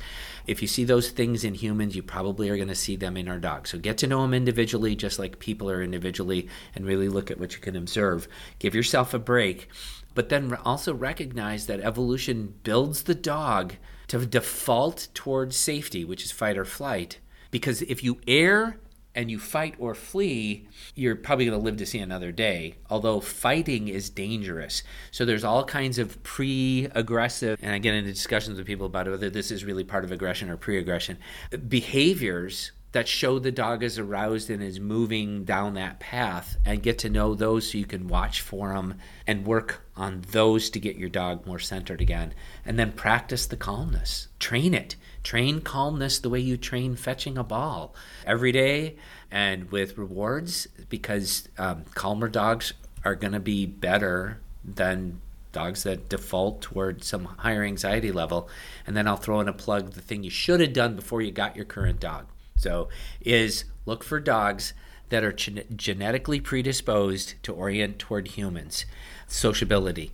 If 0.47 0.61
you 0.61 0.67
see 0.67 0.83
those 0.83 1.11
things 1.11 1.43
in 1.43 1.53
humans, 1.53 1.95
you 1.95 2.01
probably 2.01 2.49
are 2.49 2.55
going 2.55 2.69
to 2.69 2.75
see 2.75 2.95
them 2.95 3.15
in 3.15 3.27
our 3.27 3.39
dogs. 3.39 3.69
So 3.69 3.77
get 3.77 3.99
to 3.99 4.07
know 4.09 4.21
them 4.23 4.33
individually, 4.33 4.95
just 4.95 5.19
like 5.19 5.39
people 5.39 5.69
are 5.69 5.81
individually, 5.81 6.49
and 6.75 6.85
really 6.85 7.07
look 7.07 7.31
at 7.31 7.39
what 7.39 7.53
you 7.53 7.61
can 7.61 7.75
observe. 7.75 8.27
Give 8.59 8.75
yourself 8.75 9.13
a 9.13 9.19
break 9.19 9.69
but 10.19 10.29
then 10.29 10.53
also 10.65 10.93
recognize 10.93 11.67
that 11.67 11.79
evolution 11.79 12.53
builds 12.63 13.03
the 13.03 13.15
dog 13.15 13.75
to 14.07 14.25
default 14.25 15.07
towards 15.13 15.55
safety, 15.55 16.03
which 16.03 16.23
is 16.23 16.31
fight 16.31 16.57
or 16.57 16.65
flight. 16.65 17.19
Because 17.51 17.81
if 17.83 18.03
you 18.03 18.19
err 18.27 18.79
and 19.15 19.31
you 19.31 19.39
fight 19.39 19.75
or 19.79 19.95
flee, 19.95 20.67
you're 20.95 21.15
probably 21.15 21.45
going 21.45 21.57
to 21.57 21.63
live 21.63 21.77
to 21.77 21.85
see 21.85 21.99
another 21.99 22.31
day. 22.31 22.75
Although 22.89 23.21
fighting 23.21 23.87
is 23.87 24.09
dangerous. 24.09 24.83
So 25.11 25.25
there's 25.25 25.43
all 25.43 25.63
kinds 25.63 25.97
of 25.97 26.21
pre 26.23 26.89
aggressive, 26.93 27.59
and 27.61 27.73
I 27.73 27.77
get 27.77 27.93
into 27.95 28.11
discussions 28.11 28.57
with 28.57 28.67
people 28.67 28.87
about 28.87 29.07
whether 29.07 29.29
this 29.29 29.51
is 29.51 29.63
really 29.63 29.83
part 29.83 30.03
of 30.03 30.11
aggression 30.11 30.49
or 30.49 30.57
pre 30.57 30.77
aggression, 30.77 31.17
behaviors 31.67 32.71
that 32.91 33.07
show 33.07 33.37
the 33.37 33.51
dog 33.51 33.83
is 33.83 33.99
aroused 33.99 34.49
and 34.49 34.63
is 34.63 34.79
moving 34.79 35.43
down 35.43 35.75
that 35.75 35.99
path 35.99 36.57
and 36.65 36.81
get 36.81 36.97
to 36.99 37.09
know 37.09 37.35
those 37.35 37.71
so 37.71 37.77
you 37.77 37.85
can 37.85 38.07
watch 38.07 38.41
for 38.41 38.73
them 38.73 38.95
and 39.27 39.45
work 39.45 39.81
on 39.95 40.23
those 40.31 40.69
to 40.71 40.79
get 40.79 40.95
your 40.95 41.09
dog 41.09 41.45
more 41.45 41.59
centered 41.59 42.01
again. 42.01 42.33
And 42.65 42.79
then 42.79 42.91
practice 42.93 43.45
the 43.45 43.57
calmness. 43.57 44.27
Train 44.39 44.73
it. 44.73 44.95
Train 45.23 45.61
calmness 45.61 46.19
the 46.19 46.29
way 46.29 46.39
you 46.39 46.57
train 46.57 46.95
fetching 46.95 47.37
a 47.37 47.43
ball 47.43 47.93
every 48.25 48.51
day 48.51 48.95
and 49.29 49.69
with 49.71 49.97
rewards 49.97 50.67
because 50.89 51.47
um, 51.59 51.85
calmer 51.93 52.27
dogs 52.27 52.73
are 53.05 53.15
going 53.15 53.33
to 53.33 53.39
be 53.39 53.67
better 53.67 54.39
than 54.63 55.21
dogs 55.51 55.83
that 55.83 56.09
default 56.09 56.61
toward 56.61 57.03
some 57.03 57.25
higher 57.25 57.63
anxiety 57.63 58.11
level. 58.11 58.49
And 58.87 58.97
then 58.97 59.07
i'll 59.07 59.17
throw 59.17 59.39
in 59.41 59.47
a 59.47 59.53
plug 59.53 59.91
the 59.91 60.01
thing 60.01 60.23
you 60.23 60.29
should 60.29 60.59
have 60.59 60.73
done 60.73 60.95
before 60.95 61.21
you 61.21 61.31
got 61.31 61.55
your 61.55 61.65
current 61.65 61.99
dog 61.99 62.25
so, 62.59 62.89
is 63.21 63.63
look 63.85 64.03
for 64.03 64.19
dogs 64.19 64.73
that 65.09 65.23
are 65.23 65.31
gen- 65.31 65.63
genetically 65.75 66.39
predisposed 66.41 67.35
to 67.43 67.53
orient 67.53 67.99
toward 67.99 68.27
humans, 68.29 68.85
sociability. 69.27 70.11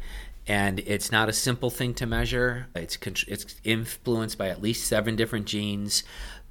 And 0.48 0.80
it's 0.82 1.12
not 1.12 1.28
a 1.28 1.34
simple 1.34 1.72
thing 1.72 1.96
to 1.96 2.06
measure. 2.06 2.68
It's 2.76 3.00
it's 3.28 3.56
influenced 3.64 4.38
by 4.38 4.50
at 4.50 4.62
least 4.62 4.86
seven 4.86 5.16
different 5.16 5.48
genes 5.48 6.04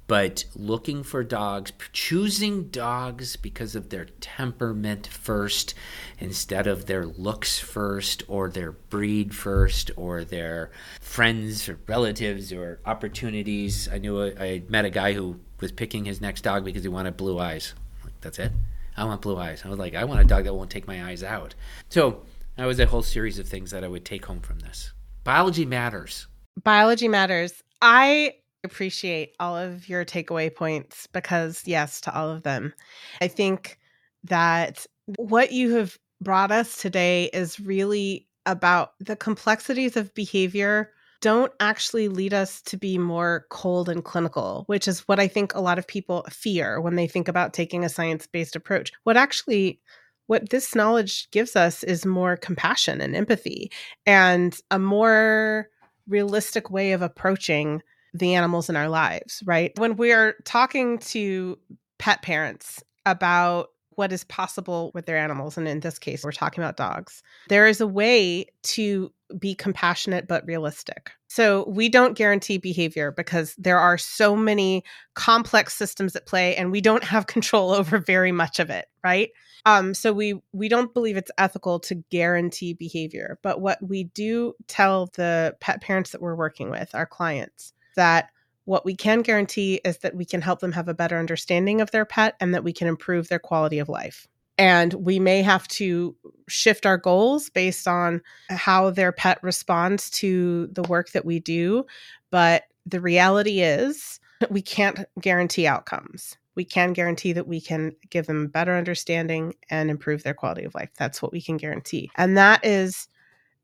but 0.07 0.45
looking 0.55 1.03
for 1.03 1.23
dogs, 1.23 1.73
choosing 1.91 2.69
dogs 2.69 3.35
because 3.35 3.75
of 3.75 3.89
their 3.89 4.05
temperament 4.21 5.07
first 5.07 5.73
instead 6.19 6.67
of 6.67 6.85
their 6.85 7.05
looks 7.05 7.59
first 7.59 8.23
or 8.27 8.49
their 8.49 8.71
breed 8.73 9.33
first 9.33 9.91
or 9.95 10.23
their 10.23 10.71
friends 11.01 11.67
or 11.67 11.79
relatives 11.87 12.53
or 12.53 12.79
opportunities. 12.85 13.89
I 13.91 13.97
knew 13.97 14.21
I 14.21 14.63
met 14.69 14.85
a 14.85 14.91
guy 14.91 15.13
who 15.13 15.39
was 15.59 15.71
picking 15.71 16.05
his 16.05 16.21
next 16.21 16.41
dog 16.41 16.65
because 16.65 16.83
he 16.83 16.89
wanted 16.89 17.17
blue 17.17 17.39
eyes. 17.39 17.73
Like, 18.03 18.13
That's 18.21 18.39
it. 18.39 18.51
I 18.97 19.05
want 19.05 19.21
blue 19.21 19.37
eyes. 19.37 19.63
I 19.65 19.69
was 19.69 19.79
like, 19.79 19.95
I 19.95 20.05
want 20.05 20.21
a 20.21 20.25
dog 20.25 20.45
that 20.45 20.53
won't 20.53 20.69
take 20.69 20.87
my 20.87 21.05
eyes 21.05 21.23
out. 21.23 21.55
So 21.89 22.21
that 22.55 22.65
was 22.65 22.79
a 22.79 22.85
whole 22.85 23.01
series 23.01 23.39
of 23.39 23.47
things 23.47 23.71
that 23.71 23.83
I 23.83 23.87
would 23.87 24.05
take 24.05 24.25
home 24.25 24.39
from 24.39 24.59
this. 24.59 24.93
Biology 25.23 25.65
matters. 25.65 26.27
Biology 26.63 27.07
matters. 27.07 27.63
I 27.81 28.35
appreciate 28.65 29.33
all 29.39 29.55
of 29.55 29.87
your 29.87 30.03
takeaway 30.03 30.53
points 30.53 31.07
because, 31.07 31.63
yes, 31.65 32.01
to 32.01 32.13
all 32.13 32.29
of 32.29 32.43
them. 32.43 32.73
I 33.21 33.29
think 33.29 33.79
that 34.25 34.85
what 35.17 35.51
you 35.51 35.75
have 35.75 35.97
brought 36.19 36.51
us 36.51 36.81
today 36.81 37.29
is 37.33 37.59
really 37.59 38.27
about 38.45 38.93
the 38.99 39.15
complexities 39.15 39.95
of 39.95 40.13
behavior 40.13 40.91
don't 41.21 41.51
actually 41.59 42.07
lead 42.07 42.33
us 42.33 42.61
to 42.61 42.77
be 42.77 42.97
more 42.97 43.47
cold 43.49 43.89
and 43.89 44.03
clinical, 44.03 44.63
which 44.67 44.87
is 44.87 45.07
what 45.07 45.19
I 45.19 45.27
think 45.27 45.55
a 45.55 45.61
lot 45.61 45.79
of 45.79 45.87
people 45.87 46.23
fear 46.29 46.79
when 46.79 46.95
they 46.95 47.07
think 47.07 47.27
about 47.27 47.53
taking 47.53 47.83
a 47.83 47.89
science 47.89 48.27
based 48.27 48.55
approach. 48.55 48.91
What 49.05 49.17
actually 49.17 49.79
what 50.27 50.49
this 50.49 50.75
knowledge 50.75 51.29
gives 51.31 51.55
us 51.55 51.83
is 51.83 52.05
more 52.05 52.35
compassion 52.35 53.01
and 53.01 53.15
empathy 53.15 53.71
and 54.05 54.59
a 54.71 54.79
more 54.79 55.69
realistic 56.07 56.69
way 56.69 56.91
of 56.91 57.01
approaching 57.01 57.81
the 58.17 58.35
animals 58.35 58.69
in 58.69 58.75
our 58.75 58.89
lives, 58.89 59.43
right? 59.45 59.71
When 59.77 59.95
we're 59.95 60.35
talking 60.45 60.99
to 60.99 61.57
pet 61.97 62.21
parents 62.21 62.83
about 63.05 63.69
what 63.91 64.11
is 64.11 64.23
possible 64.25 64.91
with 64.93 65.05
their 65.05 65.17
animals, 65.17 65.57
and 65.57 65.67
in 65.67 65.79
this 65.79 65.99
case, 65.99 66.23
we're 66.23 66.31
talking 66.31 66.63
about 66.63 66.77
dogs, 66.77 67.23
there 67.49 67.67
is 67.67 67.79
a 67.79 67.87
way 67.87 68.45
to 68.63 69.11
be 69.39 69.55
compassionate 69.55 70.27
but 70.27 70.45
realistic. 70.45 71.11
So 71.27 71.65
we 71.67 71.89
don't 71.89 72.17
guarantee 72.17 72.57
behavior 72.57 73.11
because 73.11 73.55
there 73.57 73.79
are 73.79 73.97
so 73.97 74.35
many 74.35 74.83
complex 75.15 75.73
systems 75.73 76.15
at 76.15 76.25
play 76.25 76.55
and 76.55 76.71
we 76.71 76.81
don't 76.81 77.03
have 77.03 77.27
control 77.27 77.71
over 77.71 77.97
very 77.97 78.31
much 78.31 78.59
of 78.59 78.69
it, 78.69 78.85
right? 79.03 79.29
Um, 79.65 79.95
so 79.95 80.13
we 80.13 80.39
we 80.53 80.69
don't 80.69 80.93
believe 80.93 81.17
it's 81.17 81.31
ethical 81.39 81.79
to 81.81 81.95
guarantee 82.11 82.73
behavior. 82.73 83.39
But 83.41 83.61
what 83.61 83.79
we 83.81 84.03
do 84.03 84.53
tell 84.67 85.09
the 85.15 85.55
pet 85.59 85.81
parents 85.81 86.11
that 86.11 86.21
we're 86.21 86.35
working 86.35 86.69
with, 86.69 86.93
our 86.93 87.07
clients, 87.07 87.73
that 87.95 88.29
what 88.65 88.85
we 88.85 88.95
can 88.95 89.21
guarantee 89.21 89.79
is 89.85 89.99
that 89.99 90.15
we 90.15 90.25
can 90.25 90.41
help 90.41 90.59
them 90.59 90.71
have 90.71 90.87
a 90.87 90.93
better 90.93 91.17
understanding 91.17 91.81
of 91.81 91.91
their 91.91 92.05
pet 92.05 92.35
and 92.39 92.53
that 92.53 92.63
we 92.63 92.73
can 92.73 92.87
improve 92.87 93.29
their 93.29 93.39
quality 93.39 93.79
of 93.79 93.89
life. 93.89 94.27
And 94.57 94.93
we 94.93 95.19
may 95.19 95.41
have 95.41 95.67
to 95.69 96.15
shift 96.47 96.85
our 96.85 96.97
goals 96.97 97.49
based 97.49 97.87
on 97.87 98.21
how 98.49 98.89
their 98.89 99.11
pet 99.11 99.37
responds 99.43 100.09
to 100.11 100.67
the 100.67 100.83
work 100.83 101.11
that 101.11 101.25
we 101.25 101.39
do. 101.39 101.85
But 102.31 102.63
the 102.85 103.01
reality 103.01 103.61
is, 103.61 104.19
we 104.49 104.61
can't 104.61 105.05
guarantee 105.19 105.67
outcomes. 105.67 106.37
We 106.55 106.63
can 106.63 106.93
guarantee 106.93 107.33
that 107.33 107.47
we 107.47 107.59
can 107.59 107.91
give 108.09 108.27
them 108.27 108.47
better 108.47 108.75
understanding 108.75 109.55
and 109.69 109.89
improve 109.89 110.23
their 110.23 110.33
quality 110.33 110.63
of 110.63 110.75
life. 110.75 110.89
That's 110.97 111.21
what 111.21 111.33
we 111.33 111.41
can 111.41 111.57
guarantee. 111.57 112.09
And 112.15 112.37
that 112.37 112.65
is 112.65 113.07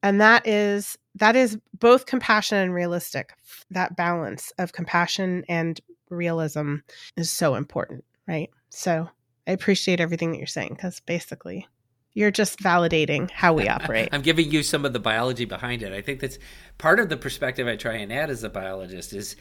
and 0.04 0.20
that 0.20 0.48
is 0.48 0.98
that 1.16 1.36
is 1.36 1.58
both 1.80 2.06
compassion 2.06 2.58
and 2.58 2.74
realistic. 2.74 3.34
That 3.70 3.96
balance 3.96 4.52
of 4.58 4.74
compassion 4.74 5.44
and 5.50 5.80
realism 6.10 6.78
is 7.18 7.32
so 7.32 7.56
important 7.56 8.04
right? 8.28 8.50
So 8.70 9.10
i 9.48 9.52
appreciate 9.52 10.00
everything 10.00 10.32
that 10.32 10.38
you're 10.38 10.48
saying 10.48 10.74
because 10.76 11.00
basically 11.02 11.68
you're 12.14 12.32
just 12.32 12.60
validating 12.60 13.32
how 13.32 13.54
we 13.54 13.70
operate. 13.70 14.10
I'm 14.14 14.22
giving 14.22 14.52
you 14.52 14.64
some 14.64 14.84
of 14.84 14.92
the 14.92 15.00
biology 15.00 15.46
behind 15.46 15.82
it. 15.82 15.94
I 15.94 16.02
think 16.02 16.20
that's 16.20 16.38
part 16.78 17.00
of 17.00 17.08
the 17.08 17.16
perspective 17.16 17.68
I 17.68 17.78
try 17.78 17.94
and 17.96 18.12
add 18.12 18.30
as 18.30 18.44
a 18.44 18.50
biologist 18.50 19.14
is 19.14 19.38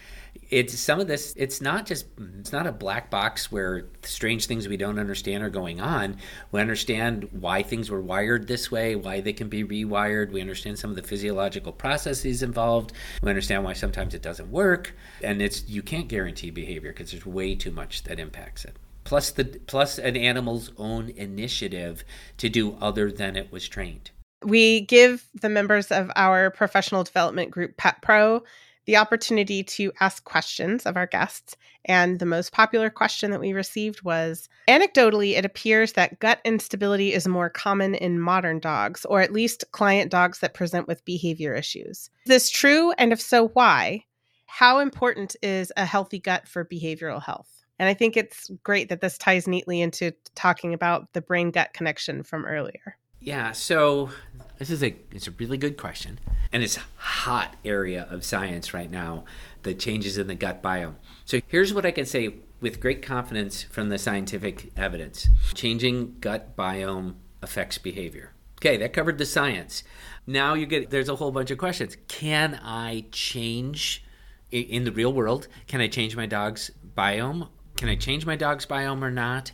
it's 0.50 0.78
some 0.78 1.00
of 1.00 1.08
this 1.08 1.34
it's 1.36 1.60
not 1.60 1.84
just 1.84 2.06
it's 2.38 2.52
not 2.52 2.68
a 2.68 2.72
black 2.72 3.10
box 3.10 3.50
where 3.50 3.88
strange 4.02 4.46
things 4.46 4.68
we 4.68 4.76
don't 4.76 5.00
understand 5.00 5.42
are 5.42 5.50
going 5.50 5.80
on. 5.80 6.16
We 6.52 6.60
understand 6.60 7.28
why 7.32 7.64
things 7.64 7.90
were 7.90 8.00
wired 8.00 8.46
this 8.46 8.70
way, 8.70 8.94
why 8.94 9.20
they 9.20 9.32
can 9.32 9.48
be 9.48 9.64
rewired. 9.64 10.30
We 10.30 10.40
understand 10.40 10.78
some 10.78 10.90
of 10.90 10.96
the 10.96 11.02
physiological 11.02 11.72
processes 11.72 12.42
involved. 12.44 12.92
We 13.20 13.30
understand 13.30 13.64
why 13.64 13.72
sometimes 13.72 14.14
it 14.14 14.22
doesn't 14.22 14.50
work 14.50 14.94
and 15.22 15.42
it's 15.42 15.68
you 15.68 15.82
can't 15.82 16.06
guarantee 16.06 16.50
behavior 16.50 16.92
because 16.92 17.10
there's 17.10 17.26
way 17.26 17.56
too 17.56 17.72
much 17.72 18.04
that 18.04 18.20
impacts 18.20 18.64
it 18.64 18.76
plus 19.10 19.32
the 19.32 19.44
plus 19.66 19.98
an 19.98 20.16
animal's 20.16 20.70
own 20.78 21.08
initiative 21.16 22.04
to 22.36 22.48
do 22.48 22.76
other 22.80 23.10
than 23.10 23.34
it 23.34 23.50
was 23.50 23.66
trained. 23.66 24.12
We 24.44 24.82
give 24.82 25.26
the 25.34 25.48
members 25.48 25.90
of 25.90 26.12
our 26.14 26.52
professional 26.52 27.02
development 27.02 27.50
group 27.50 27.76
Pet 27.76 27.96
Pro 28.02 28.44
the 28.86 28.96
opportunity 28.96 29.64
to 29.64 29.92
ask 29.98 30.22
questions 30.22 30.86
of 30.86 30.96
our 30.96 31.08
guests. 31.08 31.56
And 31.84 32.20
the 32.20 32.24
most 32.26 32.52
popular 32.52 32.88
question 32.88 33.32
that 33.32 33.40
we 33.40 33.52
received 33.52 34.02
was 34.02 34.48
Anecdotally, 34.68 35.36
it 35.36 35.44
appears 35.44 35.94
that 35.94 36.20
gut 36.20 36.38
instability 36.44 37.12
is 37.12 37.26
more 37.26 37.50
common 37.50 37.96
in 37.96 38.20
modern 38.20 38.60
dogs, 38.60 39.04
or 39.04 39.20
at 39.20 39.32
least 39.32 39.64
client 39.72 40.12
dogs 40.12 40.38
that 40.38 40.54
present 40.54 40.86
with 40.86 41.04
behavior 41.04 41.52
issues. 41.52 42.10
Is 42.26 42.28
this 42.28 42.48
true? 42.48 42.92
And 42.92 43.12
if 43.12 43.20
so, 43.20 43.48
why? 43.48 44.04
How 44.46 44.78
important 44.78 45.34
is 45.42 45.72
a 45.76 45.84
healthy 45.84 46.20
gut 46.20 46.46
for 46.46 46.64
behavioral 46.64 47.20
health? 47.20 47.59
And 47.80 47.88
I 47.88 47.94
think 47.94 48.14
it's 48.14 48.50
great 48.62 48.90
that 48.90 49.00
this 49.00 49.16
ties 49.16 49.48
neatly 49.48 49.80
into 49.80 50.12
talking 50.34 50.74
about 50.74 51.14
the 51.14 51.22
brain 51.22 51.50
gut 51.50 51.72
connection 51.72 52.22
from 52.22 52.44
earlier. 52.44 52.98
Yeah, 53.20 53.52
so 53.52 54.10
this 54.58 54.68
is 54.68 54.82
a 54.82 54.94
it's 55.10 55.26
a 55.26 55.30
really 55.30 55.56
good 55.56 55.78
question. 55.78 56.20
And 56.52 56.62
it's 56.62 56.76
a 56.76 56.82
hot 56.96 57.56
area 57.64 58.06
of 58.10 58.22
science 58.22 58.74
right 58.74 58.90
now, 58.90 59.24
the 59.62 59.72
changes 59.72 60.18
in 60.18 60.26
the 60.26 60.34
gut 60.34 60.62
biome. 60.62 60.96
So 61.24 61.40
here's 61.46 61.72
what 61.72 61.86
I 61.86 61.90
can 61.90 62.04
say 62.04 62.34
with 62.60 62.80
great 62.80 63.00
confidence 63.00 63.62
from 63.62 63.88
the 63.88 63.96
scientific 63.96 64.72
evidence. 64.76 65.30
Changing 65.54 66.16
gut 66.20 66.54
biome 66.58 67.14
affects 67.40 67.78
behavior. 67.78 68.32
Okay, 68.58 68.76
that 68.76 68.92
covered 68.92 69.16
the 69.16 69.24
science. 69.24 69.84
Now 70.26 70.52
you 70.52 70.66
get 70.66 70.90
there's 70.90 71.08
a 71.08 71.16
whole 71.16 71.32
bunch 71.32 71.50
of 71.50 71.56
questions. 71.56 71.96
Can 72.08 72.60
I 72.62 73.06
change 73.10 74.04
in 74.50 74.84
the 74.84 74.92
real 74.92 75.14
world? 75.14 75.48
Can 75.66 75.80
I 75.80 75.88
change 75.88 76.14
my 76.14 76.26
dog's 76.26 76.70
biome 76.94 77.48
can 77.80 77.88
I 77.88 77.94
change 77.94 78.26
my 78.26 78.36
dog's 78.36 78.66
biome 78.66 79.00
or 79.00 79.10
not 79.10 79.52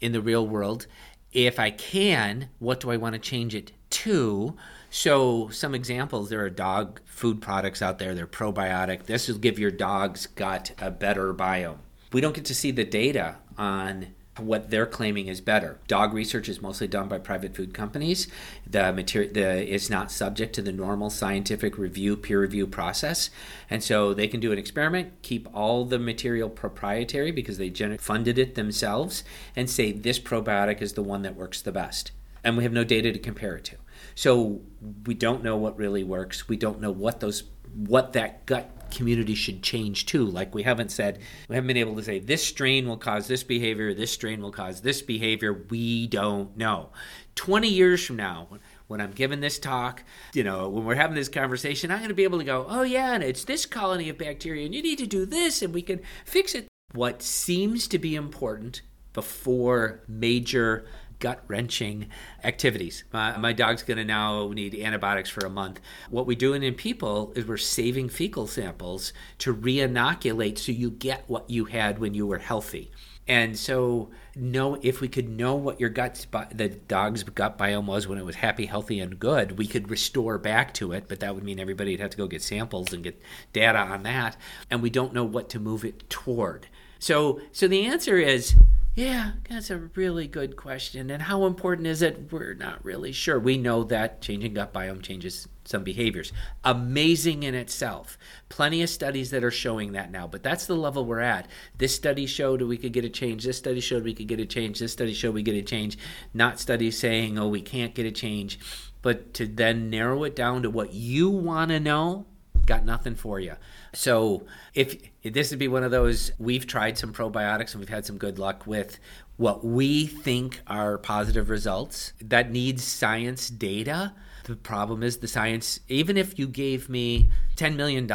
in 0.00 0.12
the 0.12 0.22
real 0.22 0.46
world? 0.46 0.86
If 1.30 1.58
I 1.58 1.70
can, 1.70 2.48
what 2.58 2.80
do 2.80 2.90
I 2.90 2.96
want 2.96 3.12
to 3.12 3.18
change 3.18 3.54
it 3.54 3.70
to? 3.90 4.56
So, 4.88 5.50
some 5.50 5.74
examples 5.74 6.30
there 6.30 6.42
are 6.42 6.48
dog 6.48 7.02
food 7.04 7.42
products 7.42 7.82
out 7.82 7.98
there, 7.98 8.14
they're 8.14 8.26
probiotic. 8.26 9.04
This 9.04 9.28
will 9.28 9.36
give 9.36 9.58
your 9.58 9.70
dog's 9.70 10.24
gut 10.26 10.72
a 10.78 10.90
better 10.90 11.34
biome. 11.34 11.76
We 12.14 12.22
don't 12.22 12.34
get 12.34 12.46
to 12.46 12.54
see 12.54 12.70
the 12.70 12.82
data 12.82 13.36
on 13.58 14.14
what 14.38 14.70
they're 14.70 14.86
claiming 14.86 15.28
is 15.28 15.40
better. 15.40 15.78
Dog 15.88 16.12
research 16.12 16.48
is 16.48 16.60
mostly 16.60 16.86
done 16.86 17.08
by 17.08 17.18
private 17.18 17.54
food 17.54 17.72
companies. 17.72 18.28
The 18.66 18.92
material 18.92 19.32
the, 19.32 19.66
is 19.66 19.88
not 19.88 20.10
subject 20.10 20.54
to 20.56 20.62
the 20.62 20.72
normal 20.72 21.10
scientific 21.10 21.78
review, 21.78 22.16
peer 22.16 22.40
review 22.40 22.66
process, 22.66 23.30
and 23.70 23.82
so 23.82 24.12
they 24.12 24.28
can 24.28 24.40
do 24.40 24.52
an 24.52 24.58
experiment, 24.58 25.22
keep 25.22 25.48
all 25.54 25.84
the 25.84 25.98
material 25.98 26.50
proprietary 26.50 27.30
because 27.30 27.58
they 27.58 27.70
gener- 27.70 28.00
funded 28.00 28.38
it 28.38 28.54
themselves, 28.54 29.24
and 29.54 29.70
say 29.70 29.92
this 29.92 30.18
probiotic 30.18 30.82
is 30.82 30.92
the 30.92 31.02
one 31.02 31.22
that 31.22 31.36
works 31.36 31.62
the 31.62 31.72
best, 31.72 32.12
and 32.44 32.56
we 32.56 32.62
have 32.62 32.72
no 32.72 32.84
data 32.84 33.12
to 33.12 33.18
compare 33.18 33.56
it 33.56 33.64
to. 33.64 33.76
So 34.14 34.60
we 35.06 35.14
don't 35.14 35.42
know 35.42 35.56
what 35.56 35.76
really 35.76 36.04
works. 36.04 36.48
We 36.48 36.56
don't 36.56 36.80
know 36.80 36.90
what 36.90 37.20
those 37.20 37.44
what 37.76 38.14
that 38.14 38.46
gut 38.46 38.90
community 38.90 39.34
should 39.34 39.62
change 39.62 40.06
too. 40.06 40.24
Like 40.24 40.54
we 40.54 40.62
haven't 40.62 40.90
said, 40.90 41.18
we 41.48 41.54
haven't 41.54 41.68
been 41.68 41.76
able 41.76 41.96
to 41.96 42.02
say 42.02 42.18
this 42.18 42.46
strain 42.46 42.88
will 42.88 42.96
cause 42.96 43.26
this 43.28 43.42
behavior, 43.42 43.92
this 43.92 44.12
strain 44.12 44.40
will 44.40 44.52
cause 44.52 44.80
this 44.80 45.02
behavior. 45.02 45.64
We 45.68 46.06
don't 46.06 46.56
know. 46.56 46.90
20 47.34 47.68
years 47.68 48.04
from 48.04 48.16
now, 48.16 48.48
when 48.86 49.00
I'm 49.00 49.12
giving 49.12 49.40
this 49.40 49.58
talk, 49.58 50.04
you 50.32 50.44
know, 50.44 50.68
when 50.68 50.84
we're 50.84 50.94
having 50.94 51.16
this 51.16 51.28
conversation, 51.28 51.90
I'm 51.90 51.98
going 51.98 52.08
to 52.08 52.14
be 52.14 52.24
able 52.24 52.38
to 52.38 52.44
go, 52.44 52.66
oh, 52.68 52.82
yeah, 52.82 53.12
and 53.12 53.22
it's 53.22 53.44
this 53.44 53.66
colony 53.66 54.08
of 54.08 54.16
bacteria, 54.16 54.64
and 54.64 54.74
you 54.74 54.82
need 54.82 54.98
to 54.98 55.06
do 55.06 55.26
this, 55.26 55.60
and 55.60 55.74
we 55.74 55.82
can 55.82 56.00
fix 56.24 56.54
it. 56.54 56.66
What 56.92 57.20
seems 57.20 57.88
to 57.88 57.98
be 57.98 58.14
important 58.14 58.80
before 59.12 60.02
major 60.08 60.86
gut 61.18 61.42
wrenching 61.48 62.06
activities. 62.44 63.04
My, 63.12 63.52
dog's 63.52 63.82
going 63.82 63.98
to 63.98 64.04
now 64.04 64.48
need 64.48 64.74
antibiotics 64.74 65.30
for 65.30 65.46
a 65.46 65.50
month. 65.50 65.80
What 66.10 66.26
we're 66.26 66.36
doing 66.36 66.62
in 66.62 66.74
people 66.74 67.32
is 67.34 67.46
we're 67.46 67.56
saving 67.56 68.08
fecal 68.08 68.46
samples 68.46 69.12
to 69.38 69.52
re-inoculate 69.52 70.58
so 70.58 70.72
you 70.72 70.90
get 70.90 71.24
what 71.26 71.48
you 71.48 71.66
had 71.66 71.98
when 71.98 72.14
you 72.14 72.26
were 72.26 72.38
healthy. 72.38 72.90
And 73.28 73.58
so, 73.58 74.10
know 74.36 74.78
if 74.82 75.00
we 75.00 75.08
could 75.08 75.28
know 75.28 75.56
what 75.56 75.80
your 75.80 75.90
gut, 75.90 76.26
the 76.54 76.68
dog's 76.68 77.24
gut 77.24 77.58
biome 77.58 77.86
was 77.86 78.06
when 78.06 78.18
it 78.18 78.24
was 78.24 78.36
happy, 78.36 78.66
healthy, 78.66 79.00
and 79.00 79.18
good, 79.18 79.58
we 79.58 79.66
could 79.66 79.90
restore 79.90 80.38
back 80.38 80.72
to 80.74 80.92
it. 80.92 81.06
But 81.08 81.20
that 81.20 81.34
would 81.34 81.42
mean 81.42 81.58
everybody'd 81.58 81.98
have 81.98 82.10
to 82.10 82.16
go 82.16 82.28
get 82.28 82.42
samples 82.42 82.92
and 82.92 83.02
get 83.02 83.20
data 83.52 83.78
on 83.78 84.04
that. 84.04 84.36
And 84.70 84.80
we 84.80 84.90
don't 84.90 85.12
know 85.12 85.24
what 85.24 85.48
to 85.50 85.58
move 85.58 85.84
it 85.84 86.08
toward. 86.08 86.68
So, 87.00 87.40
so 87.50 87.66
the 87.66 87.84
answer 87.84 88.16
is 88.16 88.54
yeah, 88.96 89.32
that's 89.50 89.68
a 89.68 89.76
really 89.94 90.26
good 90.26 90.56
question. 90.56 91.10
And 91.10 91.22
how 91.22 91.44
important 91.44 91.86
is 91.86 92.00
it? 92.00 92.32
We're 92.32 92.54
not 92.54 92.82
really 92.82 93.12
sure. 93.12 93.38
We 93.38 93.58
know 93.58 93.84
that 93.84 94.22
changing 94.22 94.54
gut 94.54 94.72
biome 94.72 95.02
changes 95.02 95.46
some 95.66 95.84
behaviors. 95.84 96.32
Amazing 96.64 97.42
in 97.42 97.54
itself. 97.54 98.16
Plenty 98.48 98.80
of 98.80 98.88
studies 98.88 99.30
that 99.32 99.44
are 99.44 99.50
showing 99.50 99.92
that 99.92 100.10
now, 100.10 100.26
but 100.26 100.42
that's 100.42 100.64
the 100.64 100.76
level 100.76 101.04
we're 101.04 101.20
at. 101.20 101.46
This 101.76 101.94
study 101.94 102.24
showed 102.24 102.62
we 102.62 102.78
could 102.78 102.94
get 102.94 103.04
a 103.04 103.10
change. 103.10 103.44
This 103.44 103.58
study 103.58 103.80
showed 103.80 104.02
we 104.02 104.14
could 104.14 104.28
get 104.28 104.40
a 104.40 104.46
change. 104.46 104.78
This 104.78 104.92
study 104.92 105.12
showed 105.12 105.34
we 105.34 105.42
get 105.42 105.56
a 105.56 105.62
change. 105.62 105.98
Not 106.32 106.58
studies 106.58 106.98
saying, 106.98 107.38
oh, 107.38 107.48
we 107.48 107.60
can't 107.60 107.94
get 107.94 108.06
a 108.06 108.10
change. 108.10 108.58
But 109.02 109.34
to 109.34 109.46
then 109.46 109.90
narrow 109.90 110.24
it 110.24 110.34
down 110.34 110.62
to 110.62 110.70
what 110.70 110.94
you 110.94 111.28
want 111.28 111.70
to 111.70 111.80
know, 111.80 112.24
got 112.64 112.86
nothing 112.86 113.14
for 113.14 113.38
you. 113.40 113.56
So 113.96 114.44
if 114.74 114.94
this 115.22 115.50
would 115.50 115.58
be 115.58 115.68
one 115.68 115.82
of 115.82 115.90
those, 115.90 116.30
we've 116.38 116.66
tried 116.66 116.98
some 116.98 117.14
probiotics 117.14 117.72
and 117.72 117.80
we've 117.80 117.88
had 117.88 118.04
some 118.04 118.18
good 118.18 118.38
luck 118.38 118.66
with 118.66 118.98
what 119.38 119.64
we 119.64 120.06
think 120.06 120.60
are 120.66 120.98
positive 120.98 121.48
results. 121.48 122.12
That 122.20 122.52
needs 122.52 122.84
science 122.84 123.48
data. 123.48 124.12
The 124.44 124.54
problem 124.54 125.02
is 125.02 125.16
the 125.16 125.26
science, 125.26 125.80
even 125.88 126.18
if 126.18 126.38
you 126.38 126.46
gave 126.46 126.90
me 126.90 127.30
$10 127.56 127.76
million 127.76 128.10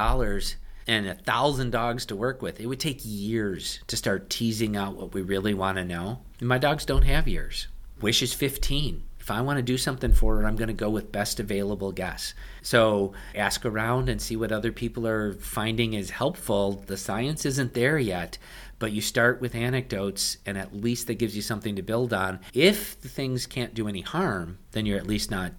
and 0.88 1.08
a 1.08 1.16
thousand 1.16 1.72
dogs 1.72 2.06
to 2.06 2.16
work 2.16 2.44
with, 2.44 2.60
it 2.60 2.68
would 2.68 2.80
take 2.80 3.02
years 3.02 3.80
to 3.88 3.98
start 3.98 4.30
teasing 4.30 4.78
out 4.78 4.96
what 4.96 5.16
we 5.16 5.24
really 5.24 5.56
want 5.56 5.78
to 5.78 5.84
know. 5.84 6.22
And 6.40 6.48
my 6.48 6.60
dogs 6.60 6.86
don't 6.86 7.04
have 7.06 7.28
years. 7.28 7.68
Wish 8.00 8.22
is 8.22 8.34
15. 8.34 9.02
If 9.22 9.30
I 9.30 9.42
want 9.42 9.58
to 9.58 9.64
do 9.64 9.78
something 9.78 10.12
for 10.12 10.42
it, 10.42 10.48
I'm 10.48 10.56
going 10.56 10.68
to 10.68 10.74
go 10.74 10.90
with 10.90 11.12
best 11.12 11.40
available 11.40 11.92
guess. 11.92 12.34
So 12.64 13.14
ask 13.36 13.64
around 13.66 14.10
and 14.10 14.20
see 14.20 14.36
what 14.36 14.52
other 14.52 14.72
people 14.72 15.08
are 15.08 15.34
finding 15.34 15.94
is 15.94 16.10
helpful. 16.10 16.84
The 16.88 16.98
science 16.98 17.46
isn't 17.46 17.76
there 17.76 18.00
yet, 18.00 18.40
but 18.80 18.92
you 18.92 19.00
start 19.00 19.40
with 19.40 19.54
anecdotes 19.54 20.38
and 20.48 20.58
at 20.58 20.76
least 20.76 21.06
that 21.06 21.20
gives 21.20 21.36
you 21.36 21.44
something 21.44 21.76
to 21.76 21.84
build 21.84 22.14
on. 22.14 22.40
If 22.52 23.00
the 23.00 23.10
things 23.10 23.46
can't 23.46 23.76
do 23.76 23.88
any 23.88 24.02
harm, 24.02 24.58
then 24.72 24.88
you're 24.88 24.98
at 24.98 25.06
least 25.06 25.30
not 25.30 25.54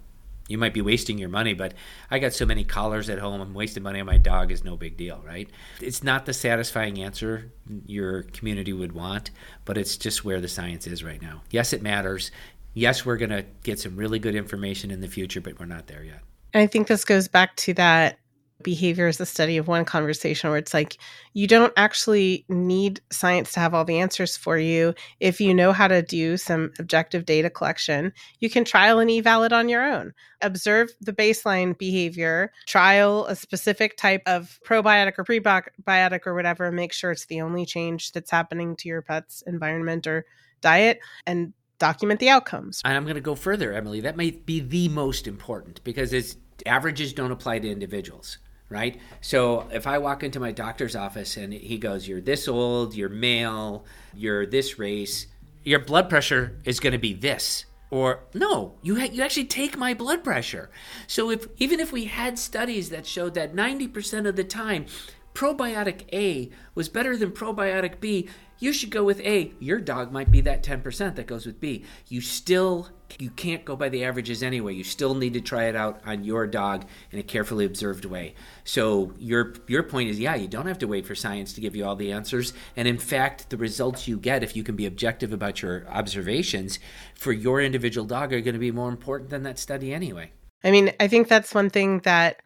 you 0.48 0.59
might 0.59 0.74
be 0.74 0.82
wasting 0.82 1.18
your 1.18 1.28
money, 1.28 1.55
but 1.55 1.72
I 2.10 2.18
got 2.18 2.32
so 2.34 2.44
many 2.44 2.64
collars 2.64 3.09
at 3.09 3.18
home. 3.18 3.40
I'm 3.40 3.55
wasting 3.55 3.82
money 3.82 4.01
on 4.01 4.06
my 4.06 4.18
dog 4.18 4.51
is 4.51 4.64
no 4.64 4.76
big 4.76 4.97
deal, 4.97 5.22
right? 5.24 5.48
It's 5.80 6.02
not 6.02 6.26
the 6.26 6.34
satisfying 6.34 7.01
answer 7.01 7.52
your 7.86 8.24
community 8.24 8.72
would 8.72 8.93
want, 8.93 9.30
but 9.64 9.78
it's 9.78 9.97
just 9.97 10.24
where 10.24 10.40
the 10.40 10.48
science 10.48 10.86
is 10.86 11.05
right 11.05 11.22
now. 11.22 11.43
Yes, 11.51 11.72
it 11.72 11.80
matters 11.80 12.30
yes, 12.74 13.05
we're 13.05 13.16
going 13.16 13.31
to 13.31 13.44
get 13.62 13.78
some 13.78 13.97
really 13.97 14.19
good 14.19 14.35
information 14.35 14.90
in 14.90 15.01
the 15.01 15.09
future, 15.09 15.40
but 15.40 15.59
we're 15.59 15.66
not 15.66 15.86
there 15.86 16.03
yet. 16.03 16.20
I 16.55 16.66
think 16.66 16.86
this 16.86 17.05
goes 17.05 17.28
back 17.28 17.57
to 17.57 17.74
that 17.74 18.19
behavior 18.62 19.09
is 19.09 19.19
the 19.19 19.27
study 19.27 19.57
of 19.57 19.69
one 19.69 19.85
conversation 19.85 20.51
where 20.51 20.59
it's 20.59 20.73
like 20.73 20.97
you 21.32 21.47
don't 21.47 21.73
actually 21.77 22.44
need 22.49 23.01
science 23.11 23.53
to 23.53 23.61
have 23.61 23.74
all 23.74 23.85
the 23.85 23.99
answers 23.99 24.36
for 24.36 24.57
you 24.57 24.94
if 25.20 25.40
you 25.40 25.53
know 25.53 25.73
how 25.73 25.89
to 25.89 26.03
do 26.03 26.36
some 26.36 26.70
objective 26.78 27.24
data 27.24 27.51
collection 27.51 28.12
you 28.40 28.49
can 28.49 28.65
trial 28.65 28.99
and 28.99 29.11
eval 29.11 29.43
it 29.43 29.53
on 29.53 29.69
your 29.69 29.82
own 29.82 30.12
observe 30.43 30.90
the 31.01 31.12
baseline 31.12 31.77
behavior 31.77 32.53
trial 32.66 33.27
a 33.27 33.36
specific 33.36 33.97
type 33.97 34.23
of 34.27 34.59
probiotic 34.65 35.15
or 35.19 35.24
prebiotic 35.24 36.20
or 36.27 36.35
whatever 36.35 36.70
make 36.70 36.93
sure 36.93 37.11
it's 37.11 37.27
the 37.27 37.40
only 37.40 37.66
change 37.66 38.12
that's 38.12 38.31
happening 38.31 38.77
to 38.77 38.89
your 38.89 39.03
pet's 39.03 39.43
environment 39.47 40.07
or 40.07 40.24
diet 40.61 41.01
and 41.27 41.53
document 41.83 42.21
the 42.21 42.29
outcomes. 42.29 42.81
And 42.85 42.97
I'm 42.97 43.03
going 43.03 43.17
to 43.17 43.21
go 43.21 43.35
further, 43.35 43.73
Emily. 43.73 44.01
That 44.01 44.17
might 44.17 44.47
be 44.47 44.61
the 44.61 44.89
most 44.89 45.27
important 45.27 45.83
because 45.83 46.13
it's, 46.13 46.37
averages 46.65 47.13
don't 47.13 47.33
apply 47.33 47.59
to 47.59 47.69
individuals, 47.69 48.39
right? 48.69 49.01
So 49.21 49.67
if 49.73 49.89
I 49.89 49.99
walk 49.99 50.23
into 50.23 50.39
my 50.39 50.53
doctor's 50.53 50.95
office 50.95 51.37
and 51.37 51.53
he 51.53 51.79
goes, 51.79 52.07
You're 52.07 52.21
this 52.21 52.47
old, 52.47 52.95
you're 52.95 53.09
male, 53.09 53.85
you're 54.15 54.47
this 54.47 54.79
race, 54.79 55.27
your 55.65 55.81
blood 55.81 56.09
pressure 56.09 56.61
is 56.65 56.79
going 56.79 56.93
to 56.93 57.01
be 57.01 57.15
this. 57.15 57.65
Or 57.91 58.21
no, 58.33 58.75
you 58.81 59.01
ha- 59.01 59.11
you 59.13 59.23
actually 59.23 59.47
take 59.47 59.77
my 59.77 59.93
blood 59.93 60.23
pressure. 60.23 60.71
So 61.09 61.31
if 61.31 61.49
even 61.59 61.81
if 61.81 61.91
we 61.91 62.05
had 62.05 62.39
studies 62.39 62.91
that 62.91 63.07
showed 63.07 63.35
that 63.35 63.55
90% 63.55 64.27
of 64.29 64.37
the 64.37 64.45
time 64.45 64.87
probiotic 65.35 66.05
A 66.13 66.51
was 66.75 66.89
better 66.89 67.17
than 67.17 67.33
probiotic 67.33 68.01
B, 68.01 68.29
you 68.62 68.72
should 68.72 68.90
go 68.90 69.02
with 69.02 69.20
A. 69.20 69.52
Your 69.59 69.80
dog 69.80 70.12
might 70.12 70.30
be 70.30 70.40
that 70.43 70.62
10% 70.62 71.16
that 71.16 71.26
goes 71.26 71.47
with 71.47 71.60
B. 71.60 71.84
You 72.09 72.20
still 72.20 72.89
you 73.18 73.28
can't 73.28 73.64
go 73.64 73.76
by 73.76 73.90
the 73.90 74.05
averages 74.05 74.43
anyway. 74.43 74.72
You 74.72 74.84
still 74.84 75.14
need 75.14 75.34
to 75.34 75.40
try 75.40 75.64
it 75.64 75.76
out 75.76 76.01
on 76.06 76.24
your 76.24 76.47
dog 76.47 76.86
in 77.10 77.18
a 77.18 77.22
carefully 77.22 77.66
observed 77.66 78.06
way. 78.06 78.34
So 78.64 79.12
your 79.18 79.55
your 79.66 79.82
point 79.82 80.10
is 80.10 80.18
yeah, 80.18 80.36
you 80.36 80.48
don't 80.48 80.66
have 80.66 80.78
to 80.78 80.86
wait 80.86 81.06
for 81.06 81.14
science 81.14 81.52
to 81.55 81.60
give 81.60 81.74
you 81.74 81.84
all 81.84 81.97
the 81.97 82.12
answers. 82.12 82.55
And 82.76 82.86
in 82.86 82.98
fact, 82.98 83.51
the 83.51 83.56
results 83.56 84.06
you 84.06 84.16
get 84.16 84.43
if 84.43 84.56
you 84.56 84.62
can 84.62 84.76
be 84.76 84.86
objective 84.86 85.32
about 85.32 85.60
your 85.60 85.86
observations 85.89 86.78
for 87.14 87.32
your 87.32 87.60
individual 87.60 88.06
dog 88.06 88.32
are 88.32 88.40
going 88.40 88.55
to 88.55 88.60
be 88.60 88.70
more 88.70 88.89
important 88.89 89.30
than 89.30 89.43
that 89.43 89.59
study 89.59 89.93
anyway. 89.93 90.30
I 90.64 90.70
mean, 90.70 90.93
I 91.01 91.09
think 91.09 91.28
that's 91.28 91.52
one 91.52 91.68
thing 91.68 91.98
that 92.01 92.40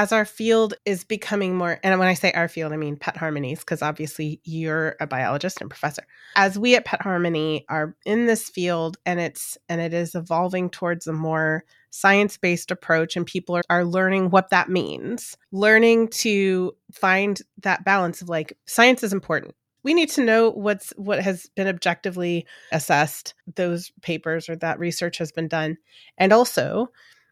as 0.00 0.12
our 0.12 0.24
field 0.24 0.72
is 0.86 1.04
becoming 1.04 1.54
more, 1.54 1.78
and 1.82 1.98
when 1.98 2.08
I 2.08 2.14
say 2.14 2.32
our 2.32 2.48
field, 2.48 2.72
I 2.72 2.78
mean 2.78 2.96
Pet 2.96 3.18
Harmonies, 3.18 3.58
because 3.58 3.82
obviously 3.82 4.40
you're 4.44 4.96
a 4.98 5.06
biologist 5.06 5.60
and 5.60 5.68
professor. 5.68 6.04
As 6.36 6.58
we 6.58 6.74
at 6.74 6.86
Pet 6.86 7.02
Harmony 7.02 7.66
are 7.68 7.94
in 8.06 8.24
this 8.24 8.48
field 8.48 8.96
and 9.04 9.20
it's 9.20 9.58
and 9.68 9.78
it 9.78 9.92
is 9.92 10.14
evolving 10.14 10.70
towards 10.70 11.06
a 11.06 11.12
more 11.12 11.64
science-based 11.90 12.70
approach 12.70 13.14
and 13.14 13.26
people 13.26 13.54
are, 13.54 13.62
are 13.68 13.84
learning 13.84 14.30
what 14.30 14.48
that 14.48 14.70
means, 14.70 15.36
learning 15.52 16.08
to 16.08 16.74
find 16.90 17.42
that 17.58 17.84
balance 17.84 18.22
of 18.22 18.30
like 18.30 18.56
science 18.64 19.02
is 19.02 19.12
important 19.12 19.54
we 19.82 19.94
need 19.94 20.10
to 20.10 20.24
know 20.24 20.50
what's 20.50 20.90
what 20.96 21.22
has 21.22 21.48
been 21.56 21.66
objectively 21.66 22.46
assessed 22.70 23.32
those 23.56 23.92
papers 24.02 24.48
or 24.48 24.56
that 24.56 24.78
research 24.78 25.16
has 25.16 25.32
been 25.32 25.48
done 25.48 25.78
and 26.18 26.34
also 26.34 26.90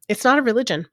it's 0.08 0.24
not 0.24 0.38
a 0.38 0.42
religion. 0.42 0.86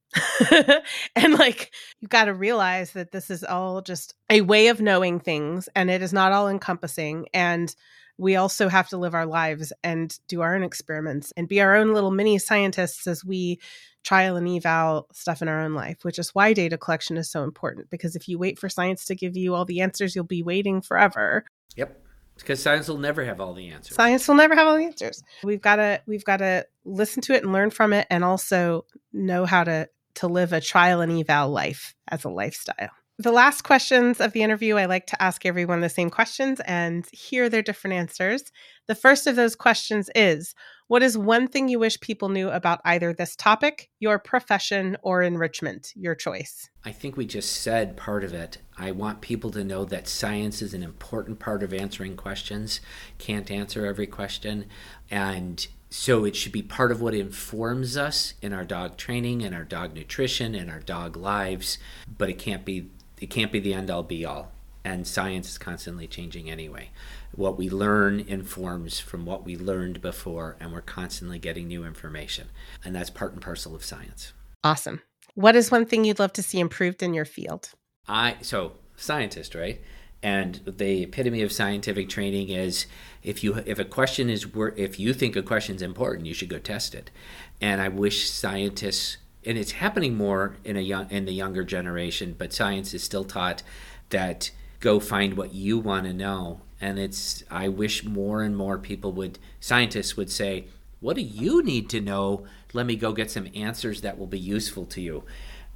and 1.16 1.34
like 1.34 1.72
you've 2.00 2.10
got 2.10 2.26
to 2.26 2.34
realize 2.34 2.92
that 2.92 3.12
this 3.12 3.30
is 3.30 3.44
all 3.44 3.82
just 3.82 4.14
a 4.30 4.42
way 4.42 4.68
of 4.68 4.82
knowing 4.82 5.20
things 5.20 5.70
and 5.76 5.90
it 5.90 6.02
is 6.02 6.14
not 6.14 6.32
all 6.32 6.48
encompassing 6.48 7.28
and 7.34 7.76
we 8.18 8.38
also 8.38 8.70
have 8.70 8.88
to 8.90 8.98
live 8.98 9.14
our 9.14 9.26
lives 9.26 9.74
and 9.84 10.18
do 10.30 10.42
our 10.42 10.56
own 10.56 10.64
experiments 10.64 11.34
and 11.36 11.50
be 11.50 11.60
our 11.60 11.76
own 11.76 11.94
little 11.94 12.12
mini 12.12 12.38
scientists 12.38 13.08
as 13.08 13.26
we 13.26 13.60
trial 14.06 14.38
and 14.38 14.48
eval 14.48 15.08
stuff 15.12 15.42
in 15.42 15.50
our 15.50 15.62
own 15.62 15.74
life, 15.74 15.98
which 16.04 16.18
is 16.18 16.30
why 16.30 16.54
data 16.54 16.78
collection 16.78 17.18
is 17.18 17.30
so 17.30 17.44
important. 17.44 17.90
Because 17.90 18.16
if 18.16 18.30
you 18.30 18.38
wait 18.38 18.58
for 18.58 18.70
science 18.70 19.04
to 19.06 19.16
give 19.16 19.36
you 19.36 19.54
all 19.54 19.66
the 19.66 19.82
answers, 19.82 20.16
you'll 20.16 20.24
be 20.24 20.44
waiting 20.44 20.82
forever. 20.82 21.44
Yep 21.76 22.05
because 22.42 22.62
science 22.62 22.88
will 22.88 22.98
never 22.98 23.24
have 23.26 23.40
all 23.40 23.54
the 23.54 23.70
answers. 23.70 23.96
Science 23.96 24.28
will 24.28 24.36
never 24.36 24.56
have 24.56 24.68
all 24.68 24.76
the 24.76 24.86
answers. 24.86 25.24
We've 25.44 25.62
got 25.62 25.78
to 25.78 26.02
we've 26.06 26.26
got 26.26 26.38
to 26.38 26.66
listen 26.84 27.22
to 27.24 27.34
it 27.34 27.44
and 27.44 27.54
learn 27.54 27.70
from 27.70 27.94
it, 27.94 28.08
and 28.10 28.24
also 28.24 28.86
know 29.14 29.46
how 29.46 29.64
to 29.64 29.90
to 30.16 30.28
live 30.28 30.54
a 30.54 30.62
trial 30.62 31.02
and 31.02 31.12
eval 31.12 31.50
life 31.50 31.96
as 32.08 32.24
a 32.24 32.30
lifestyle. 32.30 32.92
The 33.18 33.32
last 33.32 33.62
questions 33.62 34.20
of 34.20 34.34
the 34.34 34.44
interview, 34.44 34.76
I 34.76 34.88
like 34.88 35.08
to 35.08 35.24
ask 35.24 35.46
everyone 35.46 35.80
the 35.80 35.88
same 35.88 36.10
questions 36.10 36.60
and 36.66 37.08
hear 37.14 37.48
their 37.48 37.62
different 37.62 37.94
answers. 37.94 38.44
The 38.88 38.96
first 38.96 39.26
of 39.26 39.38
those 39.38 39.56
questions 39.56 40.10
is 40.14 40.54
What 40.88 41.02
is 41.02 41.18
one 41.18 41.48
thing 41.48 41.70
you 41.70 41.80
wish 41.80 41.98
people 42.02 42.28
knew 42.28 42.50
about 42.50 42.82
either 42.84 43.14
this 43.14 43.38
topic, 43.38 43.90
your 44.02 44.20
profession, 44.20 44.98
or 45.02 45.22
enrichment? 45.22 45.94
Your 45.96 46.14
choice. 46.14 46.70
I 46.84 46.92
think 46.92 47.16
we 47.16 47.26
just 47.26 47.54
said 47.54 47.96
part 47.96 48.26
of 48.26 48.34
it. 48.34 48.58
I 48.78 48.92
want 48.92 49.22
people 49.22 49.50
to 49.52 49.64
know 49.64 49.86
that 49.86 50.10
science 50.10 50.62
is 50.62 50.74
an 50.74 50.84
important 50.84 51.40
part 51.40 51.64
of 51.64 51.74
answering 51.74 52.18
questions. 52.18 52.82
Can't 53.18 53.50
answer 53.50 53.86
every 53.86 54.08
question. 54.08 54.66
And 55.10 55.66
so 55.90 56.26
it 56.26 56.36
should 56.36 56.52
be 56.52 56.62
part 56.62 56.92
of 56.92 57.02
what 57.02 57.14
informs 57.14 57.96
us 57.96 58.34
in 58.42 58.52
our 58.52 58.66
dog 58.66 58.98
training 58.98 59.42
and 59.42 59.56
our 59.56 59.64
dog 59.64 59.94
nutrition 59.94 60.54
and 60.54 60.70
our 60.70 60.82
dog 60.82 61.16
lives, 61.16 61.78
but 62.18 62.30
it 62.30 62.38
can't 62.38 62.66
be 62.66 62.90
it 63.20 63.30
can't 63.30 63.52
be 63.52 63.60
the 63.60 63.74
end 63.74 63.90
all 63.90 64.04
be 64.04 64.26
all. 64.26 64.52
And 64.84 65.08
science 65.08 65.50
is 65.50 65.58
constantly 65.58 66.06
changing 66.08 66.50
anyway. 66.50 66.92
What 67.34 67.58
we 67.58 67.70
learn 67.70 68.20
informs 68.20 69.00
from 69.00 69.26
what 69.26 69.44
we 69.44 69.58
learned 69.58 70.00
before, 70.00 70.58
and 70.60 70.72
we're 70.72 70.82
constantly 70.82 71.40
getting 71.40 71.68
new 71.68 71.84
information. 71.86 72.50
And 72.84 72.96
that's 72.96 73.10
part 73.10 73.34
and 73.34 73.42
parcel 73.42 73.74
of 73.74 73.84
science. 73.84 74.34
Awesome. 74.64 75.02
What 75.34 75.56
is 75.56 75.72
one 75.72 75.86
thing 75.86 76.06
you'd 76.06 76.20
love 76.20 76.34
to 76.34 76.44
see 76.44 76.60
improved 76.60 77.02
in 77.02 77.16
your 77.16 77.26
field? 77.26 77.72
I 78.08 78.38
so 78.42 78.74
scientist, 78.96 79.56
right? 79.56 79.82
And 80.22 80.62
the 80.66 81.04
epitome 81.04 81.42
of 81.42 81.52
scientific 81.52 82.10
training 82.10 82.50
is 82.50 82.86
if 83.22 83.44
you 83.44 83.56
if 83.66 83.80
a 83.80 83.86
question 83.86 84.30
is 84.30 84.48
if 84.76 85.00
you 85.00 85.14
think 85.14 85.36
a 85.36 85.44
question 85.44 85.76
is 85.76 85.82
important, 85.82 86.26
you 86.26 86.34
should 86.34 86.50
go 86.50 86.58
test 86.58 86.96
it. 86.96 87.12
And 87.60 87.82
I 87.82 87.90
wish 87.90 88.30
scientists 88.30 89.18
and 89.46 89.58
it's 89.58 89.74
happening 89.74 90.16
more 90.16 90.56
in 90.64 90.78
a 90.78 90.82
young 90.82 91.10
in 91.10 91.26
the 91.26 91.34
younger 91.34 91.64
generation, 91.64 92.36
but 92.38 92.54
science 92.54 92.94
is 92.94 93.04
still 93.04 93.24
taught 93.24 93.64
that 94.10 94.52
go 94.80 95.00
find 95.00 95.36
what 95.36 95.54
you 95.54 95.78
want 95.80 96.06
to 96.06 96.14
know. 96.14 96.62
And 96.82 97.00
it's 97.00 97.44
I 97.50 97.68
wish 97.68 98.04
more 98.04 98.44
and 98.44 98.56
more 98.56 98.78
people 98.78 99.12
would 99.14 99.40
scientists 99.60 100.18
would 100.18 100.30
say, 100.30 100.66
"What 101.00 101.16
do 101.16 101.22
you 101.22 101.64
need 101.64 101.90
to 101.90 102.02
know? 102.02 102.46
Let 102.74 102.86
me 102.86 102.96
go 102.96 103.14
get 103.14 103.32
some 103.32 103.48
answers 103.56 104.02
that 104.02 104.18
will 104.18 104.28
be 104.28 104.40
useful 104.40 104.86
to 104.88 105.02
you." 105.02 105.24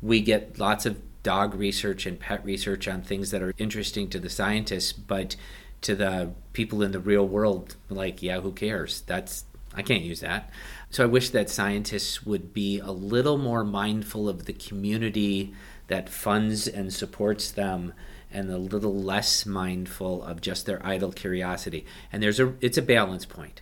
We 0.01 0.21
get 0.21 0.59
lots 0.59 0.85
of 0.85 0.97
dog 1.23 1.53
research 1.53 2.05
and 2.05 2.19
pet 2.19 2.43
research 2.45 2.87
on 2.87 3.01
things 3.01 3.31
that 3.31 3.41
are 3.41 3.53
interesting 3.57 4.09
to 4.09 4.19
the 4.19 4.29
scientists, 4.29 4.93
but 4.93 5.35
to 5.81 5.95
the 5.95 6.31
people 6.53 6.81
in 6.81 6.91
the 6.91 6.99
real 6.99 7.27
world, 7.27 7.75
like, 7.89 8.21
yeah, 8.21 8.41
who 8.41 8.51
cares? 8.51 9.01
That's 9.01 9.45
I 9.73 9.81
can't 9.81 10.03
use 10.03 10.21
that. 10.21 10.49
So 10.89 11.03
I 11.03 11.07
wish 11.07 11.29
that 11.29 11.49
scientists 11.49 12.25
would 12.25 12.53
be 12.53 12.79
a 12.79 12.91
little 12.91 13.37
more 13.37 13.63
mindful 13.63 14.27
of 14.27 14.45
the 14.45 14.53
community 14.53 15.53
that 15.87 16.09
funds 16.09 16.67
and 16.67 16.91
supports 16.93 17.51
them 17.51 17.93
and 18.31 18.49
a 18.49 18.57
little 18.57 18.95
less 18.95 19.45
mindful 19.45 20.23
of 20.23 20.41
just 20.41 20.65
their 20.65 20.85
idle 20.85 21.11
curiosity. 21.11 21.85
And 22.11 22.21
there's 22.21 22.39
a 22.39 22.53
it's 22.61 22.77
a 22.77 22.83
balance 22.83 23.25
point 23.25 23.61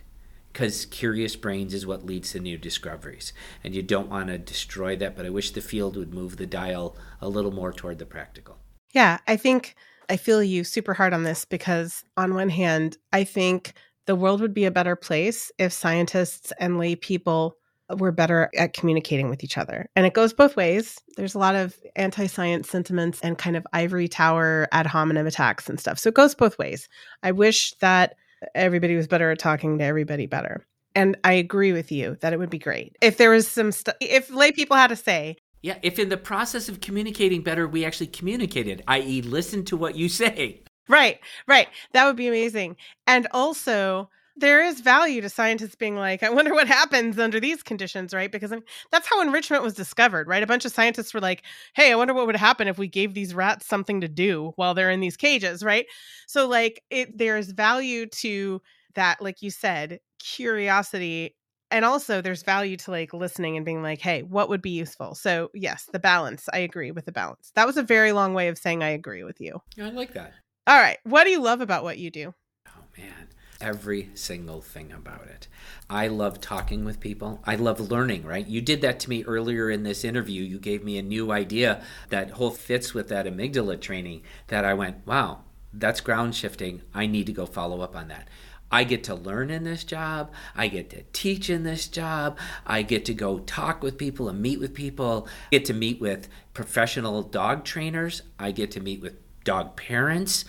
because 0.52 0.86
curious 0.86 1.36
brains 1.36 1.74
is 1.74 1.86
what 1.86 2.04
leads 2.04 2.32
to 2.32 2.40
new 2.40 2.58
discoveries. 2.58 3.32
And 3.62 3.74
you 3.74 3.82
don't 3.82 4.08
want 4.08 4.28
to 4.28 4.38
destroy 4.38 4.96
that, 4.96 5.16
but 5.16 5.26
I 5.26 5.30
wish 5.30 5.50
the 5.50 5.60
field 5.60 5.96
would 5.96 6.12
move 6.12 6.36
the 6.36 6.46
dial 6.46 6.96
a 7.20 7.28
little 7.28 7.52
more 7.52 7.72
toward 7.72 7.98
the 7.98 8.06
practical. 8.06 8.58
Yeah, 8.92 9.18
I 9.26 9.36
think 9.36 9.74
I 10.08 10.16
feel 10.16 10.42
you 10.42 10.64
super 10.64 10.94
hard 10.94 11.12
on 11.12 11.22
this 11.22 11.44
because 11.44 12.04
on 12.16 12.34
one 12.34 12.48
hand, 12.48 12.96
I 13.12 13.24
think 13.24 13.74
the 14.08 14.16
world 14.16 14.40
would 14.40 14.54
be 14.54 14.64
a 14.64 14.70
better 14.70 14.96
place 14.96 15.52
if 15.58 15.70
scientists 15.70 16.50
and 16.58 16.78
lay 16.78 16.96
people 16.96 17.58
were 17.98 18.10
better 18.10 18.48
at 18.56 18.72
communicating 18.72 19.28
with 19.28 19.44
each 19.44 19.58
other. 19.58 19.86
And 19.94 20.06
it 20.06 20.14
goes 20.14 20.32
both 20.32 20.56
ways. 20.56 20.98
There's 21.16 21.34
a 21.34 21.38
lot 21.38 21.54
of 21.54 21.76
anti 21.94 22.26
science 22.26 22.70
sentiments 22.70 23.20
and 23.22 23.36
kind 23.36 23.54
of 23.54 23.66
ivory 23.74 24.08
tower 24.08 24.66
ad 24.72 24.86
hominem 24.86 25.26
attacks 25.26 25.68
and 25.68 25.78
stuff. 25.78 25.98
So 25.98 26.08
it 26.08 26.14
goes 26.14 26.34
both 26.34 26.58
ways. 26.58 26.88
I 27.22 27.32
wish 27.32 27.74
that 27.80 28.16
everybody 28.54 28.96
was 28.96 29.06
better 29.06 29.30
at 29.30 29.38
talking 29.38 29.76
to 29.76 29.84
everybody 29.84 30.24
better. 30.24 30.66
And 30.94 31.14
I 31.24 31.34
agree 31.34 31.72
with 31.72 31.92
you 31.92 32.16
that 32.22 32.32
it 32.32 32.38
would 32.38 32.50
be 32.50 32.58
great 32.58 32.96
if 33.02 33.18
there 33.18 33.30
was 33.30 33.46
some 33.46 33.72
stuff, 33.72 33.94
if 34.00 34.30
lay 34.30 34.52
people 34.52 34.76
had 34.76 34.88
to 34.88 34.96
say, 34.96 35.36
yeah, 35.60 35.76
if 35.82 35.98
in 35.98 36.08
the 36.08 36.16
process 36.16 36.70
of 36.70 36.80
communicating 36.80 37.42
better, 37.42 37.68
we 37.68 37.84
actually 37.84 38.06
communicated, 38.06 38.82
i.e., 38.88 39.20
listen 39.20 39.66
to 39.66 39.76
what 39.76 39.96
you 39.96 40.08
say. 40.08 40.62
Right, 40.88 41.20
right. 41.46 41.68
That 41.92 42.06
would 42.06 42.16
be 42.16 42.28
amazing. 42.28 42.76
And 43.06 43.26
also, 43.32 44.08
there 44.36 44.64
is 44.64 44.80
value 44.80 45.20
to 45.20 45.28
scientists 45.28 45.74
being 45.74 45.96
like, 45.96 46.22
I 46.22 46.30
wonder 46.30 46.54
what 46.54 46.68
happens 46.68 47.18
under 47.18 47.40
these 47.40 47.62
conditions, 47.62 48.14
right? 48.14 48.30
Because 48.30 48.52
I 48.52 48.56
mean, 48.56 48.64
that's 48.90 49.08
how 49.08 49.20
enrichment 49.20 49.62
was 49.62 49.74
discovered, 49.74 50.28
right? 50.28 50.42
A 50.42 50.46
bunch 50.46 50.64
of 50.64 50.72
scientists 50.72 51.12
were 51.12 51.20
like, 51.20 51.42
hey, 51.74 51.92
I 51.92 51.96
wonder 51.96 52.14
what 52.14 52.26
would 52.26 52.36
happen 52.36 52.68
if 52.68 52.78
we 52.78 52.88
gave 52.88 53.14
these 53.14 53.34
rats 53.34 53.66
something 53.66 54.00
to 54.00 54.08
do 54.08 54.52
while 54.56 54.74
they're 54.74 54.90
in 54.90 55.00
these 55.00 55.16
cages, 55.16 55.62
right? 55.62 55.86
So, 56.26 56.46
like, 56.46 56.82
it 56.90 57.18
there's 57.18 57.50
value 57.50 58.06
to 58.06 58.62
that, 58.94 59.20
like 59.20 59.42
you 59.42 59.50
said, 59.50 60.00
curiosity. 60.18 61.34
And 61.70 61.84
also, 61.84 62.22
there's 62.22 62.42
value 62.42 62.76
to 62.78 62.90
like 62.92 63.12
listening 63.12 63.56
and 63.56 63.66
being 63.66 63.82
like, 63.82 64.00
hey, 64.00 64.22
what 64.22 64.48
would 64.48 64.62
be 64.62 64.70
useful? 64.70 65.14
So, 65.14 65.50
yes, 65.52 65.88
the 65.92 65.98
balance. 65.98 66.48
I 66.52 66.58
agree 66.58 66.92
with 66.92 67.04
the 67.04 67.12
balance. 67.12 67.50
That 67.56 67.66
was 67.66 67.76
a 67.76 67.82
very 67.82 68.12
long 68.12 68.32
way 68.34 68.48
of 68.48 68.56
saying 68.56 68.82
I 68.82 68.90
agree 68.90 69.24
with 69.24 69.40
you. 69.40 69.60
I 69.80 69.90
like 69.90 70.14
that. 70.14 70.32
All 70.68 70.78
right. 70.78 70.98
What 71.04 71.24
do 71.24 71.30
you 71.30 71.40
love 71.40 71.62
about 71.62 71.82
what 71.82 71.96
you 71.96 72.10
do? 72.10 72.34
Oh, 72.68 72.82
man. 72.98 73.28
Every 73.58 74.10
single 74.12 74.60
thing 74.60 74.92
about 74.92 75.26
it. 75.26 75.48
I 75.88 76.08
love 76.08 76.42
talking 76.42 76.84
with 76.84 77.00
people. 77.00 77.40
I 77.46 77.54
love 77.54 77.90
learning, 77.90 78.24
right? 78.24 78.46
You 78.46 78.60
did 78.60 78.82
that 78.82 79.00
to 79.00 79.08
me 79.08 79.24
earlier 79.24 79.70
in 79.70 79.82
this 79.82 80.04
interview. 80.04 80.42
You 80.42 80.58
gave 80.58 80.84
me 80.84 80.98
a 80.98 81.02
new 81.02 81.32
idea 81.32 81.82
that 82.10 82.32
whole 82.32 82.50
fits 82.50 82.92
with 82.92 83.08
that 83.08 83.24
amygdala 83.24 83.80
training 83.80 84.24
that 84.48 84.66
I 84.66 84.74
went, 84.74 85.06
wow, 85.06 85.38
that's 85.72 86.02
ground 86.02 86.34
shifting. 86.34 86.82
I 86.92 87.06
need 87.06 87.24
to 87.28 87.32
go 87.32 87.46
follow 87.46 87.80
up 87.80 87.96
on 87.96 88.08
that. 88.08 88.28
I 88.70 88.84
get 88.84 89.04
to 89.04 89.14
learn 89.14 89.50
in 89.50 89.64
this 89.64 89.84
job. 89.84 90.30
I 90.54 90.68
get 90.68 90.90
to 90.90 91.02
teach 91.14 91.48
in 91.48 91.62
this 91.62 91.88
job. 91.88 92.36
I 92.66 92.82
get 92.82 93.06
to 93.06 93.14
go 93.14 93.38
talk 93.38 93.82
with 93.82 93.96
people 93.96 94.28
and 94.28 94.42
meet 94.42 94.60
with 94.60 94.74
people. 94.74 95.26
I 95.50 95.56
get 95.56 95.64
to 95.64 95.72
meet 95.72 95.98
with 95.98 96.28
professional 96.52 97.22
dog 97.22 97.64
trainers. 97.64 98.20
I 98.38 98.50
get 98.50 98.70
to 98.72 98.80
meet 98.80 99.00
with 99.00 99.16
dog 99.44 99.76
parents. 99.76 100.44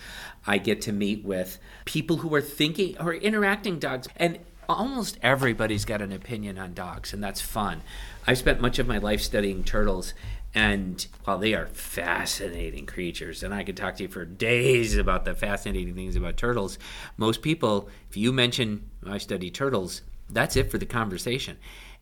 I 0.46 0.58
get 0.58 0.80
to 0.82 0.92
meet 0.92 1.24
with 1.24 1.58
people 1.84 2.18
who 2.18 2.34
are 2.34 2.40
thinking 2.40 2.96
or 2.98 3.14
interacting 3.14 3.78
dogs. 3.78 4.08
And 4.16 4.38
almost 4.68 5.18
everybody's 5.22 5.84
got 5.84 6.02
an 6.02 6.12
opinion 6.12 6.58
on 6.58 6.74
dogs, 6.74 7.12
and 7.12 7.22
that's 7.22 7.40
fun. 7.40 7.82
I've 8.26 8.38
spent 8.38 8.60
much 8.60 8.78
of 8.78 8.86
my 8.86 8.98
life 8.98 9.20
studying 9.20 9.64
turtles, 9.64 10.14
and 10.54 11.04
while 11.24 11.38
they 11.38 11.54
are 11.54 11.66
fascinating 11.66 12.86
creatures, 12.86 13.42
and 13.42 13.52
I 13.52 13.64
could 13.64 13.76
talk 13.76 13.96
to 13.96 14.04
you 14.04 14.08
for 14.08 14.24
days 14.24 14.96
about 14.96 15.24
the 15.24 15.34
fascinating 15.34 15.94
things 15.94 16.16
about 16.16 16.36
turtles, 16.36 16.78
most 17.16 17.42
people, 17.42 17.88
if 18.08 18.16
you 18.16 18.32
mention 18.32 18.88
I 19.06 19.18
study 19.18 19.50
turtles, 19.50 20.02
that's 20.28 20.56
it 20.56 20.70
for 20.70 20.78
the 20.78 20.86
conversation. 20.86 21.56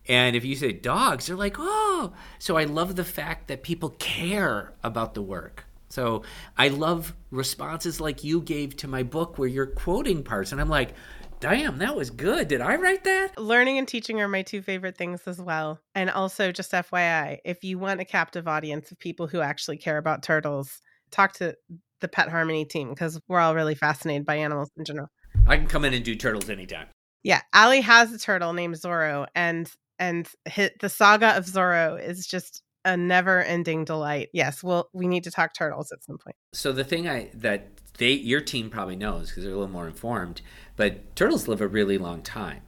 And 0.07 0.35
if 0.35 0.45
you 0.45 0.55
say 0.55 0.71
dogs, 0.71 1.27
they're 1.27 1.35
like, 1.35 1.57
oh. 1.59 2.13
So 2.39 2.57
I 2.57 2.63
love 2.63 2.95
the 2.95 3.03
fact 3.03 3.47
that 3.47 3.63
people 3.63 3.89
care 3.99 4.73
about 4.83 5.13
the 5.13 5.21
work. 5.21 5.65
So 5.89 6.23
I 6.57 6.69
love 6.69 7.15
responses 7.31 7.99
like 7.99 8.23
you 8.23 8.41
gave 8.41 8.77
to 8.77 8.87
my 8.87 9.03
book 9.03 9.37
where 9.37 9.47
you're 9.47 9.65
quoting 9.65 10.23
parts, 10.23 10.51
and 10.51 10.61
I'm 10.61 10.69
like, 10.69 10.93
damn, 11.39 11.77
that 11.79 11.95
was 11.95 12.09
good. 12.09 12.47
Did 12.47 12.61
I 12.61 12.75
write 12.75 13.03
that? 13.05 13.37
Learning 13.37 13.77
and 13.77 13.87
teaching 13.87 14.21
are 14.21 14.27
my 14.27 14.41
two 14.41 14.61
favorite 14.61 14.97
things 14.97 15.21
as 15.25 15.41
well. 15.41 15.79
And 15.95 16.09
also, 16.09 16.51
just 16.51 16.71
FYI, 16.71 17.39
if 17.45 17.63
you 17.63 17.79
want 17.79 18.01
a 18.01 18.05
captive 18.05 18.47
audience 18.47 18.91
of 18.91 18.99
people 18.99 19.27
who 19.27 19.41
actually 19.41 19.77
care 19.77 19.97
about 19.97 20.23
turtles, 20.23 20.81
talk 21.11 21.33
to 21.33 21.55
the 22.01 22.07
Pet 22.07 22.29
Harmony 22.29 22.65
team 22.65 22.89
because 22.89 23.19
we're 23.27 23.39
all 23.39 23.55
really 23.55 23.75
fascinated 23.75 24.25
by 24.25 24.35
animals 24.35 24.69
in 24.77 24.85
general. 24.85 25.07
I 25.47 25.57
can 25.57 25.67
come 25.67 25.85
in 25.85 25.93
and 25.93 26.03
do 26.03 26.15
turtles 26.15 26.49
anytime. 26.49 26.87
Yeah, 27.23 27.41
Allie 27.53 27.81
has 27.81 28.13
a 28.13 28.19
turtle 28.19 28.53
named 28.53 28.75
Zorro, 28.75 29.27
and 29.35 29.69
and 29.97 30.27
hit, 30.45 30.79
the 30.79 30.87
saga 30.87 31.37
of 31.37 31.45
Zorro 31.45 32.01
is 32.01 32.25
just 32.25 32.63
a 32.93 32.97
never-ending 32.97 33.85
delight. 33.85 34.29
Yes, 34.33 34.63
well, 34.63 34.89
we 34.93 35.07
need 35.07 35.23
to 35.23 35.31
talk 35.31 35.53
turtles 35.53 35.91
at 35.91 36.03
some 36.03 36.17
point. 36.17 36.35
So 36.53 36.71
the 36.71 36.83
thing 36.83 37.07
I 37.07 37.29
that 37.35 37.67
they 37.97 38.11
your 38.11 38.41
team 38.41 38.69
probably 38.69 38.95
knows 38.95 39.29
because 39.29 39.43
they're 39.43 39.53
a 39.53 39.57
little 39.57 39.71
more 39.71 39.87
informed, 39.87 40.41
but 40.75 41.15
turtles 41.15 41.47
live 41.47 41.61
a 41.61 41.67
really 41.67 41.97
long 41.97 42.21
time, 42.21 42.61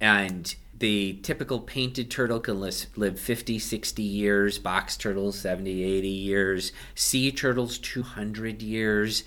and 0.00 0.54
the 0.80 1.20
typical 1.22 1.60
painted 1.60 2.10
turtle 2.10 2.40
can 2.40 2.58
live 2.58 3.20
50 3.20 3.58
60 3.58 4.02
years 4.02 4.58
box 4.58 4.96
turtles 4.96 5.38
70 5.38 5.84
80 5.84 6.08
years 6.08 6.72
sea 6.94 7.30
turtles 7.30 7.78
200 7.78 8.62
years 8.62 9.22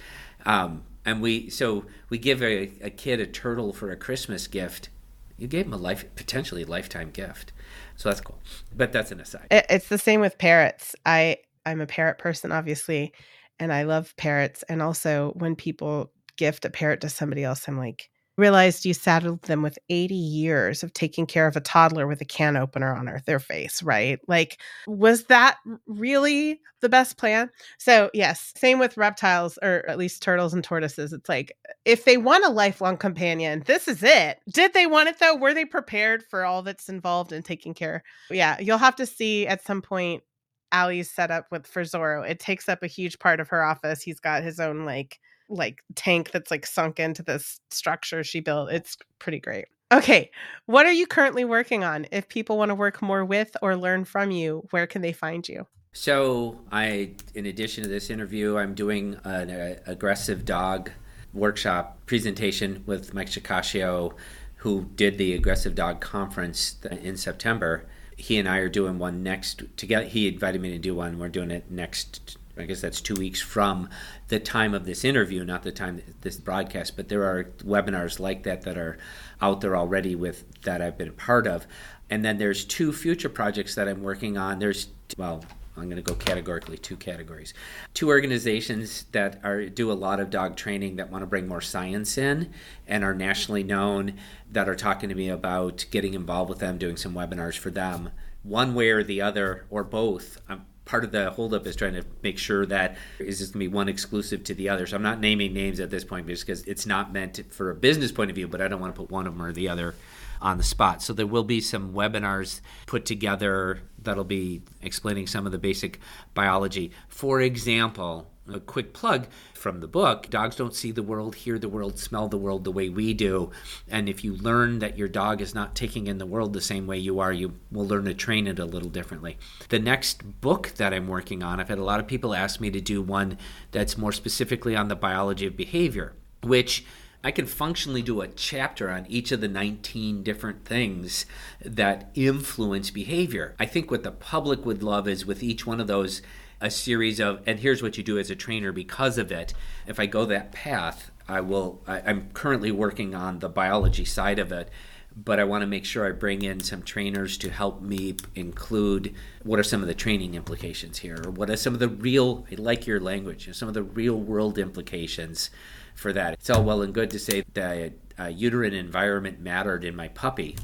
um, 0.48 0.84
and 1.06 1.22
we 1.22 1.50
so 1.52 1.86
we 2.10 2.18
give 2.18 2.42
a, 2.42 2.72
a 2.82 2.90
kid 2.90 3.20
a 3.20 3.28
turtle 3.28 3.72
for 3.72 3.92
a 3.92 3.96
christmas 3.96 4.48
gift 4.48 4.90
you 5.38 5.48
gave 5.48 5.68
him 5.68 5.74
a 5.74 5.78
life 5.78 6.06
potentially 6.16 6.66
lifetime 6.66 7.12
gift 7.12 7.54
so 7.96 8.10
that's 8.10 8.22
cool. 8.22 8.40
But 8.76 8.92
that's 8.92 9.12
an 9.12 9.20
aside. 9.20 9.48
It's 9.52 9.90
the 9.90 9.98
same 9.98 10.22
with 10.22 10.38
parrots. 10.38 10.96
I 11.06 11.38
I'm 11.66 11.82
a 11.82 11.88
parrot 11.88 12.18
person, 12.18 12.52
obviously, 12.52 13.14
and 13.60 13.72
I 13.72 13.84
love 13.84 14.16
parrots. 14.18 14.64
And 14.64 14.82
also, 14.82 15.34
when 15.36 15.56
people 15.56 16.12
gift 16.36 16.66
a 16.66 16.70
parrot 16.70 17.02
to 17.02 17.10
somebody 17.10 17.44
else, 17.44 17.68
I'm 17.68 17.78
like, 17.78 18.10
realized 18.38 18.86
you 18.86 18.94
saddled 18.94 19.42
them 19.44 19.62
with 19.62 19.78
80 19.90 20.16
years 20.16 20.84
of 20.84 20.94
taking 20.94 21.26
care 21.26 21.48
of 21.48 21.56
a 21.56 21.62
toddler 21.62 22.08
with 22.08 22.22
a 22.22 22.26
can 22.26 22.58
opener 22.58 22.94
on 22.94 23.08
her, 23.08 23.22
their 23.26 23.40
face, 23.40 23.84
right? 23.84 24.20
Like, 24.28 24.60
was 24.88 25.26
that 25.26 25.58
really 25.86 26.60
the 26.82 26.90
best 26.90 27.18
plan? 27.18 27.50
So, 27.78 28.10
yes, 28.14 28.52
same 28.56 28.80
with 28.80 28.98
reptiles, 28.98 29.60
or 29.62 29.88
at 29.88 29.98
least 29.98 30.24
turtles 30.24 30.54
and 30.54 30.64
tortoises. 30.64 31.14
It's 31.14 31.30
like, 31.30 31.56
if 31.86 32.06
they 32.06 32.18
want 32.18 32.46
a 32.46 32.50
lifelong 32.50 32.98
companion, 32.98 33.64
this 33.66 33.88
is 33.88 34.02
it. 34.02 34.40
Did 34.52 34.74
they 34.74 34.88
want 34.88 35.10
it 35.10 35.20
though? 35.20 35.36
Were 35.36 35.54
they 35.54 35.66
prepared 35.66 36.24
for 36.24 36.44
all 36.44 36.64
that's 36.64 36.90
involved 36.90 37.32
in 37.32 37.44
taking 37.44 37.74
care? 37.74 38.04
Yeah, 38.30 38.60
you'll 38.60 38.78
have 38.78 38.96
to 38.98 39.06
see 39.06 39.46
at 39.48 39.64
some 39.64 39.82
point 39.82 40.24
Allie's 40.72 41.12
setup 41.12 41.46
with 41.52 41.68
for 41.68 41.84
Zorro. 41.84 42.28
It 42.28 42.40
takes 42.40 42.68
up 42.68 42.82
a 42.82 42.88
huge 42.88 43.20
part 43.20 43.40
of 43.40 43.48
her 43.50 43.64
office. 43.64 44.02
He's 44.02 44.20
got 44.20 44.44
his 44.44 44.60
own 44.60 44.86
like 44.86 45.20
like 45.50 45.82
tank 45.96 46.32
that's 46.32 46.52
like 46.52 46.66
sunk 46.66 47.00
into 47.00 47.24
this 47.24 47.60
structure 47.72 48.24
she 48.24 48.40
built. 48.40 48.72
It's 48.72 48.98
pretty 49.20 49.40
great. 49.40 49.66
Okay, 49.92 50.32
what 50.66 50.88
are 50.88 50.92
you 50.92 51.06
currently 51.06 51.46
working 51.46 51.84
on? 51.84 52.08
If 52.12 52.28
people 52.28 52.58
want 52.58 52.70
to 52.70 52.76
work 52.76 53.02
more 53.02 53.24
with 53.24 53.56
or 53.62 53.76
learn 53.76 54.06
from 54.06 54.32
you, 54.32 54.68
where 54.72 54.88
can 54.88 55.04
they 55.04 55.14
find 55.14 55.48
you? 55.48 55.68
So, 55.92 56.60
I, 56.72 57.12
in 57.36 57.46
addition 57.46 57.84
to 57.84 57.90
this 57.90 58.10
interview, 58.10 58.58
I'm 58.58 58.74
doing 58.74 59.20
an 59.24 59.52
uh, 59.52 59.76
aggressive 59.86 60.46
dog 60.46 60.90
workshop 61.32 62.00
presentation 62.08 62.84
with 62.88 63.14
Mike 63.14 63.30
Shikashio, 63.30 64.14
who 64.58 64.90
did 64.96 65.20
the 65.20 65.36
aggressive 65.36 65.76
dog 65.76 66.02
conference 66.02 66.78
in 66.90 67.16
September. 67.16 67.86
He 68.18 68.40
and 68.40 68.50
I 68.50 68.58
are 68.58 68.70
doing 68.70 68.98
one 68.98 69.22
next 69.22 69.62
together. 69.78 70.06
He 70.06 70.28
invited 70.28 70.62
me 70.62 70.72
to 70.72 70.80
do 70.80 70.96
one. 70.96 71.20
We're 71.20 71.30
doing 71.30 71.52
it 71.52 71.70
next 71.70 72.38
I 72.58 72.66
guess 72.66 72.82
that's 72.82 73.02
two 73.02 73.16
weeks 73.16 73.42
from 73.42 73.90
the 74.28 74.40
time 74.40 74.74
of 74.74 74.86
this 74.86 75.04
interview, 75.04 75.44
not 75.44 75.64
the 75.64 75.72
time 75.72 76.02
this 76.22 76.38
broadcast. 76.38 76.96
But 76.96 77.10
there 77.10 77.24
are 77.24 77.46
webinars 77.64 78.20
like 78.20 78.44
that 78.44 78.62
that 78.64 78.78
are 78.78 78.98
out 79.42 79.62
there 79.62 79.76
already 79.76 80.16
with 80.16 80.62
that 80.62 80.82
I've 80.82 80.98
been 80.98 81.10
a 81.10 81.14
part 81.14 81.48
of. 81.48 81.66
And 82.10 82.24
then 82.24 82.38
there's 82.38 82.64
two 82.64 82.94
future 82.94 83.30
projects 83.30 83.76
that 83.76 83.88
I'm 83.88 84.04
working 84.04 84.38
on. 84.38 84.60
There's 84.60 84.88
well, 85.18 85.44
I'm 85.76 85.86
going 85.86 85.96
to 85.96 86.04
go 86.04 86.14
categorically 86.14 86.78
two 86.78 86.96
categories. 86.96 87.54
Two 87.94 88.10
organizations 88.10 89.06
that 89.12 89.40
are 89.44 89.66
do 89.66 89.92
a 89.92 89.94
lot 89.94 90.20
of 90.20 90.30
dog 90.30 90.56
training 90.56 90.98
that 90.98 91.10
want 91.10 91.24
to 91.24 91.28
bring 91.28 91.48
more 91.48 91.62
science 91.62 92.18
in 92.18 92.52
and 92.88 93.04
are 93.04 93.16
nationally 93.16 93.64
known 93.64 94.14
that 94.52 94.70
are 94.70 94.76
talking 94.76 95.10
to 95.10 95.16
me 95.16 95.30
about 95.30 95.86
getting 95.90 96.14
involved 96.14 96.50
with 96.50 96.60
them, 96.60 96.78
doing 96.78 96.98
some 96.98 97.14
webinars 97.14 97.58
for 97.58 97.72
them. 97.72 98.12
One 98.44 98.76
way 98.76 98.90
or 98.90 99.04
the 99.04 99.22
other, 99.22 99.66
or 99.70 99.84
both. 99.84 100.40
I'm 100.48 100.66
part 100.86 101.04
of 101.04 101.12
the 101.12 101.32
holdup 101.32 101.66
is 101.66 101.76
trying 101.76 101.94
to 101.94 102.04
make 102.22 102.38
sure 102.38 102.66
that 102.66 102.98
is 103.20 103.40
this 103.40 103.50
going 103.50 103.66
to 103.66 103.70
be 103.70 103.74
one 103.74 103.88
exclusive 103.88 104.44
to 104.46 104.54
the 104.54 104.70
other. 104.70 104.86
So 104.86 104.96
I'm 104.96 105.04
not 105.04 105.20
naming 105.20 105.54
names 105.54 105.80
at 105.80 105.90
this 105.90 106.04
point 106.04 106.28
just 106.28 106.46
because 106.46 106.64
it's 106.64 106.86
not 106.86 107.14
meant 107.14 107.40
for 107.52 107.70
a 107.70 107.76
business 107.76 108.12
point 108.12 108.30
of 108.30 108.36
view, 108.36 108.48
but 108.48 108.62
I 108.62 108.68
don't 108.68 108.82
want 108.82 108.94
to 108.96 109.02
put 109.02 109.10
one 109.10 109.28
of 109.28 109.34
them 109.34 109.46
or 109.46 109.52
the 109.52 109.70
other 109.70 109.96
on 110.42 110.58
the 110.58 110.64
spot. 110.64 111.02
So 111.02 111.14
there 111.14 111.26
will 111.26 111.46
be 111.46 111.62
some 111.62 111.94
webinars 111.94 112.60
put 112.86 113.06
together 113.06 113.80
that'll 114.02 114.26
be 114.26 114.62
explaining 114.82 115.28
some 115.28 115.46
of 115.46 115.52
the 115.54 115.58
basic 115.58 116.00
biology. 116.34 116.92
For 117.08 117.40
example, 117.40 118.30
a 118.54 118.60
quick 118.60 118.94
plug 118.94 119.28
from 119.64 119.80
the 119.80 119.88
book 119.88 120.30
dogs 120.30 120.58
don't 120.58 120.76
see 120.76 120.92
the 120.92 121.02
world 121.02 121.36
hear 121.36 121.58
the 121.58 121.70
world 121.70 121.98
smell 121.98 122.28
the 122.28 122.38
world 122.38 122.66
the 122.66 122.72
way 122.72 122.90
we 122.90 123.14
do 123.14 123.50
and 123.90 124.10
if 124.10 124.22
you 124.22 124.36
learn 124.36 124.80
that 124.80 124.98
your 124.98 125.08
dog 125.08 125.40
is 125.40 125.56
not 125.56 125.74
taking 125.74 126.08
in 126.08 126.18
the 126.18 126.26
world 126.26 126.52
the 126.52 126.60
same 126.60 126.86
way 126.86 126.98
you 126.98 127.18
are 127.18 127.32
you 127.32 127.54
will 127.72 127.88
learn 127.88 128.04
to 128.04 128.14
train 128.14 128.46
it 128.46 128.60
a 128.60 128.66
little 128.66 128.90
differently 128.90 129.38
the 129.70 129.80
next 129.80 130.42
book 130.42 130.74
that 130.76 130.94
i'm 130.94 131.08
working 131.08 131.42
on 131.42 131.62
i've 131.62 131.70
had 131.70 131.78
a 131.78 131.84
lot 131.84 132.02
of 132.02 132.06
people 132.06 132.36
ask 132.36 132.60
me 132.60 132.70
to 132.70 132.82
do 132.82 133.02
one 133.02 133.38
that's 133.72 133.98
more 133.98 134.12
specifically 134.12 134.76
on 134.76 134.90
the 134.90 134.98
biology 134.98 135.46
of 135.46 135.56
behavior 135.56 136.12
which 136.42 136.84
I 137.26 137.32
can 137.32 137.46
functionally 137.46 138.02
do 138.02 138.20
a 138.20 138.28
chapter 138.28 138.90
on 138.90 139.06
each 139.08 139.32
of 139.32 139.40
the 139.40 139.48
19 139.48 140.24
different 140.24 140.66
things 140.66 141.26
that 141.64 142.10
influence 142.16 142.92
behavior. 142.92 143.56
I 143.58 143.66
think 143.66 143.90
what 143.90 144.04
the 144.04 144.12
public 144.12 144.66
would 144.66 144.84
love 144.84 145.08
is 145.08 145.26
with 145.26 145.42
each 145.42 145.66
one 145.66 145.80
of 145.80 145.88
those 145.88 146.22
a 146.64 146.72
series 146.72 147.20
of 147.20 147.42
and 147.46 147.60
here's 147.60 147.84
what 147.84 147.98
you 147.98 148.04
do 148.04 148.18
as 148.18 148.32
a 148.32 148.36
trainer 148.36 148.72
because 148.72 149.18
of 149.18 149.32
it 149.32 149.54
if 149.86 150.00
i 150.00 150.06
go 150.06 150.26
that 150.26 150.52
path 150.52 151.12
i 151.28 151.40
will 151.40 151.82
I, 151.86 152.02
i'm 152.06 152.30
currently 152.34 152.72
working 152.72 153.14
on 153.14 153.40
the 153.40 153.50
biology 153.50 154.06
side 154.06 154.40
of 154.40 154.52
it 154.52 154.70
but 155.16 155.40
I 155.40 155.44
want 155.44 155.62
to 155.62 155.68
make 155.68 155.86
sure 155.86 156.08
I 156.08 156.12
bring 156.12 156.42
in 156.42 156.60
some 156.60 156.82
trainers 156.82 157.38
to 157.40 157.50
help 157.50 157.82
me 157.82 158.16
include 158.36 159.14
what 159.44 159.60
are 159.60 159.64
some 159.64 159.82
of 159.82 159.88
the 159.88 159.94
training 159.94 160.34
implications 160.34 161.00
here, 161.00 161.22
or 161.26 161.32
what 161.32 161.50
are 161.50 161.56
some 161.56 161.74
of 161.74 161.80
the 161.80 161.88
real, 161.90 162.46
I 162.52 162.56
like 162.56 162.88
your 162.88 163.00
language, 163.00 163.54
some 163.54 163.68
of 163.68 163.74
the 163.74 163.84
real 163.84 164.16
world 164.16 164.58
implications 164.58 165.52
for 165.94 166.14
that. 166.14 166.34
It's 166.34 166.50
all 166.50 166.64
well 166.64 166.82
and 166.82 166.94
good 166.94 167.12
to 167.12 167.20
say 167.20 167.44
that 167.54 167.94
uh, 168.20 168.26
uterine 168.26 168.74
environment 168.74 169.40
mattered 169.40 169.84
in 169.84 169.96
my 169.96 170.08
puppy. 170.08 170.56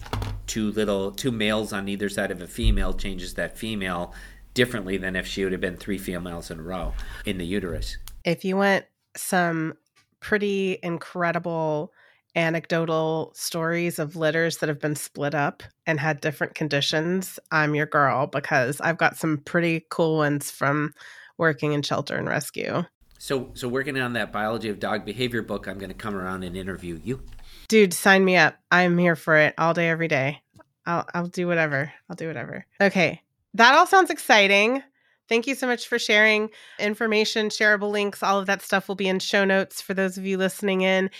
Two 0.47 0.71
little, 0.71 1.11
two 1.11 1.31
males 1.31 1.71
on 1.71 1.87
either 1.87 2.09
side 2.09 2.31
of 2.31 2.41
a 2.41 2.47
female 2.47 2.93
changes 2.93 3.35
that 3.35 3.57
female 3.57 4.13
differently 4.53 4.97
than 4.97 5.15
if 5.15 5.27
she 5.27 5.43
would 5.43 5.51
have 5.51 5.61
been 5.61 5.77
three 5.77 5.97
females 5.97 6.51
in 6.51 6.59
a 6.59 6.63
row 6.63 6.93
in 7.25 7.37
the 7.37 7.45
uterus. 7.45 7.97
If 8.25 8.43
you 8.43 8.57
want 8.57 8.85
some 9.15 9.75
pretty 10.19 10.79
incredible 10.83 11.93
anecdotal 12.35 13.31
stories 13.35 13.99
of 13.99 14.15
litters 14.15 14.57
that 14.57 14.69
have 14.69 14.79
been 14.79 14.95
split 14.95 15.33
up 15.33 15.63
and 15.85 15.99
had 15.99 16.21
different 16.21 16.55
conditions, 16.55 17.39
I'm 17.51 17.75
your 17.75 17.85
girl 17.85 18.27
because 18.27 18.79
I've 18.81 18.97
got 18.97 19.17
some 19.17 19.39
pretty 19.39 19.85
cool 19.89 20.17
ones 20.17 20.51
from 20.51 20.93
working 21.37 21.73
in 21.73 21.81
shelter 21.81 22.15
and 22.15 22.27
rescue. 22.27 22.83
So, 23.17 23.49
so 23.53 23.67
working 23.67 23.99
on 23.99 24.13
that 24.13 24.31
biology 24.31 24.69
of 24.69 24.79
dog 24.79 25.05
behavior 25.05 25.41
book, 25.41 25.67
I'm 25.67 25.77
going 25.77 25.89
to 25.89 25.95
come 25.95 26.15
around 26.15 26.43
and 26.43 26.55
interview 26.55 26.99
you. 27.03 27.21
Dude, 27.67 27.93
sign 27.93 28.23
me 28.23 28.37
up. 28.37 28.55
I'm 28.71 28.97
here 28.97 29.15
for 29.15 29.35
it 29.35 29.53
all 29.57 29.73
day, 29.73 29.89
every 29.89 30.07
day. 30.07 30.41
I'll 30.85 31.05
I'll 31.13 31.27
do 31.27 31.45
whatever. 31.45 31.91
I'll 32.09 32.15
do 32.15 32.27
whatever. 32.27 32.65
Okay 32.81 33.21
that 33.53 33.75
all 33.75 33.87
sounds 33.87 34.09
exciting. 34.09 34.83
Thank 35.27 35.45
you 35.45 35.53
so 35.53 35.67
much 35.67 35.87
for 35.87 35.99
sharing 35.99 36.49
information, 36.79 37.49
shareable 37.49 37.91
links, 37.91 38.23
all 38.23 38.39
of 38.39 38.47
that 38.47 38.63
stuff 38.63 38.87
will 38.87 38.95
be 38.95 39.07
in 39.07 39.19
show 39.19 39.45
notes 39.45 39.79
for 39.79 39.93
those 39.93 40.17
of 40.17 40.25
you 40.25 40.37
listening 40.37 40.81
in. 40.81 41.11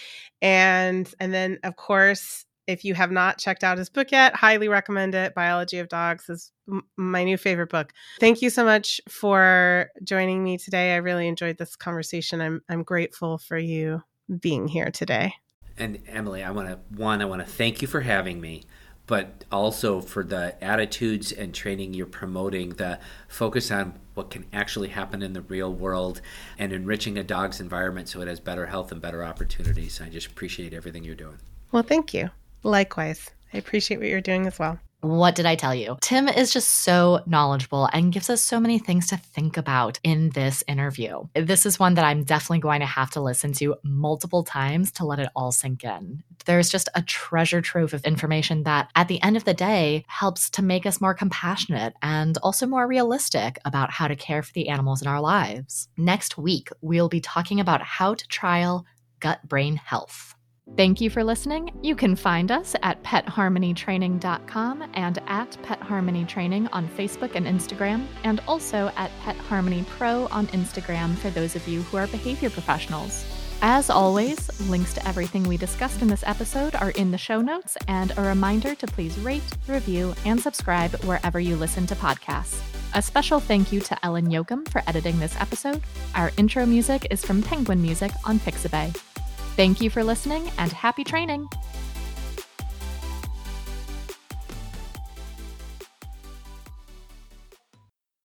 And 0.41 1.13
and 1.19 1.33
then 1.33 1.59
of 1.63 1.75
course, 1.75 2.45
if 2.65 2.83
you 2.85 2.93
have 2.93 3.11
not 3.11 3.39
checked 3.39 3.63
out 3.63 3.77
his 3.77 3.89
book 3.89 4.11
yet, 4.11 4.35
highly 4.35 4.67
recommend 4.67 5.15
it. 5.15 5.33
Biology 5.33 5.79
of 5.79 5.89
Dogs 5.89 6.29
is 6.29 6.51
m- 6.67 6.83
my 6.97 7.23
new 7.23 7.37
favorite 7.37 7.69
book. 7.69 7.93
Thank 8.19 8.41
you 8.41 8.49
so 8.49 8.63
much 8.63 9.01
for 9.09 9.89
joining 10.03 10.43
me 10.43 10.57
today. 10.57 10.93
I 10.93 10.97
really 10.97 11.27
enjoyed 11.27 11.57
this 11.57 11.75
conversation. 11.75 12.41
I'm 12.41 12.61
I'm 12.67 12.83
grateful 12.83 13.37
for 13.37 13.57
you 13.57 14.03
being 14.39 14.67
here 14.67 14.91
today. 14.91 15.33
And 15.77 16.01
Emily, 16.07 16.43
I 16.43 16.51
want 16.51 16.69
to 16.69 16.79
one 16.95 17.21
I 17.21 17.25
want 17.25 17.45
to 17.45 17.51
thank 17.51 17.81
you 17.81 17.87
for 17.87 18.01
having 18.01 18.41
me 18.41 18.63
but 19.09 19.43
also 19.51 20.01
for 20.01 20.23
the 20.23 20.53
attitudes 20.63 21.31
and 21.31 21.51
training 21.51 21.95
you're 21.95 22.05
promoting, 22.05 22.69
the 22.73 22.99
focus 23.27 23.71
on 23.71 23.91
what 24.13 24.29
can 24.29 24.45
actually 24.53 24.89
happen 24.89 25.23
in 25.23 25.33
the 25.33 25.41
real 25.41 25.73
world 25.73 26.21
and 26.59 26.71
enriching 26.71 27.17
a 27.17 27.23
dog's 27.23 27.59
environment 27.59 28.07
so 28.07 28.21
it 28.21 28.27
has 28.27 28.39
better 28.39 28.67
health 28.67 28.91
and 28.91 29.01
better 29.01 29.23
opportunities. 29.23 29.99
I 29.99 30.09
just 30.09 30.27
appreciate 30.27 30.75
everything 30.75 31.03
you're 31.03 31.15
doing. 31.15 31.39
Well, 31.71 31.81
thank 31.81 32.13
you. 32.13 32.29
Likewise. 32.61 33.31
I 33.51 33.57
appreciate 33.57 33.97
what 33.97 34.09
you're 34.09 34.21
doing 34.21 34.45
as 34.45 34.59
well. 34.59 34.77
What 35.01 35.35
did 35.35 35.45
I 35.45 35.55
tell 35.55 35.73
you? 35.73 35.97
Tim 36.01 36.27
is 36.27 36.51
just 36.51 36.83
so 36.83 37.21
knowledgeable 37.25 37.89
and 37.93 38.11
gives 38.11 38.29
us 38.29 38.41
so 38.41 38.59
many 38.59 38.79
things 38.79 39.07
to 39.07 39.17
think 39.17 39.55
about 39.55 39.97
in 40.03 40.29
this 40.31 40.61
interview. 40.67 41.23
This 41.33 41.65
is 41.65 41.79
one 41.79 41.93
that 41.93 42.03
I'm 42.03 42.25
definitely 42.25 42.59
going 42.59 42.81
to 42.81 42.85
have 42.85 43.09
to 43.11 43.21
listen 43.21 43.53
to 43.53 43.75
multiple 43.83 44.43
times 44.43 44.91
to 44.93 45.05
let 45.05 45.19
it 45.19 45.29
all 45.37 45.53
sink 45.53 45.85
in. 45.85 46.23
There's 46.45 46.69
just 46.69 46.89
a 46.95 47.01
treasure 47.01 47.61
trove 47.61 47.93
of 47.93 48.03
information 48.03 48.63
that, 48.63 48.89
at 48.95 49.07
the 49.07 49.21
end 49.21 49.37
of 49.37 49.45
the 49.45 49.53
day, 49.53 50.03
helps 50.07 50.49
to 50.51 50.61
make 50.61 50.85
us 50.85 50.99
more 50.99 51.13
compassionate 51.13 51.93
and 52.01 52.37
also 52.39 52.67
more 52.67 52.87
realistic 52.87 53.57
about 53.63 53.91
how 53.91 54.07
to 54.09 54.15
care 54.15 54.43
for 54.43 54.51
the 54.51 54.67
animals 54.67 55.01
in 55.01 55.07
our 55.07 55.21
lives. 55.21 55.87
Next 55.95 56.37
week, 56.37 56.69
we'll 56.81 57.09
be 57.09 57.21
talking 57.21 57.61
about 57.61 57.81
how 57.81 58.15
to 58.15 58.27
trial 58.27 58.85
gut 59.21 59.47
brain 59.47 59.77
health. 59.77 60.35
Thank 60.75 61.01
you 61.01 61.09
for 61.09 61.25
listening. 61.25 61.71
You 61.81 61.93
can 61.93 62.15
find 62.15 62.51
us 62.51 62.73
at 62.83 63.03
petharmonytraining.com 63.03 64.89
and 64.93 65.19
at 65.27 65.57
Pet 65.61 65.81
Harmony 65.81 66.23
Training 66.23 66.67
on 66.67 66.87
Facebook 66.87 67.35
and 67.35 67.45
Instagram, 67.45 68.05
and 68.23 68.41
also 68.47 68.89
at 68.95 69.11
Pet 69.19 69.35
Harmony 69.35 69.83
Pro 69.89 70.27
on 70.27 70.47
Instagram 70.47 71.17
for 71.17 71.31
those 71.31 71.57
of 71.57 71.67
you 71.67 71.81
who 71.81 71.97
are 71.97 72.07
behavior 72.07 72.49
professionals. 72.49 73.25
As 73.61 73.89
always, 73.89 74.49
links 74.69 74.93
to 74.93 75.05
everything 75.05 75.43
we 75.43 75.57
discussed 75.57 76.01
in 76.01 76.07
this 76.07 76.23
episode 76.25 76.75
are 76.75 76.91
in 76.91 77.11
the 77.11 77.17
show 77.17 77.41
notes, 77.41 77.77
and 77.89 78.13
a 78.15 78.21
reminder 78.21 78.73
to 78.75 78.87
please 78.87 79.19
rate, 79.19 79.43
review, 79.67 80.15
and 80.25 80.39
subscribe 80.39 80.95
wherever 81.03 81.41
you 81.41 81.57
listen 81.57 81.85
to 81.87 81.95
podcasts. 81.95 82.61
A 82.95 83.01
special 83.01 83.41
thank 83.41 83.73
you 83.73 83.81
to 83.81 84.05
Ellen 84.05 84.29
Yoakum 84.29 84.67
for 84.69 84.81
editing 84.87 85.19
this 85.19 85.35
episode. 85.41 85.81
Our 86.15 86.31
intro 86.37 86.65
music 86.65 87.07
is 87.11 87.23
from 87.23 87.43
Penguin 87.43 87.81
Music 87.81 88.11
on 88.23 88.39
Pixabay. 88.39 89.08
Thank 89.55 89.81
you 89.81 89.89
for 89.89 90.03
listening 90.03 90.49
and 90.57 90.71
happy 90.71 91.03
training! 91.03 91.49